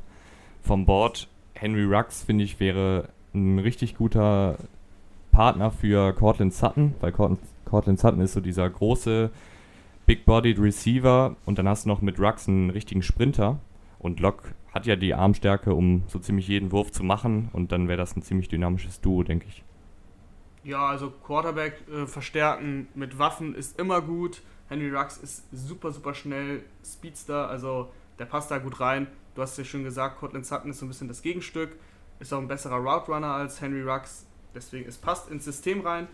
vom 0.61 0.85
Board. 0.85 1.27
Henry 1.53 1.83
Rux, 1.83 2.23
finde 2.23 2.43
ich, 2.43 2.59
wäre 2.59 3.09
ein 3.33 3.59
richtig 3.59 3.97
guter 3.97 4.57
Partner 5.35 5.69
für 5.69 6.13
Cortland 6.13 6.53
Sutton, 6.53 6.95
weil 7.01 7.11
Cortland, 7.11 7.99
Sutton 7.99 8.21
ist 8.21 8.31
so 8.31 8.39
dieser 8.39 8.69
große, 8.69 9.31
big-bodied 10.05 10.57
Receiver 10.59 11.35
und 11.45 11.59
dann 11.59 11.67
hast 11.67 11.83
du 11.83 11.89
noch 11.89 12.01
mit 12.01 12.21
Rux 12.21 12.47
einen 12.47 12.69
richtigen 12.69 13.01
Sprinter 13.01 13.59
und 13.99 14.21
Locke 14.21 14.55
hat 14.73 14.85
ja 14.85 14.95
die 14.95 15.13
Armstärke, 15.13 15.73
um 15.73 16.03
so 16.07 16.19
ziemlich 16.19 16.47
jeden 16.47 16.71
Wurf 16.71 16.93
zu 16.93 17.03
machen 17.03 17.49
und 17.51 17.73
dann 17.73 17.89
wäre 17.89 17.97
das 17.97 18.15
ein 18.15 18.21
ziemlich 18.21 18.47
dynamisches 18.47 19.01
Duo, 19.01 19.23
denke 19.23 19.47
ich. 19.49 19.65
Ja, 20.63 20.87
also 20.87 21.11
Quarterback 21.11 21.83
äh, 21.89 22.05
verstärken 22.07 22.87
mit 22.95 23.19
Waffen 23.19 23.55
ist 23.55 23.77
immer 23.77 24.01
gut. 24.01 24.41
Henry 24.69 24.89
Rux 24.89 25.17
ist 25.17 25.43
super, 25.51 25.91
super 25.91 26.13
schnell, 26.13 26.63
Speedster, 26.81 27.49
also 27.49 27.91
der 28.19 28.25
passt 28.25 28.51
da 28.51 28.57
gut 28.57 28.79
rein. 28.79 29.07
Du 29.35 29.41
hast 29.41 29.57
ja 29.57 29.65
schon 29.65 29.83
gesagt, 29.83 30.17
Cortland 30.17 30.45
Sutton 30.45 30.71
ist 30.71 30.79
so 30.79 30.85
ein 30.85 30.89
bisschen 30.89 31.09
das 31.09 31.21
Gegenstück, 31.21 31.75
ist 32.21 32.33
auch 32.33 32.39
ein 32.39 32.47
besserer 32.47 32.77
Route 32.77 33.11
Runner 33.11 33.33
als 33.33 33.59
Henry 33.59 33.81
Rux. 33.81 34.27
Deswegen, 34.55 34.87
es 34.87 34.97
passt 34.97 35.29
ins 35.29 35.45
System 35.45 35.81
rein. 35.81 36.07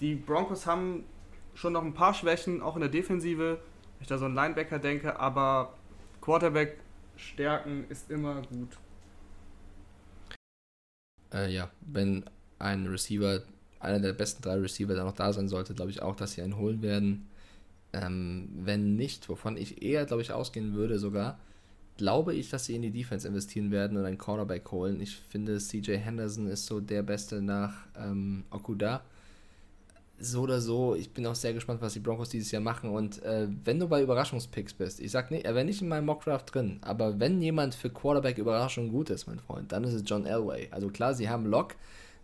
Die 0.00 0.14
Broncos 0.14 0.66
haben 0.66 1.04
schon 1.54 1.72
noch 1.72 1.82
ein 1.82 1.94
paar 1.94 2.14
Schwächen, 2.14 2.62
auch 2.62 2.76
in 2.76 2.80
der 2.80 2.90
Defensive, 2.90 3.58
wenn 3.58 4.02
ich 4.02 4.06
da 4.06 4.18
so 4.18 4.26
einen 4.26 4.34
Linebacker 4.34 4.78
denke, 4.78 5.18
aber 5.18 5.74
Quarterback 6.20 6.78
stärken 7.16 7.86
ist 7.88 8.10
immer 8.10 8.42
gut. 8.42 8.76
Äh, 11.32 11.52
ja, 11.52 11.70
wenn 11.80 12.24
ein 12.58 12.86
Receiver, 12.86 13.42
einer 13.80 14.00
der 14.00 14.12
besten 14.12 14.42
drei 14.42 14.56
Receiver 14.56 14.94
da 14.94 15.04
noch 15.04 15.14
da 15.14 15.32
sein 15.32 15.48
sollte, 15.48 15.74
glaube 15.74 15.90
ich 15.90 16.02
auch, 16.02 16.16
dass 16.16 16.32
sie 16.32 16.42
einen 16.42 16.56
holen 16.56 16.82
werden. 16.82 17.28
Ähm, 17.92 18.48
wenn 18.54 18.96
nicht, 18.96 19.28
wovon 19.28 19.56
ich 19.56 19.82
eher, 19.82 20.04
glaube 20.04 20.22
ich, 20.22 20.32
ausgehen 20.32 20.74
würde 20.74 20.98
sogar, 20.98 21.38
glaube 21.96 22.34
ich, 22.34 22.50
dass 22.50 22.66
sie 22.66 22.76
in 22.76 22.82
die 22.82 22.90
Defense 22.90 23.26
investieren 23.26 23.70
werden 23.70 23.96
und 23.96 24.04
einen 24.04 24.18
Quarterback 24.18 24.70
holen. 24.70 25.00
Ich 25.00 25.16
finde, 25.16 25.58
CJ 25.58 25.96
Henderson 25.96 26.46
ist 26.46 26.66
so 26.66 26.80
der 26.80 27.02
Beste 27.02 27.40
nach 27.40 27.74
ähm, 27.98 28.44
Okuda. 28.50 29.02
So 30.18 30.42
oder 30.42 30.62
so, 30.62 30.94
ich 30.94 31.10
bin 31.12 31.26
auch 31.26 31.34
sehr 31.34 31.52
gespannt, 31.52 31.82
was 31.82 31.92
die 31.92 32.00
Broncos 32.00 32.30
dieses 32.30 32.50
Jahr 32.50 32.62
machen. 32.62 32.88
Und 32.90 33.22
äh, 33.22 33.48
wenn 33.64 33.78
du 33.78 33.86
bei 33.86 34.02
Überraschungspicks 34.02 34.72
bist, 34.72 35.00
ich 35.00 35.10
sag 35.10 35.30
nicht, 35.30 35.44
er 35.44 35.54
wäre 35.54 35.64
nicht 35.64 35.82
in 35.82 35.88
meinem 35.88 36.06
Mockdraft 36.06 36.54
drin, 36.54 36.78
aber 36.80 37.20
wenn 37.20 37.42
jemand 37.42 37.74
für 37.74 37.90
Quarterback 37.90 38.38
Überraschung 38.38 38.90
gut 38.90 39.10
ist, 39.10 39.26
mein 39.26 39.40
Freund, 39.40 39.72
dann 39.72 39.84
ist 39.84 39.92
es 39.92 40.02
John 40.06 40.24
Elway. 40.24 40.68
Also 40.70 40.88
klar, 40.88 41.12
sie 41.14 41.28
haben 41.28 41.44
Lock, 41.44 41.74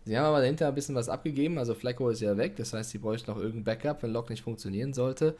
Sie 0.05 0.17
haben 0.17 0.25
aber 0.25 0.39
dahinter 0.39 0.67
ein 0.67 0.75
bisschen 0.75 0.95
was 0.95 1.07
abgegeben. 1.09 1.57
Also 1.57 1.73
Flacco 1.73 2.09
ist 2.09 2.21
ja 2.21 2.35
weg. 2.37 2.55
Das 2.57 2.73
heißt, 2.73 2.89
sie 2.89 2.97
bräuchten 2.97 3.31
noch 3.31 3.37
irgendein 3.37 3.63
Backup, 3.63 4.03
wenn 4.03 4.11
Lock 4.11 4.29
nicht 4.29 4.43
funktionieren 4.43 4.93
sollte. 4.93 5.35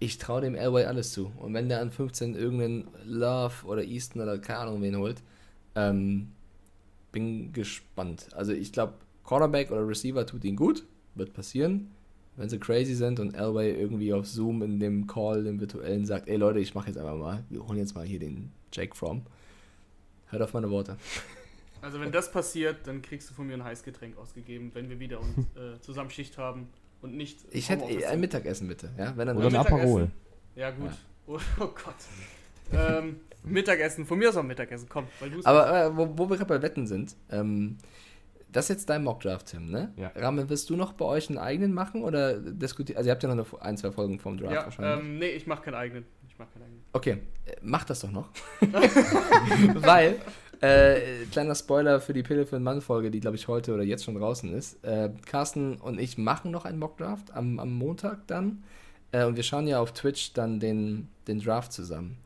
Ich 0.00 0.18
traue 0.18 0.40
dem 0.40 0.54
Elway 0.54 0.84
alles 0.84 1.12
zu. 1.12 1.32
Und 1.38 1.54
wenn 1.54 1.68
der 1.68 1.80
an 1.80 1.90
15 1.90 2.34
irgendeinen 2.34 2.88
Love 3.04 3.66
oder 3.66 3.82
Easton 3.82 4.22
oder 4.22 4.38
keine 4.38 4.60
Ahnung 4.60 4.82
wen 4.82 4.96
holt, 4.96 5.22
ähm, 5.74 6.32
bin 7.10 7.52
gespannt. 7.52 8.28
Also 8.32 8.52
ich 8.52 8.72
glaube, 8.72 8.94
Cornerback 9.24 9.70
oder 9.70 9.86
Receiver 9.86 10.24
tut 10.24 10.44
ihn 10.44 10.56
gut. 10.56 10.84
Wird 11.14 11.32
passieren. 11.32 11.90
Wenn 12.36 12.48
sie 12.48 12.60
crazy 12.60 12.94
sind 12.94 13.18
und 13.18 13.34
Elway 13.34 13.72
irgendwie 13.72 14.12
auf 14.12 14.26
Zoom 14.26 14.62
in 14.62 14.78
dem 14.78 15.08
Call, 15.08 15.42
dem 15.42 15.58
virtuellen, 15.58 16.06
sagt, 16.06 16.28
ey 16.28 16.36
Leute, 16.36 16.60
ich 16.60 16.74
mache 16.76 16.86
jetzt 16.86 16.96
einfach 16.96 17.16
mal, 17.16 17.42
wir 17.50 17.66
holen 17.66 17.78
jetzt 17.78 17.96
mal 17.96 18.06
hier 18.06 18.20
den 18.20 18.52
Jake 18.72 18.94
Fromm. 18.94 19.22
Hört 20.28 20.42
auf 20.42 20.54
meine 20.54 20.70
Worte. 20.70 20.96
Also 21.82 22.00
wenn 22.00 22.12
das 22.12 22.30
passiert, 22.30 22.86
dann 22.86 23.02
kriegst 23.02 23.30
du 23.30 23.34
von 23.34 23.46
mir 23.46 23.54
ein 23.54 23.64
Heißgetränk 23.64 24.16
ausgegeben, 24.18 24.70
wenn 24.74 24.88
wir 24.88 25.00
wieder 25.00 25.20
uns 25.20 25.38
äh, 25.56 25.80
zusammen 25.80 26.10
Schicht 26.10 26.38
haben 26.38 26.68
und 27.02 27.16
nicht. 27.16 27.40
Ich 27.50 27.68
hätte 27.68 27.84
eh 27.84 28.04
ein 28.06 28.20
Mittagessen 28.20 28.68
bitte, 28.68 28.90
ja? 28.98 29.16
Wenn 29.16 29.26
dann 29.26 29.36
Oder 29.36 29.48
ein 29.48 29.56
Aperol. 29.56 30.10
Ja 30.54 30.70
gut. 30.70 30.90
Ja. 30.90 30.96
Oh, 31.26 31.38
oh, 31.60 31.68
Gott. 31.68 31.94
ähm, 32.72 33.20
Mittagessen, 33.44 34.06
von 34.06 34.18
mir 34.18 34.30
aus 34.30 34.36
auch 34.36 34.42
Mittagessen, 34.42 34.88
komm. 34.88 35.06
Aber 35.44 35.84
äh, 35.84 35.96
wo, 35.96 36.08
wo, 36.16 36.28
wir 36.28 36.36
gerade 36.36 36.48
bei 36.48 36.62
Wetten 36.62 36.86
sind, 36.86 37.16
ähm, 37.30 37.78
das 38.50 38.64
ist 38.66 38.68
jetzt 38.70 38.90
dein 38.90 39.04
Mockdraft, 39.04 39.48
Tim, 39.48 39.70
ne? 39.70 39.92
Ja. 39.96 40.08
Rahmen, 40.16 40.48
wirst 40.48 40.70
du 40.70 40.76
noch 40.76 40.94
bei 40.94 41.04
euch 41.04 41.28
einen 41.28 41.38
eigenen 41.38 41.74
machen 41.74 42.02
oder 42.02 42.38
diskutiert? 42.38 42.96
Also 42.96 43.08
ihr 43.08 43.12
habt 43.12 43.22
ja 43.22 43.34
noch 43.34 43.52
eine, 43.52 43.62
ein, 43.62 43.76
zwei 43.76 43.92
Folgen 43.92 44.18
vom 44.18 44.38
Draft 44.38 44.54
ja, 44.54 44.64
wahrscheinlich. 44.64 45.04
Ähm, 45.04 45.18
nee, 45.18 45.28
ich 45.28 45.46
mache 45.46 45.62
keinen 45.62 45.74
eigenen. 45.74 46.06
Ich 46.38 46.44
mach 46.44 46.52
keinen 46.52 46.62
eigenen. 46.62 46.84
Okay, 46.92 47.18
äh, 47.46 47.56
mach 47.62 47.84
das 47.84 48.00
doch 48.00 48.12
noch. 48.12 48.28
Weil 49.74 50.20
äh, 50.60 51.24
kleiner 51.32 51.56
Spoiler 51.56 52.00
für 52.00 52.12
die 52.12 52.22
Pille 52.22 52.46
für 52.46 52.56
den 52.56 52.62
Mann-Folge, 52.62 53.10
die 53.10 53.18
glaube 53.18 53.36
ich 53.36 53.48
heute 53.48 53.74
oder 53.74 53.82
jetzt 53.82 54.04
schon 54.04 54.14
draußen 54.14 54.52
ist. 54.54 54.84
Äh, 54.84 55.10
Carsten 55.26 55.78
und 55.78 55.98
ich 55.98 56.16
machen 56.16 56.52
noch 56.52 56.64
einen 56.64 56.78
Mockdraft 56.78 57.32
am, 57.32 57.58
am 57.58 57.72
Montag 57.72 58.26
dann. 58.28 58.62
Äh, 59.10 59.24
und 59.24 59.34
wir 59.34 59.42
schauen 59.42 59.66
ja 59.66 59.80
auf 59.80 59.92
Twitch 59.92 60.32
dann 60.32 60.60
den, 60.60 61.08
den 61.26 61.40
Draft 61.40 61.72
zusammen. 61.72 62.18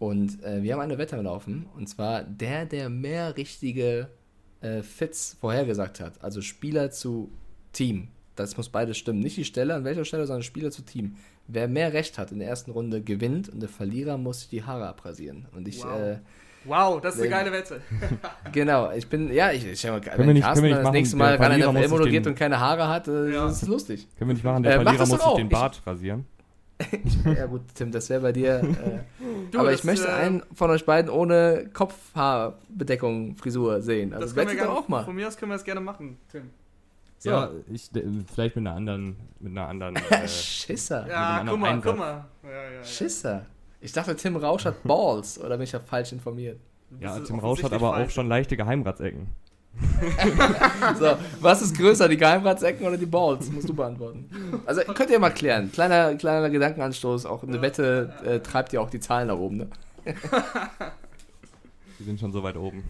Und 0.00 0.42
äh, 0.42 0.64
wir 0.64 0.72
haben 0.72 0.80
eine 0.80 0.98
Wette 0.98 1.20
laufen. 1.20 1.66
Und 1.76 1.88
zwar 1.88 2.24
der, 2.24 2.66
der 2.66 2.88
mehr 2.88 3.36
richtige 3.36 4.08
äh, 4.60 4.82
Fits 4.82 5.36
vorhergesagt 5.40 6.00
hat. 6.00 6.20
Also 6.20 6.42
Spieler 6.42 6.90
zu 6.90 7.30
Team. 7.72 8.08
Das 8.34 8.56
muss 8.56 8.70
beides 8.70 8.98
stimmen. 8.98 9.20
Nicht 9.20 9.36
die 9.36 9.44
Stelle, 9.44 9.74
an 9.74 9.84
welcher 9.84 10.04
Stelle, 10.04 10.26
sondern 10.26 10.42
Spieler 10.42 10.72
zu 10.72 10.82
Team. 10.82 11.16
Wer 11.48 11.68
mehr 11.68 11.92
Recht 11.92 12.18
hat 12.18 12.32
in 12.32 12.38
der 12.38 12.48
ersten 12.48 12.70
Runde, 12.70 13.02
gewinnt 13.02 13.48
und 13.48 13.60
der 13.60 13.68
Verlierer 13.68 14.16
muss 14.16 14.40
sich 14.40 14.48
die 14.48 14.62
Haare 14.62 14.86
abrasieren. 14.88 15.46
Und 15.52 15.68
ich 15.68 15.82
wow. 15.82 16.00
äh, 16.00 16.18
Wow, 16.64 17.00
das 17.00 17.16
ist 17.16 17.22
eine 17.22 17.30
geile 17.30 17.52
Wette. 17.52 17.80
genau, 18.52 18.92
ich 18.92 19.08
bin, 19.08 19.32
ja, 19.32 19.50
ich, 19.50 19.66
ich 19.66 19.84
habe 19.86 20.00
wenn 20.16 20.32
nicht, 20.32 20.42
Carsten 20.42 20.70
das 20.70 20.82
machen, 20.82 20.92
nächste 20.92 21.16
Mal 21.16 21.34
ran 21.34 21.58
NFL 21.58 21.88
moderiert 21.88 22.26
und 22.26 22.36
keine 22.36 22.60
Haare 22.60 22.88
hat, 22.88 23.08
äh, 23.08 23.32
ja. 23.32 23.46
das 23.46 23.62
ist 23.62 23.68
lustig. 23.68 24.06
Können 24.16 24.30
wir 24.30 24.34
nicht 24.34 24.44
machen, 24.44 24.62
der 24.62 24.72
äh, 24.72 24.82
Verlierer 24.82 25.06
muss 25.06 25.22
sich 25.22 25.34
den 25.34 25.48
Bart 25.48 25.76
ich, 25.80 25.86
rasieren. 25.86 26.26
ja 27.36 27.46
gut, 27.46 27.62
Tim, 27.74 27.90
das 27.90 28.08
wäre 28.10 28.20
bei 28.20 28.32
dir. 28.32 28.60
Äh, 28.60 29.00
du, 29.50 29.58
aber 29.58 29.72
ich 29.72 29.82
möchte 29.82 30.06
äh, 30.06 30.12
einen 30.12 30.42
von 30.54 30.70
euch 30.70 30.86
beiden 30.86 31.10
ohne 31.10 31.68
Kopfhaarbedeckung, 31.72 33.36
Frisur 33.36 33.80
sehen. 33.80 34.12
Also 34.12 34.26
das 34.26 34.34
können 34.34 34.50
wir 34.50 34.56
gerne, 34.56 34.70
auch 34.70 34.86
mal. 34.86 35.04
Von 35.04 35.16
mir 35.16 35.26
aus 35.26 35.36
können 35.36 35.50
wir 35.50 35.56
das 35.56 35.64
gerne 35.64 35.80
machen, 35.80 36.18
Tim. 36.30 36.50
So. 37.22 37.30
Ja, 37.30 37.50
ich, 37.72 37.88
vielleicht 38.34 38.56
mit 38.56 38.66
einer 38.66 38.74
anderen, 38.74 39.16
mit 39.38 39.52
einer 39.52 39.68
anderen. 39.68 39.94
Äh, 40.10 40.26
Schisser. 40.26 41.06
Ja, 41.08 41.44
guck 41.48 41.60
mal, 41.60 41.80
guck 41.80 41.96
mal. 41.96 42.24
Ja, 42.42 42.50
ja, 42.50 42.84
Schisser. 42.84 43.46
Ich 43.80 43.92
dachte, 43.92 44.16
Tim 44.16 44.34
Rausch 44.34 44.64
hat 44.64 44.82
Balls, 44.82 45.38
oder 45.38 45.50
bin 45.50 45.62
ich 45.62 45.70
ja 45.70 45.78
falsch 45.78 46.10
informiert? 46.10 46.58
Ja, 46.98 47.20
Tim 47.20 47.38
Rausch 47.38 47.62
hat 47.62 47.72
aber 47.72 47.92
falsch. 47.92 48.08
auch 48.08 48.10
schon 48.10 48.26
leichte 48.26 48.56
Geheimratsecken. 48.56 49.28
so, 50.98 51.16
was 51.40 51.62
ist 51.62 51.78
größer, 51.78 52.08
die 52.08 52.16
Geheimratsecken 52.16 52.84
oder 52.84 52.98
die 52.98 53.06
Balls? 53.06 53.52
Musst 53.52 53.68
du 53.68 53.74
beantworten. 53.74 54.28
Also 54.66 54.82
könnt 54.92 55.10
ihr 55.10 55.20
mal 55.20 55.30
klären. 55.30 55.70
Kleiner, 55.70 56.16
kleiner 56.16 56.50
Gedankenanstoß, 56.50 57.24
auch 57.26 57.44
eine 57.44 57.62
Wette 57.62 58.12
äh, 58.24 58.40
treibt 58.40 58.72
ja 58.72 58.80
auch 58.80 58.90
die 58.90 58.98
Zahlen 58.98 59.28
nach 59.28 59.38
oben, 59.38 59.58
ne? 59.58 59.68
Die 62.00 62.04
sind 62.04 62.18
schon 62.18 62.32
so 62.32 62.42
weit 62.42 62.56
oben. 62.56 62.82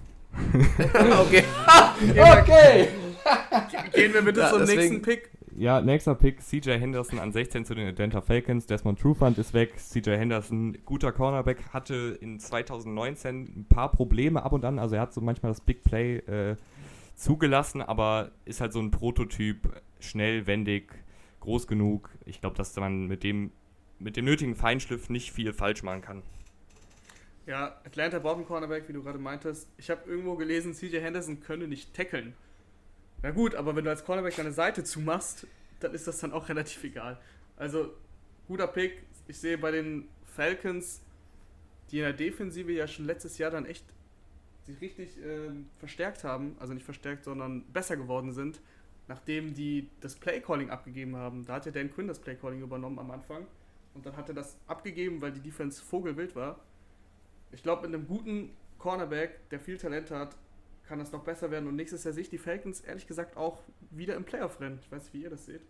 okay. 1.20 1.44
okay. 2.16 2.88
Gehen 3.92 4.14
wir 4.14 4.22
bitte 4.22 4.40
ja, 4.40 4.50
zum 4.50 4.60
deswegen, 4.60 4.80
nächsten 4.80 5.02
Pick. 5.02 5.30
Ja, 5.56 5.80
nächster 5.80 6.14
Pick, 6.14 6.40
CJ 6.40 6.78
Henderson 6.78 7.18
an 7.18 7.32
16 7.32 7.64
zu 7.64 7.74
den 7.74 7.86
Atlanta 7.86 8.22
Falcons. 8.22 8.66
Desmond 8.66 8.98
Trufant 8.98 9.36
ist 9.38 9.52
weg. 9.52 9.74
CJ 9.76 10.10
Henderson, 10.12 10.78
guter 10.84 11.12
Cornerback, 11.12 11.58
hatte 11.72 12.16
in 12.20 12.40
2019 12.40 13.42
ein 13.42 13.66
paar 13.68 13.92
Probleme 13.92 14.42
ab 14.42 14.52
und 14.52 14.64
an. 14.64 14.78
Also 14.78 14.96
er 14.96 15.02
hat 15.02 15.12
so 15.12 15.20
manchmal 15.20 15.52
das 15.52 15.60
Big 15.60 15.84
Play 15.84 16.16
äh, 16.18 16.56
zugelassen, 17.14 17.82
aber 17.82 18.32
ist 18.44 18.60
halt 18.60 18.72
so 18.72 18.80
ein 18.80 18.90
Prototyp, 18.90 19.68
schnell, 20.00 20.46
wendig, 20.46 20.94
groß 21.40 21.66
genug. 21.66 22.10
Ich 22.24 22.40
glaube, 22.40 22.56
dass 22.56 22.74
man 22.76 23.06
mit 23.06 23.22
dem, 23.22 23.52
mit 23.98 24.16
dem 24.16 24.24
nötigen 24.24 24.54
Feinschliff 24.54 25.10
nicht 25.10 25.32
viel 25.32 25.52
falsch 25.52 25.82
machen 25.82 26.00
kann. 26.00 26.22
Ja, 27.46 27.80
Atlanta 27.84 28.20
braucht 28.20 28.36
einen 28.36 28.46
Cornerback, 28.46 28.88
wie 28.88 28.92
du 28.92 29.02
gerade 29.02 29.18
meintest. 29.18 29.68
Ich 29.76 29.90
habe 29.90 30.08
irgendwo 30.08 30.36
gelesen, 30.36 30.74
CJ 30.74 31.00
Henderson 31.00 31.40
könne 31.40 31.66
nicht 31.66 31.92
tackeln. 31.94 32.34
Na 33.22 33.30
gut, 33.30 33.54
aber 33.54 33.76
wenn 33.76 33.84
du 33.84 33.90
als 33.90 34.04
Cornerback 34.04 34.36
deine 34.36 34.52
Seite 34.52 34.82
zumachst, 34.82 35.46
dann 35.80 35.94
ist 35.94 36.06
das 36.06 36.18
dann 36.18 36.32
auch 36.32 36.48
relativ 36.48 36.82
egal. 36.82 37.20
Also, 37.56 37.92
guter 38.48 38.66
Pick. 38.66 39.02
Ich 39.28 39.38
sehe 39.38 39.56
bei 39.56 39.70
den 39.70 40.08
Falcons, 40.24 41.00
die 41.90 41.98
in 41.98 42.04
der 42.04 42.12
Defensive 42.12 42.72
ja 42.72 42.88
schon 42.88 43.04
letztes 43.04 43.38
Jahr 43.38 43.50
dann 43.50 43.66
echt 43.66 43.84
sich 44.64 44.80
richtig 44.80 45.18
äh, 45.18 45.50
verstärkt 45.78 46.24
haben, 46.24 46.56
also 46.58 46.72
nicht 46.72 46.84
verstärkt, 46.84 47.24
sondern 47.24 47.62
besser 47.72 47.96
geworden 47.96 48.32
sind, 48.32 48.60
nachdem 49.08 49.54
die 49.54 49.88
das 50.00 50.14
Playcalling 50.16 50.70
abgegeben 50.70 51.16
haben. 51.16 51.44
Da 51.44 51.54
hat 51.54 51.66
ja 51.66 51.72
Dan 51.72 51.92
Quinn 51.92 52.08
das 52.08 52.18
Playcalling 52.20 52.62
übernommen 52.62 52.98
am 52.98 53.10
Anfang 53.10 53.46
und 53.94 54.06
dann 54.06 54.16
hat 54.16 54.28
er 54.28 54.34
das 54.34 54.56
abgegeben, 54.66 55.20
weil 55.20 55.32
die 55.32 55.40
Defense 55.40 55.82
vogelwild 55.82 56.36
war. 56.36 56.60
Ich 57.50 57.62
glaube, 57.62 57.86
mit 57.86 57.94
einem 57.94 58.06
guten 58.06 58.50
Cornerback, 58.78 59.48
der 59.50 59.60
viel 59.60 59.78
Talent 59.78 60.10
hat, 60.10 60.36
kann 60.86 60.98
das 60.98 61.12
noch 61.12 61.24
besser 61.24 61.50
werden. 61.50 61.68
Und 61.68 61.76
nächstes 61.76 62.04
Jahr 62.04 62.12
sehe 62.12 62.22
ich 62.22 62.30
die 62.30 62.38
Falcons 62.38 62.80
ehrlich 62.80 63.06
gesagt 63.06 63.36
auch 63.36 63.62
wieder 63.90 64.16
im 64.16 64.24
Playoff-Rennen. 64.24 64.78
Ich 64.82 64.90
weiß 64.90 65.04
nicht, 65.04 65.14
wie 65.14 65.22
ihr 65.22 65.30
das 65.30 65.46
seht. 65.46 65.62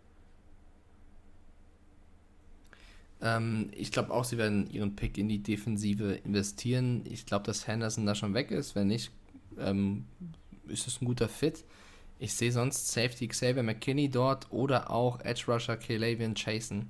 Ähm, 3.21 3.69
ich 3.71 3.91
glaube 3.91 4.13
auch, 4.13 4.25
sie 4.25 4.37
werden 4.37 4.69
ihren 4.69 4.95
Pick 4.95 5.17
in 5.17 5.29
die 5.29 5.41
Defensive 5.41 6.13
investieren. 6.25 7.03
Ich 7.05 7.25
glaube, 7.25 7.45
dass 7.45 7.67
Henderson 7.67 8.05
da 8.05 8.15
schon 8.15 8.33
weg 8.33 8.51
ist. 8.51 8.75
Wenn 8.75 8.87
nicht, 8.87 9.11
ähm, 9.57 10.05
ist 10.67 10.87
es 10.87 11.01
ein 11.01 11.05
guter 11.05 11.29
Fit. 11.29 11.63
Ich 12.19 12.33
sehe 12.33 12.51
sonst 12.51 12.91
Safety 12.91 13.27
Xavier 13.27 13.63
McKinney 13.63 14.09
dort 14.09 14.51
oder 14.51 14.91
auch 14.91 15.19
Edge 15.21 15.45
Rusher 15.47 15.77
Kalavian 15.77 16.35
Chasen, 16.35 16.89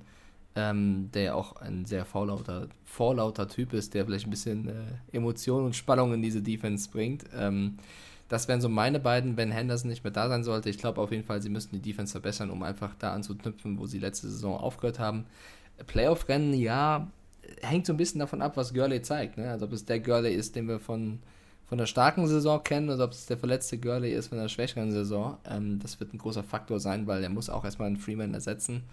ähm, 0.54 1.10
der 1.12 1.36
auch 1.36 1.56
ein 1.56 1.84
sehr 1.84 2.04
vorlauter, 2.04 2.68
vorlauter 2.84 3.48
Typ 3.48 3.72
ist, 3.72 3.94
der 3.94 4.04
vielleicht 4.04 4.26
ein 4.26 4.30
bisschen 4.30 4.68
äh, 4.68 4.72
Emotionen 5.16 5.66
und 5.66 5.76
Spannung 5.76 6.14
in 6.14 6.22
diese 6.22 6.42
Defense 6.42 6.88
bringt. 6.90 7.24
Ähm, 7.34 7.78
das 8.28 8.48
wären 8.48 8.60
so 8.60 8.68
meine 8.68 9.00
beiden, 9.00 9.36
wenn 9.36 9.50
Henderson 9.50 9.90
nicht 9.90 10.04
mehr 10.04 10.12
da 10.12 10.28
sein 10.28 10.44
sollte. 10.44 10.70
Ich 10.70 10.78
glaube 10.78 11.00
auf 11.00 11.10
jeden 11.10 11.24
Fall, 11.24 11.42
sie 11.42 11.50
müssten 11.50 11.76
die 11.76 11.82
Defense 11.82 12.12
verbessern, 12.12 12.50
um 12.50 12.62
einfach 12.62 12.94
da 12.98 13.12
anzuknüpfen, 13.12 13.78
wo 13.78 13.86
sie 13.86 13.98
letzte 13.98 14.28
Saison 14.28 14.56
aufgehört 14.56 14.98
haben. 14.98 15.26
Playoff-Rennen, 15.86 16.54
ja, 16.54 17.08
hängt 17.62 17.86
so 17.86 17.92
ein 17.92 17.96
bisschen 17.96 18.20
davon 18.20 18.42
ab, 18.42 18.56
was 18.56 18.72
Gurley 18.72 19.02
zeigt. 19.02 19.36
Ne? 19.36 19.50
Also 19.50 19.66
ob 19.66 19.72
es 19.72 19.84
der 19.84 20.00
Gurley 20.00 20.34
ist, 20.34 20.56
den 20.56 20.68
wir 20.68 20.78
von, 20.78 21.18
von 21.66 21.78
der 21.78 21.86
starken 21.86 22.26
Saison 22.26 22.62
kennen, 22.62 22.88
oder 22.88 23.04
ob 23.04 23.12
es 23.12 23.26
der 23.26 23.36
verletzte 23.36 23.78
Gurley 23.78 24.12
ist 24.12 24.28
von 24.28 24.38
der 24.38 24.48
schwächeren 24.48 24.92
Saison. 24.92 25.36
Ähm, 25.48 25.78
das 25.80 26.00
wird 26.00 26.14
ein 26.14 26.18
großer 26.18 26.42
Faktor 26.42 26.80
sein, 26.80 27.06
weil 27.06 27.22
er 27.22 27.30
muss 27.30 27.50
auch 27.50 27.64
erstmal 27.64 27.88
einen 27.88 27.98
Freeman 27.98 28.32
ersetzen. 28.32 28.84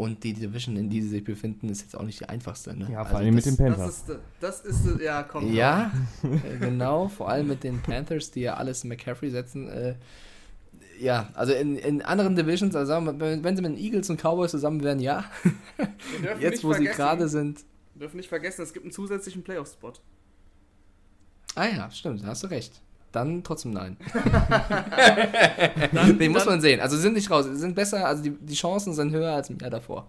Und 0.00 0.24
die 0.24 0.32
Division, 0.32 0.78
in 0.78 0.88
die 0.88 1.02
sie 1.02 1.10
sich 1.10 1.24
befinden, 1.24 1.68
ist 1.68 1.82
jetzt 1.82 1.94
auch 1.94 2.04
nicht 2.04 2.20
die 2.20 2.26
einfachste. 2.26 2.74
Ne? 2.74 2.88
Ja, 2.90 3.04
vor 3.04 3.16
also 3.16 3.16
allem 3.16 3.34
mit 3.34 3.44
den 3.44 3.58
Panthers. 3.58 4.06
Das 4.06 4.62
ist, 4.62 4.64
das 4.64 4.64
ist 4.64 5.00
ja, 5.02 5.22
komm. 5.22 5.52
Ja, 5.52 5.92
äh, 6.22 6.56
genau, 6.56 7.08
vor 7.08 7.28
allem 7.28 7.48
mit 7.48 7.62
den 7.64 7.82
Panthers, 7.82 8.30
die 8.30 8.40
ja 8.40 8.54
alles 8.54 8.82
in 8.82 8.88
McCaffrey 8.88 9.28
setzen. 9.28 9.68
Äh, 9.68 9.96
ja, 10.98 11.28
also 11.34 11.52
in, 11.52 11.76
in 11.76 12.00
anderen 12.00 12.34
Divisions, 12.34 12.74
also 12.74 12.94
wenn, 12.94 13.44
wenn 13.44 13.56
sie 13.56 13.60
mit 13.60 13.72
den 13.72 13.78
Eagles 13.78 14.08
und 14.08 14.18
Cowboys 14.18 14.52
zusammen 14.52 14.82
wären, 14.82 15.00
ja. 15.00 15.26
Jetzt, 16.40 16.64
wo 16.64 16.72
sie 16.72 16.84
gerade 16.84 17.28
sind. 17.28 17.60
Wir 17.92 18.00
dürfen 18.00 18.16
nicht 18.16 18.30
vergessen, 18.30 18.62
es 18.62 18.72
gibt 18.72 18.86
einen 18.86 18.92
zusätzlichen 18.92 19.42
Playoff-Spot. 19.42 19.92
Ah 21.56 21.66
ja, 21.66 21.90
stimmt, 21.90 22.22
da 22.22 22.28
hast 22.28 22.42
du 22.42 22.46
recht 22.46 22.80
dann 23.12 23.42
trotzdem 23.42 23.72
nein. 23.72 23.96
dann, 25.92 26.18
Den 26.18 26.32
muss 26.32 26.46
man 26.46 26.60
sehen. 26.60 26.80
Also 26.80 26.96
sind 26.96 27.14
nicht 27.14 27.30
raus, 27.30 27.46
sind 27.46 27.74
besser, 27.74 28.06
also 28.06 28.22
die, 28.22 28.30
die 28.30 28.54
Chancen 28.54 28.94
sind 28.94 29.12
höher 29.12 29.32
als 29.32 29.50
im 29.50 29.58
Jahr 29.58 29.70
davor. 29.70 30.06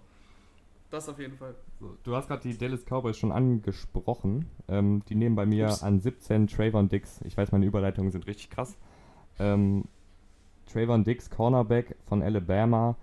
Das 0.92 1.08
auf 1.08 1.20
jeden 1.20 1.38
Fall. 1.38 1.56
So, 1.80 1.96
du 2.04 2.16
hast 2.16 2.28
gerade 2.28 2.42
die 2.42 2.58
Dallas 2.58 2.84
Cowboys 2.86 3.18
schon 3.18 3.32
angesprochen. 3.32 4.48
Ähm, 4.68 5.04
die 5.08 5.16
nehmen 5.16 5.36
bei 5.36 5.46
mir 5.46 5.68
Ups. 5.68 5.84
an 5.84 6.02
17 6.02 6.48
Trayvon 6.48 6.90
Dix. 6.90 7.22
Ich 7.24 7.38
weiß, 7.38 7.54
meine 7.54 7.66
Überleitungen 7.66 8.12
sind 8.12 8.28
richtig 8.28 8.50
krass. 8.50 8.78
Ähm, 9.40 9.86
Trayvon 10.72 11.06
Dix, 11.06 11.30
Cornerback 11.30 11.96
von 12.04 12.22
Alabama 12.22 12.98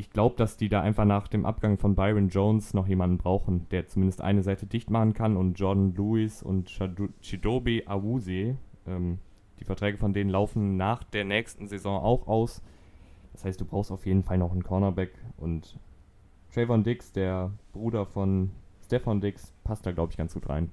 ich 0.00 0.10
glaube, 0.10 0.34
dass 0.36 0.56
die 0.56 0.70
da 0.70 0.80
einfach 0.80 1.04
nach 1.04 1.28
dem 1.28 1.44
Abgang 1.44 1.76
von 1.76 1.94
Byron 1.94 2.28
Jones 2.30 2.72
noch 2.72 2.88
jemanden 2.88 3.18
brauchen, 3.18 3.68
der 3.70 3.86
zumindest 3.86 4.22
eine 4.22 4.42
Seite 4.42 4.66
dicht 4.66 4.90
machen 4.90 5.12
kann 5.12 5.36
und 5.36 5.60
Jordan 5.60 5.94
Lewis 5.94 6.42
und 6.42 6.68
Chidobe 7.20 7.82
Awuzie, 7.86 8.56
ähm, 8.86 9.18
Die 9.58 9.64
Verträge 9.64 9.98
von 9.98 10.14
denen 10.14 10.30
laufen 10.30 10.78
nach 10.78 11.04
der 11.04 11.26
nächsten 11.26 11.68
Saison 11.68 12.02
auch 12.02 12.26
aus. 12.26 12.62
Das 13.34 13.44
heißt, 13.44 13.60
du 13.60 13.66
brauchst 13.66 13.92
auf 13.92 14.06
jeden 14.06 14.22
Fall 14.22 14.38
noch 14.38 14.52
einen 14.52 14.64
Cornerback 14.64 15.12
und 15.36 15.78
Trayvon 16.52 16.82
Dix, 16.82 17.12
der 17.12 17.52
Bruder 17.72 18.06
von 18.06 18.50
Stefan 18.82 19.20
Dix, 19.20 19.52
passt 19.64 19.84
da, 19.84 19.92
glaube 19.92 20.12
ich, 20.12 20.16
ganz 20.16 20.32
gut 20.32 20.48
rein. 20.48 20.72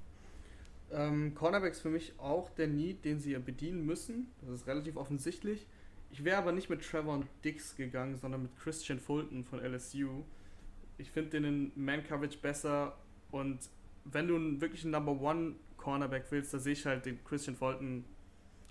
Ähm, 0.90 1.34
Cornerbacks 1.34 1.80
für 1.80 1.90
mich 1.90 2.18
auch 2.18 2.48
der 2.50 2.66
Need, 2.66 3.04
den 3.04 3.20
sie 3.20 3.34
bedienen 3.38 3.84
müssen. 3.84 4.28
Das 4.40 4.50
ist 4.60 4.66
relativ 4.66 4.96
offensichtlich. 4.96 5.66
Ich 6.10 6.24
wäre 6.24 6.38
aber 6.38 6.52
nicht 6.52 6.70
mit 6.70 6.82
Trevor 6.82 7.22
Dix 7.44 7.76
gegangen, 7.76 8.16
sondern 8.16 8.42
mit 8.42 8.56
Christian 8.58 8.98
Fulton 8.98 9.44
von 9.44 9.60
LSU. 9.60 10.24
Ich 10.96 11.10
finde 11.10 11.30
den 11.30 11.44
in 11.44 11.72
Man-Coverage 11.76 12.38
besser 12.38 12.96
und 13.30 13.58
wenn 14.04 14.26
du 14.26 14.36
einen 14.36 14.60
wirklichen 14.60 14.90
Number 14.90 15.12
One 15.20 15.54
Cornerback 15.76 16.24
willst, 16.30 16.52
da 16.54 16.58
sehe 16.58 16.72
ich 16.72 16.84
halt 16.86 17.06
den 17.06 17.22
Christian 17.24 17.56
Fulton 17.56 18.04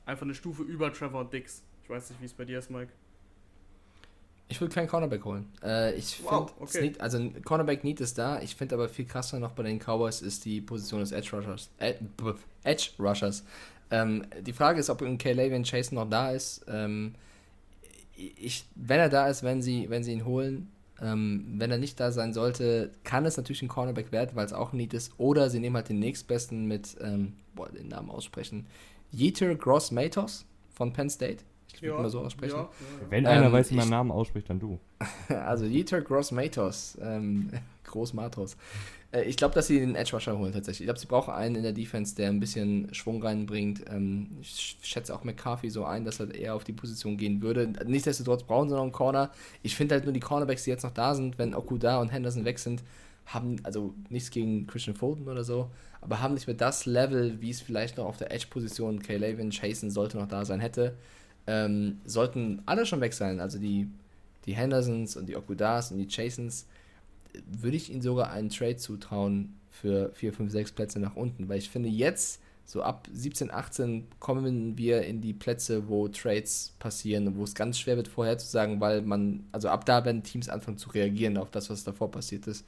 einfach 0.06 0.24
eine 0.24 0.36
Stufe 0.36 0.64
über 0.64 0.92
Trevor 0.92 1.30
Dix. 1.30 1.64
Ich 1.84 1.90
weiß 1.90 2.10
nicht, 2.10 2.22
wie 2.22 2.26
es 2.26 2.34
bei 2.34 2.46
dir 2.46 2.60
ist, 2.60 2.70
Mike. 2.70 2.92
Ich 4.50 4.62
würde 4.62 4.74
keinen 4.74 4.88
Cornerback 4.88 5.26
holen. 5.26 5.52
Äh, 5.62 5.96
ich 5.96 6.24
wow, 6.24 6.50
finde, 6.66 6.92
okay. 6.92 7.00
also 7.00 7.18
ein 7.18 7.42
Cornerback 7.44 7.84
Need 7.84 8.00
ist 8.00 8.18
da. 8.18 8.42
Ich 8.42 8.56
finde 8.56 8.76
aber 8.76 8.88
viel 8.88 9.06
krasser 9.06 9.40
noch 9.40 9.52
bei 9.52 9.64
den 9.64 9.80
Cowboys 9.80 10.22
ist 10.22 10.46
die 10.46 10.62
Position 10.62 11.02
des 11.02 11.12
Edge 11.12 11.36
Rushers. 11.36 11.70
Äh, 11.80 11.96
Edge 12.64 12.92
Rushers. 12.98 13.44
Ähm, 13.92 14.26
die 14.42 14.54
Frage 14.54 14.80
ist, 14.80 14.90
ob 14.90 15.02
ein 15.02 15.18
Kalavian 15.18 15.64
Chase 15.64 15.94
noch 15.94 16.10
da 16.10 16.32
ist. 16.32 16.66
Ähm, 16.68 17.16
ich, 18.18 18.66
wenn 18.76 19.00
er 19.00 19.10
da 19.10 19.28
ist, 19.28 19.44
wenn 19.44 19.62
sie, 19.62 19.90
wenn 19.90 20.04
sie 20.04 20.14
ihn 20.14 20.26
holen, 20.26 20.72
ähm, 21.02 21.46
wenn 21.58 21.72
er 21.72 21.78
nicht 21.78 22.00
da 22.00 22.12
sein 22.12 22.34
sollte, 22.34 22.92
kann 23.04 23.26
es 23.26 23.38
natürlich 23.38 23.62
ein 23.62 23.68
Cornerback 23.68 24.12
werden, 24.12 24.32
weil 24.34 24.46
es 24.46 24.54
auch 24.54 24.74
ein 24.74 24.78
Need 24.78 24.94
ist. 24.94 25.14
Oder 25.18 25.50
sie 25.50 25.60
nehmen 25.60 25.76
halt 25.76 25.90
den 25.90 26.00
nächstbesten 26.00 26.66
mit, 26.66 26.98
ähm, 27.02 27.34
boah, 27.56 27.70
den 27.70 27.90
Namen 27.90 28.10
aussprechen. 28.10 28.66
Jeter 29.12 29.54
Gross 29.56 29.92
Matos 29.92 30.46
von 30.74 30.94
Penn 30.94 31.10
State. 31.10 31.44
Ich 31.74 31.82
würde 31.82 31.96
ja, 31.96 32.02
mal 32.02 32.10
so 32.10 32.22
aussprechen. 32.22 32.56
Ja, 32.56 32.64
ja, 32.64 33.12
Wenn 33.12 33.28
einer 33.28 33.48
ähm, 33.48 33.52
weiß, 33.52 33.72
wie 33.72 33.76
man 33.76 33.90
Namen 33.90 34.12
ausspricht, 34.12 34.50
dann 34.50 34.60
du. 34.60 34.80
Also 35.30 35.66
Jeter 35.66 36.02
Gross 36.02 36.32
Matos. 36.32 36.98
Ähm, 37.00 37.52
Groß 37.84 38.14
Matos. 38.14 38.58
Äh, 39.12 39.24
ich 39.24 39.38
glaube, 39.38 39.56
dass 39.56 39.68
sie 39.68 39.80
den 39.80 39.96
Edge 39.96 40.12
Rusher 40.14 40.38
holen 40.38 40.54
tatsächlich. 40.54 40.82
Ich 40.82 40.88
glaube, 40.88 41.00
sie 41.00 41.08
brauchen 41.08 41.34
einen 41.34 41.56
in 41.56 41.64
der 41.64 41.74
Defense, 41.74 42.16
der 42.16 42.30
ein 42.30 42.40
bisschen 42.40 42.94
Schwung 42.94 43.22
reinbringt. 43.22 43.84
Ähm, 43.90 44.30
ich 44.42 44.78
schätze 44.82 45.14
auch 45.14 45.24
McCarthy 45.24 45.70
so 45.70 45.86
ein, 45.86 46.06
dass 46.06 46.20
er 46.20 46.34
eher 46.34 46.56
auf 46.56 46.64
die 46.64 46.74
Position 46.74 47.18
gehen 47.18 47.42
würde. 47.42 47.72
Nichtsdestotrotz 47.86 48.44
brauchen 48.44 48.70
sie 48.70 48.76
noch 48.76 48.84
einen 48.84 48.92
Corner. 48.92 49.32
Ich 49.64 49.76
finde 49.76 49.96
halt 49.96 50.06
nur 50.06 50.14
die 50.14 50.20
Cornerbacks, 50.20 50.64
die 50.64 50.72
jetzt 50.72 50.84
noch 50.84 50.94
da 50.94 51.16
sind, 51.16 51.38
wenn 51.38 51.56
Okuda 51.56 52.00
und 52.00 52.10
Henderson 52.10 52.46
weg 52.46 52.60
sind, 52.60 52.84
haben, 53.28 53.58
also 53.64 53.94
nichts 54.10 54.32
gegen 54.32 54.68
Christian 54.68 54.96
Fulton 54.96 55.28
oder 55.28 55.44
so, 55.44 55.70
aber 56.02 56.22
haben 56.22 56.34
nicht 56.34 56.48
mehr 56.48 56.56
das 56.56 56.86
Level, 56.86 57.42
wie 57.42 57.50
es 57.50 57.62
vielleicht 57.62 57.98
noch 57.98 58.06
auf 58.06 58.18
der 58.18 58.32
Edge-Position 58.32 59.02
Kay 59.02 59.18
Lavin, 59.18 59.52
Chasen 59.52 59.92
sollte 59.92 60.18
noch 60.18 60.28
da 60.28 60.46
sein 60.46 60.62
hätte. 60.62 60.96
Ähm, 61.46 62.00
sollten 62.06 62.62
alle 62.66 62.86
schon 62.86 63.02
weg 63.02 63.14
sein, 63.14 63.40
also 63.40 63.60
die, 63.60 63.90
die 64.46 64.54
Hendersons 64.54 65.18
und 65.18 65.28
die 65.28 65.36
Okudas 65.36 65.92
und 65.92 65.98
die 65.98 66.08
Chasens, 66.08 66.68
würde 67.46 67.78
ich 67.78 67.92
ihnen 67.92 68.02
sogar 68.02 68.32
einen 68.32 68.50
Trade 68.50 68.78
zutrauen 68.78 69.60
für 69.70 70.12
4, 70.14 70.34
5, 70.34 70.52
6 70.52 70.72
Plätze 70.72 71.00
nach 71.00 71.16
unten, 71.16 71.50
weil 71.50 71.60
ich 71.60 71.70
finde 71.70 71.90
jetzt, 71.90 72.42
so 72.68 72.82
ab 72.82 73.08
17, 73.14 73.50
18 73.50 74.08
kommen 74.20 74.78
wir 74.78 75.04
in 75.04 75.22
die 75.22 75.34
Plätze, 75.34 75.88
wo 75.88 76.10
Trades 76.10 76.74
passieren, 76.80 77.38
wo 77.38 77.46
es 77.46 77.56
ganz 77.56 77.80
schwer 77.80 77.96
wird 77.96 78.10
vorherzusagen, 78.10 78.82
weil 78.82 79.02
man, 79.04 79.46
also 79.54 79.70
ab 79.70 79.86
da 79.86 80.04
werden 80.04 80.22
Teams 80.22 80.50
anfangen 80.50 80.78
zu 80.78 80.90
reagieren 80.90 81.38
auf 81.38 81.50
das, 81.50 81.70
was 81.70 81.86
davor 81.86 82.12
passiert 82.12 82.46
ist. 82.46 82.66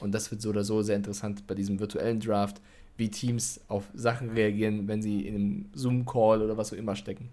Und 0.00 0.12
das 0.12 0.30
wird 0.30 0.40
so 0.40 0.48
oder 0.48 0.64
so 0.64 0.80
sehr 0.80 0.96
interessant 0.96 1.46
bei 1.46 1.54
diesem 1.54 1.78
virtuellen 1.80 2.18
Draft, 2.18 2.62
wie 2.96 3.10
Teams 3.10 3.60
auf 3.68 3.84
Sachen 3.92 4.30
reagieren, 4.30 4.88
wenn 4.88 5.02
sie 5.02 5.26
in 5.26 5.34
einem 5.34 5.70
Zoom-Call 5.74 6.40
oder 6.40 6.56
was 6.56 6.72
auch 6.72 6.78
immer 6.78 6.96
stecken. 6.96 7.28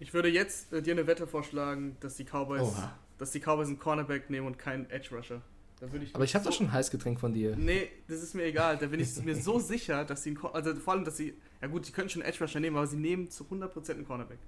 Ich 0.00 0.12
würde 0.12 0.28
jetzt 0.28 0.72
äh, 0.72 0.82
dir 0.82 0.94
eine 0.94 1.06
Wette 1.06 1.28
vorschlagen, 1.28 1.96
dass 2.00 2.16
die 2.16 2.24
Cowboys, 2.24 2.62
Oha. 2.62 2.92
dass 3.18 3.30
die 3.30 3.40
Cowboys 3.40 3.68
einen 3.68 3.78
Cornerback 3.78 4.30
nehmen 4.30 4.48
und 4.48 4.58
keinen 4.58 4.90
Edge 4.90 5.14
Rusher. 5.14 5.42
Ich 5.78 6.14
Aber 6.14 6.24
ich 6.24 6.34
habe 6.34 6.44
so, 6.44 6.50
doch 6.50 6.56
schon 6.56 6.66
ein 6.68 6.72
Heißgetränk 6.72 7.20
von 7.20 7.34
dir. 7.34 7.54
Nee, 7.54 7.88
das 8.08 8.22
ist 8.22 8.34
mir 8.34 8.44
egal. 8.44 8.78
Da 8.78 8.86
bin 8.86 8.98
ich 8.98 9.22
mir 9.22 9.36
so 9.36 9.58
sicher, 9.58 10.04
dass 10.04 10.22
sie, 10.22 10.36
also 10.52 10.74
vor 10.76 10.94
allem, 10.94 11.04
dass 11.04 11.18
sie, 11.18 11.34
ja 11.60 11.68
gut, 11.68 11.86
die 11.86 11.92
können 11.92 12.08
schon 12.08 12.22
einen 12.22 12.32
Edge 12.32 12.42
Rusher 12.42 12.60
nehmen, 12.60 12.76
aber 12.76 12.86
sie 12.86 12.96
nehmen 12.96 13.28
zu 13.28 13.44
100% 13.44 13.90
einen 13.90 14.06
Cornerback. 14.06 14.38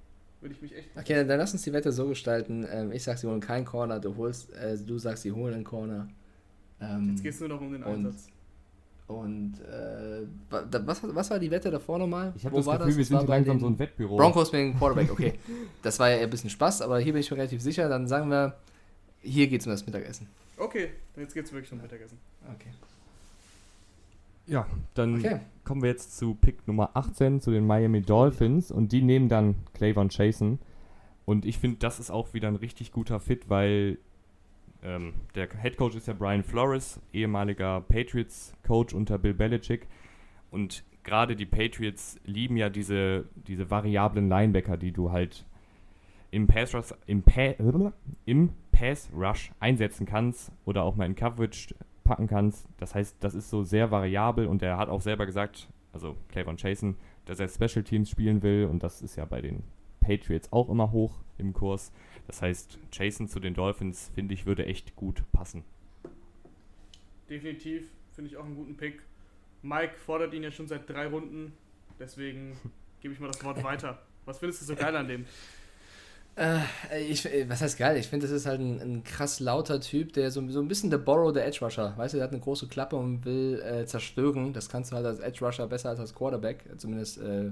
Würde 0.40 0.54
ich 0.54 0.62
mich 0.62 0.74
echt. 0.74 0.88
Okay, 0.96 1.14
dann, 1.14 1.28
dann 1.28 1.38
lass 1.38 1.52
uns 1.52 1.62
die 1.62 1.72
Wette 1.72 1.92
so 1.92 2.08
gestalten. 2.08 2.66
Ähm, 2.70 2.92
ich 2.92 3.02
sag, 3.02 3.18
sie 3.18 3.26
holen 3.26 3.40
keinen 3.40 3.64
Corner, 3.64 4.00
du 4.00 4.16
holst, 4.16 4.52
äh, 4.54 4.78
du 4.78 4.98
sagst, 4.98 5.24
sie 5.24 5.32
holen 5.32 5.52
einen 5.52 5.64
Corner. 5.64 6.08
Ähm, 6.80 7.10
Jetzt 7.10 7.22
geht 7.22 7.34
es 7.34 7.40
nur 7.40 7.48
noch 7.50 7.60
um 7.60 7.72
den 7.72 7.82
und, 7.82 8.06
Einsatz. 8.06 8.28
Und 9.08 9.54
äh, 9.60 10.26
was, 10.50 11.02
was 11.02 11.30
war 11.30 11.38
die 11.38 11.50
Wette 11.50 11.70
davor 11.70 11.98
nochmal? 11.98 12.32
Ich 12.36 12.44
habe 12.44 12.56
das 12.56 12.64
Gefühl, 12.64 12.86
das? 12.86 12.96
wir 12.96 13.04
sind 13.04 13.28
langsam 13.28 13.58
so 13.58 13.66
ein 13.66 13.78
Wettbüro. 13.78 14.16
Broncos 14.16 14.52
wegen 14.52 14.78
Quarterback, 14.78 15.10
okay. 15.10 15.34
das 15.82 15.98
war 15.98 16.10
ja 16.10 16.16
eher 16.16 16.24
ein 16.24 16.30
bisschen 16.30 16.50
Spaß, 16.50 16.82
aber 16.82 17.00
hier 17.00 17.12
bin 17.12 17.20
ich 17.20 17.30
mir 17.30 17.38
relativ 17.38 17.60
sicher. 17.60 17.88
Dann 17.88 18.06
sagen 18.06 18.30
wir, 18.30 18.54
hier 19.20 19.48
geht 19.48 19.60
es 19.60 19.66
um 19.66 19.72
das 19.72 19.84
Mittagessen. 19.84 20.28
Okay, 20.58 20.90
jetzt 21.16 21.34
geht 21.34 21.46
es 21.46 21.52
wirklich 21.52 21.72
um 21.72 21.80
Mittagessen. 21.80 22.18
Okay. 22.54 22.70
Ja, 24.46 24.66
dann 24.94 25.16
okay. 25.16 25.40
kommen 25.64 25.82
wir 25.82 25.90
jetzt 25.90 26.16
zu 26.16 26.34
Pick 26.34 26.66
Nummer 26.66 26.90
18, 26.94 27.40
zu 27.40 27.50
den 27.50 27.66
Miami 27.66 28.00
Dolphins. 28.00 28.70
Und 28.70 28.92
die 28.92 29.02
nehmen 29.02 29.28
dann 29.28 29.56
Clayvon 29.74 30.08
Chasen. 30.08 30.58
Und 31.26 31.44
ich 31.44 31.58
finde, 31.58 31.78
das 31.78 32.00
ist 32.00 32.10
auch 32.10 32.32
wieder 32.32 32.48
ein 32.48 32.56
richtig 32.56 32.90
guter 32.90 33.20
Fit, 33.20 33.50
weil 33.50 33.98
ähm, 34.82 35.12
der 35.34 35.48
Head 35.60 35.76
Coach 35.76 35.96
ist 35.96 36.08
ja 36.08 36.14
Brian 36.14 36.42
Flores, 36.42 37.00
ehemaliger 37.12 37.82
Patriots-Coach 37.82 38.94
unter 38.94 39.18
Bill 39.18 39.34
Belichick. 39.34 39.86
Und 40.50 40.82
gerade 41.04 41.36
die 41.36 41.46
Patriots 41.46 42.18
lieben 42.24 42.56
ja 42.56 42.70
diese, 42.70 43.26
diese 43.34 43.70
variablen 43.70 44.28
Linebacker, 44.28 44.78
die 44.78 44.92
du 44.92 45.12
halt 45.12 45.44
im 46.30 46.46
Pass, 46.46 46.74
Rush, 46.74 46.94
im, 47.06 47.22
pa 47.22 47.54
im 48.26 48.50
Pass 48.78 49.10
Rush 49.12 49.50
einsetzen 49.58 50.06
kannst 50.06 50.52
oder 50.64 50.84
auch 50.84 50.94
mal 50.94 51.06
in 51.06 51.16
Coverage 51.16 51.74
packen 52.04 52.28
kannst. 52.28 52.68
Das 52.78 52.94
heißt, 52.94 53.16
das 53.18 53.34
ist 53.34 53.50
so 53.50 53.64
sehr 53.64 53.90
variabel 53.90 54.46
und 54.46 54.62
er 54.62 54.76
hat 54.76 54.88
auch 54.88 55.00
selber 55.00 55.26
gesagt, 55.26 55.68
also 55.92 56.16
Clayvon 56.28 56.56
Chasen, 56.56 56.96
dass 57.24 57.40
er 57.40 57.48
Special 57.48 57.82
Teams 57.82 58.08
spielen 58.08 58.42
will 58.42 58.66
und 58.66 58.84
das 58.84 59.02
ist 59.02 59.16
ja 59.16 59.24
bei 59.24 59.40
den 59.40 59.64
Patriots 60.00 60.52
auch 60.52 60.70
immer 60.70 60.92
hoch 60.92 61.18
im 61.38 61.52
Kurs. 61.52 61.92
Das 62.28 62.40
heißt, 62.40 62.78
Jason 62.92 63.26
zu 63.26 63.40
den 63.40 63.54
Dolphins, 63.54 64.12
finde 64.14 64.34
ich, 64.34 64.46
würde 64.46 64.64
echt 64.64 64.94
gut 64.94 65.24
passen. 65.32 65.64
Definitiv, 67.28 67.90
finde 68.14 68.30
ich 68.30 68.36
auch 68.36 68.44
einen 68.44 68.54
guten 68.54 68.76
Pick. 68.76 69.02
Mike 69.62 69.98
fordert 69.98 70.32
ihn 70.34 70.44
ja 70.44 70.52
schon 70.52 70.68
seit 70.68 70.88
drei 70.88 71.08
Runden, 71.08 71.52
deswegen 71.98 72.56
gebe 73.00 73.12
ich 73.12 73.18
mal 73.18 73.26
das 73.26 73.42
Wort 73.42 73.64
weiter. 73.64 74.00
Was 74.24 74.38
findest 74.38 74.62
du 74.62 74.66
so 74.66 74.76
geil 74.76 74.94
an 74.94 75.08
dem? 75.08 75.26
Äh, 76.38 77.02
ich, 77.08 77.24
was 77.48 77.62
heißt 77.62 77.78
geil? 77.78 77.96
Ich 77.96 78.06
finde, 78.06 78.26
das 78.26 78.34
ist 78.34 78.46
halt 78.46 78.60
ein, 78.60 78.80
ein, 78.80 79.04
krass 79.04 79.40
lauter 79.40 79.80
Typ, 79.80 80.12
der 80.12 80.30
so, 80.30 80.48
so 80.50 80.60
ein 80.60 80.68
bisschen 80.68 80.88
der 80.88 80.98
Borrow 80.98 81.32
der 81.32 81.46
Edge 81.46 81.58
Rusher. 81.64 81.94
Weißt 81.96 82.14
du, 82.14 82.18
der 82.18 82.24
hat 82.24 82.32
eine 82.32 82.40
große 82.40 82.68
Klappe 82.68 82.96
und 82.96 83.24
will 83.24 83.60
äh, 83.60 83.86
zerstören. 83.86 84.52
Das 84.52 84.68
kannst 84.68 84.92
du 84.92 84.96
halt 84.96 85.06
als 85.06 85.18
Edge 85.18 85.44
Rusher 85.44 85.66
besser 85.66 85.88
als 85.88 85.98
als 85.98 86.14
Quarterback, 86.14 86.64
zumindest 86.76 87.18
äh, 87.18 87.50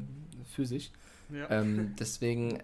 physisch. 0.54 0.90
Ja. 1.30 1.50
Ähm, 1.50 1.94
deswegen, 1.98 2.56
äh, 2.56 2.62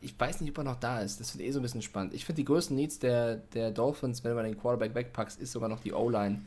ich 0.00 0.18
weiß 0.18 0.40
nicht, 0.40 0.50
ob 0.50 0.58
er 0.58 0.64
noch 0.64 0.78
da 0.78 1.00
ist. 1.00 1.18
Das 1.18 1.36
wird 1.36 1.48
eh 1.48 1.50
so 1.50 1.58
ein 1.58 1.62
bisschen 1.62 1.82
spannend. 1.82 2.14
Ich 2.14 2.24
finde, 2.24 2.36
die 2.36 2.44
größten 2.44 2.76
Needs 2.76 3.00
der, 3.00 3.36
der 3.54 3.72
Dolphins, 3.72 4.22
wenn 4.22 4.34
man 4.34 4.44
den 4.44 4.56
Quarterback 4.56 4.94
wegpackt, 4.94 5.36
ist 5.40 5.50
sogar 5.50 5.68
noch 5.68 5.80
die 5.80 5.92
O-Line. 5.92 6.42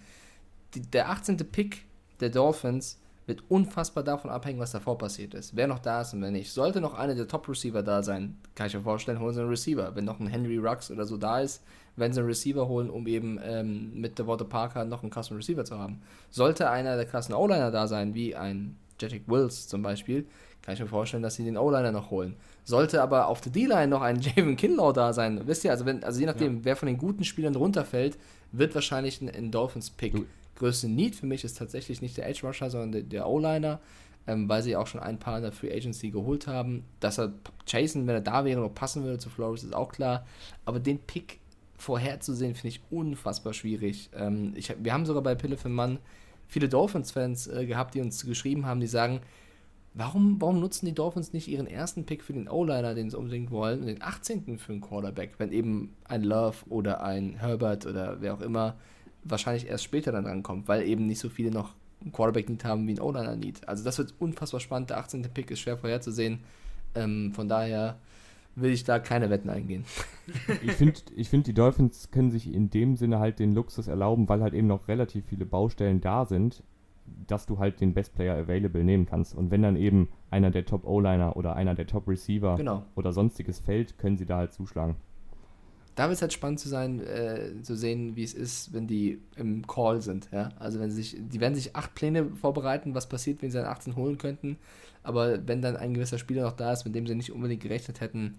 Der 0.94 1.10
18. 1.10 1.38
Pick 1.38 1.84
der 2.22 2.30
Dolphins 2.30 3.00
wird 3.28 3.44
unfassbar 3.50 4.04
davon 4.04 4.30
abhängen, 4.30 4.60
was 4.60 4.72
davor 4.72 4.98
passiert 4.98 5.34
ist. 5.34 5.56
Wer 5.56 5.68
noch 5.68 5.80
da 5.80 6.02
ist 6.02 6.14
und 6.14 6.22
wer 6.22 6.32
nicht. 6.32 6.52
Sollte 6.52 6.82
noch 6.82 6.94
einer 6.94 7.16
der 7.16 7.28
Top-Receiver 7.28 7.82
da 7.82 8.04
sein, 8.04 8.38
kann 8.54 8.68
ich 8.68 8.76
mir 8.76 8.82
vorstellen, 8.82 9.20
holen 9.20 9.34
sie 9.34 9.42
einen 9.42 9.50
Receiver. 9.50 9.96
Wenn 9.96 10.06
noch 10.06 10.20
ein 10.20 10.28
Henry 10.28 10.58
Rux 10.58 10.92
oder 10.92 11.06
so 11.06 11.18
da 11.18 11.40
ist, 11.40 11.64
werden 11.96 12.14
sie 12.14 12.20
einen 12.20 12.30
Receiver 12.30 12.68
holen, 12.68 12.90
um 12.90 13.08
eben 13.08 13.40
ähm, 13.44 14.00
mit 14.00 14.20
der 14.20 14.28
Worte 14.28 14.46
Parker 14.46 14.86
noch 14.86 15.02
einen 15.02 15.12
krassen 15.12 15.38
Receiver 15.38 15.66
zu 15.66 15.80
haben. 15.80 16.02
Sollte 16.30 16.70
einer 16.70 16.96
der 16.98 17.06
krassen 17.06 17.34
O-Liner 17.34 17.72
da 17.72 17.88
sein, 17.88 18.14
wie 18.14 18.36
ein 18.36 18.78
Jedrick 19.00 19.24
Wills 19.28 19.68
zum 19.68 19.82
Beispiel, 19.82 20.28
kann 20.62 20.74
ich 20.74 20.80
mir 20.80 20.88
vorstellen, 20.88 21.22
dass 21.22 21.36
sie 21.36 21.44
den 21.44 21.58
O-Liner 21.58 21.92
noch 21.92 22.10
holen. 22.10 22.36
Sollte 22.64 23.02
aber 23.02 23.28
auf 23.28 23.42
der 23.42 23.52
D-Line 23.52 23.88
noch 23.88 24.02
ein 24.02 24.20
Javon 24.36 24.56
Kinlaw 24.56 24.94
da 24.94 25.14
sein, 25.14 25.42
wisst 25.46 25.64
ihr, 25.64 25.72
also, 25.72 25.86
wenn, 25.86 26.04
also 26.04 26.20
je 26.20 26.26
nachdem, 26.26 26.58
ja. 26.58 26.66
wer 26.66 26.76
von 26.76 26.88
den 26.88 26.98
guten 26.98 27.24
Spielern 27.24 27.56
runterfällt, 27.56 28.18
wird 28.52 28.74
wahrscheinlich 28.74 29.22
ein, 29.22 29.30
ein 29.30 29.52
Dolphins-Pick. 29.52 30.26
Größte 30.56 30.88
Need 30.88 31.16
für 31.16 31.26
mich 31.26 31.44
ist 31.44 31.58
tatsächlich 31.58 32.02
nicht 32.02 32.18
der 32.18 32.28
Edge-Rusher, 32.28 32.70
sondern 32.70 32.92
der, 32.92 33.02
der 33.04 33.28
O-Liner, 33.28 33.80
ähm, 34.28 34.48
weil 34.50 34.64
sie 34.64 34.76
auch 34.76 34.88
schon 34.88 35.02
ein 35.02 35.20
paar 35.20 35.38
in 35.38 35.44
der 35.44 35.52
Free 35.52 35.74
Agency 35.74 36.12
geholt 36.12 36.48
haben. 36.48 36.84
Dass 37.00 37.20
er 37.20 37.34
Jason, 37.68 38.08
wenn 38.08 38.16
er 38.16 38.22
da 38.22 38.46
wäre, 38.46 38.62
noch 38.62 38.74
passen 38.74 39.04
würde 39.04 39.20
zu 39.20 39.30
Flores, 39.30 39.64
ist 39.64 39.76
auch 39.76 39.92
klar. 39.92 40.26
Aber 40.64 40.80
den 40.80 41.00
Pick 41.00 41.40
vorherzusehen, 41.78 42.56
finde 42.56 42.70
ich 42.70 42.82
unfassbar 42.90 43.54
schwierig. 43.54 44.10
Ähm, 44.16 44.54
ich, 44.56 44.74
wir 44.82 44.94
haben 44.94 45.06
sogar 45.06 45.24
bei 45.24 45.36
Pille 45.36 45.58
für 45.58 45.70
Mann 45.70 46.00
viele 46.48 46.70
Dolphins-Fans 46.70 47.48
äh, 47.48 47.66
gehabt, 47.66 47.96
die 47.96 48.02
uns 48.02 48.26
geschrieben 48.26 48.66
haben, 48.66 48.80
die 48.80 48.88
sagen, 48.88 49.22
Warum, 49.98 50.42
warum 50.42 50.60
nutzen 50.60 50.86
die 50.86 50.94
Dolphins 50.94 51.32
nicht 51.32 51.48
ihren 51.48 51.68
ersten 51.68 52.06
Pick 52.06 52.22
für 52.22 52.34
den 52.34 52.50
O-Liner, 52.50 52.96
den 52.96 53.10
sie 53.10 53.18
unbedingt 53.18 53.50
wollen, 53.50 53.80
und 53.80 53.86
den 53.86 54.02
18. 54.02 54.58
für 54.58 54.74
einen 54.74 54.82
Quarterback, 54.82 55.36
wenn 55.38 55.54
eben 55.54 55.96
ein 56.04 56.22
Love 56.22 56.58
oder 56.68 57.02
ein 57.02 57.36
Herbert 57.36 57.86
oder 57.86 58.20
wer 58.20 58.34
auch 58.34 58.42
immer 58.42 58.76
wahrscheinlich 59.26 59.68
erst 59.68 59.84
später 59.84 60.12
dann 60.12 60.26
rankommt, 60.26 60.68
weil 60.68 60.88
eben 60.88 61.06
nicht 61.08 61.20
so 61.20 61.30
viele 61.30 61.52
noch 61.52 61.74
einen 62.02 62.12
Quarterback-Need 62.12 62.64
haben 62.64 62.88
wie 62.88 62.94
ein 62.94 63.02
O-Liner-Need. 63.02 63.68
Also 63.68 63.84
das 63.84 63.98
wird 63.98 64.14
unfassbar 64.20 64.60
spannend. 64.60 64.92
Der 64.92 65.00
18. 65.00 65.24
Pick 65.34 65.52
ist 65.52 65.60
schwer 65.60 65.78
vorherzusehen. 65.78 66.40
Ähm, 66.94 67.34
von 67.34 67.50
daher 67.50 67.98
will 68.56 68.72
ich 68.72 68.84
da 68.84 69.00
keine 69.00 69.30
Wetten 69.30 69.50
eingehen. 69.50 69.84
Ich 70.64 70.72
finde, 70.72 71.00
ich 71.16 71.30
find, 71.30 71.46
die 71.46 71.54
Dolphins 71.54 72.10
können 72.10 72.32
sich 72.32 72.52
in 72.52 72.72
dem 72.72 72.96
Sinne 72.96 73.20
halt 73.20 73.38
den 73.38 73.54
Luxus 73.54 73.88
erlauben, 73.88 74.28
weil 74.28 74.42
halt 74.42 74.56
eben 74.56 74.66
noch 74.66 74.88
relativ 74.88 75.26
viele 75.26 75.46
Baustellen 75.46 76.02
da 76.02 76.26
sind, 76.26 76.64
dass 77.28 77.46
du 77.46 77.60
halt 77.60 77.80
den 77.80 77.94
Best 77.94 78.16
Player 78.16 78.36
Available 78.36 78.84
nehmen 78.84 79.06
kannst. 79.06 79.36
Und 79.36 79.52
wenn 79.52 79.62
dann 79.62 79.76
eben 79.76 80.10
einer 80.32 80.50
der 80.50 80.66
Top 80.66 80.84
O-Liner 80.86 81.38
oder 81.38 81.56
einer 81.56 81.76
der 81.76 81.86
Top 81.86 82.08
Receiver 82.08 82.56
genau. 82.56 82.84
oder 82.96 83.14
sonstiges 83.14 83.60
fällt, 83.60 84.00
können 84.00 84.18
sie 84.18 84.26
da 84.26 84.38
halt 84.38 84.54
zuschlagen. 84.54 84.96
Da 85.96 86.04
wird 86.04 86.16
es 86.16 86.22
halt 86.22 86.34
spannend 86.34 86.60
zu 86.60 86.68
sein, 86.68 87.00
äh, 87.00 87.62
zu 87.62 87.76
sehen, 87.76 88.16
wie 88.16 88.24
es 88.24 88.34
ist, 88.34 88.74
wenn 88.74 88.86
die 88.86 89.22
im 89.38 89.66
Call 89.66 90.02
sind. 90.02 90.30
Ja? 90.32 90.50
Also 90.60 90.80
wenn 90.80 90.92
sie 90.92 91.02
sich, 91.02 91.18
die 91.18 91.40
werden 91.40 91.56
sich 91.56 91.76
acht 91.76 91.96
Pläne 91.96 92.26
vorbereiten, 92.36 92.94
was 92.96 93.08
passiert, 93.08 93.42
wenn 93.42 93.50
sie 93.50 93.58
dann 93.58 93.68
18 93.68 93.96
holen 93.96 94.18
könnten. 94.18 94.58
Aber 95.04 95.48
wenn 95.48 95.62
dann 95.62 95.78
ein 95.78 95.94
gewisser 95.94 96.18
Spieler 96.18 96.44
noch 96.44 96.52
da 96.52 96.74
ist, 96.74 96.84
mit 96.84 96.96
dem 96.96 97.08
sie 97.08 97.16
nicht 97.16 97.32
unbedingt 97.32 97.62
gerechnet 97.62 98.02
hätten, 98.02 98.38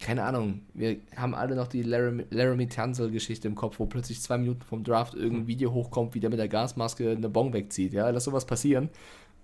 keine 0.00 0.22
Ahnung, 0.24 0.60
wir 0.74 0.98
haben 1.16 1.34
alle 1.34 1.56
noch 1.56 1.66
die 1.66 1.82
Laramie, 1.82 2.24
Laramie 2.30 2.68
Tunzel-Geschichte 2.68 3.48
im 3.48 3.54
Kopf, 3.54 3.78
wo 3.80 3.86
plötzlich 3.86 4.20
zwei 4.20 4.38
Minuten 4.38 4.62
vom 4.62 4.84
Draft 4.84 5.14
irgendein 5.14 5.48
Video 5.48 5.72
hochkommt, 5.72 6.14
wie 6.14 6.20
der 6.20 6.30
mit 6.30 6.38
der 6.38 6.48
Gasmaske 6.48 7.10
eine 7.10 7.28
Bon 7.28 7.52
wegzieht. 7.52 7.92
Ja, 7.92 8.08
lass 8.10 8.24
sowas 8.24 8.46
passieren. 8.46 8.90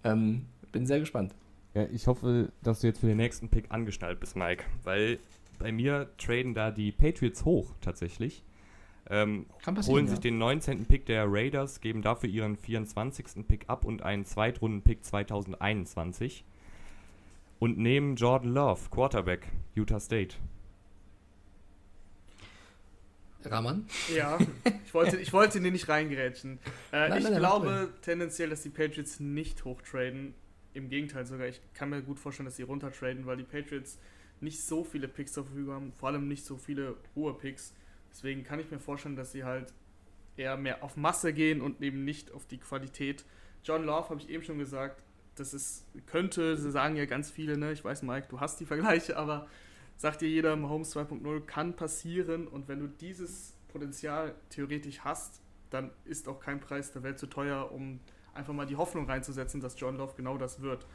Ähm, 0.05 0.47
bin 0.71 0.87
sehr 0.87 1.01
gespannt. 1.01 1.35
Ja, 1.75 1.87
ich 1.93 2.07
hoffe, 2.07 2.53
dass 2.63 2.81
du 2.81 2.87
jetzt 2.87 3.01
für 3.01 3.09
den 3.09 3.17
nächsten 3.17 3.49
Pick 3.49 3.67
angeschnallt 3.71 4.21
bist, 4.21 4.37
Mike, 4.37 4.65
weil 4.85 5.19
bei 5.59 5.73
mir 5.73 6.11
traden 6.19 6.55
da 6.55 6.71
die 6.71 6.93
Patriots 6.93 7.45
hoch 7.45 7.75
tatsächlich. 7.81 8.45
Ähm, 9.11 9.47
holen 9.87 10.07
sich 10.07 10.17
ja. 10.17 10.23
den 10.23 10.39
19. 10.39 10.87
Pick 10.87 11.05
der 11.07 11.27
Raiders, 11.29 11.81
geben 11.81 12.01
dafür 12.01 12.29
ihren 12.29 12.57
24. 12.57 13.47
Pick 13.47 13.69
ab 13.69 13.85
und 13.85 14.03
einen 14.03 14.25
Zweitrunden-Pick 14.25 15.05
2021 15.05 16.45
und 17.59 17.79
nehmen 17.79 18.17
Jordan 18.17 18.53
Love, 18.53 18.81
Quarterback, 18.91 19.49
Utah 19.75 20.01
State. 20.01 20.37
Raman? 23.45 23.87
Ja, 24.15 24.39
ich 24.87 24.95
wollte, 24.95 25.19
ich 25.19 25.33
wollte 25.33 25.59
in 25.59 25.65
den 25.65 25.75
nicht 25.75 25.89
reingerätschen. 25.89 26.59
Äh, 26.93 27.09
nein, 27.09 27.19
ich 27.19 27.25
nein, 27.25 27.39
glaube 27.39 27.67
nein. 27.67 27.89
tendenziell, 28.01 28.49
dass 28.49 28.63
die 28.63 28.71
Patriots 28.71 29.21
nicht 29.21 29.65
hochtraden. 29.65 30.35
Im 30.73 30.89
Gegenteil 30.89 31.25
sogar, 31.25 31.47
ich 31.47 31.61
kann 31.73 31.91
mir 31.91 32.03
gut 32.03 32.19
vorstellen, 32.19 32.47
dass 32.47 32.57
sie 32.57 32.65
runtertraden, 32.65 33.27
weil 33.27 33.37
die 33.37 33.45
Patriots 33.45 33.99
nicht 34.41 34.63
so 34.63 34.85
viele 34.85 35.09
Picks 35.09 35.33
zur 35.33 35.45
Verfügung 35.45 35.75
haben, 35.75 35.93
vor 35.97 36.09
allem 36.11 36.29
nicht 36.29 36.45
so 36.45 36.57
viele 36.57 36.97
hohe 37.15 37.35
Picks. 37.35 37.75
Deswegen 38.11 38.45
kann 38.45 38.61
ich 38.61 38.71
mir 38.71 38.79
vorstellen, 38.79 39.17
dass 39.17 39.33
sie 39.33 39.45
halt 39.45 39.73
eher 40.37 40.57
mehr 40.57 40.83
auf 40.83 40.97
Masse 40.97 41.33
gehen 41.33 41.61
und 41.61 41.81
eben 41.81 42.05
nicht 42.05 42.33
auf 42.33 42.47
die 42.47 42.59
Qualität. 42.59 43.25
John 43.65 43.85
Love 43.85 44.11
habe 44.11 44.21
ich 44.21 44.29
eben 44.29 44.43
schon 44.43 44.59
gesagt, 44.59 45.03
das 45.37 45.55
ist, 45.55 45.87
könnte, 46.07 46.57
sie 46.57 46.71
sagen 46.71 46.97
ja 46.97 47.07
ganz 47.07 47.31
viele, 47.31 47.57
ne? 47.57 47.73
ich 47.73 47.85
weiß, 47.85 48.03
Mike, 48.03 48.29
du 48.29 48.41
hast 48.41 48.61
die 48.61 48.67
Vergleiche, 48.67 49.17
aber 49.17 49.49
sagt 49.97 50.21
dir 50.21 50.29
jeder, 50.29 50.55
Mahomes 50.57 50.95
2.0 50.95 51.41
kann 51.43 51.75
passieren 51.75 52.47
und 52.47 52.69
wenn 52.69 52.81
du 52.81 52.89
dieses 52.89 53.57
Potenzial 53.69 54.35
theoretisch 54.51 55.01
hast, 55.01 55.41
dann 55.71 55.91
ist 56.05 56.29
auch 56.29 56.41
kein 56.41 56.61
Preis 56.61 56.93
der 56.93 57.03
Welt 57.03 57.19
zu 57.19 57.27
teuer, 57.27 57.73
um 57.73 58.01
einfach 58.33 58.53
mal 58.53 58.67
die 58.67 58.77
Hoffnung 58.77 59.07
reinzusetzen, 59.07 59.61
dass 59.61 59.79
John 59.79 59.97
Love 59.97 60.15
genau 60.17 60.39
das 60.39 60.61
wird. 60.61 60.87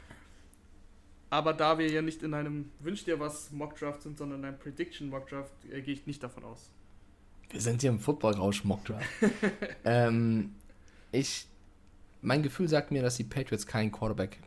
Aber 1.30 1.54
da 1.54 1.78
wir 1.78 1.90
ja 1.90 2.02
nicht 2.02 2.24
in 2.24 2.34
einem 2.34 2.72
Wünsch 2.80 3.06
dir 3.06 3.20
was 3.20 3.52
Mockdraft 3.52 4.02
sind, 4.02 4.18
sondern 4.18 4.40
in 4.40 4.46
einem 4.46 4.60
Prediction 4.60 5.10
Mockdraft, 5.10 5.54
äh, 5.72 5.82
gehe 5.82 5.94
ich 5.94 6.08
nicht 6.08 6.24
davon 6.24 6.44
aus. 6.44 6.72
Wir 7.52 7.62
sind 7.62 7.82
hier 7.82 7.92
im 7.92 8.00
Football-Rausch 8.00 8.64
Mockdraft. 8.64 9.08
ähm, 9.86 10.56
ich, 11.12 11.46
mein 12.22 12.44
Gefühl 12.44 12.68
sagt 12.68 12.92
mir, 12.92 13.02
dass 13.02 13.18
die 13.18 13.24
Patriots 13.24 13.66
keinen 13.66 13.92
Quarterback 13.92 14.40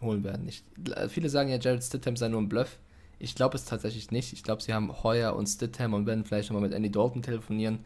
holen 0.00 0.24
werden. 0.24 0.48
Ich, 0.48 0.64
viele 1.08 1.28
sagen 1.28 1.48
ja, 1.48 1.58
Jared 1.58 1.82
Stidham 1.82 2.16
sei 2.16 2.28
nur 2.28 2.40
ein 2.40 2.48
Bluff. 2.48 2.78
Ich 3.18 3.34
glaube 3.34 3.56
es 3.56 3.64
tatsächlich 3.64 4.10
nicht. 4.12 4.32
Ich 4.32 4.44
glaube, 4.44 4.62
sie 4.62 4.72
haben 4.72 5.02
Heuer 5.02 5.34
und 5.34 5.46
Stidham 5.46 5.94
und 5.94 6.06
werden 6.06 6.24
vielleicht 6.24 6.50
nochmal 6.50 6.68
mit 6.68 6.72
Andy 6.76 6.90
Dalton 6.90 7.22
telefonieren. 7.22 7.80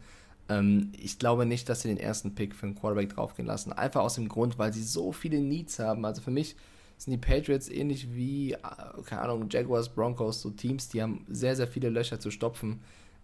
Ähm, 0.49 0.91
ich 0.97 1.17
glaube 1.17 1.45
nicht, 1.45 1.69
dass 1.69 1.81
sie 1.81 1.87
den 1.87 1.97
ersten 1.97 2.35
Pick 2.35 2.53
für 2.55 2.67
einen 2.67 2.75
Quarterback 2.75 3.09
draufgehen 3.09 3.47
lassen. 3.47 3.73
Einfach 3.73 4.01
aus 4.01 4.15
dem 4.15 4.29
Grund, 4.29 4.59
weil 4.59 4.73
sie 4.73 4.83
so 4.83 5.11
viele 5.11 5.39
Needs 5.39 5.79
haben. 5.79 6.05
Also 6.05 6.21
für 6.21 6.31
mich 6.31 6.55
sind 7.03 7.11
die 7.11 7.17
Patriots 7.17 7.69
ähnlich 7.69 8.13
wie, 8.13 8.53
äh, 8.53 8.57
keine 9.05 9.21
Ahnung, 9.21 9.47
Jaguars, 9.49 9.89
Broncos, 9.89 10.41
so 10.41 10.49
Teams, 10.51 10.89
die 10.89 11.01
haben 11.01 11.25
sehr, 11.29 11.55
sehr 11.55 11.67
viele 11.67 11.89
Löcher 11.89 12.19
zu 12.19 12.31
stopfen. 12.31 12.81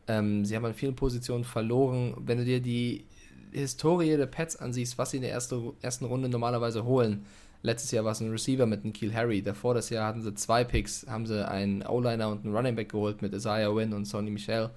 Ähm, 0.07 0.43
sie 0.43 0.55
haben 0.55 0.65
an 0.65 0.73
vielen 0.73 0.95
Positionen 0.95 1.43
verloren. 1.43 2.15
Wenn 2.19 2.39
du 2.39 2.45
dir 2.45 2.59
die 2.59 3.05
Historie 3.51 4.17
der 4.17 4.25
Pets 4.25 4.57
ansiehst, 4.57 4.97
was 4.97 5.11
sie 5.11 5.17
in 5.17 5.23
der 5.23 5.31
erste, 5.31 5.73
ersten 5.81 6.05
Runde 6.05 6.27
normalerweise 6.27 6.83
holen, 6.83 7.25
letztes 7.61 7.91
Jahr 7.91 8.03
war 8.03 8.11
es 8.11 8.19
ein 8.19 8.31
Receiver 8.31 8.65
mit 8.65 8.83
einem 8.83 8.93
Kiel 8.93 9.13
Harry, 9.13 9.41
davor 9.41 9.73
das 9.73 9.89
Jahr 9.89 10.07
hatten 10.07 10.21
sie 10.21 10.33
zwei 10.33 10.63
Picks, 10.63 11.05
haben 11.07 11.25
sie 11.25 11.47
einen 11.47 11.85
O-Liner 11.85 12.29
und 12.29 12.43
einen 12.43 12.55
Running 12.55 12.75
Back 12.75 12.89
geholt 12.89 13.21
mit 13.21 13.33
Isaiah 13.33 13.73
Wynn 13.73 13.93
und 13.93 14.05
Sonny 14.05 14.29
Michel. 14.29 14.71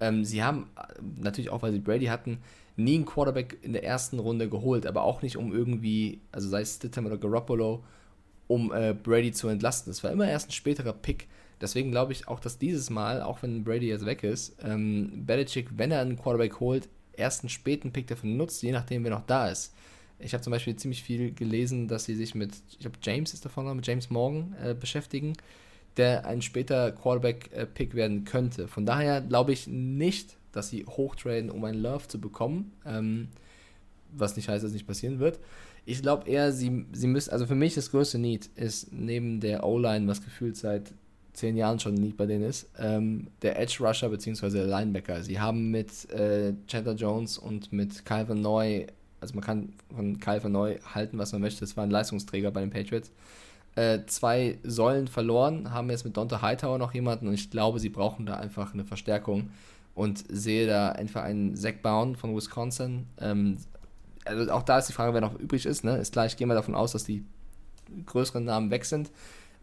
Ähm, 0.00 0.24
sie 0.24 0.42
haben 0.42 0.66
äh, 0.76 1.00
natürlich 1.20 1.50
auch, 1.50 1.62
weil 1.62 1.72
sie 1.72 1.78
Brady 1.78 2.06
hatten, 2.06 2.38
nie 2.76 2.96
einen 2.96 3.04
Quarterback 3.04 3.58
in 3.62 3.72
der 3.72 3.84
ersten 3.84 4.18
Runde 4.18 4.48
geholt, 4.48 4.86
aber 4.86 5.02
auch 5.02 5.22
nicht 5.22 5.36
um 5.36 5.52
irgendwie, 5.52 6.20
also 6.32 6.48
sei 6.48 6.62
es 6.62 6.76
Stidham 6.76 7.06
oder 7.06 7.18
Garoppolo, 7.18 7.84
um 8.50 8.72
äh, 8.72 8.92
Brady 8.92 9.30
zu 9.30 9.46
entlasten. 9.46 9.92
Das 9.92 10.02
war 10.02 10.10
immer 10.10 10.28
erst 10.28 10.48
ein 10.48 10.52
späterer 10.52 10.92
Pick. 10.92 11.28
Deswegen 11.60 11.92
glaube 11.92 12.12
ich 12.12 12.26
auch, 12.26 12.40
dass 12.40 12.58
dieses 12.58 12.90
Mal, 12.90 13.22
auch 13.22 13.42
wenn 13.42 13.62
Brady 13.62 13.86
jetzt 13.86 14.06
weg 14.06 14.24
ist, 14.24 14.56
ähm, 14.64 15.24
Belichick, 15.24 15.68
wenn 15.76 15.92
er 15.92 16.00
einen 16.00 16.16
Quarterback 16.16 16.58
holt, 16.58 16.88
erst 17.12 17.44
einen 17.44 17.50
späten 17.50 17.92
Pick 17.92 18.08
dafür 18.08 18.28
nutzt, 18.28 18.62
je 18.62 18.72
nachdem, 18.72 19.04
wer 19.04 19.12
noch 19.12 19.26
da 19.26 19.48
ist. 19.48 19.72
Ich 20.18 20.34
habe 20.34 20.42
zum 20.42 20.50
Beispiel 20.50 20.74
ziemlich 20.74 21.02
viel 21.02 21.32
gelesen, 21.32 21.86
dass 21.86 22.04
sie 22.04 22.16
sich 22.16 22.34
mit, 22.34 22.52
ich 22.70 22.80
glaube, 22.80 22.98
James 23.02 23.32
ist 23.32 23.44
davon, 23.44 23.74
mit 23.76 23.86
James 23.86 24.10
Morgan 24.10 24.56
äh, 24.62 24.74
beschäftigen, 24.74 25.34
der 25.96 26.26
ein 26.26 26.42
später 26.42 26.90
Quarterback-Pick 26.90 27.94
werden 27.94 28.24
könnte. 28.24 28.66
Von 28.66 28.84
daher 28.84 29.20
glaube 29.20 29.52
ich 29.52 29.68
nicht, 29.68 30.36
dass 30.50 30.70
sie 30.70 30.84
hochtraden, 30.86 31.50
um 31.50 31.64
einen 31.64 31.80
Love 31.80 32.08
zu 32.08 32.20
bekommen. 32.20 32.72
Ähm, 32.84 33.28
was 34.12 34.34
nicht 34.34 34.48
heißt, 34.48 34.64
dass 34.64 34.70
es 34.70 34.74
nicht 34.74 34.88
passieren 34.88 35.20
wird. 35.20 35.38
Ich 35.86 36.02
glaube 36.02 36.28
eher, 36.28 36.52
sie, 36.52 36.86
sie 36.92 37.06
müssen, 37.06 37.30
also 37.30 37.46
für 37.46 37.54
mich 37.54 37.74
das 37.74 37.90
größte 37.90 38.18
Need 38.18 38.46
ist 38.56 38.92
neben 38.92 39.40
der 39.40 39.64
O-Line, 39.64 40.06
was 40.06 40.22
gefühlt 40.22 40.56
seit 40.56 40.92
zehn 41.32 41.56
Jahren 41.56 41.78
schon 41.78 41.94
ein 41.94 42.00
Need 42.00 42.16
bei 42.16 42.26
denen 42.26 42.44
ist, 42.44 42.68
ähm, 42.78 43.28
der 43.42 43.58
Edge 43.58 43.78
Rusher 43.80 44.08
bzw. 44.08 44.50
der 44.50 44.66
Linebacker. 44.66 45.22
Sie 45.22 45.40
haben 45.40 45.70
mit 45.70 46.10
äh, 46.10 46.54
Chandler 46.66 46.94
Jones 46.94 47.38
und 47.38 47.72
mit 47.72 48.04
Calvin 48.04 48.40
Neu, 48.40 48.86
also 49.20 49.34
man 49.34 49.44
kann 49.44 49.72
von 49.94 50.18
Calvin 50.20 50.52
Neu 50.52 50.78
halten, 50.94 51.18
was 51.18 51.32
man 51.32 51.40
möchte, 51.40 51.60
das 51.60 51.76
war 51.76 51.84
ein 51.84 51.90
Leistungsträger 51.90 52.50
bei 52.50 52.60
den 52.60 52.70
Patriots, 52.70 53.10
äh, 53.76 54.00
zwei 54.06 54.58
Säulen 54.64 55.06
verloren, 55.06 55.72
haben 55.72 55.90
jetzt 55.90 56.04
mit 56.04 56.16
Donta 56.16 56.42
Hightower 56.42 56.78
noch 56.78 56.92
jemanden 56.92 57.28
und 57.28 57.34
ich 57.34 57.50
glaube, 57.50 57.78
sie 57.78 57.90
brauchen 57.90 58.26
da 58.26 58.34
einfach 58.36 58.74
eine 58.74 58.84
Verstärkung 58.84 59.50
und 59.94 60.24
sehe 60.28 60.66
da 60.66 60.90
einfach 60.90 61.22
einen 61.22 61.56
Zach 61.56 61.74
Bound 61.82 62.18
von 62.18 62.34
Wisconsin, 62.34 63.06
ähm, 63.20 63.56
also 64.30 64.52
auch 64.52 64.62
da 64.62 64.78
ist 64.78 64.88
die 64.88 64.92
Frage, 64.92 65.14
wer 65.14 65.20
noch 65.20 65.38
übrig 65.38 65.66
ist. 65.66 65.84
Ne? 65.84 65.96
Ist 65.98 66.12
klar, 66.12 66.26
ich 66.26 66.36
gehe 66.36 66.46
mal 66.46 66.54
davon 66.54 66.74
aus, 66.74 66.92
dass 66.92 67.04
die 67.04 67.24
größeren 68.06 68.44
Namen 68.44 68.70
weg 68.70 68.84
sind. 68.84 69.10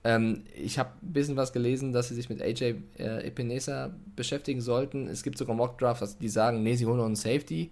Ähm, 0.03 0.43
ich 0.55 0.77
habe 0.77 0.91
ein 1.01 1.13
bisschen 1.13 1.37
was 1.37 1.53
gelesen, 1.53 1.91
dass 1.91 2.09
sie 2.09 2.15
sich 2.15 2.29
mit 2.29 2.41
AJ 2.41 2.75
äh, 2.97 3.25
Epinesa 3.25 3.91
beschäftigen 4.15 4.61
sollten. 4.61 5.07
Es 5.07 5.23
gibt 5.23 5.37
sogar 5.37 5.55
Mock-Drafts, 5.55 6.17
die 6.17 6.29
sagen, 6.29 6.63
nee, 6.63 6.75
sie 6.75 6.85
holen 6.85 6.97
noch 6.97 7.05
einen 7.05 7.15
Safety. 7.15 7.71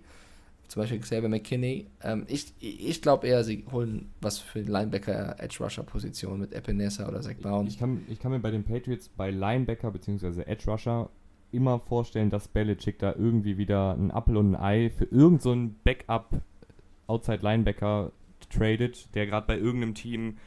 Zum 0.67 0.81
Beispiel 0.81 0.99
Xavier 0.99 1.29
McKinney. 1.29 1.85
Ähm, 2.01 2.25
ich 2.27 2.53
ich 2.59 3.01
glaube 3.01 3.27
eher, 3.27 3.43
sie 3.43 3.65
holen 3.71 4.11
was 4.21 4.39
für 4.39 4.63
die 4.63 4.71
Linebacker-Edge-Rusher-Position 4.71 6.39
mit 6.39 6.53
Epinesa 6.53 7.07
oder 7.07 7.21
Zach 7.21 7.35
Brown. 7.39 7.67
Ich 7.67 7.77
kann, 7.77 8.01
ich 8.09 8.19
kann 8.19 8.31
mir 8.31 8.39
bei 8.39 8.51
den 8.51 8.63
Patriots 8.63 9.07
bei 9.09 9.29
Linebacker 9.29 9.91
bzw. 9.91 10.41
Edge-Rusher 10.41 11.09
immer 11.51 11.79
vorstellen, 11.79 12.31
dass 12.31 12.47
Belichick 12.47 12.99
da 12.99 13.13
irgendwie 13.13 13.57
wieder 13.57 13.93
ein 13.93 14.11
Apfel 14.11 14.37
und 14.37 14.55
ein 14.55 14.61
Ei 14.61 14.89
für 14.89 15.05
irgendeinen 15.05 15.69
so 15.69 15.75
Backup 15.83 16.41
Outside 17.07 17.39
Linebacker 17.41 18.11
tradet, 18.49 19.13
der 19.15 19.25
gerade 19.25 19.47
bei 19.47 19.57
irgendeinem 19.57 19.95
Team 19.95 20.37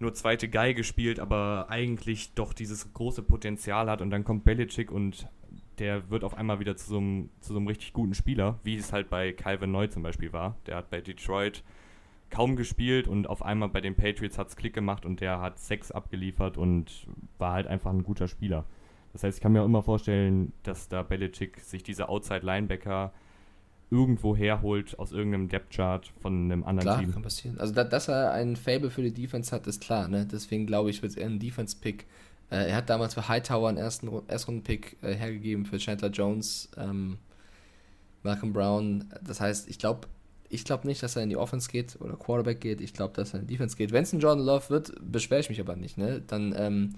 nur 0.00 0.14
zweite 0.14 0.48
Geige 0.48 0.84
spielt, 0.84 1.20
aber 1.20 1.66
eigentlich 1.68 2.34
doch 2.34 2.52
dieses 2.52 2.92
große 2.92 3.22
Potenzial 3.22 3.88
hat 3.88 4.00
und 4.02 4.10
dann 4.10 4.24
kommt 4.24 4.44
Belichick 4.44 4.90
und 4.90 5.28
der 5.78 6.10
wird 6.10 6.24
auf 6.24 6.36
einmal 6.36 6.60
wieder 6.60 6.76
zu 6.76 6.88
so 6.88 6.98
einem, 6.98 7.30
zu 7.40 7.52
so 7.52 7.58
einem 7.58 7.66
richtig 7.66 7.92
guten 7.92 8.14
Spieler, 8.14 8.58
wie 8.62 8.76
es 8.76 8.92
halt 8.92 9.10
bei 9.10 9.32
Calvin 9.32 9.72
Neu 9.72 9.86
zum 9.88 10.02
Beispiel 10.02 10.32
war. 10.32 10.56
Der 10.66 10.76
hat 10.76 10.90
bei 10.90 11.00
Detroit 11.00 11.64
kaum 12.30 12.56
gespielt 12.56 13.08
und 13.08 13.28
auf 13.28 13.42
einmal 13.42 13.68
bei 13.68 13.80
den 13.80 13.94
Patriots 13.94 14.38
hat 14.38 14.48
es 14.48 14.56
Klick 14.56 14.74
gemacht 14.74 15.04
und 15.04 15.20
der 15.20 15.40
hat 15.40 15.58
Sex 15.58 15.90
abgeliefert 15.90 16.56
und 16.56 17.06
war 17.38 17.52
halt 17.52 17.66
einfach 17.66 17.90
ein 17.90 18.02
guter 18.02 18.28
Spieler. 18.28 18.64
Das 19.12 19.22
heißt, 19.22 19.38
ich 19.38 19.42
kann 19.42 19.52
mir 19.52 19.62
auch 19.62 19.66
immer 19.66 19.82
vorstellen, 19.82 20.52
dass 20.64 20.88
da 20.88 21.02
Belichick 21.02 21.60
sich 21.60 21.82
diese 21.82 22.08
Outside 22.08 22.44
Linebacker 22.44 23.12
irgendwo 23.90 24.34
herholt 24.36 24.98
aus 24.98 25.12
irgendeinem 25.12 25.48
Depth-Chart 25.48 26.12
von 26.20 26.44
einem 26.44 26.64
anderen 26.64 26.84
klar, 26.84 27.00
Team. 27.00 27.12
kann 27.12 27.22
passieren. 27.22 27.58
Also, 27.60 27.74
da, 27.74 27.84
dass 27.84 28.08
er 28.08 28.32
ein 28.32 28.56
Fable 28.56 28.90
für 28.90 29.02
die 29.02 29.12
Defense 29.12 29.54
hat, 29.54 29.66
ist 29.66 29.82
klar. 29.82 30.08
Ne? 30.08 30.26
Deswegen 30.30 30.66
glaube 30.66 30.90
ich, 30.90 31.02
wird 31.02 31.12
es 31.12 31.16
eher 31.18 31.26
ein 31.26 31.38
Defense-Pick. 31.38 32.06
Äh, 32.50 32.70
er 32.70 32.76
hat 32.76 32.90
damals 32.90 33.14
für 33.14 33.28
Hightower 33.28 33.68
einen 33.68 33.78
ersten 33.78 34.10
Erstrunden-Pick 34.28 34.96
äh, 35.02 35.14
hergegeben 35.14 35.64
für 35.64 35.78
Chandler 35.78 36.10
Jones, 36.10 36.70
ähm, 36.76 37.18
Malcolm 38.22 38.52
Brown. 38.52 39.04
Das 39.22 39.40
heißt, 39.40 39.68
ich 39.68 39.78
glaube, 39.78 40.08
Ich 40.50 40.64
glaube 40.64 40.86
nicht, 40.86 41.02
dass 41.02 41.16
er 41.16 41.22
in 41.22 41.30
die 41.30 41.36
Offense 41.36 41.68
geht 41.68 41.96
oder 42.00 42.16
Quarterback 42.16 42.60
geht. 42.60 42.80
Ich 42.80 42.92
glaube, 42.92 43.14
dass 43.14 43.32
er 43.34 43.40
in 43.40 43.46
die 43.46 43.54
Defense 43.54 43.76
geht. 43.76 43.92
Wenn 43.92 44.04
es 44.04 44.12
ein 44.12 44.20
Jordan 44.20 44.44
Love 44.44 44.70
wird, 44.70 44.92
beschwere 45.00 45.40
ich 45.40 45.48
mich 45.48 45.60
aber 45.60 45.74
nicht. 45.74 45.98
Ne? 45.98 46.22
Dann 46.26 46.54
ähm, 46.56 46.94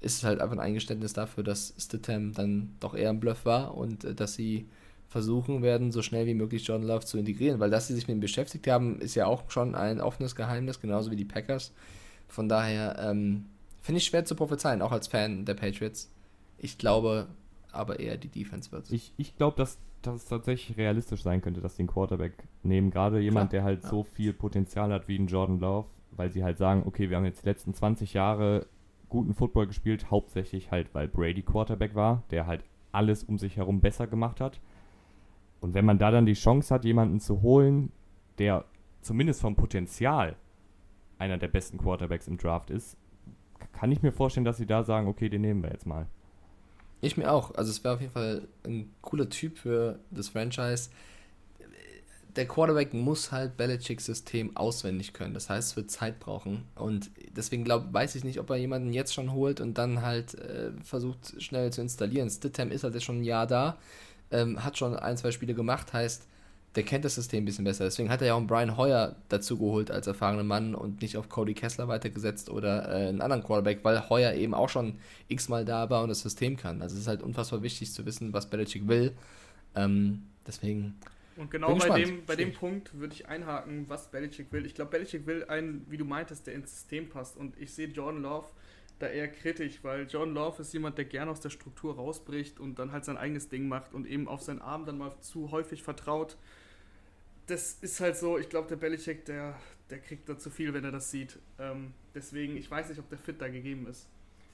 ist 0.00 0.16
es 0.18 0.24
halt 0.24 0.40
einfach 0.40 0.56
ein 0.56 0.60
Eingeständnis 0.60 1.12
dafür, 1.12 1.44
dass 1.44 1.74
Stidham 1.78 2.32
dann 2.32 2.74
doch 2.80 2.94
eher 2.94 3.10
ein 3.10 3.20
Bluff 3.20 3.44
war 3.44 3.76
und 3.76 4.04
äh, 4.04 4.14
dass 4.14 4.34
sie 4.34 4.66
versuchen 5.08 5.62
werden, 5.62 5.92
so 5.92 6.02
schnell 6.02 6.26
wie 6.26 6.34
möglich 6.34 6.66
Jordan 6.66 6.86
Love 6.86 7.04
zu 7.04 7.18
integrieren. 7.18 7.60
Weil 7.60 7.70
dass 7.70 7.88
sie 7.88 7.94
sich 7.94 8.08
mit 8.08 8.16
ihm 8.16 8.20
beschäftigt 8.20 8.66
haben, 8.66 9.00
ist 9.00 9.14
ja 9.14 9.26
auch 9.26 9.50
schon 9.50 9.74
ein 9.74 10.00
offenes 10.00 10.34
Geheimnis, 10.34 10.80
genauso 10.80 11.10
wie 11.10 11.16
die 11.16 11.24
Packers. 11.24 11.72
Von 12.28 12.48
daher 12.48 12.98
ähm, 12.98 13.46
finde 13.82 13.98
ich 13.98 14.04
schwer 14.04 14.24
zu 14.24 14.34
prophezeien, 14.34 14.82
auch 14.82 14.92
als 14.92 15.06
Fan 15.06 15.44
der 15.44 15.54
Patriots. 15.54 16.10
Ich 16.58 16.78
glaube 16.78 17.28
aber 17.70 18.00
eher 18.00 18.16
die 18.16 18.28
Defense 18.28 18.72
wird 18.72 18.90
Ich, 18.90 19.12
ich 19.18 19.36
glaube, 19.36 19.56
dass 19.56 19.78
dass 20.06 20.16
es 20.16 20.26
tatsächlich 20.26 20.76
realistisch 20.76 21.22
sein 21.22 21.40
könnte, 21.42 21.60
dass 21.60 21.76
sie 21.76 21.82
einen 21.82 21.88
Quarterback 21.88 22.32
nehmen. 22.62 22.90
Gerade 22.90 23.20
jemand, 23.20 23.50
Klar, 23.50 23.60
der 23.60 23.64
halt 23.64 23.82
ja. 23.82 23.88
so 23.88 24.04
viel 24.04 24.32
Potenzial 24.32 24.92
hat 24.92 25.08
wie 25.08 25.18
ein 25.18 25.26
Jordan 25.26 25.58
Love, 25.58 25.88
weil 26.12 26.30
sie 26.30 26.44
halt 26.44 26.58
sagen, 26.58 26.84
okay, 26.86 27.10
wir 27.10 27.16
haben 27.16 27.24
jetzt 27.24 27.42
die 27.42 27.48
letzten 27.48 27.74
20 27.74 28.14
Jahre 28.14 28.66
guten 29.08 29.34
Football 29.34 29.66
gespielt, 29.66 30.10
hauptsächlich 30.10 30.70
halt, 30.70 30.94
weil 30.94 31.08
Brady 31.08 31.42
Quarterback 31.42 31.94
war, 31.94 32.22
der 32.30 32.46
halt 32.46 32.64
alles 32.92 33.24
um 33.24 33.38
sich 33.38 33.56
herum 33.56 33.80
besser 33.80 34.06
gemacht 34.06 34.40
hat. 34.40 34.60
Und 35.60 35.74
wenn 35.74 35.84
man 35.84 35.98
da 35.98 36.10
dann 36.10 36.26
die 36.26 36.34
Chance 36.34 36.74
hat, 36.74 36.84
jemanden 36.84 37.20
zu 37.20 37.42
holen, 37.42 37.92
der 38.38 38.64
zumindest 39.00 39.40
vom 39.40 39.56
Potenzial 39.56 40.36
einer 41.18 41.38
der 41.38 41.48
besten 41.48 41.78
Quarterbacks 41.78 42.28
im 42.28 42.36
Draft 42.36 42.70
ist, 42.70 42.96
kann 43.72 43.92
ich 43.92 44.02
mir 44.02 44.12
vorstellen, 44.12 44.44
dass 44.44 44.58
sie 44.58 44.66
da 44.66 44.84
sagen, 44.84 45.06
okay, 45.06 45.28
den 45.28 45.42
nehmen 45.42 45.62
wir 45.62 45.70
jetzt 45.70 45.86
mal. 45.86 46.06
Ich 47.00 47.16
mir 47.16 47.30
auch. 47.30 47.54
Also 47.54 47.70
es 47.70 47.84
wäre 47.84 47.94
auf 47.94 48.00
jeden 48.00 48.12
Fall 48.12 48.48
ein 48.64 48.90
cooler 49.02 49.28
Typ 49.28 49.58
für 49.58 49.98
das 50.10 50.28
Franchise. 50.28 50.90
Der 52.34 52.46
Quarterback 52.46 52.92
muss 52.92 53.32
halt 53.32 53.56
Belichicks 53.56 54.04
System 54.04 54.56
auswendig 54.56 55.14
können. 55.14 55.32
Das 55.32 55.48
heißt, 55.48 55.70
es 55.70 55.76
wird 55.76 55.90
Zeit 55.90 56.20
brauchen. 56.20 56.64
Und 56.74 57.10
deswegen 57.34 57.64
glaub, 57.64 57.92
weiß 57.92 58.14
ich 58.14 58.24
nicht, 58.24 58.40
ob 58.40 58.50
er 58.50 58.56
jemanden 58.56 58.92
jetzt 58.92 59.14
schon 59.14 59.32
holt 59.32 59.60
und 59.60 59.78
dann 59.78 60.02
halt 60.02 60.34
äh, 60.34 60.72
versucht, 60.82 61.40
schnell 61.42 61.72
zu 61.72 61.80
installieren. 61.80 62.28
Stidham 62.28 62.70
ist 62.70 62.84
halt 62.84 62.94
jetzt 62.94 63.04
schon 63.04 63.20
ein 63.20 63.24
Jahr 63.24 63.46
da, 63.46 63.78
ähm, 64.30 64.64
hat 64.64 64.78
schon 64.78 64.96
ein, 64.96 65.16
zwei 65.16 65.30
Spiele 65.30 65.54
gemacht. 65.54 65.92
Heißt, 65.92 66.26
der 66.76 66.84
kennt 66.84 67.04
das 67.04 67.14
System 67.14 67.42
ein 67.42 67.46
bisschen 67.46 67.64
besser. 67.64 67.84
Deswegen 67.84 68.10
hat 68.10 68.20
er 68.20 68.28
ja 68.28 68.34
auch 68.34 68.38
einen 68.38 68.46
Brian 68.46 68.76
Hoyer 68.76 69.16
dazu 69.28 69.56
geholt 69.56 69.90
als 69.90 70.06
erfahrenen 70.06 70.46
Mann 70.46 70.74
und 70.74 71.00
nicht 71.00 71.16
auf 71.16 71.28
Cody 71.28 71.54
Kessler 71.54 71.88
weitergesetzt 71.88 72.50
oder 72.50 72.88
äh, 72.88 73.08
einen 73.08 73.22
anderen 73.22 73.42
Quarterback, 73.42 73.80
weil 73.82 74.08
Hoyer 74.10 74.34
eben 74.34 74.52
auch 74.52 74.68
schon 74.68 74.98
x-mal 75.28 75.64
da 75.64 75.88
war 75.88 76.02
und 76.02 76.10
das 76.10 76.20
System 76.20 76.56
kann. 76.56 76.82
Also 76.82 76.94
es 76.94 77.02
ist 77.02 77.08
halt 77.08 77.22
unfassbar 77.22 77.62
wichtig 77.62 77.92
zu 77.92 78.04
wissen, 78.04 78.32
was 78.32 78.46
Belichick 78.46 78.86
will. 78.86 79.12
Ähm, 79.74 80.24
deswegen. 80.46 80.98
Und 81.36 81.50
genau 81.50 81.74
bei 81.74 82.02
dem, 82.02 82.24
bei 82.26 82.36
dem 82.36 82.52
Punkt 82.52 82.98
würde 82.98 83.14
ich 83.14 83.26
einhaken, 83.26 83.86
was 83.88 84.10
Belichick 84.10 84.52
will. 84.52 84.66
Ich 84.66 84.74
glaube, 84.74 84.90
Belichick 84.90 85.26
will 85.26 85.44
einen, 85.44 85.86
wie 85.88 85.96
du 85.96 86.04
meintest, 86.04 86.46
der 86.46 86.54
ins 86.54 86.72
System 86.72 87.08
passt. 87.08 87.36
Und 87.38 87.58
ich 87.58 87.72
sehe 87.72 87.88
Jordan 87.88 88.22
Love 88.22 88.46
da 88.98 89.08
eher 89.08 89.28
kritisch, 89.28 89.82
weil 89.82 90.06
Jordan 90.06 90.34
Love 90.34 90.62
ist 90.62 90.72
jemand, 90.72 90.98
der 90.98 91.04
gerne 91.04 91.30
aus 91.30 91.40
der 91.40 91.50
Struktur 91.50 91.96
rausbricht 91.96 92.60
und 92.60 92.78
dann 92.78 92.92
halt 92.92 93.04
sein 93.04 93.16
eigenes 93.16 93.48
Ding 93.48 93.68
macht 93.68 93.94
und 93.94 94.06
eben 94.06 94.26
auf 94.28 94.42
seinen 94.42 94.62
Arm 94.62 94.86
dann 94.86 94.98
mal 94.98 95.12
zu 95.20 95.50
häufig 95.50 95.82
vertraut 95.82 96.36
das 97.46 97.74
ist 97.74 98.00
halt 98.00 98.16
so, 98.16 98.38
ich 98.38 98.48
glaube, 98.48 98.68
der 98.68 98.76
Belichick, 98.76 99.24
der, 99.24 99.56
der 99.90 99.98
kriegt 99.98 100.28
da 100.28 100.38
zu 100.38 100.50
viel, 100.50 100.74
wenn 100.74 100.84
er 100.84 100.92
das 100.92 101.10
sieht. 101.10 101.38
Ähm, 101.58 101.94
deswegen, 102.14 102.56
ich 102.56 102.70
weiß 102.70 102.88
nicht, 102.88 102.98
ob 102.98 103.08
der 103.08 103.18
Fit 103.18 103.40
da 103.40 103.48
gegeben 103.48 103.86
ist. 103.86 104.08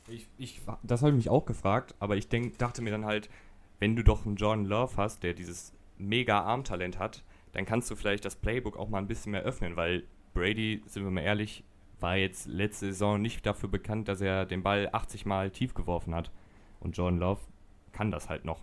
Ich, 0.08 0.28
ich, 0.36 0.60
das 0.82 1.00
habe 1.02 1.10
ich 1.10 1.16
mich 1.16 1.30
auch 1.30 1.46
gefragt, 1.46 1.94
aber 1.98 2.16
ich 2.16 2.28
denk, 2.28 2.58
dachte 2.58 2.82
mir 2.82 2.90
dann 2.90 3.04
halt, 3.04 3.30
wenn 3.78 3.96
du 3.96 4.04
doch 4.04 4.26
einen 4.26 4.36
Jordan 4.36 4.66
Love 4.66 4.96
hast, 4.96 5.22
der 5.22 5.32
dieses 5.32 5.72
mega 5.96 6.40
Armtalent 6.40 6.98
hat, 6.98 7.24
dann 7.52 7.64
kannst 7.64 7.90
du 7.90 7.96
vielleicht 7.96 8.24
das 8.24 8.36
Playbook 8.36 8.76
auch 8.76 8.88
mal 8.88 8.98
ein 8.98 9.06
bisschen 9.06 9.32
mehr 9.32 9.42
öffnen, 9.42 9.76
weil 9.76 10.04
Brady, 10.34 10.82
sind 10.86 11.04
wir 11.04 11.10
mal 11.10 11.22
ehrlich, 11.22 11.64
war 12.02 12.16
jetzt 12.16 12.46
letzte 12.46 12.86
Saison 12.86 13.20
nicht 13.20 13.46
dafür 13.46 13.68
bekannt, 13.68 14.08
dass 14.08 14.20
er 14.20 14.44
den 14.44 14.62
Ball 14.62 14.88
80 14.92 15.24
Mal 15.26 15.50
tief 15.50 15.74
geworfen 15.74 16.14
hat. 16.14 16.30
Und 16.80 16.96
Jordan 16.96 17.20
Love 17.20 17.40
kann 17.92 18.10
das 18.10 18.28
halt 18.28 18.44
noch. 18.44 18.60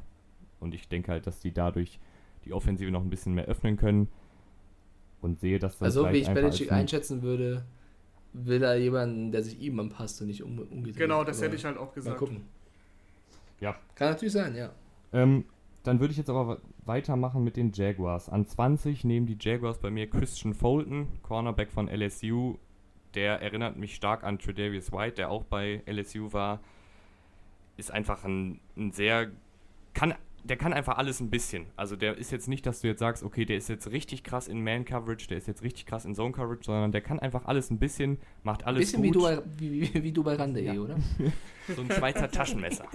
Und 0.60 0.74
ich 0.74 0.88
denke 0.90 1.12
halt, 1.12 1.26
dass 1.26 1.40
die 1.40 1.54
dadurch 1.54 2.00
die 2.46 2.54
Offensive 2.54 2.92
noch 2.92 3.02
ein 3.02 3.10
bisschen 3.10 3.34
mehr 3.34 3.46
öffnen 3.46 3.78
können 3.78 4.10
und 5.22 5.40
sehe, 5.40 5.60
dass 5.60 5.78
das 5.78 5.98
Also, 5.98 6.12
wie 6.12 6.18
ich 6.18 6.30
Belichick 6.30 6.72
einschätzen 6.72 7.22
würde, 7.22 7.66
will 8.34 8.64
er 8.64 8.78
jemanden, 8.78 9.32
der 9.32 9.44
sich 9.44 9.60
ihm 9.60 9.80
anpasst 9.80 10.22
und 10.22 10.28
nicht 10.28 10.44
um, 10.44 10.60
umgedreht. 10.60 10.98
Genau, 10.98 11.24
das 11.24 11.42
hätte 11.42 11.56
ich 11.56 11.66
halt 11.66 11.78
auch 11.78 11.94
gesagt. 11.94 12.20
Mal 12.20 12.26
gucken. 12.26 12.46
Ja. 13.60 13.76
Kann 13.96 14.12
natürlich 14.12 14.34
sein, 14.34 14.56
ja. 14.56 14.72
Ähm, 15.12 15.46
dann 15.84 16.00
würde 16.00 16.12
ich 16.12 16.18
jetzt 16.18 16.30
aber 16.30 16.60
weitermachen 16.86 17.44
mit 17.44 17.58
den 17.58 17.72
Jaguars. 17.74 18.30
An 18.30 18.46
20 18.46 19.04
nehmen 19.06 19.26
die 19.26 19.38
Jaguars 19.40 19.80
bei 19.80 19.90
mir 19.90 20.10
Christian 20.10 20.54
Fulton, 20.54 21.08
Cornerback 21.24 21.72
von 21.72 21.88
LSU. 21.88 22.58
Der 23.16 23.42
erinnert 23.42 23.78
mich 23.78 23.96
stark 23.96 24.24
an 24.24 24.40
Tredavious 24.40 24.92
White, 24.92 25.16
der 25.16 25.32
auch 25.32 25.44
bei 25.44 25.82
LSU 25.86 26.34
war. 26.34 26.60
Ist 27.78 27.92
einfach 27.92 28.24
ein, 28.24 28.60
ein 28.78 28.92
sehr, 28.92 29.32
kann 29.94 30.14
der 30.44 30.58
kann 30.58 30.74
einfach 30.74 30.98
alles 30.98 31.20
ein 31.20 31.30
bisschen. 31.30 31.68
Also 31.76 31.96
der 31.96 32.18
ist 32.18 32.32
jetzt 32.32 32.48
nicht, 32.48 32.66
dass 32.66 32.82
du 32.82 32.88
jetzt 32.88 33.00
sagst, 33.00 33.24
okay, 33.24 33.46
der 33.46 33.58
ist 33.58 33.70
jetzt 33.70 33.92
richtig 33.92 34.24
krass 34.24 34.48
in 34.48 34.64
Man-Coverage, 34.64 35.28
der 35.28 35.38
ist 35.38 35.48
jetzt 35.48 35.64
richtig 35.64 35.86
krass 35.86 36.06
in 36.06 36.16
Zone-Coverage, 36.16 36.64
sondern 36.64 36.92
der 36.92 37.02
kann 37.02 37.20
einfach 37.20 37.46
alles 37.46 37.70
ein 37.70 37.80
bisschen, 37.80 38.18
macht 38.44 38.66
alles 38.66 38.80
bisschen 38.80 39.04
gut. 39.04 39.14
Bisschen 39.14 39.44
wie 39.60 39.82
du, 39.82 39.94
wie, 39.94 40.04
wie 40.04 40.12
du 40.12 40.24
bei 40.24 40.36
Rande, 40.36 40.62
ja. 40.62 40.74
oder? 40.74 40.98
so 41.76 41.82
ein 41.82 41.92
Schweizer 41.92 42.30
Taschenmesser. 42.32 42.86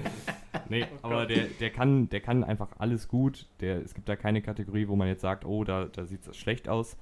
nee, 0.68 0.86
aber 1.02 1.26
der, 1.26 1.46
der, 1.60 1.70
kann, 1.70 2.08
der 2.08 2.20
kann 2.20 2.44
einfach 2.44 2.68
alles 2.78 3.08
gut. 3.08 3.46
Der, 3.60 3.82
es 3.82 3.94
gibt 3.94 4.08
da 4.08 4.16
keine 4.16 4.42
Kategorie, 4.42 4.88
wo 4.88 4.96
man 4.96 5.08
jetzt 5.08 5.22
sagt, 5.22 5.44
oh, 5.44 5.64
da, 5.64 5.86
da 5.86 6.06
sieht 6.06 6.26
es 6.26 6.36
schlecht 6.36 6.68
aus. 6.68 6.96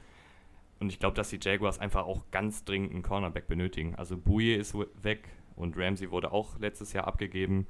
Und 0.81 0.91
ich 0.91 0.99
glaube, 0.99 1.17
dass 1.17 1.31
die 1.31 1.39
Jaguars 1.41 1.79
einfach 1.79 2.05
auch 2.05 2.31
ganz 2.31 2.65
dringend 2.65 2.93
einen 2.93 3.03
Cornerback 3.03 3.47
benötigen. 3.47 3.95
Also 3.95 4.17
Bouye 4.17 4.55
ist 4.55 4.75
weg 5.03 5.29
und 5.57 5.77
Ramsey 5.77 6.11
wurde 6.11 6.33
auch 6.33 6.59
letztes 6.59 6.93
Jahr 6.93 7.07
abgegeben 7.07 7.67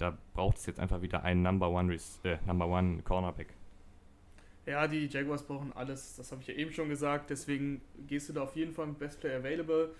da 0.00 0.16
braucht 0.32 0.56
es 0.56 0.66
jetzt 0.66 0.80
einfach 0.80 1.02
wieder 1.02 1.22
einen 1.22 1.42
Number 1.42 1.70
One, 1.70 1.94
äh, 2.24 2.38
Number 2.46 2.66
One 2.66 3.02
Cornerback. 3.02 3.48
Ja, 4.66 4.86
die 4.86 5.06
Jaguars 5.06 5.42
brauchen 5.42 5.72
alles, 5.72 6.16
das 6.16 6.32
habe 6.32 6.42
ich 6.42 6.48
ja 6.48 6.54
eben 6.54 6.72
schon 6.72 6.88
gesagt, 6.88 7.30
deswegen 7.30 7.80
gehst 8.06 8.28
du 8.28 8.32
da 8.32 8.42
auf 8.42 8.56
jeden 8.56 8.72
Fall 8.72 8.86
mit 8.86 8.98
Best 8.98 9.20
Player 9.20 9.38
Available. 9.38 9.94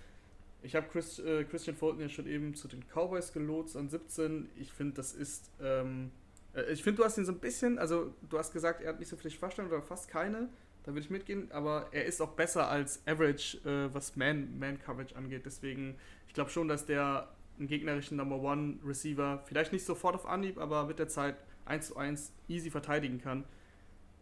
Ich 0.63 0.75
habe 0.75 0.87
Chris, 0.87 1.19
äh, 1.19 1.43
Christian 1.43 1.75
Fulton 1.75 2.01
ja 2.01 2.09
schon 2.09 2.27
eben 2.27 2.53
zu 2.55 2.67
den 2.67 2.83
Cowboys 2.93 3.33
gelotst 3.33 3.75
an 3.75 3.89
17. 3.89 4.49
Ich 4.55 4.71
finde, 4.71 4.93
das 4.95 5.13
ist. 5.13 5.51
Ähm, 5.59 6.11
äh, 6.53 6.71
ich 6.71 6.83
finde, 6.83 6.97
du 6.97 7.05
hast 7.05 7.17
ihn 7.17 7.25
so 7.25 7.31
ein 7.31 7.39
bisschen, 7.39 7.79
also 7.79 8.13
du 8.29 8.37
hast 8.37 8.53
gesagt, 8.53 8.81
er 8.81 8.89
hat 8.89 8.99
nicht 8.99 9.09
so 9.09 9.17
viele 9.17 9.31
Schwachstellen 9.31 9.67
oder 9.67 9.81
fast 9.81 10.07
keine. 10.07 10.49
Da 10.83 10.91
würde 10.91 11.01
ich 11.01 11.09
mitgehen, 11.09 11.51
aber 11.51 11.87
er 11.91 12.05
ist 12.05 12.21
auch 12.21 12.31
besser 12.31 12.67
als 12.67 13.05
Average, 13.05 13.57
äh, 13.65 13.93
was 13.93 14.15
Man-Coverage 14.15 15.13
Man 15.13 15.23
angeht. 15.23 15.45
Deswegen, 15.45 15.95
ich 16.27 16.33
glaube 16.33 16.49
schon, 16.49 16.67
dass 16.67 16.85
der 16.85 17.29
einen 17.59 17.67
gegnerischen 17.67 18.17
Number 18.17 18.41
One 18.41 18.79
Receiver 18.83 19.43
vielleicht 19.45 19.71
nicht 19.73 19.85
sofort 19.85 20.15
auf 20.15 20.25
Anhieb, 20.25 20.57
aber 20.57 20.85
mit 20.85 20.97
der 20.97 21.07
Zeit 21.07 21.35
1 21.65 21.87
zu 21.87 21.97
1 21.97 22.33
easy 22.47 22.71
verteidigen 22.71 23.19
kann. 23.21 23.45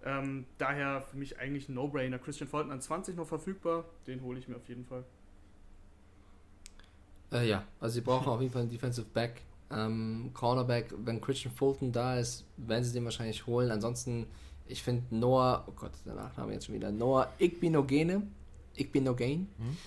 Ähm, 0.04 0.46
daher 0.58 1.02
für 1.02 1.18
mich 1.18 1.40
eigentlich 1.40 1.70
ein 1.70 1.76
No-Brainer. 1.76 2.20
Christian 2.20 2.50
Fulton 2.50 2.72
an 2.72 2.82
20 2.82 3.16
noch 3.16 3.28
verfügbar, 3.28 3.86
den 4.08 4.22
hole 4.22 4.40
ich 4.40 4.48
mir 4.48 4.56
auf 4.56 4.68
jeden 4.68 4.86
Fall. 4.86 5.04
Äh, 7.32 7.48
ja, 7.48 7.66
also 7.80 7.96
sie 7.96 8.02
brauchen 8.02 8.28
auf 8.28 8.42
jeden 8.42 8.52
Fall 8.52 8.64
einen 8.64 8.72
Defensive 8.72 9.08
Back. 9.14 9.42
Ähm, 9.72 10.32
Cornerback, 10.34 10.94
wenn 10.98 11.22
Christian 11.22 11.54
Fulton 11.54 11.92
da 11.92 12.18
ist, 12.18 12.46
werden 12.58 12.84
sie 12.84 12.94
den 12.94 13.04
wahrscheinlich 13.04 13.46
holen. 13.46 13.72
Ansonsten, 13.72 14.28
ich 14.70 14.84
finde 14.84 15.04
Noah, 15.16 15.66
oh 15.68 15.74
Gott, 15.76 15.92
der 16.06 16.16
Nachname 16.16 16.54
jetzt 16.54 16.68
schon 16.68 16.76
wieder, 16.76 16.92
Noah 16.92 17.32
Igbinogene, 17.40 18.24
Igbinogene, 18.76 19.48
mhm. 19.58 19.78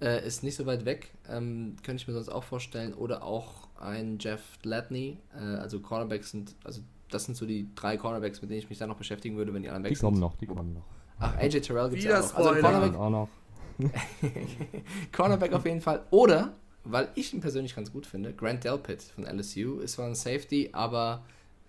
Äh, 0.00 0.24
ist 0.24 0.44
nicht 0.44 0.54
so 0.54 0.64
weit 0.64 0.84
weg, 0.84 1.10
ähm, 1.28 1.74
könnte 1.82 2.00
ich 2.00 2.06
mir 2.06 2.14
sonst 2.14 2.28
auch 2.28 2.44
vorstellen. 2.44 2.94
Oder 2.94 3.24
auch 3.24 3.66
ein 3.80 4.18
Jeff 4.20 4.40
Latney. 4.62 5.18
Äh, 5.34 5.42
also 5.56 5.80
Cornerbacks 5.80 6.30
sind, 6.30 6.54
also 6.62 6.82
das 7.10 7.24
sind 7.24 7.36
so 7.36 7.46
die 7.46 7.68
drei 7.74 7.96
Cornerbacks, 7.96 8.40
mit 8.40 8.48
denen 8.50 8.60
ich 8.60 8.70
mich 8.70 8.78
dann 8.78 8.88
noch 8.88 8.96
beschäftigen 8.96 9.36
würde, 9.36 9.52
wenn 9.52 9.62
die 9.62 9.68
anderen 9.68 9.82
weg 9.84 9.90
die 9.90 9.96
sind. 9.96 10.06
Die 10.06 10.06
kommen 10.06 10.20
noch, 10.20 10.36
die 10.36 10.46
kommen 10.46 10.74
noch. 10.74 10.84
Ach, 11.18 11.36
AJ 11.38 11.62
Terrell 11.62 11.90
gibt 11.90 12.04
es 12.04 12.08
ja 12.08 12.20
auch 12.20 12.22
noch. 12.22 12.36
Also 12.36 12.60
Cornerback, 12.60 12.94
auch 12.94 13.10
noch. 13.10 13.28
Cornerback 15.12 15.52
auf 15.52 15.64
jeden 15.64 15.80
Fall. 15.80 16.04
Oder, 16.10 16.52
weil 16.84 17.08
ich 17.16 17.34
ihn 17.34 17.40
persönlich 17.40 17.74
ganz 17.74 17.92
gut 17.92 18.06
finde, 18.06 18.32
Grant 18.32 18.62
Delpit 18.62 19.02
von 19.02 19.24
LSU 19.24 19.80
ist 19.80 19.94
zwar 19.94 20.06
ein 20.06 20.14
Safety, 20.14 20.70
aber 20.72 21.24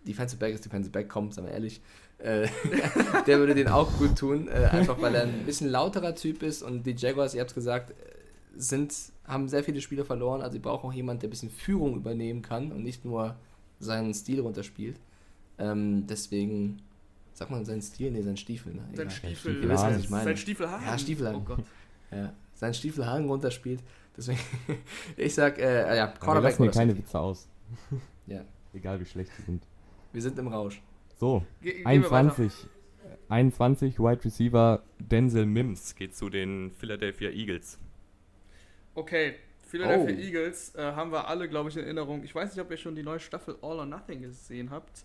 Defensive 0.07 0.39
Back 0.39 0.53
ist 0.53 0.63
Defensive 0.63 0.91
Back, 0.91 1.09
kommt, 1.09 1.33
sagen 1.33 1.47
wir 1.47 1.53
ehrlich. 1.53 1.81
Äh, 2.19 2.47
der 3.27 3.39
würde 3.39 3.55
den 3.55 3.69
auch 3.69 3.91
gut 3.97 4.17
tun, 4.17 4.49
äh, 4.49 4.65
einfach 4.65 5.01
weil 5.01 5.15
er 5.15 5.23
ein 5.23 5.45
bisschen 5.45 5.69
lauterer 5.69 6.15
Typ 6.15 6.43
ist 6.43 6.61
und 6.61 6.83
die 6.83 6.95
Jaguars, 6.95 7.33
ihr 7.33 7.39
habt 7.39 7.51
es 7.51 7.55
gesagt, 7.55 7.93
sind, 8.55 8.93
haben 9.25 9.47
sehr 9.47 9.63
viele 9.63 9.79
Spieler 9.79 10.03
verloren, 10.03 10.41
also 10.41 10.53
sie 10.53 10.59
brauchen 10.59 10.89
auch 10.89 10.93
jemanden, 10.93 11.21
der 11.21 11.27
ein 11.27 11.31
bisschen 11.31 11.49
Führung 11.49 11.95
übernehmen 11.95 12.41
kann 12.41 12.73
und 12.73 12.83
nicht 12.83 13.05
nur 13.05 13.35
seinen 13.79 14.13
Stil 14.13 14.41
runterspielt. 14.41 14.99
Ähm, 15.57 16.07
deswegen, 16.07 16.81
sagt 17.33 17.51
man 17.51 17.63
seinen 17.63 17.81
Stil? 17.81 18.11
Nee, 18.11 18.21
seinen 18.21 18.37
Stiefel. 18.37 18.73
Ne? 18.73 18.83
Sein 18.93 19.09
Stiefel, 19.09 19.63
Ihr 19.63 19.69
wisst, 19.69 19.83
was 19.83 19.97
ich 19.97 20.09
meine. 20.09 20.23
Sein 20.25 20.37
Stiefelhaken. 20.37 20.85
Ja, 20.85 20.97
Stiefelhaken. 20.97 21.41
Oh 21.41 21.45
Gott. 21.45 21.65
Ja, 22.11 22.33
sein 22.53 22.73
Stiefelhaken 22.73 23.29
runterspielt. 23.29 23.81
Deswegen, 24.17 24.39
ich 25.17 25.33
sag, 25.33 25.57
äh, 25.57 25.95
ja, 25.95 26.07
Cornerback. 26.07 26.43
Wir 26.43 26.49
lassen 26.49 26.63
mir 26.63 26.71
keine 26.71 26.97
Witze 26.97 27.17
aus. 27.17 27.47
ja. 28.27 28.41
Egal 28.73 28.99
wie 28.99 29.05
schlecht 29.05 29.31
sie 29.35 29.41
sind. 29.43 29.63
Wir 30.13 30.21
sind 30.21 30.37
im 30.37 30.47
Rausch. 30.47 30.79
So, 31.19 31.45
Ge 31.61 31.85
21. 31.85 32.69
21, 33.27 33.99
Wide 33.99 34.23
Receiver 34.23 34.81
Denzel 34.99 35.45
Mims 35.45 35.93
geht 35.93 36.15
zu 36.15 36.29
den 36.29 36.71
Philadelphia 36.71 37.29
Eagles. 37.29 37.77
Okay, 38.95 39.35
Philadelphia 39.67 40.15
oh. 40.15 40.19
Eagles 40.19 40.75
äh, 40.75 40.81
haben 40.81 41.11
wir 41.11 41.27
alle, 41.27 41.49
glaube 41.49 41.69
ich, 41.69 41.75
in 41.75 41.83
Erinnerung. 41.83 42.23
Ich 42.23 42.33
weiß 42.33 42.55
nicht, 42.55 42.63
ob 42.63 42.71
ihr 42.71 42.77
schon 42.77 42.95
die 42.95 43.03
neue 43.03 43.19
Staffel 43.19 43.57
All 43.61 43.79
or 43.79 43.85
Nothing 43.85 44.21
gesehen 44.21 44.71
habt. 44.71 45.03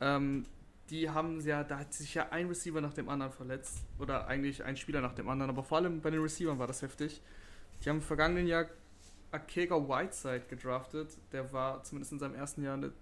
Ähm, 0.00 0.46
die 0.90 1.08
haben 1.08 1.40
ja, 1.40 1.62
da 1.62 1.78
hat 1.78 1.94
sich 1.94 2.12
ja 2.12 2.28
ein 2.30 2.48
Receiver 2.48 2.80
nach 2.80 2.92
dem 2.92 3.08
anderen 3.08 3.32
verletzt. 3.32 3.86
Oder 4.00 4.26
eigentlich 4.26 4.64
ein 4.64 4.76
Spieler 4.76 5.00
nach 5.00 5.14
dem 5.14 5.28
anderen. 5.28 5.50
Aber 5.50 5.62
vor 5.62 5.78
allem 5.78 6.00
bei 6.00 6.10
den 6.10 6.20
Receivern 6.20 6.58
war 6.58 6.66
das 6.66 6.82
heftig. 6.82 7.22
Die 7.82 7.88
haben 7.88 7.98
im 7.98 8.02
vergangenen 8.02 8.48
Jahr 8.48 8.66
Akega 9.30 9.76
Whiteside 9.76 10.42
gedraftet. 10.50 11.16
Der 11.30 11.52
war 11.52 11.84
zumindest 11.84 12.12
in 12.12 12.18
seinem 12.18 12.34
ersten 12.34 12.64
Jahr 12.64 12.74
eine, 12.74 12.92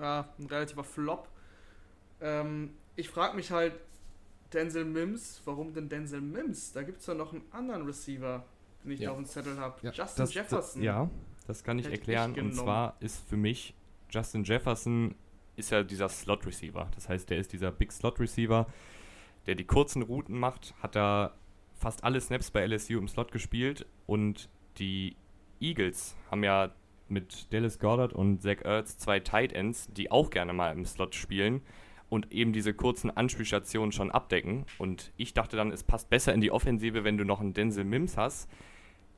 ja, 0.00 0.26
ein 0.38 0.46
relativer 0.46 0.84
Flop. 0.84 1.28
Ähm, 2.20 2.70
ich 2.96 3.08
frage 3.08 3.36
mich 3.36 3.50
halt, 3.50 3.74
Denzel 4.52 4.84
Mims, 4.84 5.42
warum 5.44 5.72
denn 5.72 5.88
Denzel 5.88 6.20
Mims? 6.20 6.72
Da 6.72 6.82
gibt 6.82 7.00
es 7.00 7.06
ja 7.06 7.14
noch 7.14 7.32
einen 7.32 7.42
anderen 7.52 7.86
Receiver, 7.86 8.44
den 8.82 8.92
ich 8.92 9.00
ja. 9.00 9.10
auf 9.10 9.16
dem 9.16 9.26
Zettel 9.26 9.58
habe. 9.58 9.78
Ja, 9.82 9.92
Justin 9.92 10.22
das, 10.24 10.34
Jefferson. 10.34 10.80
Das, 10.80 10.84
ja, 10.84 11.10
das 11.46 11.64
kann 11.64 11.78
ich 11.78 11.86
erklären. 11.86 12.32
Ich 12.34 12.42
und 12.42 12.54
zwar 12.54 12.96
ist 13.00 13.28
für 13.28 13.36
mich 13.36 13.74
Justin 14.10 14.44
Jefferson 14.44 15.14
ist 15.56 15.70
ja 15.70 15.82
dieser 15.82 16.08
Slot 16.08 16.46
Receiver. 16.46 16.88
Das 16.94 17.08
heißt, 17.08 17.28
der 17.28 17.38
ist 17.38 17.52
dieser 17.52 17.70
Big 17.72 17.92
Slot 17.92 18.20
Receiver, 18.20 18.66
der 19.46 19.54
die 19.54 19.64
kurzen 19.64 20.02
Routen 20.02 20.38
macht, 20.38 20.74
hat 20.82 20.94
da 20.94 21.34
fast 21.74 22.04
alle 22.04 22.20
Snaps 22.20 22.50
bei 22.50 22.66
LSU 22.66 22.98
im 22.98 23.08
Slot 23.08 23.32
gespielt 23.32 23.86
und 24.06 24.48
die 24.78 25.16
Eagles 25.60 26.16
haben 26.30 26.44
ja 26.44 26.72
mit 27.08 27.52
Dallas 27.52 27.78
Goddard 27.78 28.12
und 28.12 28.42
Zach 28.42 28.62
Ertz 28.64 28.98
zwei 28.98 29.20
Tight 29.20 29.52
Ends, 29.52 29.88
die 29.92 30.10
auch 30.10 30.30
gerne 30.30 30.52
mal 30.52 30.72
im 30.72 30.84
Slot 30.84 31.14
spielen 31.14 31.62
und 32.08 32.32
eben 32.32 32.52
diese 32.52 32.74
kurzen 32.74 33.10
Anspielstationen 33.14 33.92
schon 33.92 34.10
abdecken. 34.10 34.64
Und 34.78 35.12
ich 35.16 35.34
dachte 35.34 35.56
dann, 35.56 35.72
es 35.72 35.82
passt 35.82 36.10
besser 36.10 36.32
in 36.32 36.40
die 36.40 36.50
Offensive, 36.50 37.04
wenn 37.04 37.18
du 37.18 37.24
noch 37.24 37.40
einen 37.40 37.54
Denzel 37.54 37.84
Mims 37.84 38.16
hast, 38.16 38.50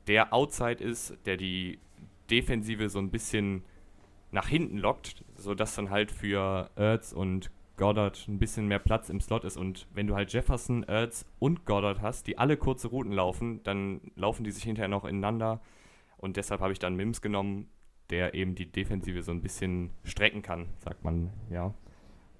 der 0.07 0.33
Outside 0.33 0.83
ist, 0.83 1.17
der 1.25 1.37
die 1.37 1.79
Defensive 2.29 2.89
so 2.89 2.99
ein 2.99 3.11
bisschen 3.11 3.63
nach 4.31 4.47
hinten 4.47 4.77
lockt, 4.77 5.23
sodass 5.35 5.75
dann 5.75 5.89
halt 5.89 6.11
für 6.11 6.69
Ertz 6.75 7.11
und 7.11 7.51
Goddard 7.77 8.27
ein 8.27 8.39
bisschen 8.39 8.67
mehr 8.67 8.79
Platz 8.79 9.09
im 9.09 9.19
Slot 9.19 9.43
ist. 9.43 9.57
Und 9.57 9.87
wenn 9.93 10.07
du 10.07 10.15
halt 10.15 10.31
Jefferson, 10.31 10.83
Ertz 10.83 11.25
und 11.39 11.65
Goddard 11.65 12.01
hast, 12.01 12.27
die 12.27 12.37
alle 12.37 12.57
kurze 12.57 12.87
Routen 12.87 13.11
laufen, 13.11 13.63
dann 13.63 14.01
laufen 14.15 14.43
die 14.43 14.51
sich 14.51 14.63
hinterher 14.63 14.87
noch 14.87 15.05
ineinander. 15.05 15.61
Und 16.17 16.37
deshalb 16.37 16.61
habe 16.61 16.73
ich 16.73 16.79
dann 16.79 16.95
Mims 16.95 17.21
genommen, 17.21 17.67
der 18.11 18.33
eben 18.33 18.55
die 18.55 18.71
Defensive 18.71 19.23
so 19.23 19.31
ein 19.31 19.41
bisschen 19.41 19.91
strecken 20.03 20.41
kann, 20.41 20.67
sagt 20.79 21.03
man, 21.03 21.31
ja. 21.49 21.73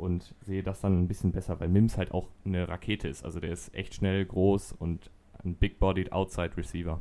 Und 0.02 0.34
sehe 0.42 0.64
das 0.64 0.82
dann 0.82 1.04
ein 1.04 1.08
bisschen 1.08 1.32
besser, 1.32 1.60
weil 1.60 1.70
Mims 1.70 1.98
halt 1.98 2.12
auch 2.12 2.28
eine 2.44 2.68
Rakete 2.68 3.08
ist. 3.08 3.24
Also 3.24 3.40
der 3.40 3.52
ist 3.52 3.74
echt 3.76 3.94
schnell, 3.94 4.26
groß 4.26 4.74
und 4.74 5.12
ein 5.44 5.56
big-bodied 5.56 6.12
Outside 6.12 6.58
Receiver 6.58 7.00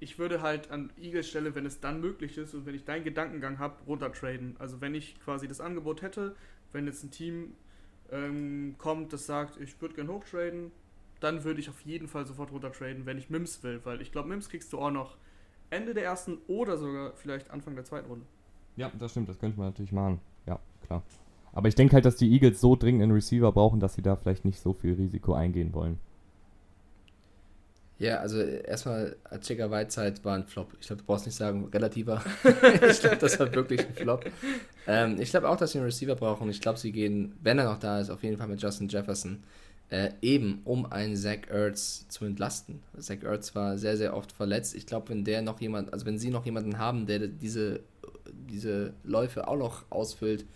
ich 0.00 0.18
würde 0.18 0.40
halt 0.40 0.70
an 0.70 0.90
Eagles 0.98 1.28
Stelle, 1.28 1.54
wenn 1.54 1.66
es 1.66 1.80
dann 1.80 2.00
möglich 2.00 2.38
ist 2.38 2.54
und 2.54 2.66
wenn 2.66 2.74
ich 2.74 2.84
deinen 2.84 3.04
Gedankengang 3.04 3.58
habe, 3.58 3.76
runtertraden. 3.86 4.56
Also 4.58 4.80
wenn 4.80 4.94
ich 4.94 5.20
quasi 5.20 5.46
das 5.46 5.60
Angebot 5.60 6.00
hätte, 6.02 6.34
wenn 6.72 6.86
jetzt 6.86 7.04
ein 7.04 7.10
Team 7.10 7.52
ähm, 8.10 8.74
kommt, 8.78 9.12
das 9.12 9.26
sagt, 9.26 9.60
ich 9.60 9.80
würde 9.80 9.94
gern 9.94 10.08
hochtraden, 10.08 10.72
dann 11.20 11.44
würde 11.44 11.60
ich 11.60 11.68
auf 11.68 11.82
jeden 11.82 12.08
Fall 12.08 12.26
sofort 12.26 12.50
runtertraden, 12.50 13.04
wenn 13.04 13.18
ich 13.18 13.28
Mims 13.28 13.62
will, 13.62 13.80
weil 13.84 14.00
ich 14.00 14.10
glaube, 14.10 14.30
Mims 14.30 14.48
kriegst 14.48 14.72
du 14.72 14.78
auch 14.78 14.90
noch 14.90 15.18
Ende 15.68 15.92
der 15.92 16.04
ersten 16.04 16.38
oder 16.48 16.78
sogar 16.78 17.12
vielleicht 17.12 17.50
Anfang 17.50 17.74
der 17.74 17.84
zweiten 17.84 18.08
Runde. 18.08 18.24
Ja, 18.76 18.90
das 18.98 19.10
stimmt, 19.10 19.28
das 19.28 19.38
könnte 19.38 19.58
man 19.58 19.68
natürlich 19.68 19.92
machen. 19.92 20.18
Ja, 20.46 20.58
klar. 20.86 21.02
Aber 21.52 21.68
ich 21.68 21.74
denke 21.74 21.94
halt, 21.94 22.04
dass 22.04 22.16
die 22.16 22.32
Eagles 22.32 22.60
so 22.60 22.76
dringend 22.76 23.02
einen 23.02 23.12
Receiver 23.12 23.50
brauchen, 23.52 23.80
dass 23.80 23.94
sie 23.94 24.02
da 24.02 24.16
vielleicht 24.16 24.44
nicht 24.44 24.60
so 24.60 24.72
viel 24.72 24.94
Risiko 24.94 25.32
eingehen 25.34 25.74
wollen. 25.74 25.98
Ja, 28.00 28.16
also 28.16 28.40
erstmal, 28.40 29.14
Achika 29.24 29.70
Whiteside 29.70 30.14
war 30.22 30.34
ein 30.34 30.46
Flop. 30.46 30.72
Ich 30.80 30.86
glaube, 30.86 31.02
du 31.02 31.06
brauchst 31.06 31.26
nicht 31.26 31.34
sagen, 31.34 31.68
relativer. 31.70 32.24
ich 32.90 33.00
glaube, 33.00 33.18
das 33.18 33.38
war 33.38 33.54
wirklich 33.54 33.86
ein 33.86 33.92
Flop. 33.92 34.24
Ähm, 34.86 35.20
ich 35.20 35.28
glaube 35.28 35.50
auch, 35.50 35.56
dass 35.58 35.72
sie 35.72 35.78
einen 35.78 35.84
Receiver 35.84 36.14
brauchen. 36.14 36.48
Ich 36.48 36.62
glaube, 36.62 36.78
sie 36.78 36.92
gehen, 36.92 37.34
wenn 37.42 37.58
er 37.58 37.66
noch 37.66 37.78
da 37.78 38.00
ist, 38.00 38.08
auf 38.08 38.22
jeden 38.22 38.38
Fall 38.38 38.48
mit 38.48 38.62
Justin 38.62 38.88
Jefferson. 38.88 39.42
Äh, 39.90 40.12
eben, 40.22 40.62
um 40.64 40.86
einen 40.86 41.14
Zach 41.14 41.50
Ertz 41.50 42.08
zu 42.08 42.24
entlasten. 42.24 42.80
Zach 42.98 43.22
Ertz 43.22 43.54
war 43.54 43.76
sehr, 43.76 43.98
sehr 43.98 44.16
oft 44.16 44.32
verletzt. 44.32 44.74
Ich 44.74 44.86
glaube, 44.86 45.10
wenn 45.10 45.22
der 45.22 45.42
noch 45.42 45.60
jemand, 45.60 45.92
also 45.92 46.06
wenn 46.06 46.18
sie 46.18 46.30
noch 46.30 46.46
jemanden 46.46 46.78
haben, 46.78 47.04
der 47.04 47.28
diese, 47.28 47.80
diese 48.48 48.94
Läufe 49.04 49.46
auch 49.46 49.58
noch 49.58 49.84
ausfüllt, 49.90 50.46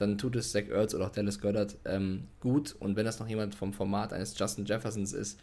dann 0.00 0.16
tut 0.16 0.34
es 0.36 0.52
Zach 0.52 0.68
Ertz 0.68 0.94
oder 0.94 1.06
auch 1.06 1.10
Dallas 1.10 1.40
Goddard 1.40 1.76
ähm, 1.84 2.24
gut. 2.40 2.74
Und 2.80 2.96
wenn 2.96 3.04
das 3.04 3.20
noch 3.20 3.28
jemand 3.28 3.54
vom 3.54 3.72
Format 3.72 4.12
eines 4.12 4.38
Justin 4.38 4.64
Jeffersons 4.64 5.12
ist, 5.12 5.38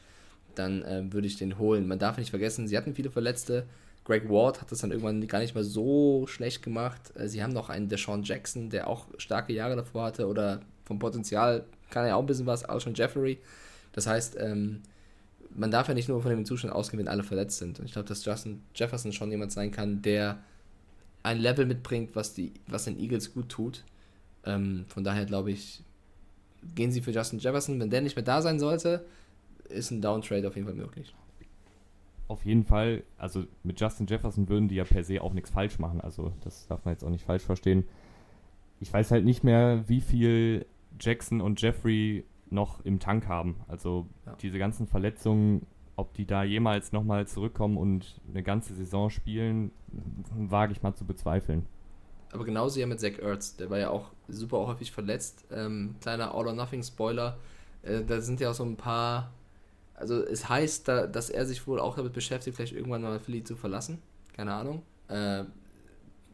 dann 0.56 0.84
äh, 0.84 1.14
würde 1.14 1.28
ich 1.28 1.38
den 1.38 1.60
holen. 1.60 1.88
Man 1.88 2.00
darf 2.00 2.18
nicht 2.18 2.32
vergessen, 2.32 2.68
sie 2.68 2.76
hatten 2.76 2.96
viele 2.96 3.12
Verletzte. 3.12 3.66
Greg 4.04 4.30
Ward 4.30 4.60
hat 4.60 4.72
das 4.72 4.80
dann 4.80 4.92
irgendwann 4.92 5.28
gar 5.28 5.40
nicht 5.40 5.54
mal 5.54 5.64
so 5.64 6.26
schlecht 6.28 6.64
gemacht. 6.64 7.14
Äh, 7.16 7.28
sie 7.28 7.44
haben 7.44 7.54
noch 7.54 7.70
einen 7.70 7.88
Deshaun 7.88 8.24
Jackson, 8.24 8.72
der 8.72 8.88
auch 8.88 9.06
starke 9.20 9.54
Jahre 9.54 9.76
davor 9.76 10.06
hatte 10.06 10.28
oder 10.28 10.62
vom 10.86 10.98
Potenzial 10.98 11.66
kann 11.92 12.04
er 12.04 12.10
ja 12.10 12.16
auch 12.16 12.22
ein 12.22 12.26
bisschen 12.26 12.48
was, 12.48 12.64
Alshon 12.64 12.96
Jeffery. 12.96 13.38
Das 13.92 14.08
heißt, 14.08 14.38
ähm, 14.40 14.82
man 15.56 15.70
darf 15.70 15.88
ja 15.88 15.94
nicht 15.94 16.10
nur 16.10 16.22
von 16.22 16.32
dem 16.32 16.46
Zustand 16.46 16.74
ausgehen, 16.74 17.00
wenn 17.00 17.08
alle 17.08 17.24
verletzt 17.24 17.60
sind. 17.60 17.80
Und 17.80 17.86
ich 17.86 17.94
glaube, 17.94 18.08
dass 18.08 18.26
Justin 18.26 18.62
Jefferson 18.74 19.12
schon 19.12 19.30
jemand 19.30 19.52
sein 19.52 19.72
kann, 19.72 20.02
der 20.02 20.40
ein 21.22 21.40
Level 21.40 21.66
mitbringt, 21.66 22.16
was, 22.16 22.34
die, 22.34 22.54
was 22.68 22.86
den 22.86 23.00
Eagles 23.00 23.34
gut 23.34 23.50
tut. 23.50 23.84
Ähm, 24.48 24.86
von 24.88 25.03
daher 25.03 25.26
glaube 25.26 25.52
ich, 25.52 25.84
gehen 26.74 26.91
sie 26.91 27.02
für 27.02 27.11
Justin 27.11 27.40
Jefferson. 27.40 27.80
Wenn 27.80 27.90
der 27.90 28.02
nicht 28.02 28.15
mehr 28.15 28.26
da 28.26 28.41
sein 28.41 28.60
sollte, 28.60 29.06
ist 29.69 29.91
ein 29.91 30.02
Downtrade 30.02 30.48
auf 30.48 30.56
jeden 30.56 30.68
Fall 30.68 30.76
möglich. 30.76 31.14
Auf 32.30 32.44
jeden 32.45 32.64
Fall, 32.64 33.03
also 33.18 33.45
mit 33.64 33.80
Justin 33.80 34.07
Jefferson 34.07 34.49
würden 34.49 34.68
die 34.68 34.76
ja 34.76 34.84
per 34.84 35.03
se 35.03 35.22
auch 35.22 35.34
nichts 35.34 35.49
falsch 35.49 35.80
machen. 35.80 36.02
Also 36.02 36.34
das 36.44 36.68
darf 36.68 36.84
man 36.86 36.94
jetzt 36.94 37.03
auch 37.03 37.10
nicht 37.10 37.26
falsch 37.26 37.44
verstehen. 37.44 37.86
Ich 38.80 38.91
weiß 38.91 39.11
halt 39.11 39.26
nicht 39.26 39.44
mehr, 39.44 39.84
wie 39.88 40.02
viel 40.02 40.65
Jackson 40.99 41.41
und 41.41 41.61
Jeffrey 41.61 42.26
noch 42.49 42.84
im 42.86 42.99
Tank 42.99 43.28
haben. 43.28 43.57
Also 43.68 44.07
ja. 44.26 44.36
diese 44.41 44.60
ganzen 44.60 44.88
Verletzungen, 44.88 45.65
ob 45.95 46.14
die 46.14 46.26
da 46.26 46.44
jemals 46.44 46.91
nochmal 46.91 47.28
zurückkommen 47.28 47.78
und 47.78 48.22
eine 48.30 48.44
ganze 48.44 48.74
Saison 48.74 49.10
spielen, 49.10 49.72
wage 50.36 50.72
ich 50.72 50.84
mal 50.84 50.94
zu 50.94 51.06
bezweifeln. 51.06 51.65
Aber 52.32 52.44
genauso 52.45 52.80
ja 52.80 52.88
mit 52.88 52.99
Zach 52.99 53.20
Ertz, 53.20 53.56
der 53.56 53.70
war 53.70 53.80
ja 53.80 53.90
auch 53.90 54.12
super 54.28 54.58
häufig 54.68 54.91
verletzt. 54.91 55.45
Ähm, 55.52 55.95
kleiner 56.02 56.34
All-or-Nothing-Spoiler, 56.36 57.38
äh, 57.84 58.04
da 58.04 58.22
sind 58.22 58.40
ja 58.40 58.52
auch 58.52 58.56
so 58.56 58.64
ein 58.64 58.76
paar 58.76 59.32
also 59.98 60.24
es 60.24 60.48
heißt, 60.48 60.88
da, 60.88 61.08
dass 61.08 61.30
er 61.30 61.45
sich 61.45 61.66
wohl 61.68 61.80
auch 61.80 61.95
damit 61.95 62.14
beschäftigt, 62.14 62.56
vielleicht 62.56 62.74
irgendwann 62.74 63.02
mal 63.02 63.20
Philly 63.20 63.44
zu 63.44 63.56
verlassen. 63.56 63.98
Keine 64.36 64.54
Ahnung. 64.54 64.84
Äh, 65.10 65.44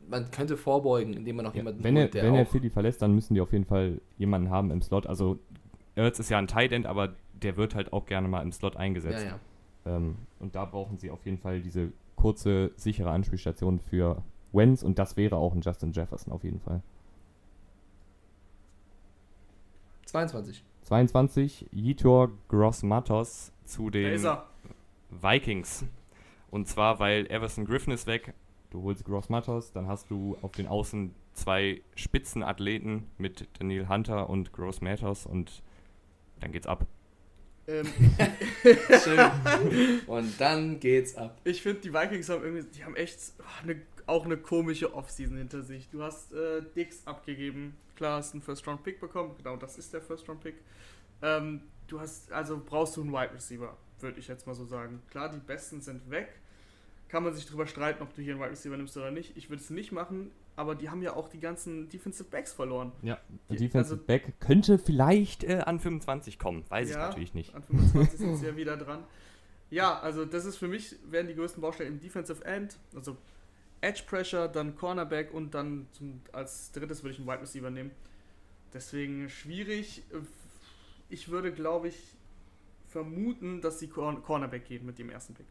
man 0.09 0.29
könnte 0.31 0.57
vorbeugen, 0.57 1.13
indem 1.13 1.37
man 1.37 1.45
noch 1.45 1.53
ja, 1.53 1.59
jemanden 1.59 1.81
Wenn 1.81 1.95
er, 1.95 2.13
wenn 2.13 2.35
er 2.35 2.45
Philly 2.45 2.69
verlässt, 2.69 3.01
dann 3.01 3.15
müssen 3.15 3.33
die 3.35 3.41
auf 3.41 3.53
jeden 3.53 3.63
Fall 3.63 4.01
jemanden 4.17 4.49
haben 4.49 4.69
im 4.69 4.81
Slot. 4.81 5.07
Also 5.07 5.39
Ertz 5.95 6.19
ist 6.19 6.29
ja 6.29 6.37
ein 6.37 6.47
Tight 6.47 6.73
End, 6.73 6.85
aber 6.85 7.15
der 7.41 7.55
wird 7.55 7.73
halt 7.73 7.93
auch 7.93 8.05
gerne 8.05 8.27
mal 8.27 8.41
im 8.41 8.51
Slot 8.51 8.75
eingesetzt. 8.75 9.23
Ja, 9.23 9.37
ja. 9.85 9.95
Ähm, 9.95 10.17
und 10.39 10.55
da 10.55 10.65
brauchen 10.65 10.97
sie 10.97 11.09
auf 11.09 11.25
jeden 11.25 11.37
Fall 11.37 11.61
diese 11.61 11.93
kurze, 12.17 12.71
sichere 12.75 13.11
Anspielstation 13.11 13.79
für 13.79 14.21
Wenz 14.53 14.83
und 14.83 14.99
das 14.99 15.17
wäre 15.17 15.35
auch 15.35 15.53
ein 15.53 15.61
Justin 15.61 15.91
Jefferson 15.91 16.31
auf 16.31 16.43
jeden 16.43 16.59
Fall. 16.59 16.81
22. 20.05 20.63
22, 20.83 21.69
Yitor 21.71 22.31
Gross-Matos 22.49 23.51
zu 23.65 23.89
den 23.89 24.21
Vikings. 25.09 25.85
Und 26.51 26.67
zwar, 26.67 26.99
weil 26.99 27.25
Everson 27.31 27.65
Griffin 27.65 27.93
ist 27.93 28.05
weg, 28.05 28.33
du 28.69 28.83
holst 28.83 29.05
Gross-Matos, 29.05 29.71
dann 29.71 29.87
hast 29.87 30.11
du 30.11 30.37
auf 30.41 30.51
den 30.51 30.67
Außen 30.67 31.15
zwei 31.33 31.81
Spitzenathleten 31.95 33.07
mit 33.17 33.47
Daniel 33.57 33.87
Hunter 33.87 34.29
und 34.29 34.53
Gross-Matos 34.53 35.25
und 35.25 35.63
dann 36.39 36.51
geht's 36.51 36.67
ab. 36.67 36.85
Ähm. 37.65 37.87
Und 40.07 40.41
dann 40.41 40.81
geht's 40.81 41.15
ab. 41.15 41.39
Ich 41.45 41.61
finde, 41.61 41.79
die 41.79 41.93
Vikings 41.93 42.27
haben 42.27 42.43
irgendwie, 42.43 42.65
die 42.75 42.83
haben 42.83 42.97
echt 42.97 43.17
eine, 43.61 43.77
auch 44.07 44.25
eine 44.25 44.37
komische 44.37 44.93
Offseason 44.93 45.37
hinter 45.37 45.61
sich. 45.61 45.89
Du 45.89 46.03
hast 46.03 46.33
äh, 46.33 46.61
Dix 46.75 47.05
abgegeben, 47.05 47.75
klar 47.95 48.17
hast 48.17 48.33
einen 48.33 48.41
First-Round-Pick 48.41 48.99
bekommen, 48.99 49.35
genau 49.37 49.57
das 49.57 49.77
ist 49.77 49.93
der 49.93 50.01
First-Round-Pick. 50.01 50.55
Ähm, 51.21 51.61
du 51.87 51.99
hast, 51.99 52.31
also 52.31 52.61
brauchst 52.63 52.97
du 52.97 53.01
einen 53.01 53.11
Wide 53.11 53.33
Receiver, 53.33 53.75
würde 53.99 54.19
ich 54.19 54.27
jetzt 54.27 54.47
mal 54.47 54.55
so 54.55 54.65
sagen. 54.65 55.01
Klar, 55.09 55.29
die 55.29 55.39
Besten 55.39 55.81
sind 55.81 56.09
weg. 56.09 56.39
Kann 57.07 57.23
man 57.23 57.33
sich 57.33 57.45
darüber 57.45 57.67
streiten, 57.67 58.01
ob 58.01 58.13
du 58.15 58.21
hier 58.21 58.33
einen 58.33 58.41
Wide 58.41 58.51
Receiver 58.51 58.75
nimmst 58.75 58.97
oder 58.97 59.11
nicht. 59.11 59.37
Ich 59.37 59.49
würde 59.49 59.61
es 59.61 59.69
nicht 59.69 59.91
machen, 59.91 60.31
aber 60.55 60.75
die 60.75 60.89
haben 60.89 61.01
ja 61.01 61.15
auch 61.15 61.29
die 61.29 61.39
ganzen 61.39 61.89
Defensive 61.89 62.29
Backs 62.29 62.53
verloren. 62.53 62.91
Ja, 63.01 63.19
der 63.49 63.57
Defensive 63.57 63.95
also, 63.95 63.97
Back 63.97 64.39
könnte 64.39 64.79
vielleicht 64.79 65.43
äh, 65.43 65.59
an 65.65 65.79
25 65.79 66.39
kommen, 66.39 66.63
weiß 66.69 66.89
ja, 66.89 66.95
ich 66.95 67.01
natürlich 67.01 67.33
nicht. 67.33 67.55
An 67.55 67.63
25 67.63 68.19
sind 68.19 68.35
sie 68.37 68.45
ja 68.47 68.55
wieder 68.55 68.77
dran. 68.77 69.03
Ja, 69.69 69.99
also 69.99 70.25
das 70.25 70.45
ist 70.45 70.57
für 70.57 70.67
mich, 70.67 70.95
werden 71.09 71.27
die 71.27 71.35
größten 71.35 71.61
Baustellen 71.61 71.93
im 71.93 71.99
Defensive 71.99 72.45
End, 72.45 72.77
also 72.95 73.17
Edge 73.83 74.03
Pressure, 74.07 74.47
dann 74.47 74.75
Cornerback 74.75 75.33
und 75.33 75.53
dann 75.53 75.87
zum, 75.91 76.21
als 76.31 76.71
drittes 76.71 77.03
würde 77.03 77.13
ich 77.13 77.19
einen 77.19 77.27
Wide 77.27 77.41
Receiver 77.41 77.69
nehmen. 77.69 77.91
Deswegen 78.73 79.29
schwierig 79.29 80.03
ich 81.13 81.29
würde, 81.29 81.51
glaube 81.51 81.89
ich, 81.89 81.95
vermuten, 82.87 83.61
dass 83.61 83.79
sie 83.79 83.87
Cornerback 83.87 84.65
gehen 84.65 84.85
mit 84.85 84.97
dem 84.97 85.09
ersten 85.09 85.35
Pick. 85.35 85.45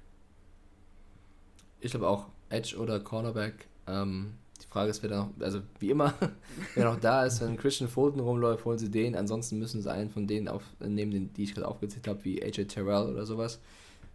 Ich 1.81 1.93
glaube 1.93 2.09
auch 2.09 2.27
Edge 2.49 2.77
oder 2.77 2.99
Cornerback. 3.01 3.69
Ähm, 3.87 4.35
die 4.61 4.67
Frage 4.67 4.91
ist, 4.91 5.03
wer 5.03 5.11
da 5.11 5.17
noch, 5.25 5.31
also 5.41 5.61
wie 5.79 5.91
immer, 5.91 6.15
wer 6.75 6.85
noch 6.85 7.01
da 7.01 7.25
ist, 7.25 7.41
wenn 7.41 7.57
Christian 7.57 7.89
Fulton 7.89 8.21
rumläuft, 8.21 8.65
holen 8.65 8.79
sie 8.79 8.91
den. 8.91 9.15
Ansonsten 9.15 9.59
müssen 9.59 9.83
sie 9.83 9.91
einen 9.91 10.11
von 10.11 10.27
denen 10.27 10.49
aufnehmen, 10.49 11.33
die 11.33 11.43
ich 11.45 11.55
gerade 11.55 11.69
aufgezählt 11.69 12.09
habe, 12.09 12.25
wie 12.25 12.43
AJ 12.43 12.67
Terrell 12.67 13.13
oder 13.13 13.25
sowas. 13.25 13.61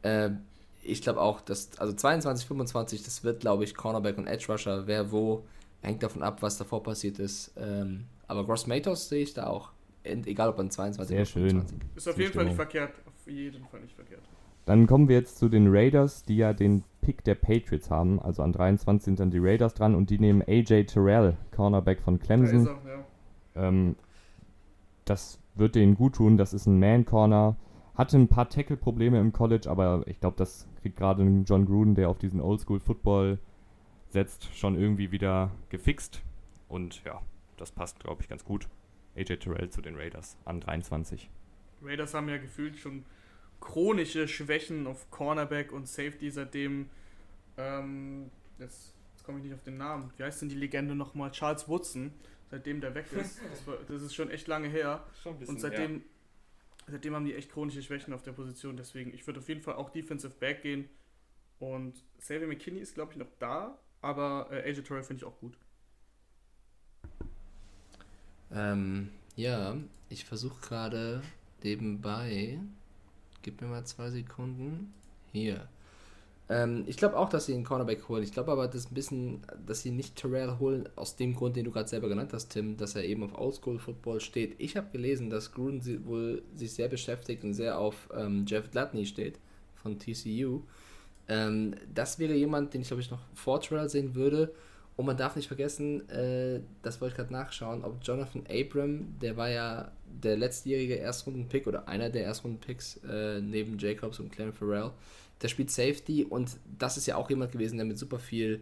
Äh, 0.01 0.31
ich 0.87 1.01
glaube 1.01 1.21
auch, 1.21 1.41
dass, 1.41 1.77
also 1.77 1.93
22, 1.93 2.47
25, 2.47 3.03
das 3.03 3.23
wird, 3.23 3.41
glaube 3.41 3.63
ich, 3.63 3.75
Cornerback 3.75 4.17
und 4.17 4.27
Edge 4.27 4.45
Rusher, 4.49 4.87
wer 4.87 5.11
wo, 5.11 5.43
hängt 5.81 6.03
davon 6.03 6.23
ab, 6.23 6.41
was 6.41 6.57
davor 6.57 6.83
passiert 6.83 7.19
ist. 7.19 7.53
Ähm, 7.57 8.05
aber 8.27 8.45
Gross 8.45 8.67
Matos 8.67 9.09
sehe 9.09 9.23
ich 9.23 9.33
da 9.33 9.47
auch. 9.47 9.71
Egal 10.03 10.49
ob 10.49 10.59
an 10.59 10.71
22 10.71 11.07
Sehr 11.07 11.19
oder 11.19 11.25
25. 11.25 11.79
Schön. 11.79 11.89
Ist 11.95 12.07
auf 12.07 12.17
jeden 12.17 12.33
Fall 12.33 12.45
nicht 12.45 12.55
verkehrt. 12.55 12.93
Auf 13.05 13.27
jeden 13.31 13.65
Fall 13.65 13.81
nicht 13.81 13.93
verkehrt. 13.93 14.21
Dann 14.65 14.87
kommen 14.87 15.07
wir 15.07 15.17
jetzt 15.17 15.37
zu 15.37 15.49
den 15.49 15.67
Raiders, 15.69 16.23
die 16.23 16.37
ja 16.37 16.53
den 16.53 16.83
Pick 17.01 17.23
der 17.23 17.35
Patriots 17.35 17.89
haben. 17.89 18.21
Also 18.21 18.43
an 18.43 18.53
23 18.53 19.03
sind 19.03 19.19
dann 19.19 19.31
die 19.31 19.39
Raiders 19.39 19.73
dran 19.73 19.95
und 19.95 20.09
die 20.09 20.19
nehmen 20.19 20.41
AJ 20.45 20.85
Terrell, 20.85 21.37
Cornerback 21.55 22.01
von 22.01 22.19
Clemson. 22.19 22.65
Da 22.65 22.71
er, 22.71 23.61
ja. 23.61 23.67
ähm, 23.67 23.95
das 25.05 25.39
wird 25.55 25.75
denen 25.75 25.95
gut 25.95 26.15
tun. 26.15 26.37
Das 26.37 26.53
ist 26.53 26.67
ein 26.67 26.79
Man-Corner. 26.79 27.55
Hatte 27.97 28.17
ein 28.17 28.27
paar 28.27 28.47
Tackle-Probleme 28.47 29.19
im 29.19 29.33
College, 29.33 29.67
aber 29.69 30.03
ich 30.05 30.19
glaube, 30.19 30.37
das 30.37 30.67
kriegt 30.81 30.97
gerade 30.97 31.23
John 31.45 31.65
Gruden, 31.65 31.95
der 31.95 32.09
auf 32.09 32.19
diesen 32.19 32.39
Oldschool-Football 32.39 33.39
setzt, 34.09 34.55
schon 34.55 34.79
irgendwie 34.79 35.11
wieder 35.11 35.51
gefixt. 35.69 36.21
Und 36.67 37.03
ja, 37.05 37.21
das 37.57 37.71
passt, 37.71 37.99
glaube 37.99 38.21
ich, 38.21 38.29
ganz 38.29 38.45
gut. 38.45 38.67
AJ 39.15 39.37
Terrell 39.37 39.71
zu 39.71 39.81
den 39.81 39.95
Raiders 39.95 40.37
an 40.45 40.61
23. 40.61 41.27
Raiders 41.81 42.13
haben 42.13 42.29
ja 42.29 42.37
gefühlt 42.37 42.77
schon 42.77 43.03
chronische 43.59 44.27
Schwächen 44.27 44.85
auf 44.85 45.09
Cornerback 45.09 45.71
und 45.71 45.87
Safety, 45.87 46.29
seitdem 46.29 46.89
ähm, 47.57 48.29
jetzt, 48.59 48.93
jetzt 49.15 49.25
komme 49.25 49.39
ich 49.39 49.45
nicht 49.45 49.55
auf 49.55 49.63
den 49.63 49.77
Namen. 49.77 50.11
Wie 50.17 50.23
heißt 50.23 50.43
denn 50.43 50.49
die 50.49 50.55
Legende 50.55 50.93
nochmal? 50.93 51.31
Charles 51.31 51.67
Woodson, 51.67 52.11
seitdem 52.51 52.79
der 52.79 52.93
weg 52.93 53.11
ist. 53.11 53.39
Das, 53.49 53.65
war, 53.65 53.77
das 53.87 54.03
ist 54.03 54.13
schon 54.13 54.29
echt 54.29 54.47
lange 54.47 54.67
her. 54.67 55.03
Bisschen, 55.23 55.47
und 55.47 55.59
seitdem, 55.59 55.95
ja. 55.95 56.01
Seitdem 56.87 57.15
haben 57.15 57.25
die 57.25 57.35
echt 57.35 57.51
chronische 57.51 57.83
Schwächen 57.83 58.13
auf 58.13 58.23
der 58.23 58.31
Position. 58.31 58.77
Deswegen, 58.77 59.13
ich 59.13 59.25
würde 59.27 59.39
auf 59.39 59.49
jeden 59.49 59.61
Fall 59.61 59.75
auch 59.75 59.89
Defensive 59.89 60.33
Back 60.39 60.61
gehen. 60.61 60.89
Und 61.59 62.03
Xavier 62.19 62.47
McKinney 62.47 62.79
ist, 62.79 62.95
glaube 62.95 63.13
ich, 63.13 63.17
noch 63.17 63.31
da, 63.39 63.79
aber 64.01 64.47
äh, 64.51 64.69
AJ 64.69 64.83
Torrey 64.83 65.03
finde 65.03 65.21
ich 65.21 65.27
auch 65.27 65.39
gut. 65.39 65.57
Ähm, 68.51 69.09
ja, 69.35 69.75
ich 70.09 70.25
versuche 70.25 70.61
gerade 70.61 71.21
nebenbei. 71.63 72.59
Gib 73.41 73.61
mir 73.61 73.67
mal 73.67 73.85
zwei 73.85 74.09
Sekunden. 74.09 74.93
Hier. 75.31 75.67
Ähm, 76.49 76.83
ich 76.87 76.97
glaube 76.97 77.17
auch, 77.17 77.29
dass 77.29 77.45
sie 77.45 77.53
einen 77.53 77.63
Cornerback 77.63 78.07
holen. 78.07 78.23
Ich 78.23 78.31
glaube 78.31 78.51
aber, 78.51 78.67
dass 78.67 78.89
ein 78.89 78.93
bisschen, 78.93 79.41
dass 79.65 79.81
sie 79.81 79.91
nicht 79.91 80.15
Terrell 80.15 80.57
holen, 80.59 80.87
aus 80.95 81.15
dem 81.15 81.35
Grund, 81.35 81.55
den 81.55 81.65
du 81.65 81.71
gerade 81.71 81.89
selber 81.89 82.07
genannt 82.07 82.31
hast, 82.33 82.49
Tim, 82.49 82.77
dass 82.77 82.95
er 82.95 83.03
eben 83.03 83.23
auf 83.23 83.37
Oldschool 83.37 83.79
Football 83.79 84.21
steht. 84.21 84.55
Ich 84.57 84.77
habe 84.77 84.87
gelesen, 84.91 85.29
dass 85.29 85.51
Gruden 85.51 85.81
wohl 86.05 86.43
sich 86.55 86.73
sehr 86.73 86.87
beschäftigt 86.87 87.43
und 87.43 87.53
sehr 87.53 87.77
auf 87.77 88.09
ähm, 88.15 88.45
Jeff 88.47 88.71
Gladney 88.71 89.05
steht 89.05 89.39
von 89.75 89.99
TCU. 89.99 90.61
Ähm, 91.27 91.75
das 91.93 92.19
wäre 92.19 92.33
jemand, 92.33 92.73
den 92.73 92.81
ich 92.81 92.87
glaube 92.87 93.01
ich 93.01 93.11
noch 93.11 93.21
vor 93.33 93.59
Terrell 93.59 93.89
sehen 93.89 94.15
würde. 94.15 94.53
Und 94.95 95.05
man 95.05 95.15
darf 95.15 95.35
nicht 95.35 95.47
vergessen, 95.47 96.09
äh, 96.09 96.59
das 96.81 96.99
wollte 96.99 97.13
ich 97.13 97.17
gerade 97.17 97.31
nachschauen, 97.31 97.83
ob 97.83 97.99
Jonathan 98.01 98.43
Abram, 98.49 99.15
der 99.21 99.37
war 99.37 99.47
ja 99.47 99.91
der 100.05 100.37
letztjährige 100.37 100.97
Erstrunden-Pick 100.97 101.67
oder 101.67 101.87
einer 101.87 102.09
der 102.09 102.23
Erstrunden-Picks 102.23 103.01
äh, 103.07 103.39
neben 103.39 103.77
Jacobs 103.77 104.19
und 104.19 104.31
Clem 104.31 104.51
Farrell, 104.51 104.89
der 105.41 105.47
spielt 105.47 105.71
Safety 105.71 106.23
und 106.23 106.57
das 106.77 106.97
ist 106.97 107.05
ja 107.05 107.15
auch 107.15 107.29
jemand 107.29 107.51
gewesen, 107.51 107.77
der 107.77 107.85
mit 107.85 107.97
super 107.97 108.19
viel 108.19 108.61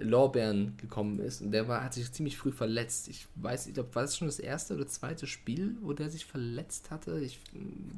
Lorbeeren 0.00 0.76
gekommen 0.76 1.18
ist 1.18 1.42
und 1.42 1.50
der 1.50 1.66
war, 1.66 1.82
hat 1.82 1.94
sich 1.94 2.10
ziemlich 2.12 2.36
früh 2.36 2.52
verletzt. 2.52 3.08
Ich 3.08 3.26
weiß, 3.34 3.66
ich 3.66 3.74
glaube, 3.74 3.94
war 3.94 4.02
das 4.02 4.16
schon 4.16 4.28
das 4.28 4.38
erste 4.38 4.74
oder 4.74 4.86
zweite 4.86 5.26
Spiel, 5.26 5.76
wo 5.82 5.92
der 5.92 6.08
sich 6.08 6.24
verletzt 6.24 6.90
hatte? 6.90 7.18
Ich, 7.20 7.40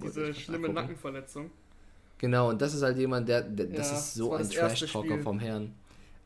Diese 0.03 0.33
schlimme 0.33 0.69
nachgucken. 0.69 0.75
Nackenverletzung. 0.75 1.51
Genau, 2.19 2.51
und 2.51 2.61
das 2.61 2.75
ist 2.75 2.83
halt 2.83 2.99
jemand, 2.99 3.29
der, 3.29 3.43
der 3.43 3.67
ja, 3.67 3.77
das 3.77 3.93
ist 3.93 4.15
so 4.15 4.37
das 4.37 4.51
ein 4.51 4.57
Trash-Talker 4.57 5.19
vom 5.19 5.39
Herrn. 5.39 5.75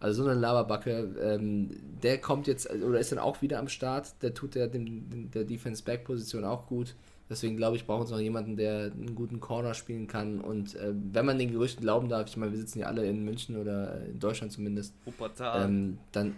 Also 0.00 0.22
so 0.22 0.28
eine 0.28 0.38
Laberbacke, 0.38 1.14
ähm, 1.20 1.70
der 2.02 2.18
kommt 2.18 2.46
jetzt, 2.46 2.70
oder 2.70 2.98
ist 2.98 3.10
dann 3.12 3.18
auch 3.18 3.42
wieder 3.42 3.58
am 3.58 3.68
Start, 3.68 4.20
der 4.22 4.34
tut 4.34 4.54
der, 4.54 4.66
dem, 4.68 5.30
der 5.30 5.44
Defense-Back-Position 5.44 6.44
auch 6.44 6.66
gut. 6.66 6.94
Deswegen 7.30 7.56
glaube 7.56 7.76
ich, 7.76 7.86
brauchen 7.86 8.06
sie 8.06 8.12
noch 8.12 8.20
jemanden, 8.20 8.56
der 8.56 8.92
einen 8.92 9.14
guten 9.14 9.40
Corner 9.40 9.72
spielen 9.72 10.06
kann. 10.06 10.40
Und 10.40 10.74
äh, 10.74 10.92
wenn 10.94 11.24
man 11.24 11.38
den 11.38 11.50
Gerüchten 11.50 11.82
glauben 11.82 12.08
darf, 12.08 12.28
ich 12.28 12.36
meine, 12.36 12.52
wir 12.52 12.58
sitzen 12.58 12.80
ja 12.80 12.86
alle 12.86 13.06
in 13.06 13.24
München 13.24 13.56
oder 13.56 14.04
in 14.04 14.20
Deutschland 14.20 14.52
zumindest, 14.52 14.94
ähm, 15.40 15.98
dann, 16.12 16.36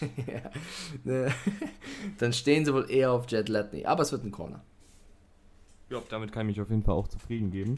ne, 1.04 1.32
dann 2.18 2.32
stehen 2.32 2.64
sie 2.64 2.74
wohl 2.74 2.90
eher 2.90 3.12
auf 3.12 3.30
Jet 3.30 3.48
Latney. 3.48 3.86
Aber 3.86 4.02
es 4.02 4.10
wird 4.10 4.24
ein 4.24 4.32
Corner. 4.32 4.62
Ja, 5.90 6.02
damit 6.08 6.32
kann 6.32 6.48
ich 6.48 6.56
mich 6.56 6.62
auf 6.62 6.70
jeden 6.70 6.82
Fall 6.82 6.94
auch 6.94 7.08
zufrieden 7.08 7.50
geben. 7.50 7.76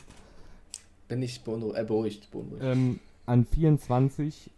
Bin 1.09 1.23
ich 1.23 1.43
beunruhigt, 1.43 1.79
äh, 1.79 1.85
beruhigt. 1.85 2.31
beunruhigt. 2.31 2.63
Ähm, 2.65 2.99
an 3.27 3.45
24 3.45 4.51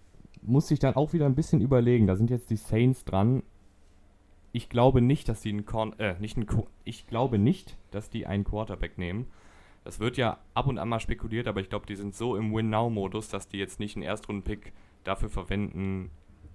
musste 0.43 0.75
ich 0.75 0.81
dann 0.81 0.95
auch 0.95 1.13
wieder 1.13 1.27
ein 1.27 1.35
bisschen 1.35 1.61
überlegen. 1.61 2.07
Da 2.07 2.17
sind 2.17 2.31
jetzt 2.31 2.51
die 2.51 2.57
Saints 2.57 3.05
dran. 3.05 3.43
Ich 4.55 4.69
glaube 4.69 5.01
nicht, 5.01 5.29
dass 5.29 5.41
die 5.41 5.51
einen 5.51 5.67
Korn, 5.67 5.99
äh, 5.99 6.15
nicht 6.21 6.37
einen, 6.37 6.47
ich 6.85 7.09
glaube 7.09 7.39
nicht, 7.39 7.77
dass 7.91 8.09
die 8.09 8.25
einen 8.25 8.45
Quarterback 8.45 8.99
nehmen. 8.99 9.27
Das 9.83 9.99
wird 9.99 10.17
ja 10.17 10.39
ab 10.55 10.69
und 10.69 10.79
an 10.79 10.89
mal 10.89 11.01
spekuliert, 11.01 11.49
aber 11.49 11.61
ich 11.61 11.69
glaube, 11.69 11.87
die 11.87 11.97
sind 11.97 12.15
so 12.15 12.37
im 12.37 12.55
Win-Now-Modus, 12.55 13.31
dass 13.31 13.49
die 13.49 13.59
jetzt 13.59 13.81
nicht 13.81 13.97
einen 13.97 14.05
Erstrunden-Pick 14.05 14.73
dafür 15.03 15.29
verwenden, 15.29 16.09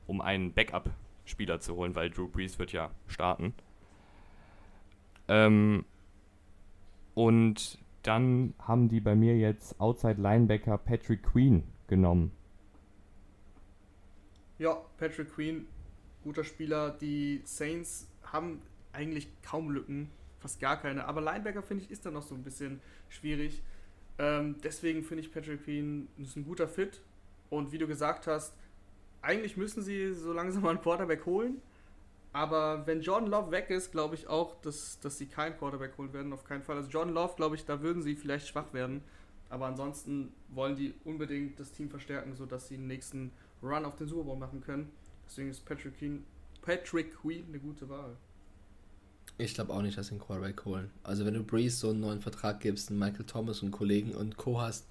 um 0.07 0.21
einen 0.21 0.53
Backup-Spieler 0.53 1.59
zu 1.59 1.75
holen, 1.75 1.93
weil 1.93 2.09
Drew 2.09 2.29
Brees 2.29 2.57
wird 2.57 2.71
ja 2.71 2.89
starten. 3.07 3.53
Ähm, 5.27 5.83
und 7.15 7.79
dann 8.03 8.53
haben 8.59 8.87
die 8.87 9.01
bei 9.01 9.13
mir 9.13 9.37
jetzt 9.37 9.77
Outside 9.81 10.21
Linebacker 10.21 10.77
Patrick 10.77 11.23
Queen 11.23 11.63
genommen. 11.87 12.31
Ja, 14.57 14.77
Patrick 14.97 15.35
Queen, 15.35 15.67
guter 16.23 16.43
Spieler. 16.43 16.91
Die 16.91 17.41
Saints 17.45 18.07
haben 18.23 18.61
eigentlich 18.93 19.27
kaum 19.43 19.71
Lücken, 19.71 20.09
fast 20.39 20.59
gar 20.59 20.79
keine. 20.79 21.05
Aber 21.05 21.21
Linebacker 21.21 21.61
finde 21.63 21.83
ich 21.83 21.91
ist 21.91 22.05
dann 22.05 22.13
noch 22.13 22.23
so 22.23 22.35
ein 22.35 22.43
bisschen 22.43 22.81
schwierig. 23.09 23.61
Ähm, 24.17 24.55
deswegen 24.63 25.03
finde 25.03 25.23
ich 25.23 25.31
Patrick 25.31 25.63
Queen 25.63 26.07
ist 26.17 26.35
ein 26.35 26.43
guter 26.43 26.67
Fit. 26.67 27.01
Und 27.49 27.71
wie 27.71 27.77
du 27.77 27.87
gesagt 27.87 28.27
hast, 28.27 28.53
eigentlich 29.21 29.57
müssen 29.57 29.81
sie 29.81 30.13
so 30.13 30.33
langsam 30.33 30.63
mal 30.63 30.69
einen 30.71 30.81
Quarterback 30.81 31.25
holen. 31.25 31.61
Aber 32.31 32.85
wenn 32.85 33.01
Jordan 33.01 33.29
Love 33.29 33.51
weg 33.51 33.69
ist, 33.69 33.91
glaube 33.91 34.15
ich 34.15 34.27
auch, 34.27 34.61
dass, 34.61 34.99
dass 34.99 35.17
sie 35.17 35.25
keinen 35.25 35.57
Quarterback 35.57 35.97
holen 35.97 36.13
werden, 36.13 36.31
auf 36.31 36.43
keinen 36.43 36.61
Fall. 36.61 36.77
Also 36.77 36.89
Jordan 36.89 37.13
Love, 37.13 37.33
glaube 37.35 37.55
ich, 37.55 37.65
da 37.65 37.81
würden 37.81 38.03
sie 38.03 38.15
vielleicht 38.15 38.47
schwach 38.47 38.71
werden. 38.73 39.01
Aber 39.49 39.65
ansonsten 39.65 40.31
wollen 40.49 40.75
die 40.75 40.93
unbedingt 41.05 41.59
das 41.59 41.71
Team 41.71 41.89
verstärken, 41.89 42.35
sodass 42.35 42.67
sie 42.67 42.77
den 42.77 42.85
nächsten 42.85 43.31
Run 43.63 43.83
auf 43.85 43.95
den 43.95 44.07
Super 44.07 44.25
Bowl 44.25 44.37
machen 44.37 44.61
können. 44.61 44.91
Deswegen 45.29 45.51
ist 45.51 45.63
Patrick 45.63 45.97
Queen, 45.97 46.23
Patrick 46.61 47.15
Queen 47.21 47.45
eine 47.47 47.59
gute 47.59 47.87
Wahl. 47.87 48.15
Ich 49.37 49.53
glaube 49.53 49.71
auch 49.71 49.81
nicht, 49.81 49.97
dass 49.97 50.07
sie 50.07 50.13
einen 50.13 50.21
Quarterback 50.21 50.65
holen. 50.65 50.89
Also 51.03 51.25
wenn 51.25 51.35
du 51.35 51.43
Breeze 51.43 51.77
so 51.77 51.91
einen 51.91 52.01
neuen 52.01 52.19
Vertrag 52.19 52.59
gibst, 52.59 52.89
einen 52.89 52.99
Michael 52.99 53.25
Thomas 53.25 53.61
und 53.61 53.71
Kollegen 53.71 54.13
und 54.13 54.37
Co. 54.37 54.59
hast, 54.59 54.87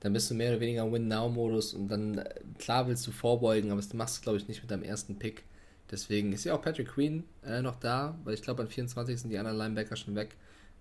dann 0.00 0.12
bist 0.12 0.30
du 0.30 0.34
mehr 0.34 0.50
oder 0.50 0.60
weniger 0.60 0.84
im 0.84 0.92
Win-Now-Modus 0.92 1.74
und 1.74 1.88
dann, 1.88 2.18
äh, 2.18 2.34
klar 2.58 2.88
willst 2.88 3.06
du 3.06 3.12
vorbeugen, 3.12 3.70
aber 3.70 3.80
das 3.80 3.92
machst 3.94 4.18
du, 4.18 4.22
glaube 4.22 4.38
ich, 4.38 4.48
nicht 4.48 4.62
mit 4.62 4.70
deinem 4.70 4.82
ersten 4.82 5.18
Pick. 5.18 5.44
Deswegen 5.90 6.32
ist 6.32 6.44
ja 6.44 6.54
auch 6.54 6.62
Patrick 6.62 6.88
Queen 6.88 7.22
äh, 7.44 7.60
noch 7.60 7.78
da, 7.78 8.18
weil 8.24 8.34
ich 8.34 8.42
glaube, 8.42 8.62
an 8.62 8.68
24 8.68 9.20
sind 9.20 9.30
die 9.30 9.38
anderen 9.38 9.58
Linebacker 9.58 9.94
schon 9.94 10.16
weg. 10.16 10.36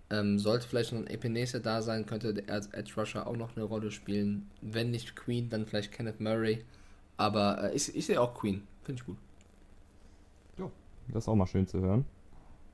Ähm, 0.10 0.40
sollte 0.40 0.68
vielleicht 0.68 0.94
noch 0.94 1.00
ein 1.00 1.08
Epinese 1.08 1.60
da 1.60 1.82
sein, 1.82 2.06
könnte 2.06 2.44
als 2.48 2.68
Edge 2.68 2.94
Rusher 2.98 3.28
auch 3.28 3.38
noch 3.38 3.56
eine 3.56 3.66
Rolle 3.66 3.92
spielen. 3.92 4.50
Wenn 4.62 4.90
nicht 4.90 5.16
Queen, 5.16 5.50
dann 5.50 5.68
vielleicht 5.68 5.92
Kenneth 5.92 6.20
Murray. 6.20 6.64
Aber 7.18 7.72
äh, 7.72 7.76
ich, 7.76 7.96
ich 7.96 8.06
sehe 8.08 8.20
auch 8.20 8.34
Queen. 8.34 8.64
Finde 8.84 9.02
ich 9.02 9.06
gut. 9.06 9.18
Ja, 10.58 10.70
das 11.10 11.26
ist 11.26 11.28
auch 11.30 11.36
mal 11.36 11.48
schön 11.48 11.68
zu 11.68 11.80
hören. 11.82 12.06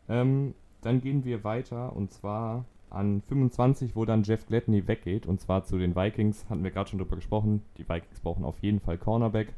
Ähm, 0.10 0.54
dann 0.82 1.02
gehen 1.02 1.26
wir 1.26 1.44
weiter 1.44 1.96
und 1.96 2.12
zwar 2.12 2.66
an 2.90 3.22
25, 3.22 3.96
wo 3.96 4.06
dann 4.06 4.24
Jeff 4.24 4.46
Gladney 4.46 4.88
weggeht 4.88 5.26
und 5.26 5.42
zwar 5.42 5.64
zu 5.64 5.78
den 5.78 5.96
Vikings. 5.96 6.50
Hatten 6.50 6.64
wir 6.64 6.72
gerade 6.72 6.90
schon 6.90 7.00
drüber 7.00 7.16
gesprochen. 7.16 7.64
Die 7.78 7.88
Vikings 7.88 8.20
brauchen 8.22 8.46
auf 8.46 8.60
jeden 8.60 8.80
Fall 8.80 8.98
Cornerback 8.98 9.54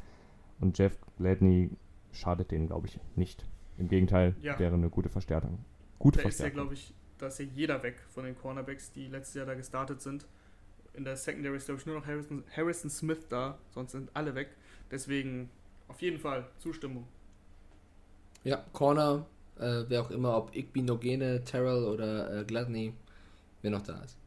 und 0.59 0.77
Jeff 0.77 0.97
Gladney 1.17 1.69
schadet 2.11 2.51
denen, 2.51 2.67
glaube 2.67 2.87
ich, 2.87 2.99
nicht. 3.15 3.45
Im 3.77 3.87
Gegenteil, 3.87 4.35
ja. 4.41 4.57
wäre 4.59 4.73
eine 4.73 4.89
gute 4.89 5.09
Verstärkung. 5.09 5.59
Gute 5.99 6.17
da 6.17 6.23
Verstärkung. 6.23 6.47
ist 6.47 6.57
ja, 6.57 6.61
glaube 6.61 6.73
ich, 6.73 6.93
da 7.17 7.27
ist 7.27 7.39
ja 7.39 7.45
jeder 7.45 7.83
weg 7.83 8.01
von 8.09 8.25
den 8.25 8.37
Cornerbacks, 8.37 8.91
die 8.91 9.07
letztes 9.07 9.35
Jahr 9.35 9.45
da 9.45 9.53
gestartet 9.53 10.01
sind. 10.01 10.25
In 10.93 11.03
der 11.03 11.15
Secondary 11.15 11.55
ist, 11.55 11.65
glaube 11.65 11.79
ich, 11.79 11.85
nur 11.85 11.95
noch 11.95 12.07
Harrison, 12.07 12.43
Harrison 12.55 12.89
Smith 12.89 13.27
da, 13.29 13.57
sonst 13.69 13.91
sind 13.91 14.09
alle 14.15 14.35
weg. 14.35 14.49
Deswegen 14.91 15.49
auf 15.89 16.01
jeden 16.01 16.19
Fall 16.19 16.47
Zustimmung. 16.59 17.05
Ja, 18.43 18.63
Corner, 18.71 19.25
äh, 19.57 19.83
wer 19.87 20.01
auch 20.01 20.11
immer, 20.11 20.37
ob 20.37 20.55
Igby, 20.55 20.81
Nogene, 20.81 21.43
Terrell 21.43 21.83
oder 21.83 22.39
äh, 22.39 22.43
Gladney, 22.45 22.93
wer 23.61 23.71
noch 23.71 23.81
da 23.81 24.01
ist. 24.01 24.17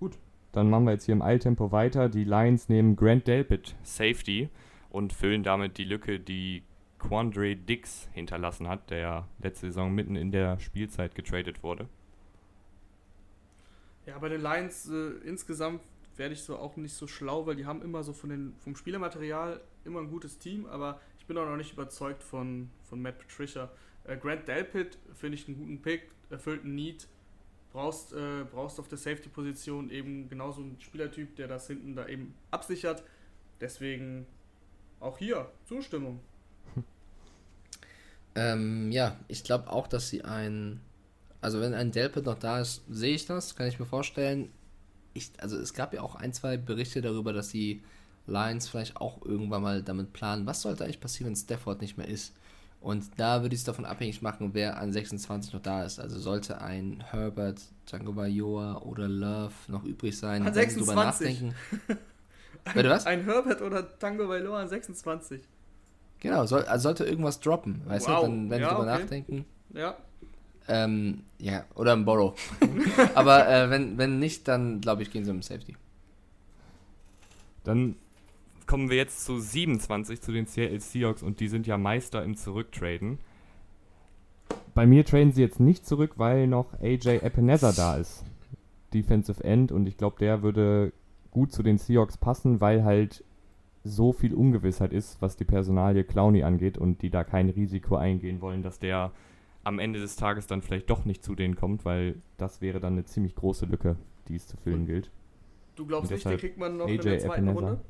Gut, 0.00 0.18
dann 0.50 0.68
machen 0.68 0.84
wir 0.84 0.92
jetzt 0.92 1.04
hier 1.04 1.14
im 1.14 1.22
Eiltempo 1.22 1.70
weiter. 1.70 2.08
Die 2.08 2.24
Lions 2.24 2.68
nehmen 2.68 2.96
Grant 2.96 3.28
Delpit, 3.28 3.76
Safety, 3.84 4.48
und 4.90 5.12
füllen 5.12 5.42
damit 5.42 5.78
die 5.78 5.84
Lücke, 5.84 6.18
die 6.18 6.64
Quandre 6.98 7.56
Dix 7.56 8.08
hinterlassen 8.12 8.68
hat, 8.68 8.90
der 8.90 9.28
letzte 9.40 9.66
Saison 9.66 9.92
mitten 9.94 10.16
in 10.16 10.32
der 10.32 10.58
Spielzeit 10.58 11.14
getradet 11.14 11.62
wurde. 11.62 11.88
Ja, 14.06 14.18
bei 14.18 14.28
den 14.28 14.42
Lions 14.42 14.88
äh, 14.88 15.10
insgesamt 15.24 15.80
werde 16.16 16.34
ich 16.34 16.42
so 16.42 16.56
auch 16.56 16.76
nicht 16.76 16.94
so 16.94 17.06
schlau, 17.06 17.46
weil 17.46 17.56
die 17.56 17.66
haben 17.66 17.82
immer 17.82 18.02
so 18.02 18.12
von 18.12 18.30
den, 18.30 18.54
vom 18.58 18.76
Spielermaterial 18.76 19.60
immer 19.84 20.00
ein 20.00 20.10
gutes 20.10 20.38
Team, 20.38 20.66
aber 20.66 21.00
ich 21.18 21.26
bin 21.26 21.38
auch 21.38 21.46
noch 21.46 21.56
nicht 21.56 21.72
überzeugt 21.72 22.22
von, 22.22 22.70
von 22.84 23.00
Matt 23.00 23.18
Patricia. 23.18 23.70
Äh, 24.04 24.16
Grant 24.16 24.48
Delpit 24.48 24.98
finde 25.14 25.36
ich 25.36 25.46
einen 25.46 25.56
guten 25.56 25.80
Pick, 25.80 26.10
erfüllt 26.30 26.64
einen 26.64 26.74
Need. 26.74 27.06
Brauchst, 27.72 28.12
äh, 28.12 28.44
brauchst 28.50 28.78
auf 28.78 28.88
der 28.88 28.98
Safety-Position 28.98 29.88
eben 29.90 30.28
genauso 30.28 30.60
einen 30.60 30.78
Spielertyp, 30.80 31.36
der 31.36 31.48
das 31.48 31.66
hinten 31.68 31.94
da 31.94 32.06
eben 32.06 32.34
absichert. 32.50 33.02
Deswegen 33.60 34.26
auch 35.00 35.18
hier 35.18 35.50
Zustimmung. 35.64 36.20
Ähm, 38.34 38.90
ja, 38.90 39.20
ich 39.28 39.44
glaube 39.44 39.70
auch, 39.70 39.86
dass 39.86 40.08
sie 40.08 40.24
ein. 40.24 40.80
Also, 41.42 41.60
wenn 41.60 41.74
ein 41.74 41.92
Delpit 41.92 42.24
noch 42.24 42.38
da 42.38 42.60
ist, 42.60 42.82
sehe 42.88 43.14
ich 43.14 43.26
das, 43.26 43.56
kann 43.56 43.66
ich 43.66 43.78
mir 43.78 43.84
vorstellen. 43.84 44.50
Ich, 45.14 45.32
also, 45.38 45.56
es 45.58 45.74
gab 45.74 45.92
ja 45.94 46.02
auch 46.02 46.14
ein, 46.14 46.32
zwei 46.32 46.56
Berichte 46.56 47.02
darüber, 47.02 47.32
dass 47.32 47.48
die 47.48 47.82
Lions 48.26 48.68
vielleicht 48.68 48.96
auch 48.96 49.24
irgendwann 49.24 49.62
mal 49.62 49.82
damit 49.82 50.12
planen, 50.12 50.46
was 50.46 50.62
sollte 50.62 50.84
eigentlich 50.84 51.00
passieren, 51.00 51.28
wenn 51.28 51.36
Stafford 51.36 51.80
nicht 51.80 51.98
mehr 51.98 52.08
ist. 52.08 52.34
Und 52.80 53.04
da 53.16 53.42
würde 53.42 53.54
ich 53.54 53.60
es 53.60 53.64
davon 53.64 53.84
abhängig 53.84 54.22
machen, 54.22 54.50
wer 54.54 54.78
an 54.78 54.92
26 54.92 55.54
noch 55.54 55.62
da 55.62 55.84
ist. 55.84 56.00
Also 56.00 56.18
sollte 56.18 56.60
ein 56.60 57.04
Herbert, 57.10 57.60
Django 57.88 58.12
Bayoa 58.12 58.78
oder 58.82 59.06
Love 59.06 59.52
noch 59.68 59.84
übrig 59.84 60.18
sein, 60.18 60.44
an 60.44 60.52
26. 60.52 60.78
drüber 60.78 61.04
nachdenken. 61.04 61.54
ein, 62.64 62.84
was? 62.88 63.06
Ein 63.06 63.24
Herbert 63.24 63.62
oder 63.62 63.98
Tango 63.98 64.26
Bayoa 64.26 64.62
an 64.62 64.68
26. 64.68 65.42
Genau, 66.18 66.44
soll, 66.46 66.64
also 66.64 66.82
sollte 66.82 67.04
irgendwas 67.04 67.38
droppen, 67.38 67.82
weißt 67.86 68.08
wow. 68.08 68.20
du, 68.20 68.22
dann 68.22 68.50
werden 68.50 68.62
ja, 68.62 68.68
drüber 68.68 68.92
okay. 68.92 69.00
nachdenken. 69.00 69.44
Ja. 69.74 69.96
Ähm, 70.68 71.24
ja, 71.38 71.64
oder 71.74 71.92
ein 71.92 72.04
Borrow. 72.04 72.34
Aber 73.14 73.48
äh, 73.48 73.70
wenn, 73.70 73.98
wenn 73.98 74.18
nicht, 74.18 74.46
dann 74.48 74.80
glaube 74.80 75.02
ich, 75.02 75.10
gehen 75.10 75.24
sie 75.24 75.30
um 75.30 75.42
Safety. 75.42 75.76
Dann 77.64 77.96
kommen 78.66 78.90
wir 78.90 78.96
jetzt 78.96 79.24
zu 79.24 79.38
27, 79.38 80.20
zu 80.20 80.32
den 80.32 80.46
Seattle 80.46 80.80
Seahawks 80.80 81.22
und 81.22 81.40
die 81.40 81.48
sind 81.48 81.66
ja 81.66 81.78
Meister 81.78 82.24
im 82.24 82.36
Zurücktraden. 82.36 83.18
Bei 84.74 84.86
mir 84.86 85.04
traden 85.04 85.32
sie 85.32 85.42
jetzt 85.42 85.60
nicht 85.60 85.86
zurück, 85.86 86.12
weil 86.16 86.46
noch 86.46 86.72
AJ 86.80 87.18
Epineza 87.18 87.72
da 87.72 87.96
ist. 87.96 88.24
Defensive 88.94 89.42
End 89.44 89.72
und 89.72 89.86
ich 89.86 89.96
glaube, 89.96 90.16
der 90.18 90.42
würde 90.42 90.92
gut 91.30 91.52
zu 91.52 91.62
den 91.62 91.78
Seahawks 91.78 92.16
passen, 92.16 92.60
weil 92.60 92.84
halt 92.84 93.24
so 93.84 94.12
viel 94.12 94.34
Ungewissheit 94.34 94.92
ist, 94.92 95.20
was 95.20 95.36
die 95.36 95.44
Personalie 95.44 96.04
Clowny 96.04 96.42
angeht 96.42 96.78
und 96.78 97.02
die 97.02 97.10
da 97.10 97.24
kein 97.24 97.48
Risiko 97.48 97.96
eingehen 97.96 98.40
wollen, 98.40 98.62
dass 98.62 98.78
der 98.78 99.10
am 99.64 99.78
Ende 99.78 100.00
des 100.00 100.16
Tages 100.16 100.46
dann 100.46 100.62
vielleicht 100.62 100.90
doch 100.90 101.04
nicht 101.04 101.22
zu 101.22 101.34
denen 101.34 101.56
kommt, 101.56 101.84
weil 101.84 102.20
das 102.36 102.60
wäre 102.60 102.80
dann 102.80 102.94
eine 102.94 103.04
ziemlich 103.04 103.34
große 103.34 103.66
Lücke, 103.66 103.96
die 104.28 104.36
es 104.36 104.46
zu 104.46 104.56
füllen 104.56 104.86
gilt. 104.86 105.10
Du 105.76 105.86
glaubst 105.86 106.10
nicht, 106.10 106.24
den 106.24 106.38
kriegt 106.38 106.58
man 106.58 106.76
noch 106.76 106.86
AJ 106.86 106.94
in 106.94 107.02
der 107.02 107.18
zweiten 107.18 107.48
Epineza 107.48 107.68
Runde? 107.68 107.84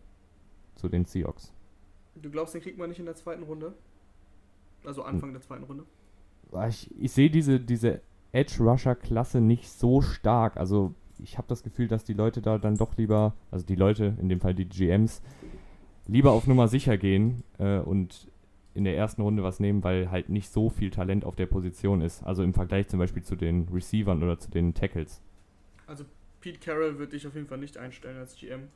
Zu 0.77 0.89
den 0.89 1.05
Seahawks. 1.05 1.53
Du 2.15 2.31
glaubst, 2.31 2.55
den 2.55 2.61
kriegt 2.61 2.79
man 2.79 2.89
nicht 2.89 2.99
in 2.99 3.07
der 3.07 3.17
zweiten 3.17 3.43
Runde? 3.43 3.75
Also 4.85 5.03
Anfang 5.03 5.31
hm. 5.31 5.35
der 5.35 5.43
zweiten 5.43 5.65
Runde? 5.65 5.85
Ich, 6.69 6.91
ich 6.99 7.13
sehe 7.13 7.31
diese, 7.31 7.59
diese 7.59 8.03
Edge-Rusher-Klasse 8.33 9.41
nicht 9.41 9.69
so 9.71 10.01
stark. 10.01 10.57
Also 10.57 10.95
ich 11.19 11.39
habe 11.39 11.49
das 11.49 11.63
Gefühl, 11.63 11.89
dass 11.89 12.05
die 12.05 12.15
Leute 12.15 12.43
da 12.43 12.59
dann 12.59 12.77
doch 12.77 12.97
lieber, 12.97 13.35
also 13.51 13.65
die 13.65 13.75
Leute, 13.75 14.17
in 14.21 14.29
dem 14.29 14.41
Fall 14.41 14.55
die 14.55 14.69
GMs, 14.69 15.23
lieber 16.07 16.33
auf 16.33 16.47
Nummer 16.47 16.69
sicher 16.69 16.97
gehen 16.99 17.43
äh, 17.59 17.79
und 17.79 18.29
in 18.75 18.85
der 18.85 18.97
ersten 18.97 19.23
Runde 19.23 19.43
was 19.43 19.61
nehmen, 19.61 19.85
weil 19.85 20.11
halt 20.11 20.29
nicht 20.29 20.51
so 20.51 20.71
viel 20.71 20.91
Talent 20.91 21.25
auf 21.25 21.37
der 21.37 21.47
Position 21.47 22.01
ist. 22.01 22.23
Also 22.23 22.43
im 22.43 22.55
Vergleich 22.55 22.89
zum 22.89 22.99
Beispiel 22.99 23.23
zu 23.23 23.37
den 23.37 23.69
Receivern 23.69 24.23
oder 24.23 24.39
zu 24.39 24.51
den 24.51 24.75
Tackles. 24.75 25.21
Also 25.87 26.05
Pete 26.41 26.59
Carroll 26.59 26.99
würde 26.99 27.17
ich 27.17 27.27
auf 27.27 27.35
jeden 27.35 27.47
Fall 27.47 27.59
nicht 27.59 27.77
einstellen 27.77 28.19
als 28.19 28.35
GM. 28.37 28.69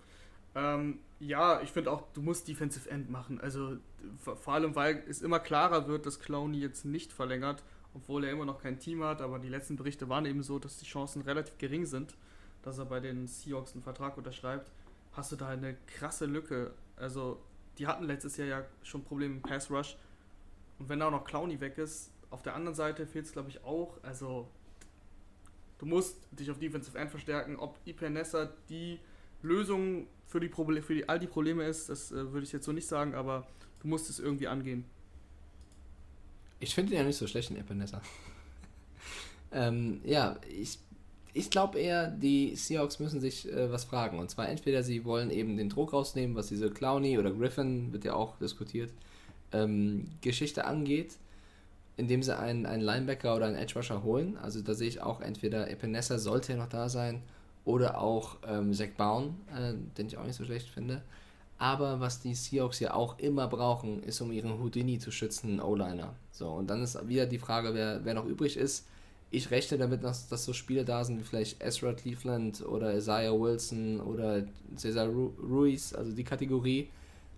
Ähm, 0.55 0.99
ja, 1.19 1.61
ich 1.63 1.71
finde 1.71 1.91
auch, 1.91 2.05
du 2.13 2.23
musst 2.23 2.49
Defensive 2.49 2.91
End 2.91 3.11
machen. 3.11 3.41
Also 3.41 3.77
vor 4.23 4.55
allem, 4.55 4.75
weil 4.75 5.03
es 5.09 5.23
immer 5.23 5.39
klarer 5.39 5.89
wird, 5.89 6.07
dass 6.07 6.21
Clowney 6.21 6.59
jetzt 6.59 6.85
nicht 6.85 7.13
verlängert, 7.13 7.63
obwohl 7.95 8.25
er 8.25 8.33
immer 8.33 8.45
noch 8.45 8.63
kein 8.63 8.79
Team 8.79 9.03
hat. 9.03 9.21
Aber 9.23 9.39
die 9.39 9.49
letzten 9.49 9.77
Berichte 9.77 10.09
waren 10.09 10.27
eben 10.27 10.43
so, 10.43 10.59
dass 10.59 10.79
die 10.79 10.87
Chancen 10.87 11.23
relativ 11.23 11.59
gering 11.59 11.87
sind, 11.87 12.17
dass 12.63 12.79
er 12.79 12.85
bei 12.85 13.01
den 13.01 13.27
Seahawks 13.27 13.73
einen 13.73 13.83
Vertrag 13.83 14.17
unterschreibt. 14.17 14.71
Hast 15.13 15.33
du 15.33 15.37
da 15.37 15.49
eine 15.49 15.77
krasse 15.87 16.27
Lücke 16.27 16.73
also, 16.97 17.39
die 17.79 17.87
hatten 17.87 18.05
letztes 18.05 18.37
Jahr 18.37 18.49
ja 18.49 18.65
schon 18.83 19.05
Probleme 19.05 19.37
im 19.37 19.43
Pass 19.43 19.71
Rush. 19.71 19.97
Und 20.79 20.89
wenn 20.89 21.01
da 21.01 21.07
auch 21.07 21.11
noch 21.11 21.25
Clowny 21.25 21.61
weg 21.61 21.79
ist, 21.79 22.11
auf 22.31 22.43
der 22.43 22.55
anderen 22.55 22.75
Seite 22.75 23.07
fehlt 23.07 23.27
es, 23.27 23.33
glaube 23.33 23.51
ich, 23.51 23.63
auch. 23.65 23.99
Also, 24.03 24.49
du 25.79 25.87
musst 25.87 26.17
dich 26.33 26.51
auf 26.51 26.59
Defensive 26.59 26.99
End 26.99 27.11
verstärken. 27.11 27.57
Ob 27.57 27.79
Ipenessa 27.85 28.51
die 28.69 28.99
Lösung 29.43 30.07
für, 30.27 30.41
die 30.41 30.49
Proble 30.49 30.83
für 30.83 30.95
die, 30.95 31.09
all 31.09 31.19
die 31.19 31.27
Probleme 31.27 31.65
ist, 31.65 31.89
das 31.89 32.13
äh, 32.13 32.33
würde 32.33 32.45
ich 32.45 32.53
jetzt 32.53 32.65
so 32.65 32.73
nicht 32.73 32.87
sagen, 32.87 33.15
aber 33.15 33.47
du 33.81 33.89
musst 33.89 34.11
es 34.11 34.19
irgendwie 34.19 34.49
angehen. 34.49 34.85
Ich 36.59 36.75
finde 36.75 36.93
ihn 36.93 36.99
ja 36.99 37.05
nicht 37.05 37.17
so 37.17 37.27
schlecht 37.27 37.51
in 37.51 37.57
Ipenessa. 37.57 38.01
ähm, 39.53 40.01
ja, 40.05 40.39
ich 40.49 40.79
ich 41.37 41.51
glaube 41.51 41.79
eher, 41.79 42.09
die 42.09 42.57
Seahawks 42.57 42.99
müssen 42.99 43.21
sich 43.21 43.47
äh, 43.53 43.71
was 43.71 43.85
fragen. 43.85 44.19
Und 44.19 44.31
zwar 44.31 44.49
entweder 44.49 44.83
sie 44.83 45.05
wollen 45.05 45.31
eben 45.31 45.59
den 45.59 45.69
Druck 45.69 45.93
rausnehmen, 45.93 46.35
was 46.35 46.47
diese 46.47 46.71
Clowny 46.71 47.19
oder 47.19 47.31
Griffin, 47.31 47.93
wird 47.93 48.05
ja 48.05 48.15
auch 48.15 48.39
diskutiert, 48.39 48.91
ähm, 49.53 50.09
Geschichte 50.23 50.65
angeht, 50.65 51.17
indem 51.99 52.23
sie 52.23 52.37
einen, 52.37 52.65
einen 52.65 52.83
Linebacker 52.83 53.37
oder 53.37 53.47
einen 53.47 53.57
Edge 53.57 53.75
Rusher 53.77 54.03
holen. 54.03 54.39
Also 54.39 54.63
da 54.63 54.73
sehe 54.73 54.89
ich 54.89 55.03
auch 55.03 55.21
entweder 55.21 55.71
Epinesa 55.71 56.19
sollte 56.19 56.53
ja 56.53 56.59
noch 56.59 56.71
da 56.71 56.89
sein 56.89 57.23
oder 57.67 58.01
auch 58.01 58.39
ähm, 58.49 58.73
Zach 58.73 58.89
Bowen, 58.97 59.35
äh, 59.55 59.75
den 59.99 60.07
ich 60.07 60.17
auch 60.17 60.25
nicht 60.25 60.37
so 60.37 60.45
schlecht 60.45 60.69
finde. 60.69 61.03
Aber 61.59 62.01
was 62.01 62.21
die 62.21 62.35
Seahawks 62.35 62.81
ja 62.81 62.95
auch 62.95 63.19
immer 63.19 63.47
brauchen, 63.47 64.03
ist, 64.03 64.23
um 64.23 64.33
ihren 64.33 64.59
Houdini 64.59 64.99
zu 64.99 65.11
schützen, 65.11 65.61
O-Liner. 65.61 66.15
So, 66.33 66.49
und 66.49 66.69
dann 66.69 66.83
ist 66.83 67.09
wieder 67.09 67.27
die 67.27 67.39
Frage, 67.39 67.75
wer, 67.75 68.05
wer 68.05 68.15
noch 68.15 68.27
übrig 68.27 68.57
ist 68.57 68.87
ich 69.37 69.51
rechne 69.51 69.77
damit, 69.77 70.03
dass, 70.03 70.29
dass 70.29 70.45
so 70.45 70.53
Spiele 70.55 70.85
da 70.85 71.05
sind 71.05 71.21
wie 71.21 71.25
vielleicht 71.25 71.63
Ezra 71.63 71.93
Cleveland 71.93 72.65
oder 72.67 72.97
Isaiah 72.97 73.39
Wilson 73.39 74.01
oder 74.01 74.45
Cesar 74.77 75.09
Ruiz, 75.09 75.93
also 75.93 76.13
die 76.13 76.25
Kategorie. 76.25 76.89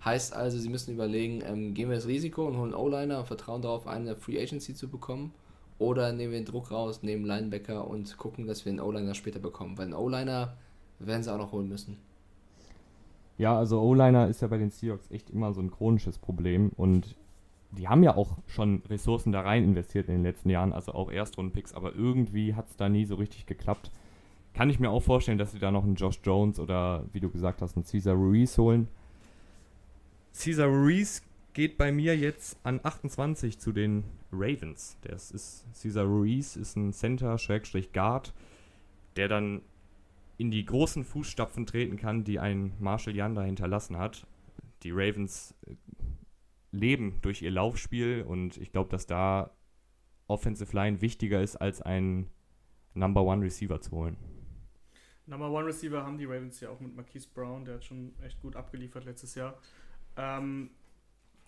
Heißt 0.04 0.32
also, 0.32 0.58
sie 0.58 0.68
müssen 0.68 0.94
überlegen, 0.94 1.42
ähm, 1.44 1.74
gehen 1.74 1.88
wir 1.88 1.96
das 1.96 2.06
Risiko 2.06 2.46
und 2.46 2.56
holen 2.56 2.72
O-Liner 2.72 3.18
und 3.18 3.26
vertrauen 3.26 3.62
darauf, 3.62 3.88
einen 3.88 4.06
der 4.06 4.16
Free 4.16 4.40
Agency 4.40 4.74
zu 4.74 4.88
bekommen. 4.88 5.32
Oder 5.80 6.12
nehmen 6.12 6.32
wir 6.32 6.40
den 6.40 6.44
Druck 6.44 6.70
raus, 6.70 7.02
nehmen 7.02 7.24
Linebacker 7.24 7.88
und 7.88 8.16
gucken, 8.16 8.46
dass 8.46 8.64
wir 8.64 8.70
einen 8.70 8.80
O-Liner 8.80 9.14
später 9.14 9.40
bekommen. 9.40 9.76
Weil 9.76 9.86
einen 9.86 9.94
O-Liner 9.94 10.56
werden 11.00 11.24
sie 11.24 11.32
auch 11.32 11.38
noch 11.38 11.50
holen 11.50 11.68
müssen. 11.68 11.96
Ja, 13.38 13.58
also 13.58 13.80
O-Liner 13.80 14.28
ist 14.28 14.40
ja 14.40 14.46
bei 14.46 14.58
den 14.58 14.70
Seahawks 14.70 15.10
echt 15.10 15.30
immer 15.30 15.52
so 15.52 15.60
ein 15.60 15.72
chronisches 15.72 16.18
Problem. 16.18 16.70
Und 16.76 17.16
die 17.70 17.88
haben 17.88 18.02
ja 18.02 18.16
auch 18.16 18.38
schon 18.46 18.82
Ressourcen 18.88 19.32
da 19.32 19.42
rein 19.42 19.64
investiert 19.64 20.08
in 20.08 20.14
den 20.14 20.22
letzten 20.22 20.50
Jahren, 20.50 20.72
also 20.72 20.92
auch 20.92 21.10
Erstrundenpicks, 21.10 21.74
aber 21.74 21.94
irgendwie 21.94 22.54
hat 22.54 22.68
es 22.68 22.76
da 22.76 22.88
nie 22.88 23.04
so 23.04 23.16
richtig 23.16 23.46
geklappt. 23.46 23.90
Kann 24.54 24.70
ich 24.70 24.80
mir 24.80 24.90
auch 24.90 25.02
vorstellen, 25.02 25.38
dass 25.38 25.52
sie 25.52 25.58
da 25.58 25.70
noch 25.70 25.84
einen 25.84 25.94
Josh 25.94 26.20
Jones 26.24 26.58
oder, 26.58 27.04
wie 27.12 27.20
du 27.20 27.30
gesagt 27.30 27.60
hast, 27.60 27.76
einen 27.76 27.84
Caesar 27.84 28.14
Ruiz 28.14 28.56
holen. 28.56 28.88
Caesar 30.32 30.68
Ruiz 30.68 31.22
geht 31.52 31.76
bei 31.76 31.92
mir 31.92 32.16
jetzt 32.16 32.58
an 32.62 32.80
28 32.82 33.58
zu 33.58 33.72
den 33.72 34.04
Ravens. 34.32 34.96
Das 35.02 35.30
ist, 35.30 35.66
Caesar 35.80 36.04
Ruiz 36.04 36.56
ist 36.56 36.76
ein 36.76 36.92
Center-Guard, 36.92 38.32
der 39.16 39.28
dann 39.28 39.62
in 40.38 40.50
die 40.50 40.64
großen 40.64 41.04
Fußstapfen 41.04 41.66
treten 41.66 41.96
kann, 41.96 42.24
die 42.24 42.38
ein 42.38 42.72
Marshall 42.78 43.16
Yanda 43.16 43.42
hinterlassen 43.42 43.98
hat. 43.98 44.26
Die 44.84 44.92
Ravens 44.92 45.54
äh, 45.66 45.74
leben 46.70 47.18
durch 47.22 47.42
ihr 47.42 47.50
Laufspiel 47.50 48.24
und 48.26 48.56
ich 48.56 48.72
glaube, 48.72 48.90
dass 48.90 49.06
da 49.06 49.50
Offensive 50.26 50.74
Line 50.74 51.00
wichtiger 51.00 51.42
ist, 51.42 51.56
als 51.56 51.80
einen 51.80 52.30
Number 52.94 53.22
One 53.22 53.44
Receiver 53.44 53.80
zu 53.80 53.92
holen. 53.92 54.16
Number 55.26 55.50
One 55.50 55.66
Receiver 55.66 56.02
haben 56.02 56.18
die 56.18 56.24
Ravens 56.24 56.60
ja 56.60 56.70
auch 56.70 56.80
mit 56.80 56.94
Marquise 56.94 57.28
Brown, 57.32 57.64
der 57.64 57.76
hat 57.76 57.84
schon 57.84 58.14
echt 58.22 58.40
gut 58.40 58.56
abgeliefert 58.56 59.04
letztes 59.04 59.34
Jahr. 59.34 59.58
Ähm, 60.16 60.70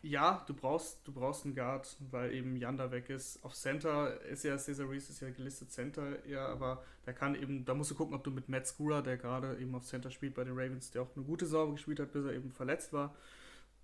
ja, 0.02 0.42
du 0.46 0.54
brauchst, 0.54 1.06
du 1.06 1.12
brauchst 1.12 1.44
einen 1.44 1.54
Guard, 1.54 1.96
weil 2.10 2.32
eben 2.32 2.56
Yanda 2.56 2.90
weg 2.90 3.10
ist. 3.10 3.42
Auf 3.44 3.54
Center 3.54 4.20
ist 4.22 4.44
ja 4.44 4.56
Cesar 4.56 4.88
Reese 4.88 5.12
ist 5.12 5.20
ja 5.20 5.30
gelistet 5.30 5.70
Center, 5.70 6.26
ja, 6.26 6.46
aber 6.46 6.82
da 7.04 7.12
kann 7.12 7.34
eben, 7.34 7.64
da 7.64 7.74
musst 7.74 7.90
du 7.90 7.94
gucken, 7.94 8.14
ob 8.14 8.24
du 8.24 8.30
mit 8.30 8.48
Matt 8.48 8.66
Skura, 8.66 9.02
der 9.02 9.18
gerade 9.18 9.58
eben 9.58 9.74
auf 9.74 9.84
Center 9.84 10.10
spielt 10.10 10.34
bei 10.34 10.44
den 10.44 10.54
Ravens, 10.54 10.90
der 10.90 11.02
auch 11.02 11.14
eine 11.14 11.24
gute 11.24 11.44
Saison 11.44 11.72
gespielt 11.72 12.00
hat, 12.00 12.12
bis 12.12 12.24
er 12.24 12.32
eben 12.32 12.50
verletzt 12.50 12.92
war, 12.94 13.14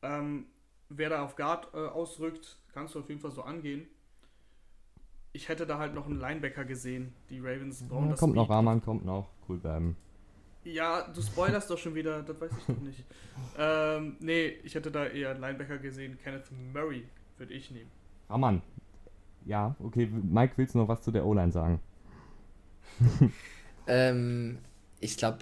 ähm, 0.03 0.47
wer 0.89 1.11
da 1.11 1.25
auf 1.25 1.37
Guard 1.37 1.69
äh, 1.75 1.79
ausrückt, 1.79 2.59
kannst 2.73 2.95
du 2.95 3.01
auf 3.01 3.09
jeden 3.09 3.21
Fall 3.21 3.31
so 3.33 3.43
angehen. 3.43 3.87
ich 5.33 5.49
hätte 5.49 5.67
da 5.67 5.79
halt 5.79 5.95
noch 5.95 6.07
einen 6.07 6.19
Linebacker 6.19 6.65
gesehen. 6.65 7.13
Die 7.31 7.39
Ravens 7.41 7.85
Ja, 7.89 7.89
brauchen 7.89 8.09
das 8.11 8.21
kommt 8.21 8.35
noch, 8.35 8.47
Speed. 8.47 8.57
Rahman 8.57 8.83
kommt 8.83 9.05
noch. 9.05 9.29
Cool 9.49 9.59
bleiben. 9.59 9.97
Ja, 10.65 11.07
du 11.09 11.23
spoilerst 11.23 11.71
doch 11.71 11.79
schon 11.79 11.95
wieder, 11.95 12.23
das 12.23 12.41
weiß 12.41 12.51
ich 12.59 12.65
doch 12.67 12.79
nicht. 12.81 13.05
ähm, 13.59 14.17
nee, 14.21 14.49
ich 14.65 14.75
hätte 14.75 14.91
da 14.91 15.07
eher 15.07 15.31
einen 15.31 15.41
Linebacker 15.41 15.79
gesehen. 15.79 16.19
Kenneth 16.19 16.51
Murray 16.73 17.05
würde 17.39 17.53
ich 17.55 17.71
nehmen. 17.71 17.91
Rahman. 18.29 18.63
Ja, 19.45 19.77
okay. 19.79 20.07
Mike, 20.07 20.55
willst 20.57 20.75
du 20.75 20.79
noch 20.79 20.89
was 20.89 21.03
zu 21.03 21.13
der 21.13 21.25
O-Line 21.27 21.53
sagen? 21.53 21.81
Ähm, 23.89 24.59
ich 25.01 25.17
glaube, 25.17 25.39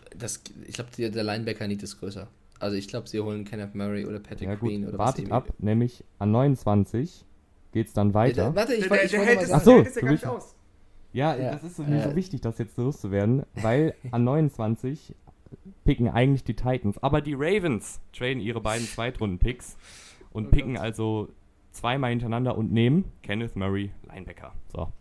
ich 0.67 0.75
glaube, 0.75 0.91
der 1.11 1.25
Linebacker 1.25 1.67
Need 1.67 1.83
ist 1.83 1.99
größer. 1.99 2.29
Also 2.61 2.77
ich 2.77 2.89
glaube, 2.89 3.09
sie 3.09 3.21
holen 3.21 3.45
Kenneth 3.45 3.75
Murray 3.75 4.07
oder 4.07 4.21
Patrick 4.21 4.49
Ja, 4.49 4.55
gut. 4.55 4.69
Queen 4.71 4.87
oder 4.87 4.99
Wartet 4.99 5.27
was 5.27 5.33
ab. 5.33 5.49
Nämlich 5.59 6.05
an 6.19 6.31
29 6.31 7.25
geht's 7.73 7.93
dann 7.93 8.11
Äh, 8.11 8.15
weiter. 8.15 8.55
Warte, 8.55 8.75
ich, 8.75 8.89
wollte- 8.89 9.17
mal 9.19 9.27
es. 9.43 9.51
Ach 9.53 9.63
so, 9.63 9.83
der 9.83 9.93
hält 9.93 10.15
es 10.15 10.23
ja 10.23 10.31
aus. 10.31 10.55
Ja, 11.13 11.37
Ja, 11.37 11.53
das 11.53 11.65
ist 11.65 11.79
mir 11.79 12.03
so 12.03 12.11
äh, 12.11 12.17
wichtig, 12.17 12.41
das 12.41 12.59
jetzt 12.59 12.77
loszuwerden, 12.77 13.45
weil 13.55 13.95
an 14.11 14.25
29 14.25 15.15
picken 15.85 16.09
eigentlich 16.09 16.43
die 16.45 16.55
Titans, 16.55 17.01
aber 17.03 17.21
die 17.21 17.35
Ravens 17.35 18.01
traden 18.13 18.41
ihre 18.41 18.61
beiden 18.61 18.87
Zweitrunden-Picks 18.87 19.77
und 20.33 20.47
Oh 20.47 20.51
picken 20.51 20.75
Gott. 20.75 20.83
also 20.83 21.29
zweimal 21.71 22.11
hintereinander 22.11 22.57
und 22.59 22.73
nehmen 22.73 23.05
Kenneth 23.23 23.55
Murray, 23.55 23.91
Linebacker. 24.09 24.53
So. 24.73 24.93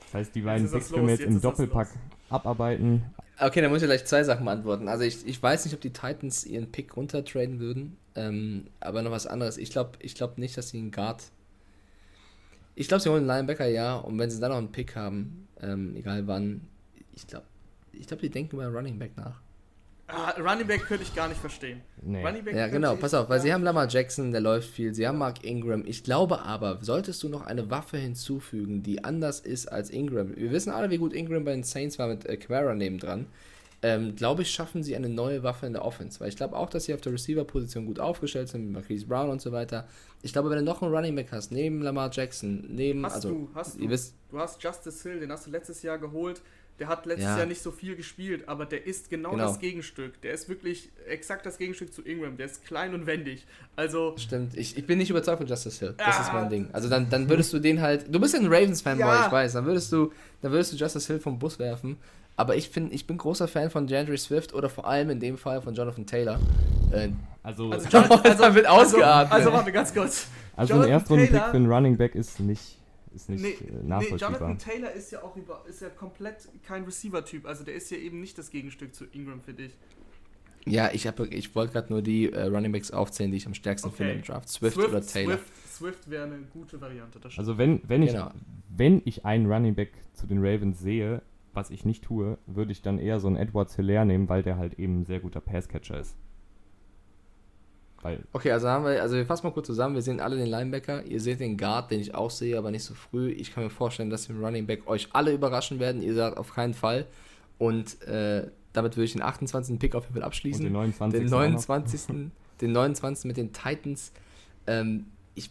Das 0.00 0.14
heißt, 0.14 0.34
die 0.34 0.42
beiden 0.42 0.70
Picks 0.70 0.90
können 0.90 1.06
wir 1.06 1.12
jetzt 1.14 1.20
jetzt 1.24 1.30
im 1.30 1.40
Doppelpack 1.42 1.88
los. 1.88 1.98
Abarbeiten. 2.30 3.04
Okay, 3.38 3.60
dann 3.60 3.70
muss 3.70 3.82
ich 3.82 3.88
gleich 3.88 4.06
zwei 4.06 4.24
Sachen 4.24 4.44
beantworten. 4.44 4.88
Also 4.88 5.04
ich, 5.04 5.26
ich 5.26 5.42
weiß 5.42 5.64
nicht, 5.64 5.74
ob 5.74 5.80
die 5.80 5.92
Titans 5.92 6.46
ihren 6.46 6.72
Pick 6.72 6.96
runtertraden 6.96 7.60
würden, 7.60 7.96
ähm, 8.14 8.68
aber 8.80 9.02
noch 9.02 9.10
was 9.10 9.26
anderes. 9.26 9.58
Ich 9.58 9.70
glaube 9.70 9.98
ich 10.00 10.14
glaub 10.14 10.38
nicht, 10.38 10.56
dass 10.56 10.70
sie 10.70 10.78
einen 10.78 10.90
Guard... 10.90 11.22
Ich 12.74 12.88
glaube, 12.88 13.02
sie 13.02 13.08
holen 13.08 13.28
einen 13.28 13.38
Linebacker, 13.38 13.66
ja, 13.66 13.96
und 13.96 14.18
wenn 14.18 14.30
sie 14.30 14.38
dann 14.38 14.50
noch 14.50 14.58
einen 14.58 14.72
Pick 14.72 14.96
haben, 14.96 15.48
ähm, 15.62 15.96
egal 15.96 16.26
wann, 16.26 16.60
ich 17.14 17.26
glaube, 17.26 17.46
ich 17.92 18.06
glaube, 18.06 18.20
die 18.22 18.30
denken 18.30 18.56
über 18.56 18.68
Running 18.68 18.98
Back 18.98 19.16
nach. 19.16 19.40
Ah, 20.08 20.30
Running 20.38 20.66
Back 20.68 20.82
könnte 20.82 21.02
ich 21.02 21.14
gar 21.14 21.28
nicht 21.28 21.40
verstehen. 21.40 21.80
Nee. 22.00 22.24
Running 22.24 22.44
Back 22.44 22.54
Ja, 22.54 22.68
genau, 22.68 22.94
pass 22.94 23.12
auf, 23.12 23.28
weil 23.28 23.40
sie 23.40 23.52
haben 23.52 23.64
Lamar 23.64 23.88
Jackson, 23.88 24.30
der 24.30 24.40
läuft 24.40 24.68
viel, 24.68 24.94
sie 24.94 25.06
haben 25.06 25.18
Mark 25.18 25.44
Ingram. 25.44 25.82
Ich 25.84 26.04
glaube 26.04 26.42
aber, 26.42 26.78
solltest 26.80 27.22
du 27.24 27.28
noch 27.28 27.44
eine 27.44 27.70
Waffe 27.70 27.96
hinzufügen, 27.96 28.84
die 28.84 29.02
anders 29.02 29.40
ist 29.40 29.66
als 29.66 29.90
Ingram, 29.90 30.36
wir 30.36 30.52
wissen 30.52 30.70
alle, 30.70 30.90
wie 30.90 30.98
gut 30.98 31.12
Ingram 31.12 31.44
bei 31.44 31.52
den 31.52 31.64
Saints 31.64 31.98
war 31.98 32.06
mit 32.06 32.24
äh, 32.24 32.36
Camara 32.36 32.74
nebendran, 32.74 33.26
ähm, 33.82 34.16
glaube 34.16 34.42
ich, 34.42 34.50
schaffen 34.50 34.82
sie 34.82 34.96
eine 34.96 35.08
neue 35.08 35.42
Waffe 35.42 35.66
in 35.66 35.72
der 35.72 35.84
Offense, 35.84 36.20
weil 36.20 36.28
ich 36.28 36.36
glaube 36.36 36.56
auch, 36.56 36.70
dass 36.70 36.84
sie 36.84 36.94
auf 36.94 37.00
der 37.00 37.12
Receiver-Position 37.12 37.86
gut 37.86 38.00
aufgestellt 38.00 38.48
sind, 38.48 38.64
mit 38.64 38.72
Marquise 38.72 39.06
Brown 39.06 39.28
und 39.28 39.42
so 39.42 39.52
weiter. 39.52 39.86
Ich 40.22 40.32
glaube, 40.32 40.50
wenn 40.50 40.58
du 40.58 40.64
noch 40.64 40.82
einen 40.82 40.94
Running 40.94 41.14
Back 41.14 41.28
hast, 41.32 41.52
neben 41.52 41.82
Lamar 41.82 42.10
Jackson, 42.12 42.64
neben, 42.68 43.04
Hast 43.04 43.16
also, 43.16 43.28
du, 43.30 43.50
hast 43.54 43.78
du. 43.78 43.88
wisst, 43.88 44.14
Du 44.30 44.38
hast 44.38 44.62
Justice 44.62 45.08
Hill, 45.08 45.20
den 45.20 45.30
hast 45.30 45.46
du 45.46 45.50
letztes 45.50 45.82
Jahr 45.82 45.98
geholt. 45.98 46.42
Der 46.78 46.88
hat 46.88 47.06
letztes 47.06 47.24
Ja. 47.24 47.38
Jahr 47.38 47.46
nicht 47.46 47.62
so 47.62 47.70
viel 47.70 47.96
gespielt, 47.96 48.48
aber 48.48 48.66
der 48.66 48.86
ist 48.86 49.08
genau, 49.08 49.30
Genau. 49.30 49.46
das 49.46 49.58
Gegenstück. 49.58 50.20
Der 50.20 50.32
ist 50.34 50.48
wirklich 50.48 50.90
exakt 51.08 51.46
das 51.46 51.56
Gegenstück 51.56 51.92
zu 51.94 52.02
Ingram. 52.02 52.36
Der 52.36 52.46
ist 52.46 52.64
klein 52.66 52.92
und 52.92 53.06
wendig. 53.06 53.46
Also, 53.76 54.14
Stimmt, 54.18 54.56
ich, 54.56 54.76
ich 54.76 54.86
bin 54.86 54.98
nicht 54.98 55.08
überzeugt 55.08 55.38
von 55.38 55.46
Justice 55.46 55.78
Hill. 55.78 55.94
Das 55.96 56.20
ist 56.20 56.28
Ah. 56.30 56.34
mein 56.34 56.50
Ding. 56.50 56.68
Also 56.72 56.88
dann, 56.90 57.08
dann 57.08 57.28
würdest 57.30 57.52
du 57.52 57.58
den 57.58 57.80
halt. 57.80 58.14
Du 58.14 58.20
bist 58.20 58.34
ja 58.34 58.40
ein 58.40 58.46
Ravens-Fanboy, 58.46 59.06
Ja. 59.06 59.26
ich 59.26 59.32
weiß. 59.32 59.54
Dann 59.54 59.64
würdest 59.64 59.90
du, 59.90 60.12
dann 60.42 60.52
würdest 60.52 60.72
du 60.72 60.76
Justice 60.76 61.06
Hill 61.06 61.18
vom 61.20 61.38
Bus 61.38 61.58
werfen. 61.58 61.96
Aber 62.38 62.54
ich 62.56 62.70
bin, 62.70 62.92
ich 62.92 63.06
bin 63.06 63.16
großer 63.16 63.48
Fan 63.48 63.70
von 63.70 63.86
DeAndre 63.86 64.18
Swift 64.18 64.52
oder 64.52 64.68
vor 64.68 64.86
allem 64.86 65.08
in 65.08 65.18
dem 65.20 65.38
Fall 65.38 65.62
von 65.62 65.74
Jonathan 65.74 66.04
Taylor. 66.04 66.38
Äh, 66.92 67.08
Also, 67.42 67.70
also, 67.70 67.88
John- 67.88 68.08
da 68.10 68.54
wird 68.54 68.66
also, 68.66 68.96
ausgeatmet. 68.96 69.32
also, 69.32 69.52
warte 69.52 69.72
ganz 69.72 69.94
kurz. 69.94 70.26
also 70.56 70.74
ein 70.74 70.80
Jonathan 70.80 70.92
Erstrunden-Pick 70.92 71.30
Taylor- 71.38 71.50
für 71.52 71.56
einen 71.56 71.72
Running 71.72 71.96
Back 71.96 72.14
ist 72.14 72.38
nicht, 72.40 72.76
ist 73.16 73.28
nicht 73.28 73.42
Nee, 73.42 73.50
äh, 73.66 73.72
nee, 73.82 73.88
nachvollziehbar. 73.88 74.32
Jonathan 74.32 74.58
Taylor 74.58 74.92
ist 74.92 75.10
ja 75.10 75.22
auch 75.22 75.36
über, 75.36 75.64
ist 75.68 75.80
ja 75.82 75.88
komplett 75.88 76.48
kein 76.62 76.84
Receiver-Typ. 76.84 77.46
Also 77.46 77.64
der 77.64 77.74
ist 77.74 77.90
ja 77.90 77.96
eben 77.96 78.20
nicht 78.20 78.38
das 78.38 78.50
Gegenstück 78.50 78.94
zu 78.94 79.04
Ingram, 79.06 79.40
finde 79.40 79.64
ich. 79.64 79.76
ja, 80.66 80.90
ich, 80.92 81.06
hab- 81.06 81.20
ich 81.20 81.54
wollte 81.54 81.72
gerade 81.72 81.92
nur 81.92 82.02
die 82.02 82.32
äh, 82.32 82.42
Running 82.44 82.72
Backs 82.72 82.90
aufzählen, 82.90 83.30
die 83.30 83.36
ich 83.38 83.46
am 83.46 83.54
stärksten 83.54 83.88
Okay. 83.88 83.96
finde 83.98 84.12
im 84.14 84.22
Draft. 84.22 84.48
Swift, 84.48 84.76
oder 84.78 85.00
Taylor. 85.04 85.38
Swift, 85.38 85.68
Swift 85.76 86.10
wäre 86.10 86.24
eine 86.26 86.38
gute 86.52 86.80
Variante. 86.80 87.18
Also 87.36 87.58
wenn, 87.58 87.80
wenn, 87.88 88.02
ich, 88.02 88.12
Genau. 88.12 88.30
wenn 88.68 89.02
ich 89.04 89.24
einen 89.24 89.50
Running 89.50 89.74
Back 89.74 89.92
zu 90.14 90.26
den 90.26 90.38
Ravens 90.38 90.78
sehe, 90.80 91.22
was 91.52 91.70
ich 91.70 91.84
nicht 91.84 92.04
tue, 92.04 92.36
würde 92.46 92.72
ich 92.72 92.82
dann 92.82 92.98
eher 92.98 93.18
so 93.20 93.28
einen 93.28 93.36
Edwards 93.36 93.76
Hilaire 93.76 94.04
nehmen, 94.04 94.28
weil 94.28 94.42
der 94.42 94.58
halt 94.58 94.78
eben 94.78 95.00
ein 95.00 95.04
sehr 95.06 95.20
guter 95.20 95.40
Passcatcher 95.40 95.98
ist. 96.00 96.16
Weil, 98.02 98.20
Okay, 98.32 98.52
also 98.52 98.68
haben 98.68 98.84
wir, 98.84 99.02
also 99.02 99.16
wir 99.16 99.26
fassen 99.26 99.46
mal 99.46 99.52
kurz 99.52 99.66
zusammen. 99.66 99.94
Wir 99.94 100.02
sehen 100.02 100.20
alle 100.20 100.36
den 100.36 100.46
Linebacker. 100.46 101.04
Ihr 101.04 101.20
seht 101.20 101.40
den 101.40 101.56
Guard, 101.56 101.90
den 101.90 102.00
ich 102.00 102.14
auch 102.14 102.30
sehe, 102.30 102.56
aber 102.56 102.70
nicht 102.70 102.84
so 102.84 102.94
früh. 102.94 103.30
Ich 103.30 103.52
kann 103.52 103.64
mir 103.64 103.70
vorstellen, 103.70 104.10
dass 104.10 104.28
im 104.28 104.44
Running 104.44 104.66
Back 104.66 104.86
euch 104.86 105.08
alle 105.12 105.32
überraschen 105.32 105.80
werden. 105.80 106.02
Ihr 106.02 106.14
sagt 106.14 106.36
auf 106.36 106.54
keinen 106.54 106.74
Fall. 106.74 107.06
Und 107.58 108.02
äh, 108.02 108.48
damit 108.72 108.96
würde 108.96 109.04
ich 109.04 109.12
den 109.12 109.22
28. 109.22 109.78
Pick 109.78 109.94
auf 109.94 110.04
jeden 110.04 110.14
Fall 110.14 110.22
und 110.22 110.26
abschließen. 110.26 110.64
den 110.64 110.72
29. 110.72 111.20
den 111.20 111.28
auch 111.28 111.38
noch. 111.38 111.46
29. 111.46 112.30
den 112.60 112.72
29. 112.72 113.24
mit 113.24 113.36
den 113.36 113.52
Titans. 113.52 114.12
Ähm, 114.66 115.06
ich, 115.34 115.50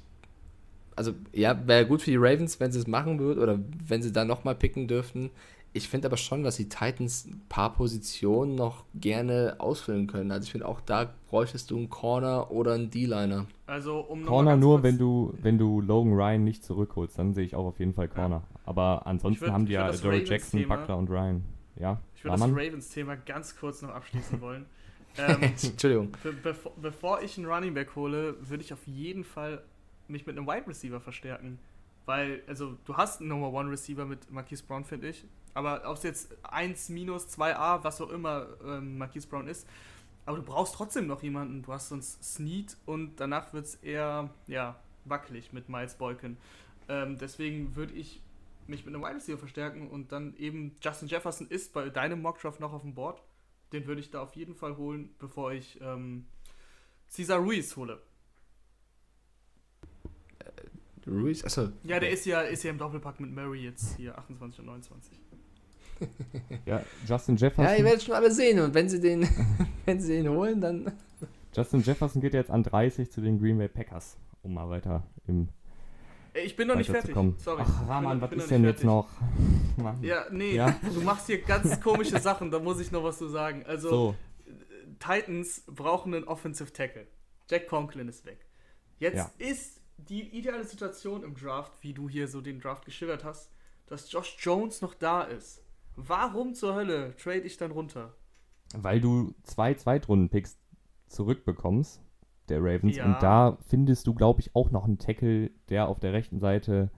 also 0.96 1.14
ja, 1.34 1.60
wäre 1.68 1.86
gut 1.88 2.04
für 2.04 2.12
die 2.12 2.18
Ravens, 2.18 2.60
wenn 2.60 2.72
sie 2.72 2.80
es 2.80 2.88
machen 2.88 3.20
würden 3.20 3.42
oder 3.42 3.60
wenn 3.88 4.02
sie 4.02 4.12
da 4.12 4.24
nochmal 4.26 4.56
picken 4.56 4.88
dürften. 4.88 5.32
Ich 5.76 5.90
finde 5.90 6.08
aber 6.08 6.16
schon, 6.16 6.42
dass 6.44 6.56
die 6.56 6.70
Titans 6.70 7.26
ein 7.26 7.42
paar 7.50 7.74
Positionen 7.74 8.56
noch 8.56 8.86
gerne 8.96 9.56
ausfüllen 9.60 10.08
können. 10.08 10.32
Also 10.32 10.46
ich 10.46 10.52
finde 10.54 10.68
auch 10.68 10.80
da 10.80 11.14
bräuchtest 11.30 11.70
du 11.70 11.76
einen 11.78 11.90
Corner 11.90 12.50
oder 12.50 12.74
einen 12.76 12.90
D-Liner. 12.90 13.46
Also 13.68 14.00
um 14.00 14.26
Corner 14.26 14.56
nur, 14.56 14.84
wenn 14.84 14.98
du, 14.98 15.34
wenn 15.42 15.58
du 15.58 15.82
Logan 15.82 16.14
Ryan 16.14 16.44
nicht 16.46 16.64
zurückholst, 16.64 17.20
dann 17.20 17.34
sehe 17.34 17.44
ich 17.44 17.56
auch 17.56 17.66
auf 17.66 17.80
jeden 17.80 17.94
Fall 17.94 18.08
Corner. 18.08 18.42
Aber 18.66 19.06
ansonsten 19.06 19.44
würd- 19.46 19.52
haben 19.52 19.66
die 19.66 19.74
ja 19.74 19.92
Dory 19.92 20.24
Jackson, 20.24 20.62
Thema- 20.62 20.78
Buckler 20.78 20.98
und 20.98 21.10
Ryan. 21.10 21.44
Ja, 21.78 22.00
Ich 22.16 22.24
würde 22.24 22.38
das? 22.38 22.50
Ravens-Thema 22.52 23.16
ganz 23.18 23.58
kurz 23.58 23.82
noch 23.82 23.90
abschließen 23.90 24.40
wollen. 24.42 24.66
Ähm, 25.18 25.38
Entschuldigung. 25.44 26.10
be 26.24 26.34
bevor, 26.44 26.74
bevor 26.82 27.22
ich 27.22 27.38
einen 27.38 27.48
Running 27.48 27.74
Back 27.74 27.96
hole, 27.96 28.36
würde 28.50 28.62
ich 28.64 28.74
auf 28.74 28.86
jeden 28.86 29.24
Fall 29.24 29.62
mich 30.10 30.26
mit 30.26 30.38
einem 30.38 30.46
Wide 30.46 30.68
Receiver 30.68 31.00
verstärken. 31.00 31.58
Weil, 32.06 32.44
also, 32.48 32.78
du 32.86 32.96
hast 32.96 33.20
einen 33.20 33.30
Number 33.30 33.52
One 33.52 33.72
Receiver 33.72 34.06
mit 34.06 34.32
Marquise 34.32 34.64
Brown, 34.64 34.84
finde 34.84 35.10
ich. 35.10 35.26
Aber 35.54 35.90
ob 35.90 35.98
es 35.98 36.04
jetzt 36.04 36.36
1 36.44 36.90
minus 36.90 37.28
2a, 37.38 37.84
was 37.84 38.02
auch 38.02 38.10
immer 38.10 38.48
ähm, 38.64 38.98
Marquise 38.98 39.28
Brown 39.28 39.48
ist, 39.48 39.66
aber 40.26 40.38
du 40.38 40.44
brauchst 40.44 40.76
trotzdem 40.76 41.08
noch 41.08 41.24
jemanden. 41.24 41.62
Du 41.62 41.72
hast 41.72 41.90
sonst 41.90 42.24
Snead 42.24 42.76
und 42.86 43.20
danach 43.20 43.54
wird 43.54 43.66
es 43.66 43.76
eher, 43.76 44.30
ja, 44.48 44.80
wackelig 45.06 45.54
mit 45.54 45.70
Miles 45.70 45.96
Boykin. 45.96 46.38
Ähm, 46.90 47.18
deswegen 47.18 47.76
würde 47.76 47.94
ich 47.94 48.22
mich 48.68 48.86
mit 48.86 48.94
einem 48.94 49.04
Wide 49.04 49.16
Receiver 49.16 49.38
verstärken 49.38 49.88
und 49.90 50.12
dann 50.12 50.36
eben 50.38 50.76
Justin 50.82 51.08
Jefferson 51.08 51.48
ist 51.48 51.74
bei 51.74 51.90
deinem 51.90 52.22
Mockdraft 52.22 52.60
noch 52.60 52.74
auf 52.74 52.82
dem 52.82 52.96
Board. 52.96 53.22
Den 53.72 53.86
würde 53.86 54.02
ich 54.02 54.10
da 54.10 54.22
auf 54.22 54.36
jeden 54.36 54.56
Fall 54.56 54.78
holen, 54.78 55.14
bevor 55.20 55.52
ich 55.52 55.80
ähm, 55.82 56.26
Cesar 57.08 57.40
Ruiz 57.40 57.76
hole. 57.76 58.02
Ruiz, 61.08 61.44
achso. 61.44 61.70
Ja, 61.84 62.00
der 62.00 62.10
ist 62.10 62.26
ja, 62.26 62.42
ist 62.42 62.64
ja 62.64 62.72
im 62.72 62.78
Doppelpack 62.78 63.20
mit 63.20 63.32
Murray 63.34 63.64
jetzt 63.66 63.96
hier 63.98 64.18
28 64.18 64.60
und 64.60 64.66
29. 64.68 65.20
Ja, 66.66 66.82
Justin 67.08 67.38
Jefferson. 67.38 67.64
Ja, 67.64 67.76
ihr 67.76 67.86
werdet 67.86 68.04
schon 68.04 68.16
alle 68.16 68.30
sehen. 68.32 68.60
Und 68.60 68.74
wenn 68.74 68.90
sie 68.90 69.00
den, 69.00 69.28
wenn 69.86 70.02
sie 70.02 70.22
den 70.22 70.30
holen, 70.30 70.60
dann. 70.60 70.92
Justin 71.56 71.82
Jefferson 71.82 72.22
geht 72.22 72.34
jetzt 72.34 72.52
an 72.52 72.64
30 72.64 73.10
zu 73.10 73.22
den 73.22 73.40
Green 73.40 73.58
Bay 73.58 73.70
Packers, 73.70 74.18
um 74.44 74.54
mal 74.56 74.70
weiter 74.70 75.04
im 75.26 75.48
Ich 76.34 76.58
bin 76.58 76.68
noch 76.68 76.76
nicht 76.76 76.90
fertig. 76.90 77.16
Sorry. 77.38 77.64
Ach, 77.66 77.88
Rahman, 77.88 78.20
was 78.20 78.34
ist 78.34 78.52
denn 78.52 78.66
jetzt 78.66 78.84
noch? 78.84 79.08
Mann. 79.78 80.04
Ja, 80.04 80.26
nee, 80.32 80.56
Ja? 80.56 80.76
du 80.94 81.00
machst 81.02 81.28
hier 81.28 81.42
ganz 81.42 81.80
komische 81.80 82.20
Sachen, 82.20 82.52
da 82.52 82.60
muss 82.60 82.82
ich 82.82 82.92
noch 82.92 83.04
was 83.06 83.18
zu 83.18 83.30
sagen. 83.30 83.64
Also, 83.66 83.90
So, 83.90 84.16
Titans 85.00 85.64
brauchen 85.68 86.14
einen 86.14 86.26
Offensive 86.26 86.74
Tackle. 86.74 87.08
Jack 87.50 87.68
Conklin 87.70 88.10
ist 88.10 88.26
weg. 88.26 88.46
Jetzt 89.00 89.16
Ja. 89.16 89.32
ist 89.38 89.80
die 89.98 90.38
ideale 90.38 90.64
Situation 90.66 91.24
im 91.24 91.36
Draft, 91.36 91.74
wie 91.82 91.94
du 91.94 92.10
hier 92.10 92.28
so 92.28 92.42
den 92.42 92.60
Draft 92.60 92.86
geschildert 92.86 93.24
hast, 93.24 93.52
dass 93.88 94.12
Josh 94.12 94.36
Jones 94.40 94.82
noch 94.82 94.94
da 94.94 95.22
ist. 95.24 95.64
Warum 95.96 96.54
zur 96.54 96.76
Hölle 96.76 97.16
trade 97.18 97.42
ich 97.42 97.58
dann 97.58 97.72
runter? 97.72 98.14
weil 98.78 99.00
du 99.00 99.34
zwei 99.44 99.74
Zweitrunden-Picks 99.76 100.58
zurückbekommst, 101.08 102.02
der 102.50 102.60
Ravens, 102.62 102.98
Ja. 102.98 103.06
und 103.06 103.24
da 103.24 103.58
findest 103.68 104.06
du, 104.08 104.14
glaube 104.14 104.42
ich, 104.42 104.56
auch 104.56 104.70
noch 104.72 104.84
einen 104.86 104.98
Tackle, 104.98 105.52
der 105.70 105.88
auf 105.88 106.00
der 106.00 106.12
rechten 106.14 106.40
Seite 106.40 106.90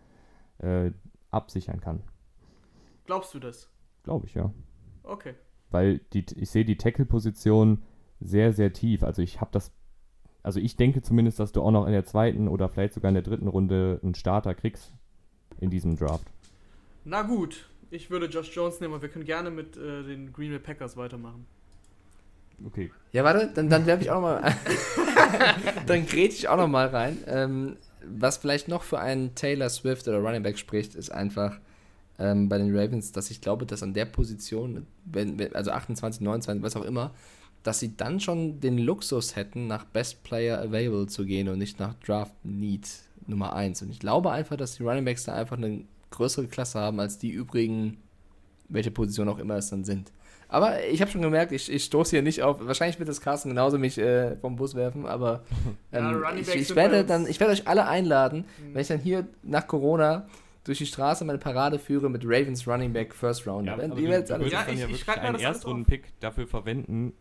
äh, 0.60 0.91
absichern 1.30 1.80
kann. 1.82 2.02
Glaubst 3.06 3.34
du 3.34 3.40
das? 3.40 3.69
Glaube 4.03 4.26
ich, 4.26 4.34
ja. 4.34 4.52
Okay. 5.03 5.36
Weil 5.69 5.99
die, 6.14 6.26
ich 6.36 6.49
sehe 6.49 6.65
die 6.65 6.78
Tackle-Position 6.78 7.84
sehr, 8.22 8.53
sehr 8.53 8.74
tief. 8.74 9.03
Also 9.03 9.22
ich 9.22 9.40
habe 9.40 9.52
das, 9.52 9.72
also 10.48 10.61
ich 10.61 10.78
denke 10.78 11.02
zumindest, 11.02 11.41
dass 11.41 11.52
du 11.52 11.61
auch 11.61 11.72
noch 11.72 11.86
in 11.88 11.91
der 11.91 12.06
zweiten 12.06 12.48
oder 12.48 12.69
vielleicht 12.69 12.94
sogar 12.94 13.10
in 13.10 13.15
der 13.15 13.22
dritten 13.22 13.49
Runde 13.49 13.99
einen 14.02 14.15
Starter 14.15 14.56
kriegst 14.56 14.94
in 15.60 15.69
diesem 15.69 15.98
Draft. 15.98 16.26
Na 17.03 17.24
gut, 17.24 17.68
ich 17.91 18.10
würde 18.10 18.28
Josh 18.28 18.56
Jones 18.56 18.80
nehmen, 18.80 18.94
aber 18.94 19.02
wir 19.02 19.10
können 19.10 19.26
gerne 19.26 19.52
mit 19.52 19.76
äh, 19.76 20.03
den 20.03 20.32
Green 20.32 20.52
Bay 20.52 20.60
Packers 20.60 20.95
weitermachen. 20.95 21.45
Okay. 22.65 22.91
Ja, 23.11 23.26
warte, 23.26 23.52
dann, 23.53 23.69
dann 23.69 23.86
werfe 23.86 24.03
ich 24.03 24.10
auch 24.10 24.22
noch 24.22 24.41
mal. 24.41 24.56
dann 25.86 26.06
grätsch 26.06 26.36
ich 26.36 26.48
auch 26.48 26.56
noch 26.56 26.69
mal 26.69 26.88
rein. 26.88 27.18
Ähm, 27.28 27.76
was 28.06 28.38
vielleicht 28.38 28.69
noch 28.69 28.84
für 28.84 28.99
einen 28.99 29.36
Taylor 29.36 29.69
Swift 29.69 30.07
oder 30.07 30.19
Running 30.19 30.44
Back 30.44 30.57
spricht, 30.57 30.95
ist 30.95 31.10
einfach 31.10 31.60
ähm, 32.19 32.48
bei 32.48 32.57
den 32.57 32.74
Ravens, 32.74 33.11
dass 33.11 33.32
ich 33.32 33.41
glaube, 33.41 33.65
dass 33.65 33.84
an 33.84 33.94
der 33.94 34.06
Position, 34.06 34.88
wenn, 35.03 35.38
wenn, 35.40 35.53
also 35.57 35.72
28, 35.72 36.22
29, 36.22 36.64
was 36.64 36.78
auch 36.78 36.86
immer, 36.86 37.14
dass 37.68 37.80
sie 37.80 37.98
dann 37.98 38.22
schon 38.22 38.61
den 38.61 38.77
Luxus 38.77 39.35
hätten, 39.35 39.68
nach 39.68 39.84
Best 39.84 40.23
Player 40.23 40.57
Available 40.61 41.07
zu 41.07 41.26
gehen 41.26 41.49
und 41.49 41.57
nicht 41.57 41.81
nach 41.81 41.95
Draft 41.95 42.34
Need 42.45 42.88
Nummer 43.26 43.53
1. 43.53 43.81
Und 43.81 43.89
ich 43.89 43.99
glaube 43.99 44.31
einfach, 44.31 44.56
dass 44.56 44.77
die 44.77 44.84
Running 44.84 45.03
Backs 45.03 45.26
da 45.26 45.34
einfach 45.34 45.57
eine 45.57 45.84
größere 46.11 46.48
Klasse 46.48 46.80
haben 46.80 47.02
als 47.02 47.18
die 47.18 47.30
übrigen, 47.30 47.98
welche 48.69 48.89
Position 48.89 49.27
auch 49.27 49.38
immer 49.38 49.56
es 49.56 49.69
dann 49.69 49.84
sind. 49.84 50.14
Aber 50.48 50.81
ich 50.85 51.02
habe 51.02 51.11
schon 51.11 51.22
gemerkt, 51.22 51.52
ich, 51.52 51.69
ich 51.69 51.84
stoße 51.84 52.11
hier 52.11 52.22
nicht 52.22 52.41
auf. 52.41 52.65
Wahrscheinlich 52.65 52.99
wird 52.99 53.10
das 53.10 53.19
Carsten 53.19 53.49
genauso 53.49 53.77
mich 53.77 53.98
äh, 53.98 54.38
vom 54.38 54.56
Bus 54.56 54.73
werfen, 54.73 55.06
aber 55.06 55.44
ähm, 55.91 56.22
ja, 56.22 56.35
ich, 56.35 56.48
ich, 56.48 56.73
werde 56.73 57.03
dann, 57.03 57.27
ich 57.27 57.41
werde 57.41 57.52
euch 57.52 57.68
alle 57.68 57.85
einladen, 57.85 58.45
mhm. 58.60 58.76
wenn 58.76 58.81
ich 58.81 58.88
dann 58.88 58.99
hier 58.99 59.27
nach 59.44 59.68
Corona 59.68 60.26
durch 60.64 60.77
die 60.77 60.85
Straße 60.85 61.26
meine 61.26 61.38
Parade 61.38 61.80
führe 61.80 62.10
mit 62.10 62.23
Ravens 62.23 62.65
Running 62.65 62.94
Back 62.94 63.14
First 63.14 63.45
Round. 63.45 63.68
Ja, 63.68 63.77
wenn, 63.77 63.89
du, 63.89 63.98
du 63.98 64.23
dann 64.23 64.48
ja, 64.48 64.65
ich, 64.69 64.89
ich 64.89 65.10
einen 65.10 65.35
Erstrunden-Pick 65.38 66.18
dafür 66.22 66.48
verwenden, 66.48 67.11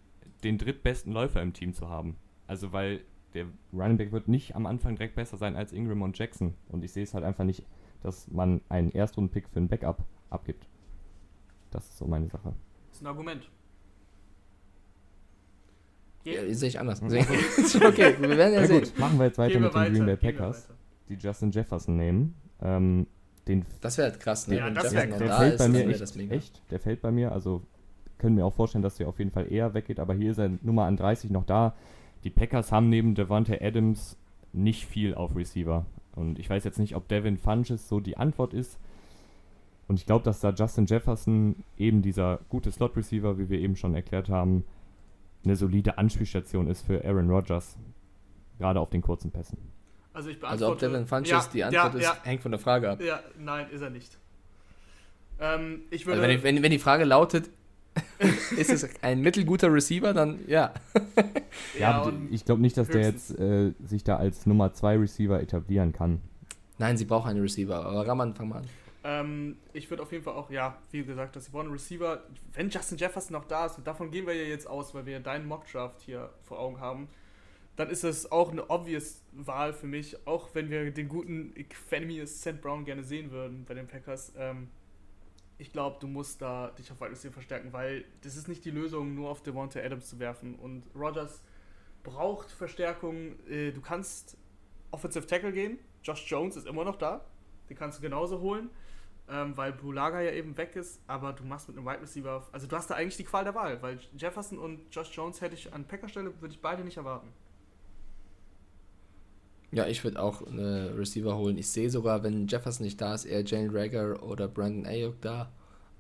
den 0.45 0.59
drittbesten 0.59 1.13
Läufer 1.13 1.43
im 1.43 1.53
Team 1.53 1.73
zu 1.73 1.89
haben. 1.89 2.17
Also 2.47 2.73
weil 2.73 3.01
der 3.35 3.47
Running 3.73 3.99
Back 3.99 4.13
wird 4.13 4.29
nicht 4.29 4.57
am 4.57 4.67
Anfang 4.67 4.97
direkt 4.97 5.15
besser 5.15 5.37
sein 5.37 5.57
als 5.57 5.73
Ingram 5.73 6.03
und 6.03 6.19
Jackson. 6.19 6.55
Und 6.69 6.85
ich 6.85 6.93
sehe 6.93 7.03
es 7.03 7.15
halt 7.15 7.25
einfach 7.25 7.45
nicht, 7.45 7.65
dass 8.03 8.29
man 8.29 8.61
einen 8.69 8.91
Erstrunden-Pick 8.91 9.49
für 9.49 9.61
ein 9.61 9.69
Backup 9.69 10.05
abgibt. 10.31 10.67
Das 11.71 11.89
ist 11.89 11.99
so 11.99 12.07
meine 12.07 12.29
Sache. 12.29 12.55
Das 12.89 12.97
ist 12.97 13.03
ein 13.03 13.07
Argument. 13.09 13.51
Ja, 16.25 16.55
sehe 16.55 16.69
ich 16.69 16.81
anders. 16.81 17.03
okay, 17.03 18.17
wir 18.19 18.37
werden 18.37 18.55
ja, 18.55 18.63
ja 18.63 18.67
Gut, 18.67 18.99
machen 18.99 19.19
wir 19.19 19.27
jetzt 19.27 19.39
weiter 19.39 19.61
mit 19.61 19.75
den 19.75 19.93
Green 19.93 20.07
Bay 20.07 20.17
Packers, 20.17 20.69
die 21.09 21.15
Justin 21.15 21.53
Jefferson 21.53 21.97
nehmen. 21.97 22.35
Ähm, 22.61 23.07
den 23.47 23.65
das 23.81 23.97
wäre 23.97 24.11
halt 24.11 24.21
krass, 24.21 24.49
ne? 24.49 24.57
Ja, 24.57 24.71
das 24.71 24.93
wäre 24.93 25.07
Der 25.07 25.29
da 25.29 25.39
fällt 25.39 25.59
bei 25.59 25.69
mir 25.69 25.89
echt, 25.89 26.17
echt, 26.33 26.63
der 26.71 26.81
fällt 26.81 27.01
bei 27.01 27.13
mir, 27.13 27.31
also 27.31 27.63
können 28.19 28.37
mir 28.37 28.45
auch 28.45 28.55
vorstellen, 28.55 28.83
dass 28.83 28.97
der 28.97 29.09
auf 29.09 29.19
jeden 29.19 29.31
Fall 29.31 29.51
eher 29.51 29.75
weggeht, 29.75 30.01
aber 30.01 30.15
hier 30.15 30.31
ist 30.31 30.39
er 30.39 30.51
Nummer 30.63 30.85
an 30.85 30.97
30 30.97 31.31
noch 31.31 31.45
da. 31.45 31.75
Die 32.25 32.31
Packers 32.31 32.73
haben 32.73 32.89
neben 32.89 33.15
Devante 33.15 33.61
Adams 33.61 34.17
nicht 34.53 34.87
viel 34.87 35.15
auf 35.15 35.37
Receiver. 35.37 35.85
Und 36.15 36.39
ich 36.39 36.49
weiß 36.49 36.65
jetzt 36.65 36.79
nicht, 36.79 36.97
ob 36.97 37.09
Devin 37.09 37.37
Funches 37.37 37.89
so 37.89 38.01
die 38.01 38.17
Antwort 38.17 38.55
ist. 38.55 38.79
Und 39.87 40.01
ich 40.01 40.07
glaube, 40.07 40.25
dass 40.25 40.41
da 40.41 40.51
Justin 40.51 40.87
Jefferson, 40.87 41.57
eben 41.79 42.03
dieser 42.03 42.41
gute 42.49 42.73
Slot-Receiver, 42.73 43.39
wie 43.39 43.51
wir 43.51 43.61
eben 43.61 43.77
schon 43.77 43.95
erklärt 43.95 44.29
haben, 44.29 44.65
eine 45.45 45.55
solide 45.55 45.99
Anspielstation 45.99 46.69
ist 46.69 46.85
für 46.85 47.05
Aaron 47.05 47.31
Rodgers. 47.31 47.77
Gerade 48.59 48.81
auf 48.81 48.91
den 48.91 49.03
kurzen 49.03 49.31
Pässen. 49.31 49.59
Also, 50.13 50.31
ich 50.31 50.43
also 50.43 50.73
ob 50.73 50.79
Devin 50.79 51.07
Funches 51.07 51.31
ja, 51.31 51.45
die 51.53 51.65
Antwort 51.65 51.95
ja, 51.95 52.01
ist, 52.01 52.07
ja. 52.07 52.25
hängt 52.25 52.41
von 52.41 52.51
der 52.51 52.59
Frage 52.59 52.91
ab. 52.91 53.03
Ja, 53.03 53.21
nein, 53.39 53.67
ist 53.71 53.83
er 53.83 53.91
nicht. 53.91 54.19
Ähm, 55.39 55.83
ich 55.91 56.07
würde, 56.07 56.23
also 56.23 56.33
wenn, 56.33 56.43
wenn, 56.43 56.63
wenn 56.63 56.71
die 56.71 56.79
Frage 56.79 57.05
lautet, 57.05 57.51
ist 58.57 58.71
es 58.71 58.89
ein 59.03 59.21
mittelguter 59.21 59.73
Receiver, 59.73 60.13
dann 60.13 60.41
ja. 60.47 60.73
ja, 61.79 62.05
ja 62.07 62.13
ich 62.31 62.45
glaube 62.45 62.63
nicht, 62.63 62.77
dass 62.77 62.89
höchstens. 62.89 63.37
der 63.37 63.71
jetzt 63.71 63.77
äh, 63.83 63.87
sich 63.87 64.05
da 64.05 64.17
als 64.17 64.47
Nummer 64.47 64.73
2 64.73 64.99
Receiver 64.99 65.41
etablieren 65.41 65.93
kann. 65.93 66.21
Nein, 66.79 66.97
sie 66.97 67.05
brauchen 67.05 67.31
einen 67.31 67.41
Receiver, 67.41 67.85
aber 67.85 68.07
Raman, 68.07 68.35
fang 68.35 68.49
mal 68.49 68.59
an. 68.59 68.67
Ähm, 69.05 69.57
ich 69.73 69.89
würde 69.89 70.03
auf 70.03 70.11
jeden 70.13 70.25
Fall 70.25 70.35
auch, 70.35 70.51
ja, 70.51 70.77
wie 70.91 71.05
gesagt, 71.05 71.37
dass 71.37 71.47
sie 71.47 71.51
brauchen 71.51 71.67
einen 71.67 71.73
Receiver. 71.73 72.25
Wenn 72.55 72.71
Justin 72.71 72.99
Jefferson 72.99 73.33
noch 73.33 73.45
da 73.45 73.67
ist, 73.67 73.79
und 73.79 73.87
davon 73.87 74.11
gehen 74.11 74.27
wir 74.27 74.35
ja 74.35 74.49
jetzt 74.49 74.67
aus, 74.67 74.95
weil 74.95 75.07
wir 75.07 75.21
deinen 75.21 75.47
Mockdraft 75.47 76.01
hier 76.03 76.31
vor 76.43 76.59
Augen 76.59 76.81
haben, 76.81 77.09
dann 77.77 77.91
ist 77.91 78.05
es 78.05 78.33
auch 78.33 78.51
eine 78.51 78.69
obvious 78.69 79.23
Wahl 79.33 79.73
für 79.73 79.87
mich, 79.87 80.27
auch 80.27 80.49
wenn 80.55 80.71
wir 80.71 80.91
den 80.91 81.09
guten 81.09 81.53
Equanimous 81.55 82.41
St. 82.41 82.61
Brown 82.61 82.85
gerne 82.85 83.05
sehen 83.05 83.31
würden 83.31 83.65
bei 83.69 83.75
den 83.75 83.87
Packers. 83.87 84.33
Ähm, 84.37 84.69
ich 85.59 85.73
glaube, 85.73 85.97
du 86.01 86.07
musst 86.07 86.43
da 86.43 86.71
dich 86.79 86.91
auf 86.93 87.01
Wide 87.01 87.13
Receiver 87.13 87.33
verstärken, 87.33 87.73
weil 87.73 88.05
das 88.23 88.37
ist 88.37 88.49
nicht 88.49 88.65
die 88.65 88.71
Lösung, 88.71 89.15
nur 89.15 89.31
auf 89.31 89.43
Devonta 89.43 89.81
Adams 89.81 90.09
zu 90.09 90.19
werfen. 90.19 90.55
Und 90.57 90.85
Rogers 90.95 91.43
braucht 92.03 92.51
Verstärkung. 92.51 93.39
Äh, 93.49 93.73
du 93.73 93.81
kannst 93.81 94.37
Offensive 94.91 95.27
Tackle 95.27 95.53
gehen. 95.53 95.79
Josh 96.03 96.31
Jones 96.31 96.57
ist 96.57 96.67
immer 96.67 96.85
noch 96.85 96.97
da. 96.97 97.25
Den 97.69 97.77
kannst 97.77 97.99
du 97.99 98.03
genauso 98.03 98.41
holen, 98.41 98.71
ähm, 99.29 99.57
weil 99.57 99.73
Bulaga 99.73 100.21
ja 100.21 100.33
eben 100.33 100.57
weg 100.57 100.77
ist. 100.77 101.01
Aber 101.07 101.33
du 101.33 101.45
machst 101.45 101.69
mit 101.69 101.77
einem 101.77 101.87
Wide 101.87 102.03
Receiver. 102.03 102.47
Also 102.53 102.67
du 102.67 102.77
hast 102.77 102.91
da 102.91 102.95
eigentlich 102.95 103.17
die 103.17 103.25
Qual 103.25 103.45
der 103.45 103.55
Wahl, 103.55 103.83
weil 103.83 103.99
Jefferson 104.17 104.59
und 104.59 104.95
Josh 104.95 105.11
Jones 105.11 105.41
hätte 105.41 105.55
ich 105.55 105.73
an 105.73 105.85
Packerstelle, 105.87 106.41
würde 106.41 106.55
ich 106.55 106.61
beide 106.61 106.85
nicht 106.85 106.99
erwarten. 106.99 107.33
Ja, 109.77 109.87
ich 109.87 110.03
würde 110.05 110.23
auch 110.23 110.41
eine 110.41 110.97
Receiver 110.97 111.37
holen. 111.37 111.59
Ich 111.59 111.69
sehe 111.69 111.91
sogar, 111.91 112.23
wenn 112.23 112.47
Jefferson 112.47 112.87
nicht 112.87 112.99
da 112.99 113.13
ist, 113.13 113.27
eher 113.27 113.45
Jane 113.45 113.69
Rager 113.71 114.23
oder 114.23 114.49
Brandon 114.49 114.87
Ayuk 114.87 115.21
da. 115.21 115.51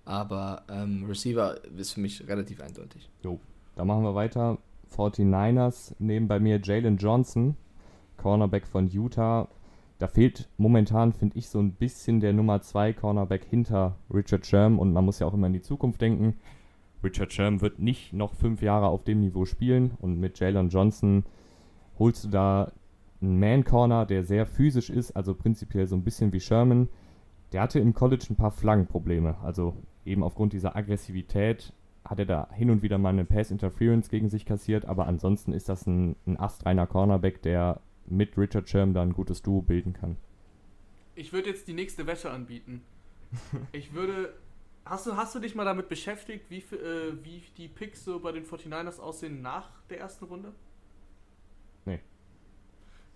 Aber 0.06 0.62
ähm, 0.70 1.04
Receiver 1.06 1.62
ist 1.76 1.92
für 1.92 2.00
mich 2.00 2.26
relativ 2.26 2.62
eindeutig. 2.62 3.10
Jo, 3.22 3.38
da 3.74 3.84
machen 3.84 4.02
wir 4.02 4.14
weiter. 4.14 4.56
49ers 4.96 5.94
nehmen 5.98 6.26
bei 6.26 6.40
mir 6.40 6.58
Jalen 6.58 6.96
Johnson, 6.96 7.54
Cornerback 8.16 8.66
von 8.66 8.88
Utah. 8.88 9.46
Da 9.98 10.08
fehlt 10.08 10.48
momentan, 10.56 11.12
finde 11.12 11.36
ich, 11.36 11.50
so 11.50 11.58
ein 11.58 11.72
bisschen 11.72 12.20
der 12.20 12.32
Nummer 12.32 12.62
2 12.62 12.94
Cornerback 12.94 13.44
hinter 13.44 13.96
Richard 14.10 14.46
Sherm 14.46 14.78
und 14.78 14.94
man 14.94 15.04
muss 15.04 15.18
ja 15.18 15.26
auch 15.26 15.34
immer 15.34 15.48
in 15.48 15.52
die 15.52 15.60
Zukunft 15.60 16.00
denken. 16.00 16.36
Richard 17.04 17.30
Sherm 17.30 17.60
wird 17.60 17.78
nicht 17.78 18.14
noch 18.14 18.32
fünf 18.32 18.62
Jahre 18.62 18.86
auf 18.86 19.04
dem 19.04 19.20
Niveau 19.20 19.44
spielen 19.44 19.90
und 20.00 20.18
mit 20.18 20.40
Jalen 20.40 20.70
Johnson 20.70 21.24
holst 21.98 22.24
du 22.24 22.28
da 22.28 22.72
ein 23.22 23.38
Man-Corner, 23.40 24.06
der 24.06 24.24
sehr 24.24 24.46
physisch 24.46 24.90
ist, 24.90 25.12
also 25.12 25.34
prinzipiell 25.34 25.86
so 25.86 25.96
ein 25.96 26.04
bisschen 26.04 26.32
wie 26.32 26.40
Sherman. 26.40 26.88
Der 27.52 27.62
hatte 27.62 27.78
im 27.80 27.94
College 27.94 28.26
ein 28.30 28.36
paar 28.36 28.50
Flaggenprobleme. 28.50 29.36
Also 29.42 29.76
eben 30.04 30.22
aufgrund 30.22 30.52
dieser 30.52 30.76
Aggressivität 30.76 31.72
hat 32.04 32.18
er 32.18 32.26
da 32.26 32.48
hin 32.52 32.70
und 32.70 32.82
wieder 32.82 32.98
mal 32.98 33.10
eine 33.10 33.24
Pass-Interference 33.24 34.08
gegen 34.08 34.28
sich 34.28 34.46
kassiert, 34.46 34.84
aber 34.84 35.06
ansonsten 35.06 35.52
ist 35.52 35.68
das 35.68 35.86
ein, 35.86 36.16
ein 36.26 36.38
astreiner 36.38 36.86
Cornerback, 36.86 37.42
der 37.42 37.80
mit 38.06 38.38
Richard 38.38 38.68
Sherman 38.68 38.94
da 38.94 39.02
ein 39.02 39.12
gutes 39.12 39.42
Duo 39.42 39.62
bilden 39.62 39.92
kann. 39.92 40.16
Ich 41.14 41.32
würde 41.32 41.50
jetzt 41.50 41.66
die 41.66 41.72
nächste 41.72 42.06
Wette 42.06 42.30
anbieten. 42.30 42.82
Ich 43.72 43.92
würde. 43.92 44.34
Hast 44.84 45.04
du, 45.04 45.16
hast 45.16 45.34
du 45.34 45.40
dich 45.40 45.56
mal 45.56 45.64
damit 45.64 45.88
beschäftigt, 45.88 46.48
wie, 46.48 46.58
äh, 46.58 47.12
wie 47.24 47.42
die 47.56 47.66
Picks 47.66 48.04
so 48.04 48.20
bei 48.20 48.30
den 48.30 48.44
49ers 48.44 49.00
aussehen 49.00 49.42
nach 49.42 49.68
der 49.90 49.98
ersten 49.98 50.26
Runde? 50.26 50.52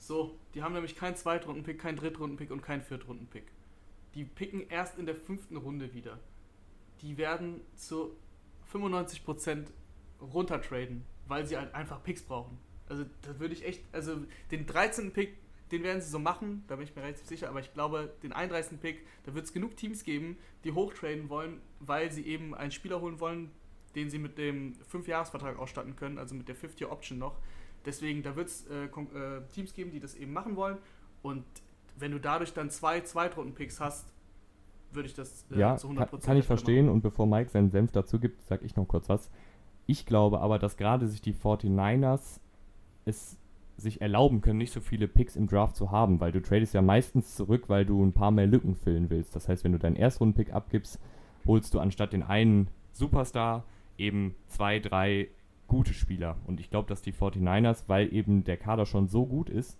So, 0.00 0.38
die 0.54 0.62
haben 0.62 0.72
nämlich 0.72 0.96
keinen 0.96 1.14
Zweitrunden-Pick, 1.14 1.78
keinen 1.78 1.96
Drittrunden-Pick 1.96 2.50
und 2.50 2.62
keinen 2.62 2.80
Viertrunden-Pick. 2.80 3.44
Die 4.14 4.24
picken 4.24 4.66
erst 4.68 4.98
in 4.98 5.04
der 5.04 5.14
fünften 5.14 5.58
Runde 5.58 5.92
wieder. 5.92 6.18
Die 7.02 7.18
werden 7.18 7.60
zu 7.76 8.16
95% 8.72 9.66
runtertraden, 10.20 11.04
weil 11.28 11.46
sie 11.46 11.58
halt 11.58 11.74
einfach 11.74 12.02
Picks 12.02 12.22
brauchen. 12.22 12.58
Also 12.88 13.04
da 13.20 13.38
würde 13.38 13.52
ich 13.52 13.64
echt, 13.64 13.84
also 13.92 14.16
den 14.50 14.66
13. 14.66 15.12
Pick, 15.12 15.36
den 15.70 15.82
werden 15.82 16.00
sie 16.00 16.10
so 16.10 16.18
machen, 16.18 16.64
da 16.66 16.76
bin 16.76 16.84
ich 16.84 16.96
mir 16.96 17.02
relativ 17.02 17.26
sicher, 17.26 17.50
aber 17.50 17.60
ich 17.60 17.72
glaube, 17.74 18.12
den 18.22 18.32
31. 18.32 18.80
Pick, 18.80 19.06
da 19.24 19.34
wird 19.34 19.44
es 19.44 19.52
genug 19.52 19.76
Teams 19.76 20.02
geben, 20.02 20.38
die 20.64 20.72
hochtraden 20.72 21.28
wollen, 21.28 21.60
weil 21.78 22.10
sie 22.10 22.26
eben 22.26 22.54
einen 22.54 22.72
Spieler 22.72 23.02
holen 23.02 23.20
wollen, 23.20 23.50
den 23.94 24.08
sie 24.08 24.18
mit 24.18 24.38
dem 24.38 24.74
5-Jahres-Vertrag 24.90 25.58
ausstatten 25.58 25.94
können, 25.94 26.18
also 26.18 26.34
mit 26.34 26.48
der 26.48 26.56
50-Option 26.56 27.18
noch. 27.18 27.38
Deswegen, 27.84 28.22
da 28.22 28.36
wird 28.36 28.48
es 28.48 28.66
äh, 28.66 28.84
äh, 28.84 29.42
Teams 29.54 29.74
geben, 29.74 29.90
die 29.90 30.00
das 30.00 30.14
eben 30.14 30.32
machen 30.32 30.56
wollen. 30.56 30.78
Und 31.22 31.44
wenn 31.96 32.12
du 32.12 32.18
dadurch 32.18 32.52
dann 32.52 32.70
zwei 32.70 33.00
Zweitrunden-Picks 33.00 33.80
hast, 33.80 34.12
würde 34.92 35.08
ich 35.08 35.14
das 35.14 35.46
äh, 35.50 35.58
ja, 35.58 35.76
zu 35.76 35.88
100% 35.88 35.96
kann, 35.96 36.20
kann 36.20 36.36
ich 36.36 36.46
verstehen. 36.46 36.86
Machen. 36.86 36.96
Und 36.96 37.02
bevor 37.02 37.26
Mike 37.26 37.50
seinen 37.50 37.70
Senf 37.70 37.92
dazu 37.92 38.18
gibt, 38.18 38.42
sage 38.42 38.64
ich 38.64 38.76
noch 38.76 38.86
kurz 38.86 39.08
was. 39.08 39.30
Ich 39.86 40.06
glaube 40.06 40.40
aber, 40.40 40.58
dass 40.58 40.76
gerade 40.76 41.08
sich 41.08 41.22
die 41.22 41.34
49ers 41.34 42.40
es 43.04 43.36
sich 43.76 44.02
erlauben 44.02 44.42
können, 44.42 44.58
nicht 44.58 44.72
so 44.72 44.80
viele 44.80 45.08
Picks 45.08 45.36
im 45.36 45.46
Draft 45.46 45.74
zu 45.74 45.90
haben, 45.90 46.20
weil 46.20 46.32
du 46.32 46.42
tradest 46.42 46.74
ja 46.74 46.82
meistens 46.82 47.34
zurück, 47.34 47.64
weil 47.68 47.86
du 47.86 48.04
ein 48.04 48.12
paar 48.12 48.30
mehr 48.30 48.46
Lücken 48.46 48.74
füllen 48.74 49.08
willst. 49.08 49.34
Das 49.34 49.48
heißt, 49.48 49.64
wenn 49.64 49.72
du 49.72 49.78
deinen 49.78 49.96
Erstrunden-Pick 49.96 50.52
abgibst, 50.52 51.00
holst 51.46 51.72
du 51.72 51.80
anstatt 51.80 52.12
den 52.12 52.22
einen 52.22 52.68
Superstar 52.92 53.64
eben 53.96 54.34
zwei, 54.48 54.78
drei 54.80 55.28
gute 55.70 55.94
Spieler. 55.94 56.36
Und 56.46 56.60
ich 56.60 56.68
glaube, 56.68 56.88
dass 56.88 57.00
die 57.00 57.14
49ers, 57.14 57.84
weil 57.86 58.12
eben 58.12 58.44
der 58.44 58.58
Kader 58.58 58.84
schon 58.84 59.08
so 59.08 59.24
gut 59.24 59.48
ist, 59.48 59.78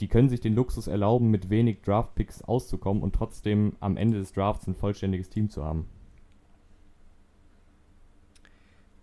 die 0.00 0.08
können 0.08 0.28
sich 0.28 0.40
den 0.40 0.54
Luxus 0.54 0.88
erlauben, 0.88 1.30
mit 1.30 1.50
wenig 1.50 1.82
Draft-Picks 1.82 2.42
auszukommen 2.42 3.02
und 3.02 3.14
trotzdem 3.14 3.76
am 3.80 3.96
Ende 3.96 4.18
des 4.18 4.32
Drafts 4.32 4.66
ein 4.66 4.74
vollständiges 4.74 5.30
Team 5.30 5.50
zu 5.50 5.64
haben. 5.64 5.86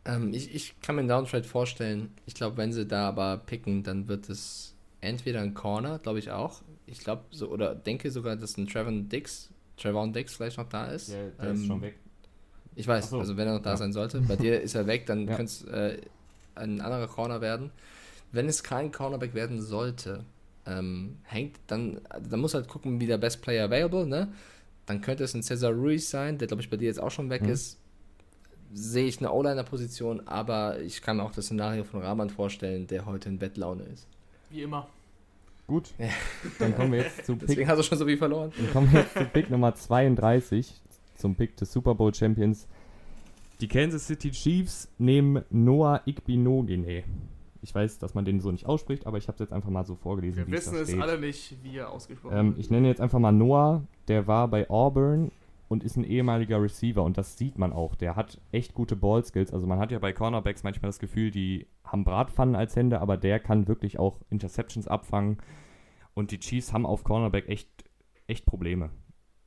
Ähm, 0.05 0.33
ich, 0.33 0.53
ich 0.53 0.79
kann 0.81 0.95
mir 0.95 1.01
einen 1.01 1.09
Downtrade 1.09 1.45
vorstellen. 1.45 2.09
Ich 2.25 2.33
glaube, 2.33 2.57
wenn 2.57 2.73
sie 2.73 2.85
da 2.85 3.07
aber 3.07 3.37
picken, 3.37 3.83
dann 3.83 4.07
wird 4.07 4.29
es 4.29 4.75
entweder 4.99 5.41
ein 5.41 5.53
Corner, 5.53 5.99
glaube 5.99 6.19
ich 6.19 6.31
auch. 6.31 6.61
Ich 6.87 6.99
glaube, 6.99 7.23
so, 7.31 7.49
oder 7.49 7.73
denke 7.73 8.11
sogar, 8.11 8.35
dass 8.35 8.57
ein 8.57 8.67
Trevor 8.67 8.91
Dix, 8.91 9.49
Trevor 9.77 10.07
Dix 10.09 10.35
vielleicht 10.35 10.57
noch 10.57 10.67
da 10.67 10.87
ist. 10.87 11.09
Ja, 11.09 11.29
der 11.41 11.49
ähm, 11.49 11.55
ist 11.55 11.67
schon 11.67 11.81
weg. 11.81 11.99
Ich 12.77 12.87
weiß, 12.87 13.09
so. 13.09 13.19
also 13.19 13.35
wenn 13.37 13.47
er 13.47 13.55
noch 13.55 13.63
da 13.63 13.71
ja. 13.71 13.77
sein 13.77 13.91
sollte. 13.91 14.21
Bei 14.21 14.35
dir 14.35 14.61
ist 14.61 14.75
er 14.75 14.85
weg, 14.85 15.07
dann 15.07 15.27
ja. 15.27 15.35
könnte 15.35 15.51
es 15.51 15.63
äh, 15.63 15.97
ein 16.53 16.79
anderer 16.79 17.07
Corner 17.07 17.41
werden. 17.41 17.71
Wenn 18.31 18.47
es 18.47 18.63
kein 18.63 18.91
Cornerback 18.91 19.33
werden 19.33 19.61
sollte, 19.61 20.23
ähm, 20.67 21.17
hängt, 21.23 21.57
dann, 21.65 21.99
dann 22.29 22.39
muss 22.39 22.53
halt 22.53 22.67
gucken, 22.67 23.01
wie 23.01 23.07
der 23.07 23.17
Best 23.17 23.41
Player 23.41 23.65
available, 23.65 24.05
ne? 24.05 24.27
Dann 24.85 25.01
könnte 25.01 25.23
es 25.23 25.33
ein 25.33 25.41
Cesar 25.41 25.71
Ruiz 25.71 26.09
sein, 26.09 26.37
der 26.37 26.47
glaube 26.47 26.61
ich 26.61 26.69
bei 26.69 26.77
dir 26.77 26.85
jetzt 26.85 27.01
auch 27.01 27.09
schon 27.11 27.29
weg 27.31 27.41
mhm. 27.41 27.49
ist. 27.49 27.79
Sehe 28.73 29.07
ich 29.07 29.17
eine 29.19 29.31
O-Liner-Position, 29.31 30.27
aber 30.27 30.79
ich 30.79 31.01
kann 31.01 31.17
mir 31.17 31.23
auch 31.23 31.31
das 31.31 31.45
Szenario 31.45 31.83
von 31.83 32.01
Rahman 32.01 32.29
vorstellen, 32.29 32.85
der 32.85 33.05
heute 33.05 33.29
in 33.29 33.39
Bettlaune 33.39 33.83
ist. 33.83 34.07
Wie 34.51 34.61
immer. 34.61 34.87
Gut, 35.65 35.93
ja. 35.97 36.09
dann 36.59 36.75
kommen 36.75 36.91
wir 36.91 36.99
jetzt 36.99 37.25
zu 37.25 37.35
Pick. 37.37 37.47
Deswegen 37.47 37.67
hast 37.67 37.79
du 37.79 37.83
schon 37.83 37.97
so 37.97 38.05
viel 38.05 38.17
verloren. 38.17 38.51
Dann 38.55 38.71
kommen 38.71 38.91
wir 38.91 39.01
jetzt 39.01 39.13
zu 39.13 39.25
Pick 39.25 39.49
Nummer 39.49 39.73
32, 39.73 40.73
zum 41.17 41.35
Pick 41.35 41.57
des 41.57 41.71
Super 41.71 41.95
Bowl 41.95 42.13
Champions. 42.13 42.67
Die 43.59 43.67
Kansas 43.67 44.07
City 44.07 44.31
Chiefs 44.31 44.89
nehmen 44.97 45.43
Noah 45.49 46.01
Igbinogene. 46.05 47.03
Ich 47.61 47.73
weiß, 47.73 47.97
dass 47.97 48.13
man 48.13 48.23
den 48.23 48.39
so 48.39 48.51
nicht 48.51 48.65
ausspricht, 48.65 49.07
aber 49.07 49.17
ich 49.17 49.27
habe 49.27 49.33
es 49.33 49.39
jetzt 49.39 49.51
einfach 49.51 49.69
mal 49.69 49.83
so 49.83 49.95
vorgelesen. 49.95 50.45
Wir 50.45 50.53
wissen 50.53 50.77
es 50.77 50.97
alle 50.99 51.19
nicht, 51.19 51.57
wie 51.63 51.77
er 51.77 51.91
ausgesprochen 51.91 52.37
ähm, 52.37 52.47
wird. 52.49 52.59
Ich 52.59 52.69
nenne 52.69 52.87
jetzt 52.87 53.01
einfach 53.01 53.19
mal 53.19 53.31
Noah. 53.31 53.83
Der 54.07 54.27
war 54.27 54.47
bei 54.47 54.69
Auburn 54.69 55.31
und 55.67 55.83
ist 55.83 55.97
ein 55.97 56.03
ehemaliger 56.03 56.61
Receiver 56.61 57.03
und 57.03 57.17
das 57.17 57.37
sieht 57.37 57.57
man 57.57 57.73
auch. 57.73 57.95
Der 57.95 58.15
hat 58.15 58.39
echt 58.51 58.73
gute 58.73 58.95
Ballskills. 58.95 59.51
Also 59.51 59.67
man 59.67 59.79
hat 59.79 59.91
ja 59.91 59.99
bei 59.99 60.13
Cornerbacks 60.13 60.63
manchmal 60.63 60.89
das 60.89 60.99
Gefühl, 60.99 61.31
die 61.31 61.67
haben 61.83 62.03
Bratpfannen 62.03 62.55
als 62.55 62.75
Hände, 62.75 63.01
aber 63.01 63.17
der 63.17 63.39
kann 63.39 63.67
wirklich 63.67 63.99
auch 63.99 64.19
Interceptions 64.29 64.87
abfangen. 64.87 65.37
Und 66.13 66.31
die 66.31 66.39
Chiefs 66.39 66.73
haben 66.73 66.85
auf 66.85 67.03
Cornerback 67.03 67.49
echt, 67.49 67.69
echt 68.27 68.45
Probleme. 68.45 68.91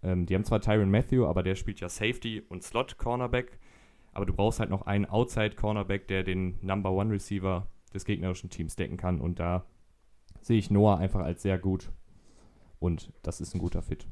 Ähm, 0.02 0.26
die 0.26 0.34
haben 0.34 0.44
zwar 0.44 0.60
Tyron 0.60 0.90
Matthew, 0.90 1.26
aber 1.26 1.42
der 1.42 1.54
spielt 1.54 1.80
ja 1.80 1.88
Safety 1.88 2.42
und 2.48 2.62
Slot 2.62 2.98
Cornerback. 2.98 3.58
Aber 4.12 4.26
du 4.26 4.32
brauchst 4.32 4.60
halt 4.60 4.70
noch 4.70 4.82
einen 4.82 5.06
Outside 5.06 5.54
Cornerback, 5.54 6.08
der 6.08 6.22
den 6.22 6.58
Number 6.62 6.90
One 6.90 7.12
Receiver 7.12 7.66
des 7.94 8.04
gegnerischen 8.04 8.50
Teams 8.50 8.76
decken 8.76 8.96
kann. 8.96 9.20
Und 9.20 9.38
da 9.38 9.64
sehe 10.42 10.58
ich 10.58 10.70
Noah 10.70 10.98
einfach 10.98 11.20
als 11.20 11.42
sehr 11.42 11.58
gut. 11.58 11.90
Und 12.78 13.12
das 13.22 13.40
ist 13.40 13.54
ein 13.54 13.60
guter 13.60 13.82
Fit. 13.82 14.06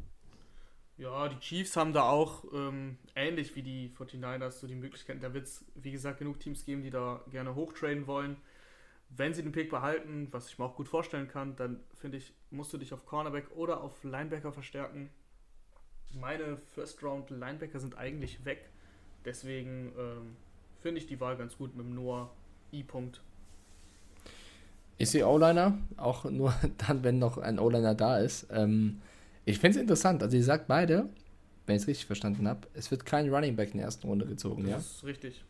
Ja, 0.99 1.29
die 1.29 1.39
Chiefs 1.39 1.77
haben 1.77 1.93
da 1.93 2.03
auch 2.03 2.45
ähm, 2.53 2.99
ähnlich 3.15 3.55
wie 3.55 3.63
die 3.63 3.91
49ers 3.91 4.51
so 4.51 4.67
die 4.67 4.75
Möglichkeit. 4.75 5.23
Da 5.23 5.33
wird 5.33 5.47
es, 5.47 5.65
wie 5.77 5.93
gesagt, 5.93 6.19
genug 6.19 6.41
Teams 6.41 6.65
geben, 6.65 6.83
die 6.83 6.91
da 6.91 7.25
gerne 7.31 7.55
hochtraden 7.55 8.07
wollen. 8.09 8.37
Wenn 9.09 9.33
sie 9.33 9.43
den 9.43 9.53
Pick 9.53 9.71
behalten, 9.71 10.29
was 10.33 10.51
ich 10.51 10.59
mir 10.59 10.65
auch 10.65 10.75
gut 10.75 10.89
vorstellen 10.89 11.29
kann, 11.29 11.57
dann 11.57 11.81
finde 11.95 12.19
ich, 12.19 12.35
musst 12.51 12.73
du 12.73 12.79
dich 12.79 12.93
auf 12.93 13.07
Cornerback 13.07 13.53
oder 13.57 13.81
auf 13.81 14.03
Linebacker 14.03 14.53
verstärken. 14.53 15.09
Meine 16.15 16.57
First 16.75 17.03
Round 17.03 17.31
Linebacker 17.31 17.81
sind 17.81 17.97
eigentlich 17.97 18.45
weg. 18.45 18.69
Deswegen 19.25 19.93
ähm, 19.99 20.37
finde 20.81 21.01
ich 21.01 21.07
die 21.07 21.21
Wahl 21.21 21.37
ganz 21.37 21.57
gut 21.57 21.77
mit 21.77 21.87
dem 21.87 21.95
Noah 21.95 22.31
I. 22.73 22.83
-Punkt. 22.83 23.21
Ich 25.01 25.11
sehe 25.11 25.27
O-Liner, 25.27 25.79
auch 25.97 26.25
nur 26.25 26.53
dann, 26.87 27.05
wenn 27.05 27.19
noch 27.19 27.39
ein 27.39 27.59
O-Liner 27.59 27.95
da 27.95 28.19
ist. 28.19 28.49
Ähm, 28.51 29.01
ich 29.45 29.59
finde 29.59 29.79
es 29.79 29.83
interessant. 29.83 30.23
Also, 30.23 30.37
ihr 30.37 30.45
sagt 30.45 30.67
beide, 30.67 31.09
wenn 31.67 31.77
ich 31.77 31.83
es 31.83 31.89
richtig 31.89 32.07
verstanden 32.07 32.49
habe, 32.49 32.67
es 32.75 32.91
wird 32.91 33.07
kein 33.07 33.33
Running 33.33 33.55
Back 33.55 33.71
in 33.71 33.79
der 33.79 33.87
ersten 33.87 34.09
Runde 34.09 34.27
gezogen. 34.27 34.63
Das 34.63 34.71
ja? 34.71 34.77
ist 34.79 35.05
richtig. 35.05 35.45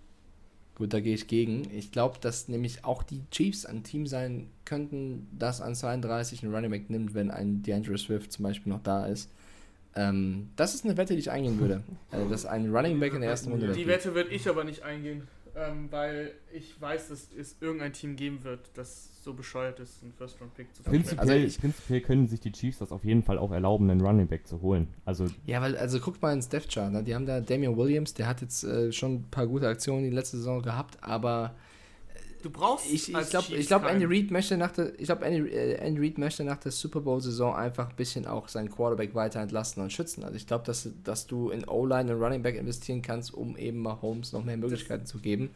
Gut, 0.75 0.93
da 0.93 1.01
gehe 1.01 1.15
ich 1.15 1.27
gegen. 1.27 1.69
Ich 1.73 1.91
glaube, 1.91 2.19
dass 2.21 2.49
nämlich 2.49 2.85
auch 2.85 3.03
die 3.03 3.23
Chiefs 3.31 3.67
ein 3.67 3.83
Team 3.83 4.07
sein 4.07 4.49
könnten, 4.65 5.29
das 5.37 5.61
an 5.61 5.75
32 5.75 6.43
einen 6.43 6.55
Running 6.55 6.71
Back 6.71 6.91
nimmt, 6.91 7.15
wenn 7.15 7.31
ein 7.31 7.63
DeAndre 7.63 7.99
Swift 7.99 8.33
zum 8.33 8.45
Beispiel 8.45 8.73
noch 8.73 8.83
da 8.83 9.07
ist. 9.07 9.31
Ähm, 9.95 10.51
das 10.57 10.75
ist 10.75 10.85
eine 10.85 10.97
Wette, 10.97 11.15
die 11.15 11.21
ich 11.21 11.31
eingehen 11.31 11.59
würde. 11.59 11.83
Also, 12.11 12.29
dass 12.31 12.47
ein 12.47 12.75
Running 12.75 12.99
Back 13.01 13.13
in 13.13 13.21
der 13.21 13.31
ersten 13.31 13.51
Runde. 13.51 13.73
Die 13.73 13.87
Wette 13.87 14.15
würde 14.15 14.31
ich 14.31 14.49
aber 14.49 14.65
nicht 14.65 14.83
eingehen 14.83 15.29
ähm, 15.59 15.89
weil 15.91 16.33
ich 16.53 16.81
weiß, 16.81 17.09
dass 17.09 17.29
es 17.37 17.57
irgendein 17.61 17.93
Team 17.93 18.17
geben 18.17 18.45
wird, 18.45 18.61
das 18.75 19.11
so 19.23 19.35
bescheuert 19.35 19.81
ist, 19.81 20.03
einen 20.03 20.13
First-Round-Pick 20.13 20.75
zu 20.75 20.83
prinzipiell, 20.83 21.21
also 21.21 21.35
ich, 21.35 21.59
prinzipiell 21.61 22.01
können 22.01 22.29
sich 22.29 22.41
die 22.41 22.53
Chiefs 22.53 22.79
das 22.79 22.93
auf 22.93 23.05
jeden 23.05 23.23
Fall 23.23 23.39
auch 23.39 23.51
erlauben, 23.51 23.91
einen 23.91 24.01
Running 24.01 24.29
Back 24.29 24.47
zu 24.47 24.61
holen. 24.63 24.89
Also 25.05 25.27
ja, 25.47 25.61
weil, 25.61 25.77
also 25.77 25.99
guckt 26.01 26.23
mal 26.23 26.33
ins 26.33 26.49
Death 26.49 26.69
Chart, 26.69 26.93
ne? 26.93 27.03
die 27.03 27.15
haben 27.15 27.27
da 27.27 27.41
Damian 27.41 27.77
Williams, 27.77 28.15
der 28.15 28.27
hat 28.27 28.41
jetzt 28.41 28.65
äh, 28.65 28.93
schon 28.93 29.15
ein 29.15 29.27
paar 29.31 29.47
gute 29.47 29.69
Aktionen 29.69 30.05
die 30.05 30.11
letzte 30.11 30.37
Saison 30.37 30.63
gehabt, 30.63 30.99
aber 31.03 31.55
Du 32.43 32.51
brauchst 32.51 32.87
ich, 32.87 33.13
ich 33.13 33.31
glaube, 33.31 33.57
ich 33.57 33.67
glaube, 33.67 33.89
Andy 33.89 34.05
Reid 34.05 34.31
möchte 34.31 34.57
nach 34.57 34.71
der, 34.71 34.99
ich 34.99 35.07
glaube, 35.07 35.25
Andy, 35.25 35.51
äh, 35.51 35.75
Andy 35.75 36.01
Reid 36.01 36.19
möchte 36.19 36.45
nach 36.45 36.59
der 36.59 36.71
Super 36.71 37.01
Bowl 37.01 37.21
Saison 37.21 37.55
einfach 37.55 37.91
ein 37.91 37.97
bisschen 37.97 38.27
auch 38.27 38.49
seinen 38.49 38.71
Quarterback 38.71 39.15
weiter 39.15 39.41
entlasten 39.41 39.83
und 39.83 39.93
schützen. 39.93 40.23
Also 40.23 40.37
ich 40.37 40.47
glaube, 40.47 40.65
dass, 40.65 40.89
dass 41.03 41.27
du 41.27 41.51
in 41.51 41.69
O-Line 41.69 42.15
und 42.15 42.23
Running 42.23 42.43
Back 42.43 42.57
investieren 42.57 43.03
kannst, 43.03 43.35
um 43.35 43.57
eben 43.57 43.79
mal 43.79 44.01
Holmes 44.01 44.33
noch 44.33 44.45
mehr 44.45 44.57
Möglichkeiten 44.57 45.03
das, 45.03 45.11
zu 45.11 45.19
geben. 45.19 45.51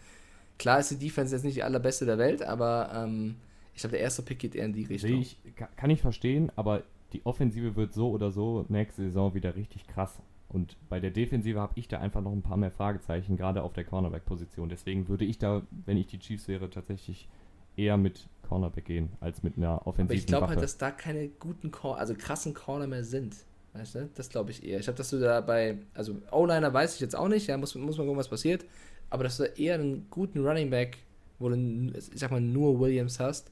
Klar 0.59 0.81
ist 0.81 0.91
die 0.91 0.99
Defense 0.99 1.35
jetzt 1.35 1.45
nicht 1.45 1.57
die 1.57 1.63
allerbeste 1.63 2.05
der 2.05 2.19
Welt, 2.19 2.43
aber 2.43 2.91
ähm, 2.95 3.37
ich 3.75 3.81
glaube, 3.81 3.93
der 3.93 4.01
erste 4.01 4.23
Pick 4.23 4.41
geht 4.41 4.55
eher 4.55 4.65
in 4.65 4.73
die 4.73 4.85
Richtung. 4.85 5.21
Ich, 5.21 5.39
kann 5.77 5.91
ich 5.91 6.01
verstehen, 6.01 6.51
aber 6.57 6.83
die 7.13 7.25
Offensive 7.25 7.77
wird 7.77 7.93
so 7.93 8.11
oder 8.11 8.31
so 8.33 8.65
nächste 8.69 9.03
Saison 9.03 9.35
wieder 9.35 9.55
richtig 9.55 9.87
krass. 9.87 10.19
Und 10.53 10.77
bei 10.89 11.01
der 11.01 11.11
Defensive 11.11 11.59
habe 11.61 11.73
ich 11.77 11.89
da 11.89 11.99
einfach 11.99 12.21
noch 12.21 12.33
ein 12.33 12.43
paar 12.43 12.57
mehr 12.57 12.71
Fragezeichen, 12.71 13.37
gerade 13.37 13.63
auf 13.63 13.73
der 13.73 13.85
Cornerback-Position. 13.85 14.69
Deswegen 14.69 15.09
würde 15.09 15.25
ich 15.25 15.39
da, 15.39 15.63
wenn 15.87 15.97
ich 15.97 16.07
die 16.07 16.19
Chiefs 16.19 16.49
wäre, 16.49 16.69
tatsächlich 16.69 17.29
eher 17.77 17.97
mit 17.97 18.29
Cornerback 18.49 18.85
gehen, 18.85 19.11
als 19.21 19.43
mit 19.43 19.57
einer 19.57 19.87
offensiven 19.87 20.05
Aber 20.05 20.15
ich 20.15 20.27
glaube 20.27 20.49
halt, 20.49 20.63
dass 20.63 20.77
da 20.77 20.91
keine 20.91 21.29
guten, 21.29 21.71
Cor 21.71 21.99
also 21.99 22.15
krassen 22.15 22.53
Corner 22.53 22.87
mehr 22.87 23.05
sind. 23.05 23.35
Weißt 23.73 23.95
du? 23.95 24.11
Das 24.15 24.29
glaube 24.29 24.51
ich 24.51 24.63
eher. 24.63 24.79
Ich 24.81 24.89
habe, 24.89 24.99
dass 24.99 25.09
du 25.09 25.19
da 25.19 25.41
bei, 25.41 25.79
also 25.95 26.17
O-Liner 26.31 26.75
weiß 26.75 26.95
ich 26.95 27.01
jetzt 27.01 27.17
auch 27.17 27.29
nicht, 27.29 27.47
ja, 27.47 27.57
muss, 27.57 27.75
muss 27.75 27.97
man 27.97 28.07
gucken, 28.07 28.19
was 28.19 28.29
passiert 28.29 28.67
aber 29.13 29.25
dass 29.25 29.37
du 29.37 29.45
eher 29.45 29.75
einen 29.75 30.07
guten 30.09 30.45
Running 30.45 30.71
Back, 30.71 30.97
wo 31.39 31.51
du, 31.51 31.57
ich 31.95 32.19
sag 32.19 32.31
mal, 32.31 32.41
nur 32.41 32.81
Williams 32.81 33.21
hast, 33.21 33.51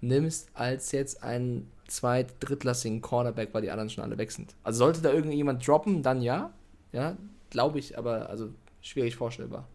nimmst, 0.00 0.48
als 0.54 0.90
jetzt 0.92 1.22
einen 1.22 1.70
zweit-, 1.94 2.34
drittklassigen 2.40 3.00
Cornerback, 3.00 3.52
weil 3.52 3.62
die 3.62 3.70
anderen 3.70 3.90
schon 3.90 4.04
alle 4.04 4.18
weg 4.18 4.32
sind. 4.32 4.54
Also 4.62 4.78
sollte 4.78 5.02
da 5.02 5.12
irgendjemand 5.12 5.66
droppen, 5.66 6.02
dann 6.02 6.22
ja. 6.22 6.52
Ja, 6.92 7.16
glaube 7.50 7.78
ich, 7.78 7.96
aber 7.96 8.28
also 8.28 8.50
schwierig 8.80 9.16
vorstellbar. 9.16 9.66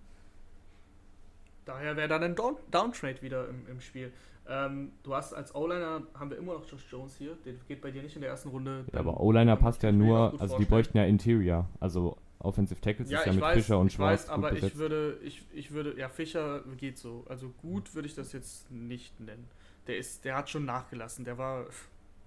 Daher 1.65 1.97
wäre 1.97 2.07
dann 2.07 2.23
ein 2.23 2.35
Down 2.35 2.55
Downtrade 2.71 3.21
wieder 3.21 3.49
im, 3.49 3.67
im 3.67 3.81
Spiel. 3.81 4.11
Ähm, 4.47 4.91
du 5.03 5.13
hast 5.13 5.33
als 5.33 5.53
O-Liner, 5.53 6.03
haben 6.13 6.29
wir 6.29 6.37
immer 6.37 6.53
noch 6.53 6.69
Josh 6.69 6.85
Jones 6.89 7.17
hier, 7.17 7.35
der 7.43 7.53
geht 7.67 7.81
bei 7.81 7.91
dir 7.91 8.01
nicht 8.01 8.15
in 8.15 8.21
der 8.21 8.29
ersten 8.29 8.49
Runde. 8.49 8.85
Ja, 8.93 8.99
aber 8.99 9.19
O-Liner 9.19 9.57
passt 9.57 9.83
ja 9.83 9.91
nur, 9.91 10.17
also 10.17 10.37
vorstellen. 10.37 10.59
die 10.59 10.65
bräuchten 10.65 10.97
ja 10.97 11.03
Interior, 11.03 11.67
also 11.81 12.17
Offensive 12.39 12.79
Tackles 12.79 13.09
ja, 13.09 13.19
ist 13.19 13.25
ja 13.25 13.33
mit 13.33 13.41
weiß, 13.41 13.57
Fischer 13.57 13.79
und 13.79 13.91
Schwarz. 13.91 14.23
Ich 14.23 14.29
weiß, 14.29 14.33
aber 14.33 14.53
ich 14.53 14.77
würde, 14.77 15.17
ich, 15.23 15.45
ich 15.53 15.71
würde, 15.71 15.97
ja, 15.97 16.07
Fischer 16.07 16.63
geht 16.77 16.97
so. 16.97 17.25
Also 17.27 17.49
gut 17.61 17.93
würde 17.95 18.07
ich 18.07 18.15
das 18.15 18.31
jetzt 18.31 18.71
nicht 18.71 19.19
nennen. 19.19 19.47
Der 19.87 19.97
ist, 19.97 20.23
der 20.23 20.35
hat 20.35 20.49
schon 20.49 20.65
nachgelassen. 20.65 21.25
Der 21.25 21.37
war 21.37 21.65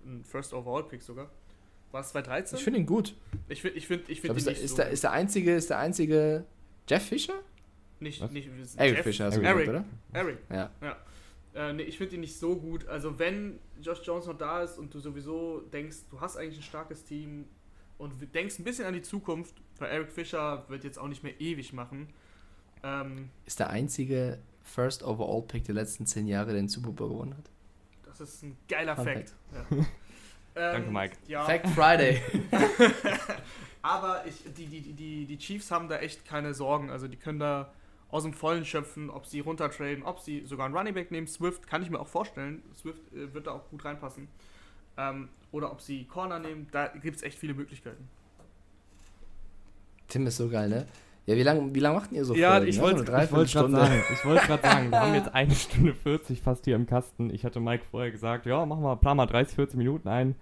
ein 0.05 0.25
First 0.25 0.53
Overall 0.53 0.85
Pick 0.85 1.03
sogar. 1.03 1.31
War 1.93 2.03
es 2.03 2.11
2013? 2.11 2.59
Ich 2.59 2.65
finde 2.65 2.79
ihn 2.81 2.87
gut. 2.87 3.15
Ich 3.49 3.63
finde, 3.63 3.79
ich 3.79 3.87
finde, 3.87 4.13
ich 4.13 4.21
finde 4.21 4.41
ihn 4.41 4.47
nicht 4.47 4.63
ist 4.63 4.71
so 4.71 4.77
der, 4.77 4.91
ist 4.91 5.03
der 5.03 5.13
einzige, 5.13 5.55
ist 5.55 5.71
der 5.71 5.79
einzige 5.79 6.45
Jeff 6.89 7.05
Fischer? 7.05 7.35
Nicht, 7.99 8.21
Was? 8.21 8.31
nicht 8.31 8.49
Eric 8.77 8.97
Jeff, 8.97 9.05
Fischer, 9.05 9.27
hast 9.27 9.37
du 9.37 9.43
Eric, 9.43 9.67
gesagt, 9.67 9.87
oder? 10.13 10.19
Eric. 10.19 10.39
Ja. 10.51 10.71
ja. 10.81 10.97
Äh, 11.53 11.73
nee, 11.73 11.83
ich 11.83 11.99
finde 11.99 12.15
ihn 12.15 12.21
nicht 12.21 12.39
so 12.39 12.57
gut. 12.57 12.87
Also 12.87 13.19
wenn 13.19 13.59
Josh 13.83 14.01
Jones 14.05 14.27
noch 14.27 14.39
da 14.39 14.63
ist 14.63 14.79
und 14.79 14.95
du 14.95 15.01
sowieso 15.01 15.61
denkst, 15.73 15.97
du 16.11 16.21
hast 16.21 16.37
eigentlich 16.37 16.59
ein 16.59 16.63
starkes 16.63 17.05
Team, 17.05 17.47
und 18.01 18.35
denkst 18.35 18.59
ein 18.59 18.65
bisschen 18.65 18.87
an 18.87 18.95
die 18.95 19.03
Zukunft, 19.03 19.55
weil 19.79 19.91
Eric 19.91 20.11
Fischer 20.11 20.65
wird 20.69 20.85
jetzt 20.85 20.99
auch 20.99 21.07
nicht 21.07 21.23
mehr 21.23 21.39
ewig 21.39 21.75
machen. 21.75 22.09
Ähm, 22.83 23.29
ist 23.45 23.61
der 23.61 23.69
einzige 23.69 24.39
First 24.63 25.03
Overall 25.03 25.43
Pick 25.43 25.65
der 25.65 25.75
letzten 25.75 26.07
zehn 26.07 26.27
Jahre, 26.27 26.47
der 26.47 26.57
den 26.57 26.69
Super 26.69 26.93
Bowl 26.93 27.11
gewonnen 27.11 27.37
hat. 27.37 27.51
Das 28.21 28.35
ist 28.35 28.43
ein 28.43 28.57
geiler 28.69 28.97
Fun 28.97 29.05
Fact. 29.05 29.35
Fact. 29.53 29.71
Ja. 29.71 29.77
ähm, 29.77 29.87
Danke, 30.55 30.91
Mike. 30.91 31.17
Ja. 31.27 31.45
Fact 31.45 31.69
Friday. 31.71 32.23
Aber 33.83 34.27
ich, 34.27 34.45
die, 34.55 34.67
die, 34.67 34.93
die, 34.93 35.25
die 35.25 35.39
Chiefs 35.39 35.71
haben 35.71 35.89
da 35.89 35.99
echt 35.99 36.27
keine 36.27 36.53
Sorgen. 36.53 36.91
Also 36.91 37.09
die 37.09 37.17
können 37.17 37.39
da 37.39 37.73
aus 38.11 38.25
dem 38.25 38.35
Vollen 38.35 38.65
schöpfen, 38.65 39.09
ob 39.09 39.25
sie 39.25 39.41
runtertraden, 39.41 40.03
ob 40.03 40.21
sie 40.21 40.45
sogar 40.45 40.67
einen 40.67 40.77
Running 40.77 40.95
Back 40.95 41.11
nehmen. 41.11 41.27
Swift 41.27 41.67
kann 41.67 41.83
ich 41.83 41.89
mir 41.89 41.99
auch 41.99 42.09
vorstellen. 42.09 42.63
Swift 42.77 43.01
äh, 43.15 43.33
wird 43.33 43.47
da 43.47 43.53
auch 43.53 43.69
gut 43.71 43.85
reinpassen. 43.85 44.29
Ähm, 44.99 45.31
oder 45.51 45.73
ob 45.73 45.81
sie 45.81 46.05
Corner 46.05 46.39
nehmen. 46.39 46.69
Da 46.73 46.89
gibt 46.89 47.17
es 47.17 47.23
echt 47.23 47.39
viele 47.39 47.55
Möglichkeiten. 47.55 48.07
Tim 50.09 50.27
ist 50.27 50.37
so 50.37 50.51
geil, 50.51 50.69
ne? 50.69 50.87
Ja, 51.27 51.37
wie 51.37 51.43
lange 51.43 51.75
wie 51.75 51.81
lang 51.81 51.95
macht 51.95 52.13
ihr 52.13 52.25
so 52.25 52.35
Ja, 52.35 52.53
Folgen, 52.53 52.67
ich 52.69 52.77
ne? 52.77 52.83
wollte 52.83 52.99
wollt 53.33 53.53
gerade 53.53 53.71
sagen, 53.71 54.03
ich 54.13 54.25
wollte 54.25 54.47
gerade 54.47 54.63
sagen, 54.63 54.91
wir 54.91 55.01
haben 55.01 55.15
jetzt 55.15 55.29
eine 55.35 55.55
Stunde 55.55 55.95
40 55.95 56.41
fast 56.41 56.65
hier 56.65 56.77
im 56.77 56.87
Kasten. 56.87 57.31
Ich 57.33 57.45
hatte 57.45 57.61
Mike 57.61 57.85
vorher 57.91 58.11
gesagt, 58.11 58.47
ja, 58.47 58.65
machen 58.67 58.83
wir, 58.83 58.97
plan 58.97 59.17
mal 59.17 59.27
30, 59.27 59.55
40 59.55 59.77
Minuten 59.77 60.09
ein. 60.09 60.35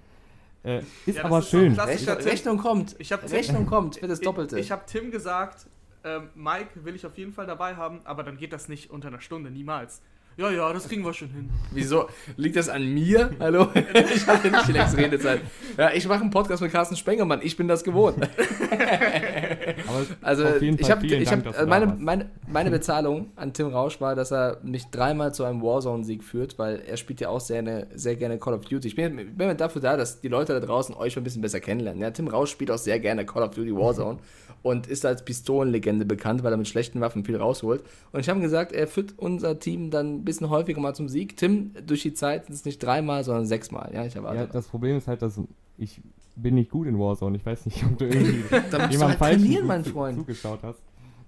Äh, 0.64 0.82
ist 1.06 1.16
ja, 1.18 1.24
aber 1.24 1.40
ist 1.40 1.50
schön. 1.50 1.74
So 1.74 1.82
Rechnung, 1.82 2.16
Rechnung 2.16 2.58
kommt. 2.58 2.96
Ich 2.98 3.12
hab 3.12 3.28
Rechnung 3.30 3.66
kommt 3.66 3.96
für 3.96 4.08
das 4.08 4.20
Doppelte. 4.20 4.58
Ich, 4.58 4.66
ich 4.66 4.72
habe 4.72 4.82
Tim 4.86 5.10
gesagt, 5.10 5.66
ähm, 6.04 6.30
Mike 6.34 6.84
will 6.84 6.94
ich 6.94 7.06
auf 7.06 7.16
jeden 7.18 7.32
Fall 7.32 7.46
dabei 7.46 7.76
haben, 7.76 8.00
aber 8.04 8.22
dann 8.22 8.36
geht 8.36 8.52
das 8.52 8.68
nicht 8.68 8.90
unter 8.90 9.08
einer 9.08 9.20
Stunde, 9.20 9.50
niemals. 9.50 10.02
Ja, 10.38 10.52
ja, 10.52 10.72
das 10.72 10.88
kriegen 10.88 11.04
wir 11.04 11.12
schon 11.12 11.30
hin. 11.30 11.50
Wieso? 11.72 12.08
Liegt 12.36 12.54
das 12.54 12.68
an 12.68 12.86
mir? 12.94 13.30
Hallo? 13.40 13.66
Ich 14.14 14.24
hatte 14.24 14.48
nicht 14.48 14.68
die 14.68 14.72
längste 14.72 14.96
Redezeit. 14.96 15.40
Ja, 15.76 15.90
ich 15.92 16.06
mache 16.06 16.20
einen 16.20 16.30
Podcast 16.30 16.62
mit 16.62 16.70
Carsten 16.70 16.94
Spengermann. 16.94 17.40
Ich 17.42 17.56
bin 17.56 17.66
das 17.66 17.82
gewohnt. 17.82 18.16
Aber 18.22 20.06
Also, 20.22 20.44
auf 20.46 20.62
jeden 20.62 20.78
ich 20.78 20.86
Fall 20.86 20.96
habe 20.96 21.06
ich 21.06 21.28
Dank, 21.28 21.44
hab, 21.44 21.66
meine, 21.66 21.86
meine, 21.98 22.30
meine 22.46 22.70
Bezahlung 22.70 23.32
an 23.34 23.52
Tim 23.52 23.66
Rausch 23.66 24.00
war, 24.00 24.14
dass 24.14 24.30
er 24.30 24.58
mich 24.62 24.86
dreimal 24.90 25.34
zu 25.34 25.42
einem 25.42 25.60
Warzone-Sieg 25.60 26.22
führt, 26.22 26.56
weil 26.56 26.82
er 26.86 26.96
spielt 26.96 27.20
ja 27.20 27.30
auch 27.30 27.40
sehr, 27.40 27.62
ne, 27.62 27.88
sehr 27.96 28.14
gerne 28.14 28.38
Call 28.38 28.54
of 28.54 28.64
Duty. 28.64 28.86
Ich 28.86 28.94
bin, 28.94 29.16
bin 29.16 29.36
mir 29.36 29.56
dafür 29.56 29.82
da, 29.82 29.96
dass 29.96 30.20
die 30.20 30.28
Leute 30.28 30.52
da 30.52 30.60
draußen 30.64 30.94
euch 30.94 31.16
ein 31.16 31.24
bisschen 31.24 31.42
besser 31.42 31.58
kennenlernen. 31.58 32.00
Ja, 32.00 32.12
Tim 32.12 32.28
Rausch 32.28 32.52
spielt 32.52 32.70
auch 32.70 32.78
sehr 32.78 33.00
gerne 33.00 33.26
Call 33.26 33.42
of 33.42 33.56
Duty 33.56 33.74
Warzone 33.74 34.18
und 34.62 34.86
ist 34.86 35.04
als 35.06 35.24
Pistolenlegende 35.24 36.04
bekannt, 36.04 36.42
weil 36.42 36.52
er 36.52 36.56
mit 36.56 36.68
schlechten 36.68 37.00
Waffen 37.00 37.24
viel 37.24 37.36
rausholt. 37.36 37.82
Und 38.12 38.20
ich 38.20 38.28
habe 38.28 38.38
ihm 38.40 38.42
gesagt, 38.42 38.72
er 38.72 38.86
führt 38.86 39.14
unser 39.16 39.58
Team 39.58 39.90
dann 39.90 40.16
ein 40.16 40.24
bisschen 40.24 40.50
häufiger 40.50 40.80
mal 40.80 40.94
zum 40.94 41.08
Sieg. 41.08 41.36
Tim, 41.36 41.72
durch 41.86 42.02
die 42.02 42.14
Zeit 42.14 42.46
sind 42.46 42.54
es 42.54 42.64
nicht 42.64 42.82
dreimal, 42.82 43.24
sondern 43.24 43.46
sechsmal. 43.46 43.90
Ja, 43.94 44.04
ich 44.04 44.16
erwarte. 44.16 44.38
Ja, 44.38 44.46
das 44.46 44.66
Problem 44.68 44.96
ist 44.96 45.06
halt, 45.08 45.22
dass 45.22 45.40
ich 45.76 46.00
bin 46.36 46.54
nicht 46.54 46.70
gut 46.70 46.86
in 46.86 46.98
Warzone. 46.98 47.36
Ich 47.36 47.46
weiß 47.46 47.66
nicht, 47.66 47.84
ob 47.84 47.98
du 47.98 48.06
irgendwie 48.06 48.44
da 48.70 48.78
musst 48.78 48.88
du 48.88 48.92
jemand 48.98 49.20
halt 49.20 49.40
zu- 49.40 49.64
mein 49.64 49.84
Freund. 49.84 50.18
zugeschaut 50.18 50.60
hast. 50.62 50.80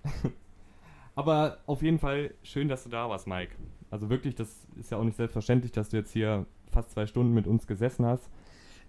Aber 1.15 1.59
auf 1.67 1.83
jeden 1.83 1.99
Fall 1.99 2.33
schön, 2.43 2.69
dass 2.69 2.85
du 2.85 2.89
da 2.91 3.09
warst, 3.09 3.27
Mike. 3.27 3.53
Also 3.91 4.09
wirklich, 4.09 4.35
das 4.37 4.49
ist 4.79 4.91
ja 4.91 4.99
auch 4.99 5.05
nicht 5.05 5.17
selbstverständlich, 5.17 5.73
dass 5.73 5.91
du 5.91 5.97
jetzt 5.97 6.13
hier 6.13 6.47
fast 6.71 6.93
zwei 6.93 7.07
Stunden 7.07 7.35
mit 7.35 7.47
uns 7.47 7.67
gesessen 7.67 8.07
hast. 8.07 8.31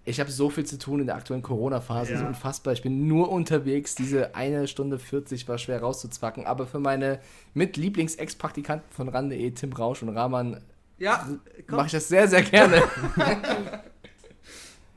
Ich 0.04 0.18
habe 0.18 0.30
so 0.32 0.50
viel 0.50 0.64
zu 0.66 0.78
tun 0.78 0.98
in 1.00 1.06
der 1.06 1.14
aktuellen 1.14 1.42
Corona-Phase, 1.42 2.10
Ja. 2.10 2.14
das 2.14 2.22
ist 2.22 2.28
unfassbar. 2.28 2.72
Ich 2.72 2.82
bin 2.82 3.06
nur 3.06 3.30
unterwegs. 3.30 3.94
Diese 3.94 4.34
eine 4.34 4.66
Stunde 4.66 4.98
40 4.98 5.46
war 5.48 5.58
schwer 5.58 5.80
rauszuzwacken. 5.80 6.44
Aber 6.44 6.66
für 6.66 6.80
meine 6.80 7.20
mit 7.54 7.76
Lieblings-Ex-Praktikanten 7.76 8.90
von 8.90 9.08
RAN.de, 9.08 9.50
Tim 9.52 9.72
Rausch 9.72 10.02
und 10.02 10.08
Rahman, 10.10 10.60
Ja, 10.98 11.28
mache 11.68 11.86
ich 11.86 11.92
das 11.92 12.08
sehr, 12.08 12.26
sehr 12.28 12.42
gerne. 12.42 12.82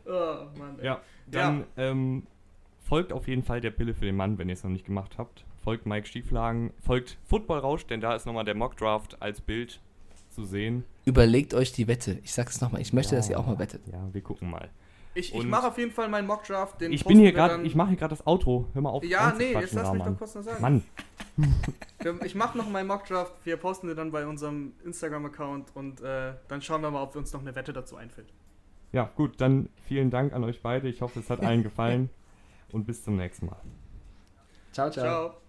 Oh, 0.07 0.45
Mann. 0.59 0.77
ey. 0.79 0.85
Ja, 0.85 1.01
dann 1.31 1.63
Ähm, 1.77 2.27
folgt 2.87 3.11
auf 3.11 3.27
jeden 3.27 3.41
Fall 3.43 3.59
der 3.61 3.71
Pille 3.71 3.93
für 3.95 4.05
den 4.05 4.15
Mann, 4.15 4.37
wenn 4.37 4.49
ihr 4.49 4.53
es 4.53 4.63
noch 4.63 4.69
nicht 4.71 4.85
gemacht 4.85 5.17
habt. 5.17 5.43
Folgt 5.63 5.87
Mike 5.87 6.05
Stieflagen, 6.07 6.71
folgt 6.79 7.17
Football 7.25 7.59
Rausch, 7.59 7.87
denn 7.87 8.01
da 8.01 8.15
ist 8.15 8.27
nochmal 8.27 8.45
der 8.45 8.53
Mockdraft 8.53 9.19
als 9.21 9.41
Bild 9.41 9.79
zu 10.29 10.45
sehen. 10.45 10.83
Überlegt 11.05 11.55
euch 11.55 11.71
die 11.71 11.87
Wette. 11.87 12.19
Ich 12.23 12.33
sag's 12.33 12.61
nochmal. 12.61 12.81
Ich 12.81 12.93
möchte, 12.93 13.15
dass 13.15 13.29
ihr 13.29 13.39
auch 13.39 13.47
mal 13.47 13.57
wettet. 13.57 13.81
Ja, 13.91 14.07
wir 14.13 14.21
gucken 14.21 14.51
mal. 14.51 14.69
Ich, 15.15 15.33
ich 15.33 15.45
mache 15.45 15.67
auf 15.67 15.77
jeden 15.77 15.91
Fall 15.91 16.09
meinen 16.09 16.27
Mockdraft. 16.27 16.81
Den 16.81 16.91
Ich 16.91 17.03
bin 17.05 17.17
hier 17.17 17.27
wir 17.27 17.33
gerade, 17.33 17.63
ich 17.63 17.73
mache 17.73 17.89
hier 17.89 17.97
gerade 17.97 18.15
das 18.15 18.27
Outro. 18.27 18.67
Hör 18.73 18.81
mal 18.81 18.89
auf. 18.89 19.03
Ja, 19.03 19.33
nee, 19.37 19.53
jetzt 19.53 19.73
lass 19.73 19.91
mich 19.91 20.03
doch 20.03 20.17
kurz 20.17 20.35
noch 20.35 20.43
sagen. 20.43 20.61
Mann, 20.61 20.83
Ich 22.23 22.35
mache 22.35 22.57
noch 22.57 22.69
meinen 22.69 22.87
Mockdraft. 22.87 23.33
Wir 23.43 23.57
posten 23.57 23.87
den 23.87 23.97
dann 23.97 24.11
bei 24.11 24.27
unserem 24.27 24.73
Instagram-Account 24.83 25.75
und 25.75 26.01
äh, 26.01 26.33
dann 26.47 26.61
schauen 26.61 26.81
wir 26.81 26.91
mal, 26.91 27.01
ob 27.01 27.15
uns 27.15 27.33
noch 27.33 27.41
eine 27.41 27.55
Wette 27.55 27.73
dazu 27.73 27.95
einfällt. 27.95 28.31
ja 28.91 29.09
gut, 29.15 29.41
dann 29.41 29.69
vielen 29.87 30.11
Dank 30.11 30.33
an 30.33 30.43
euch 30.43 30.61
beide. 30.61 30.87
Ich 30.87 31.01
hoffe, 31.01 31.19
es 31.19 31.29
hat 31.29 31.41
allen 31.41 31.63
gefallen 31.63 32.09
und 32.71 32.85
bis 32.85 33.03
zum 33.03 33.15
nächsten 33.15 33.47
Mal. 33.47 33.61
Ciao, 34.71 34.89
ciao. 34.91 35.05
Ciao. 35.05 35.44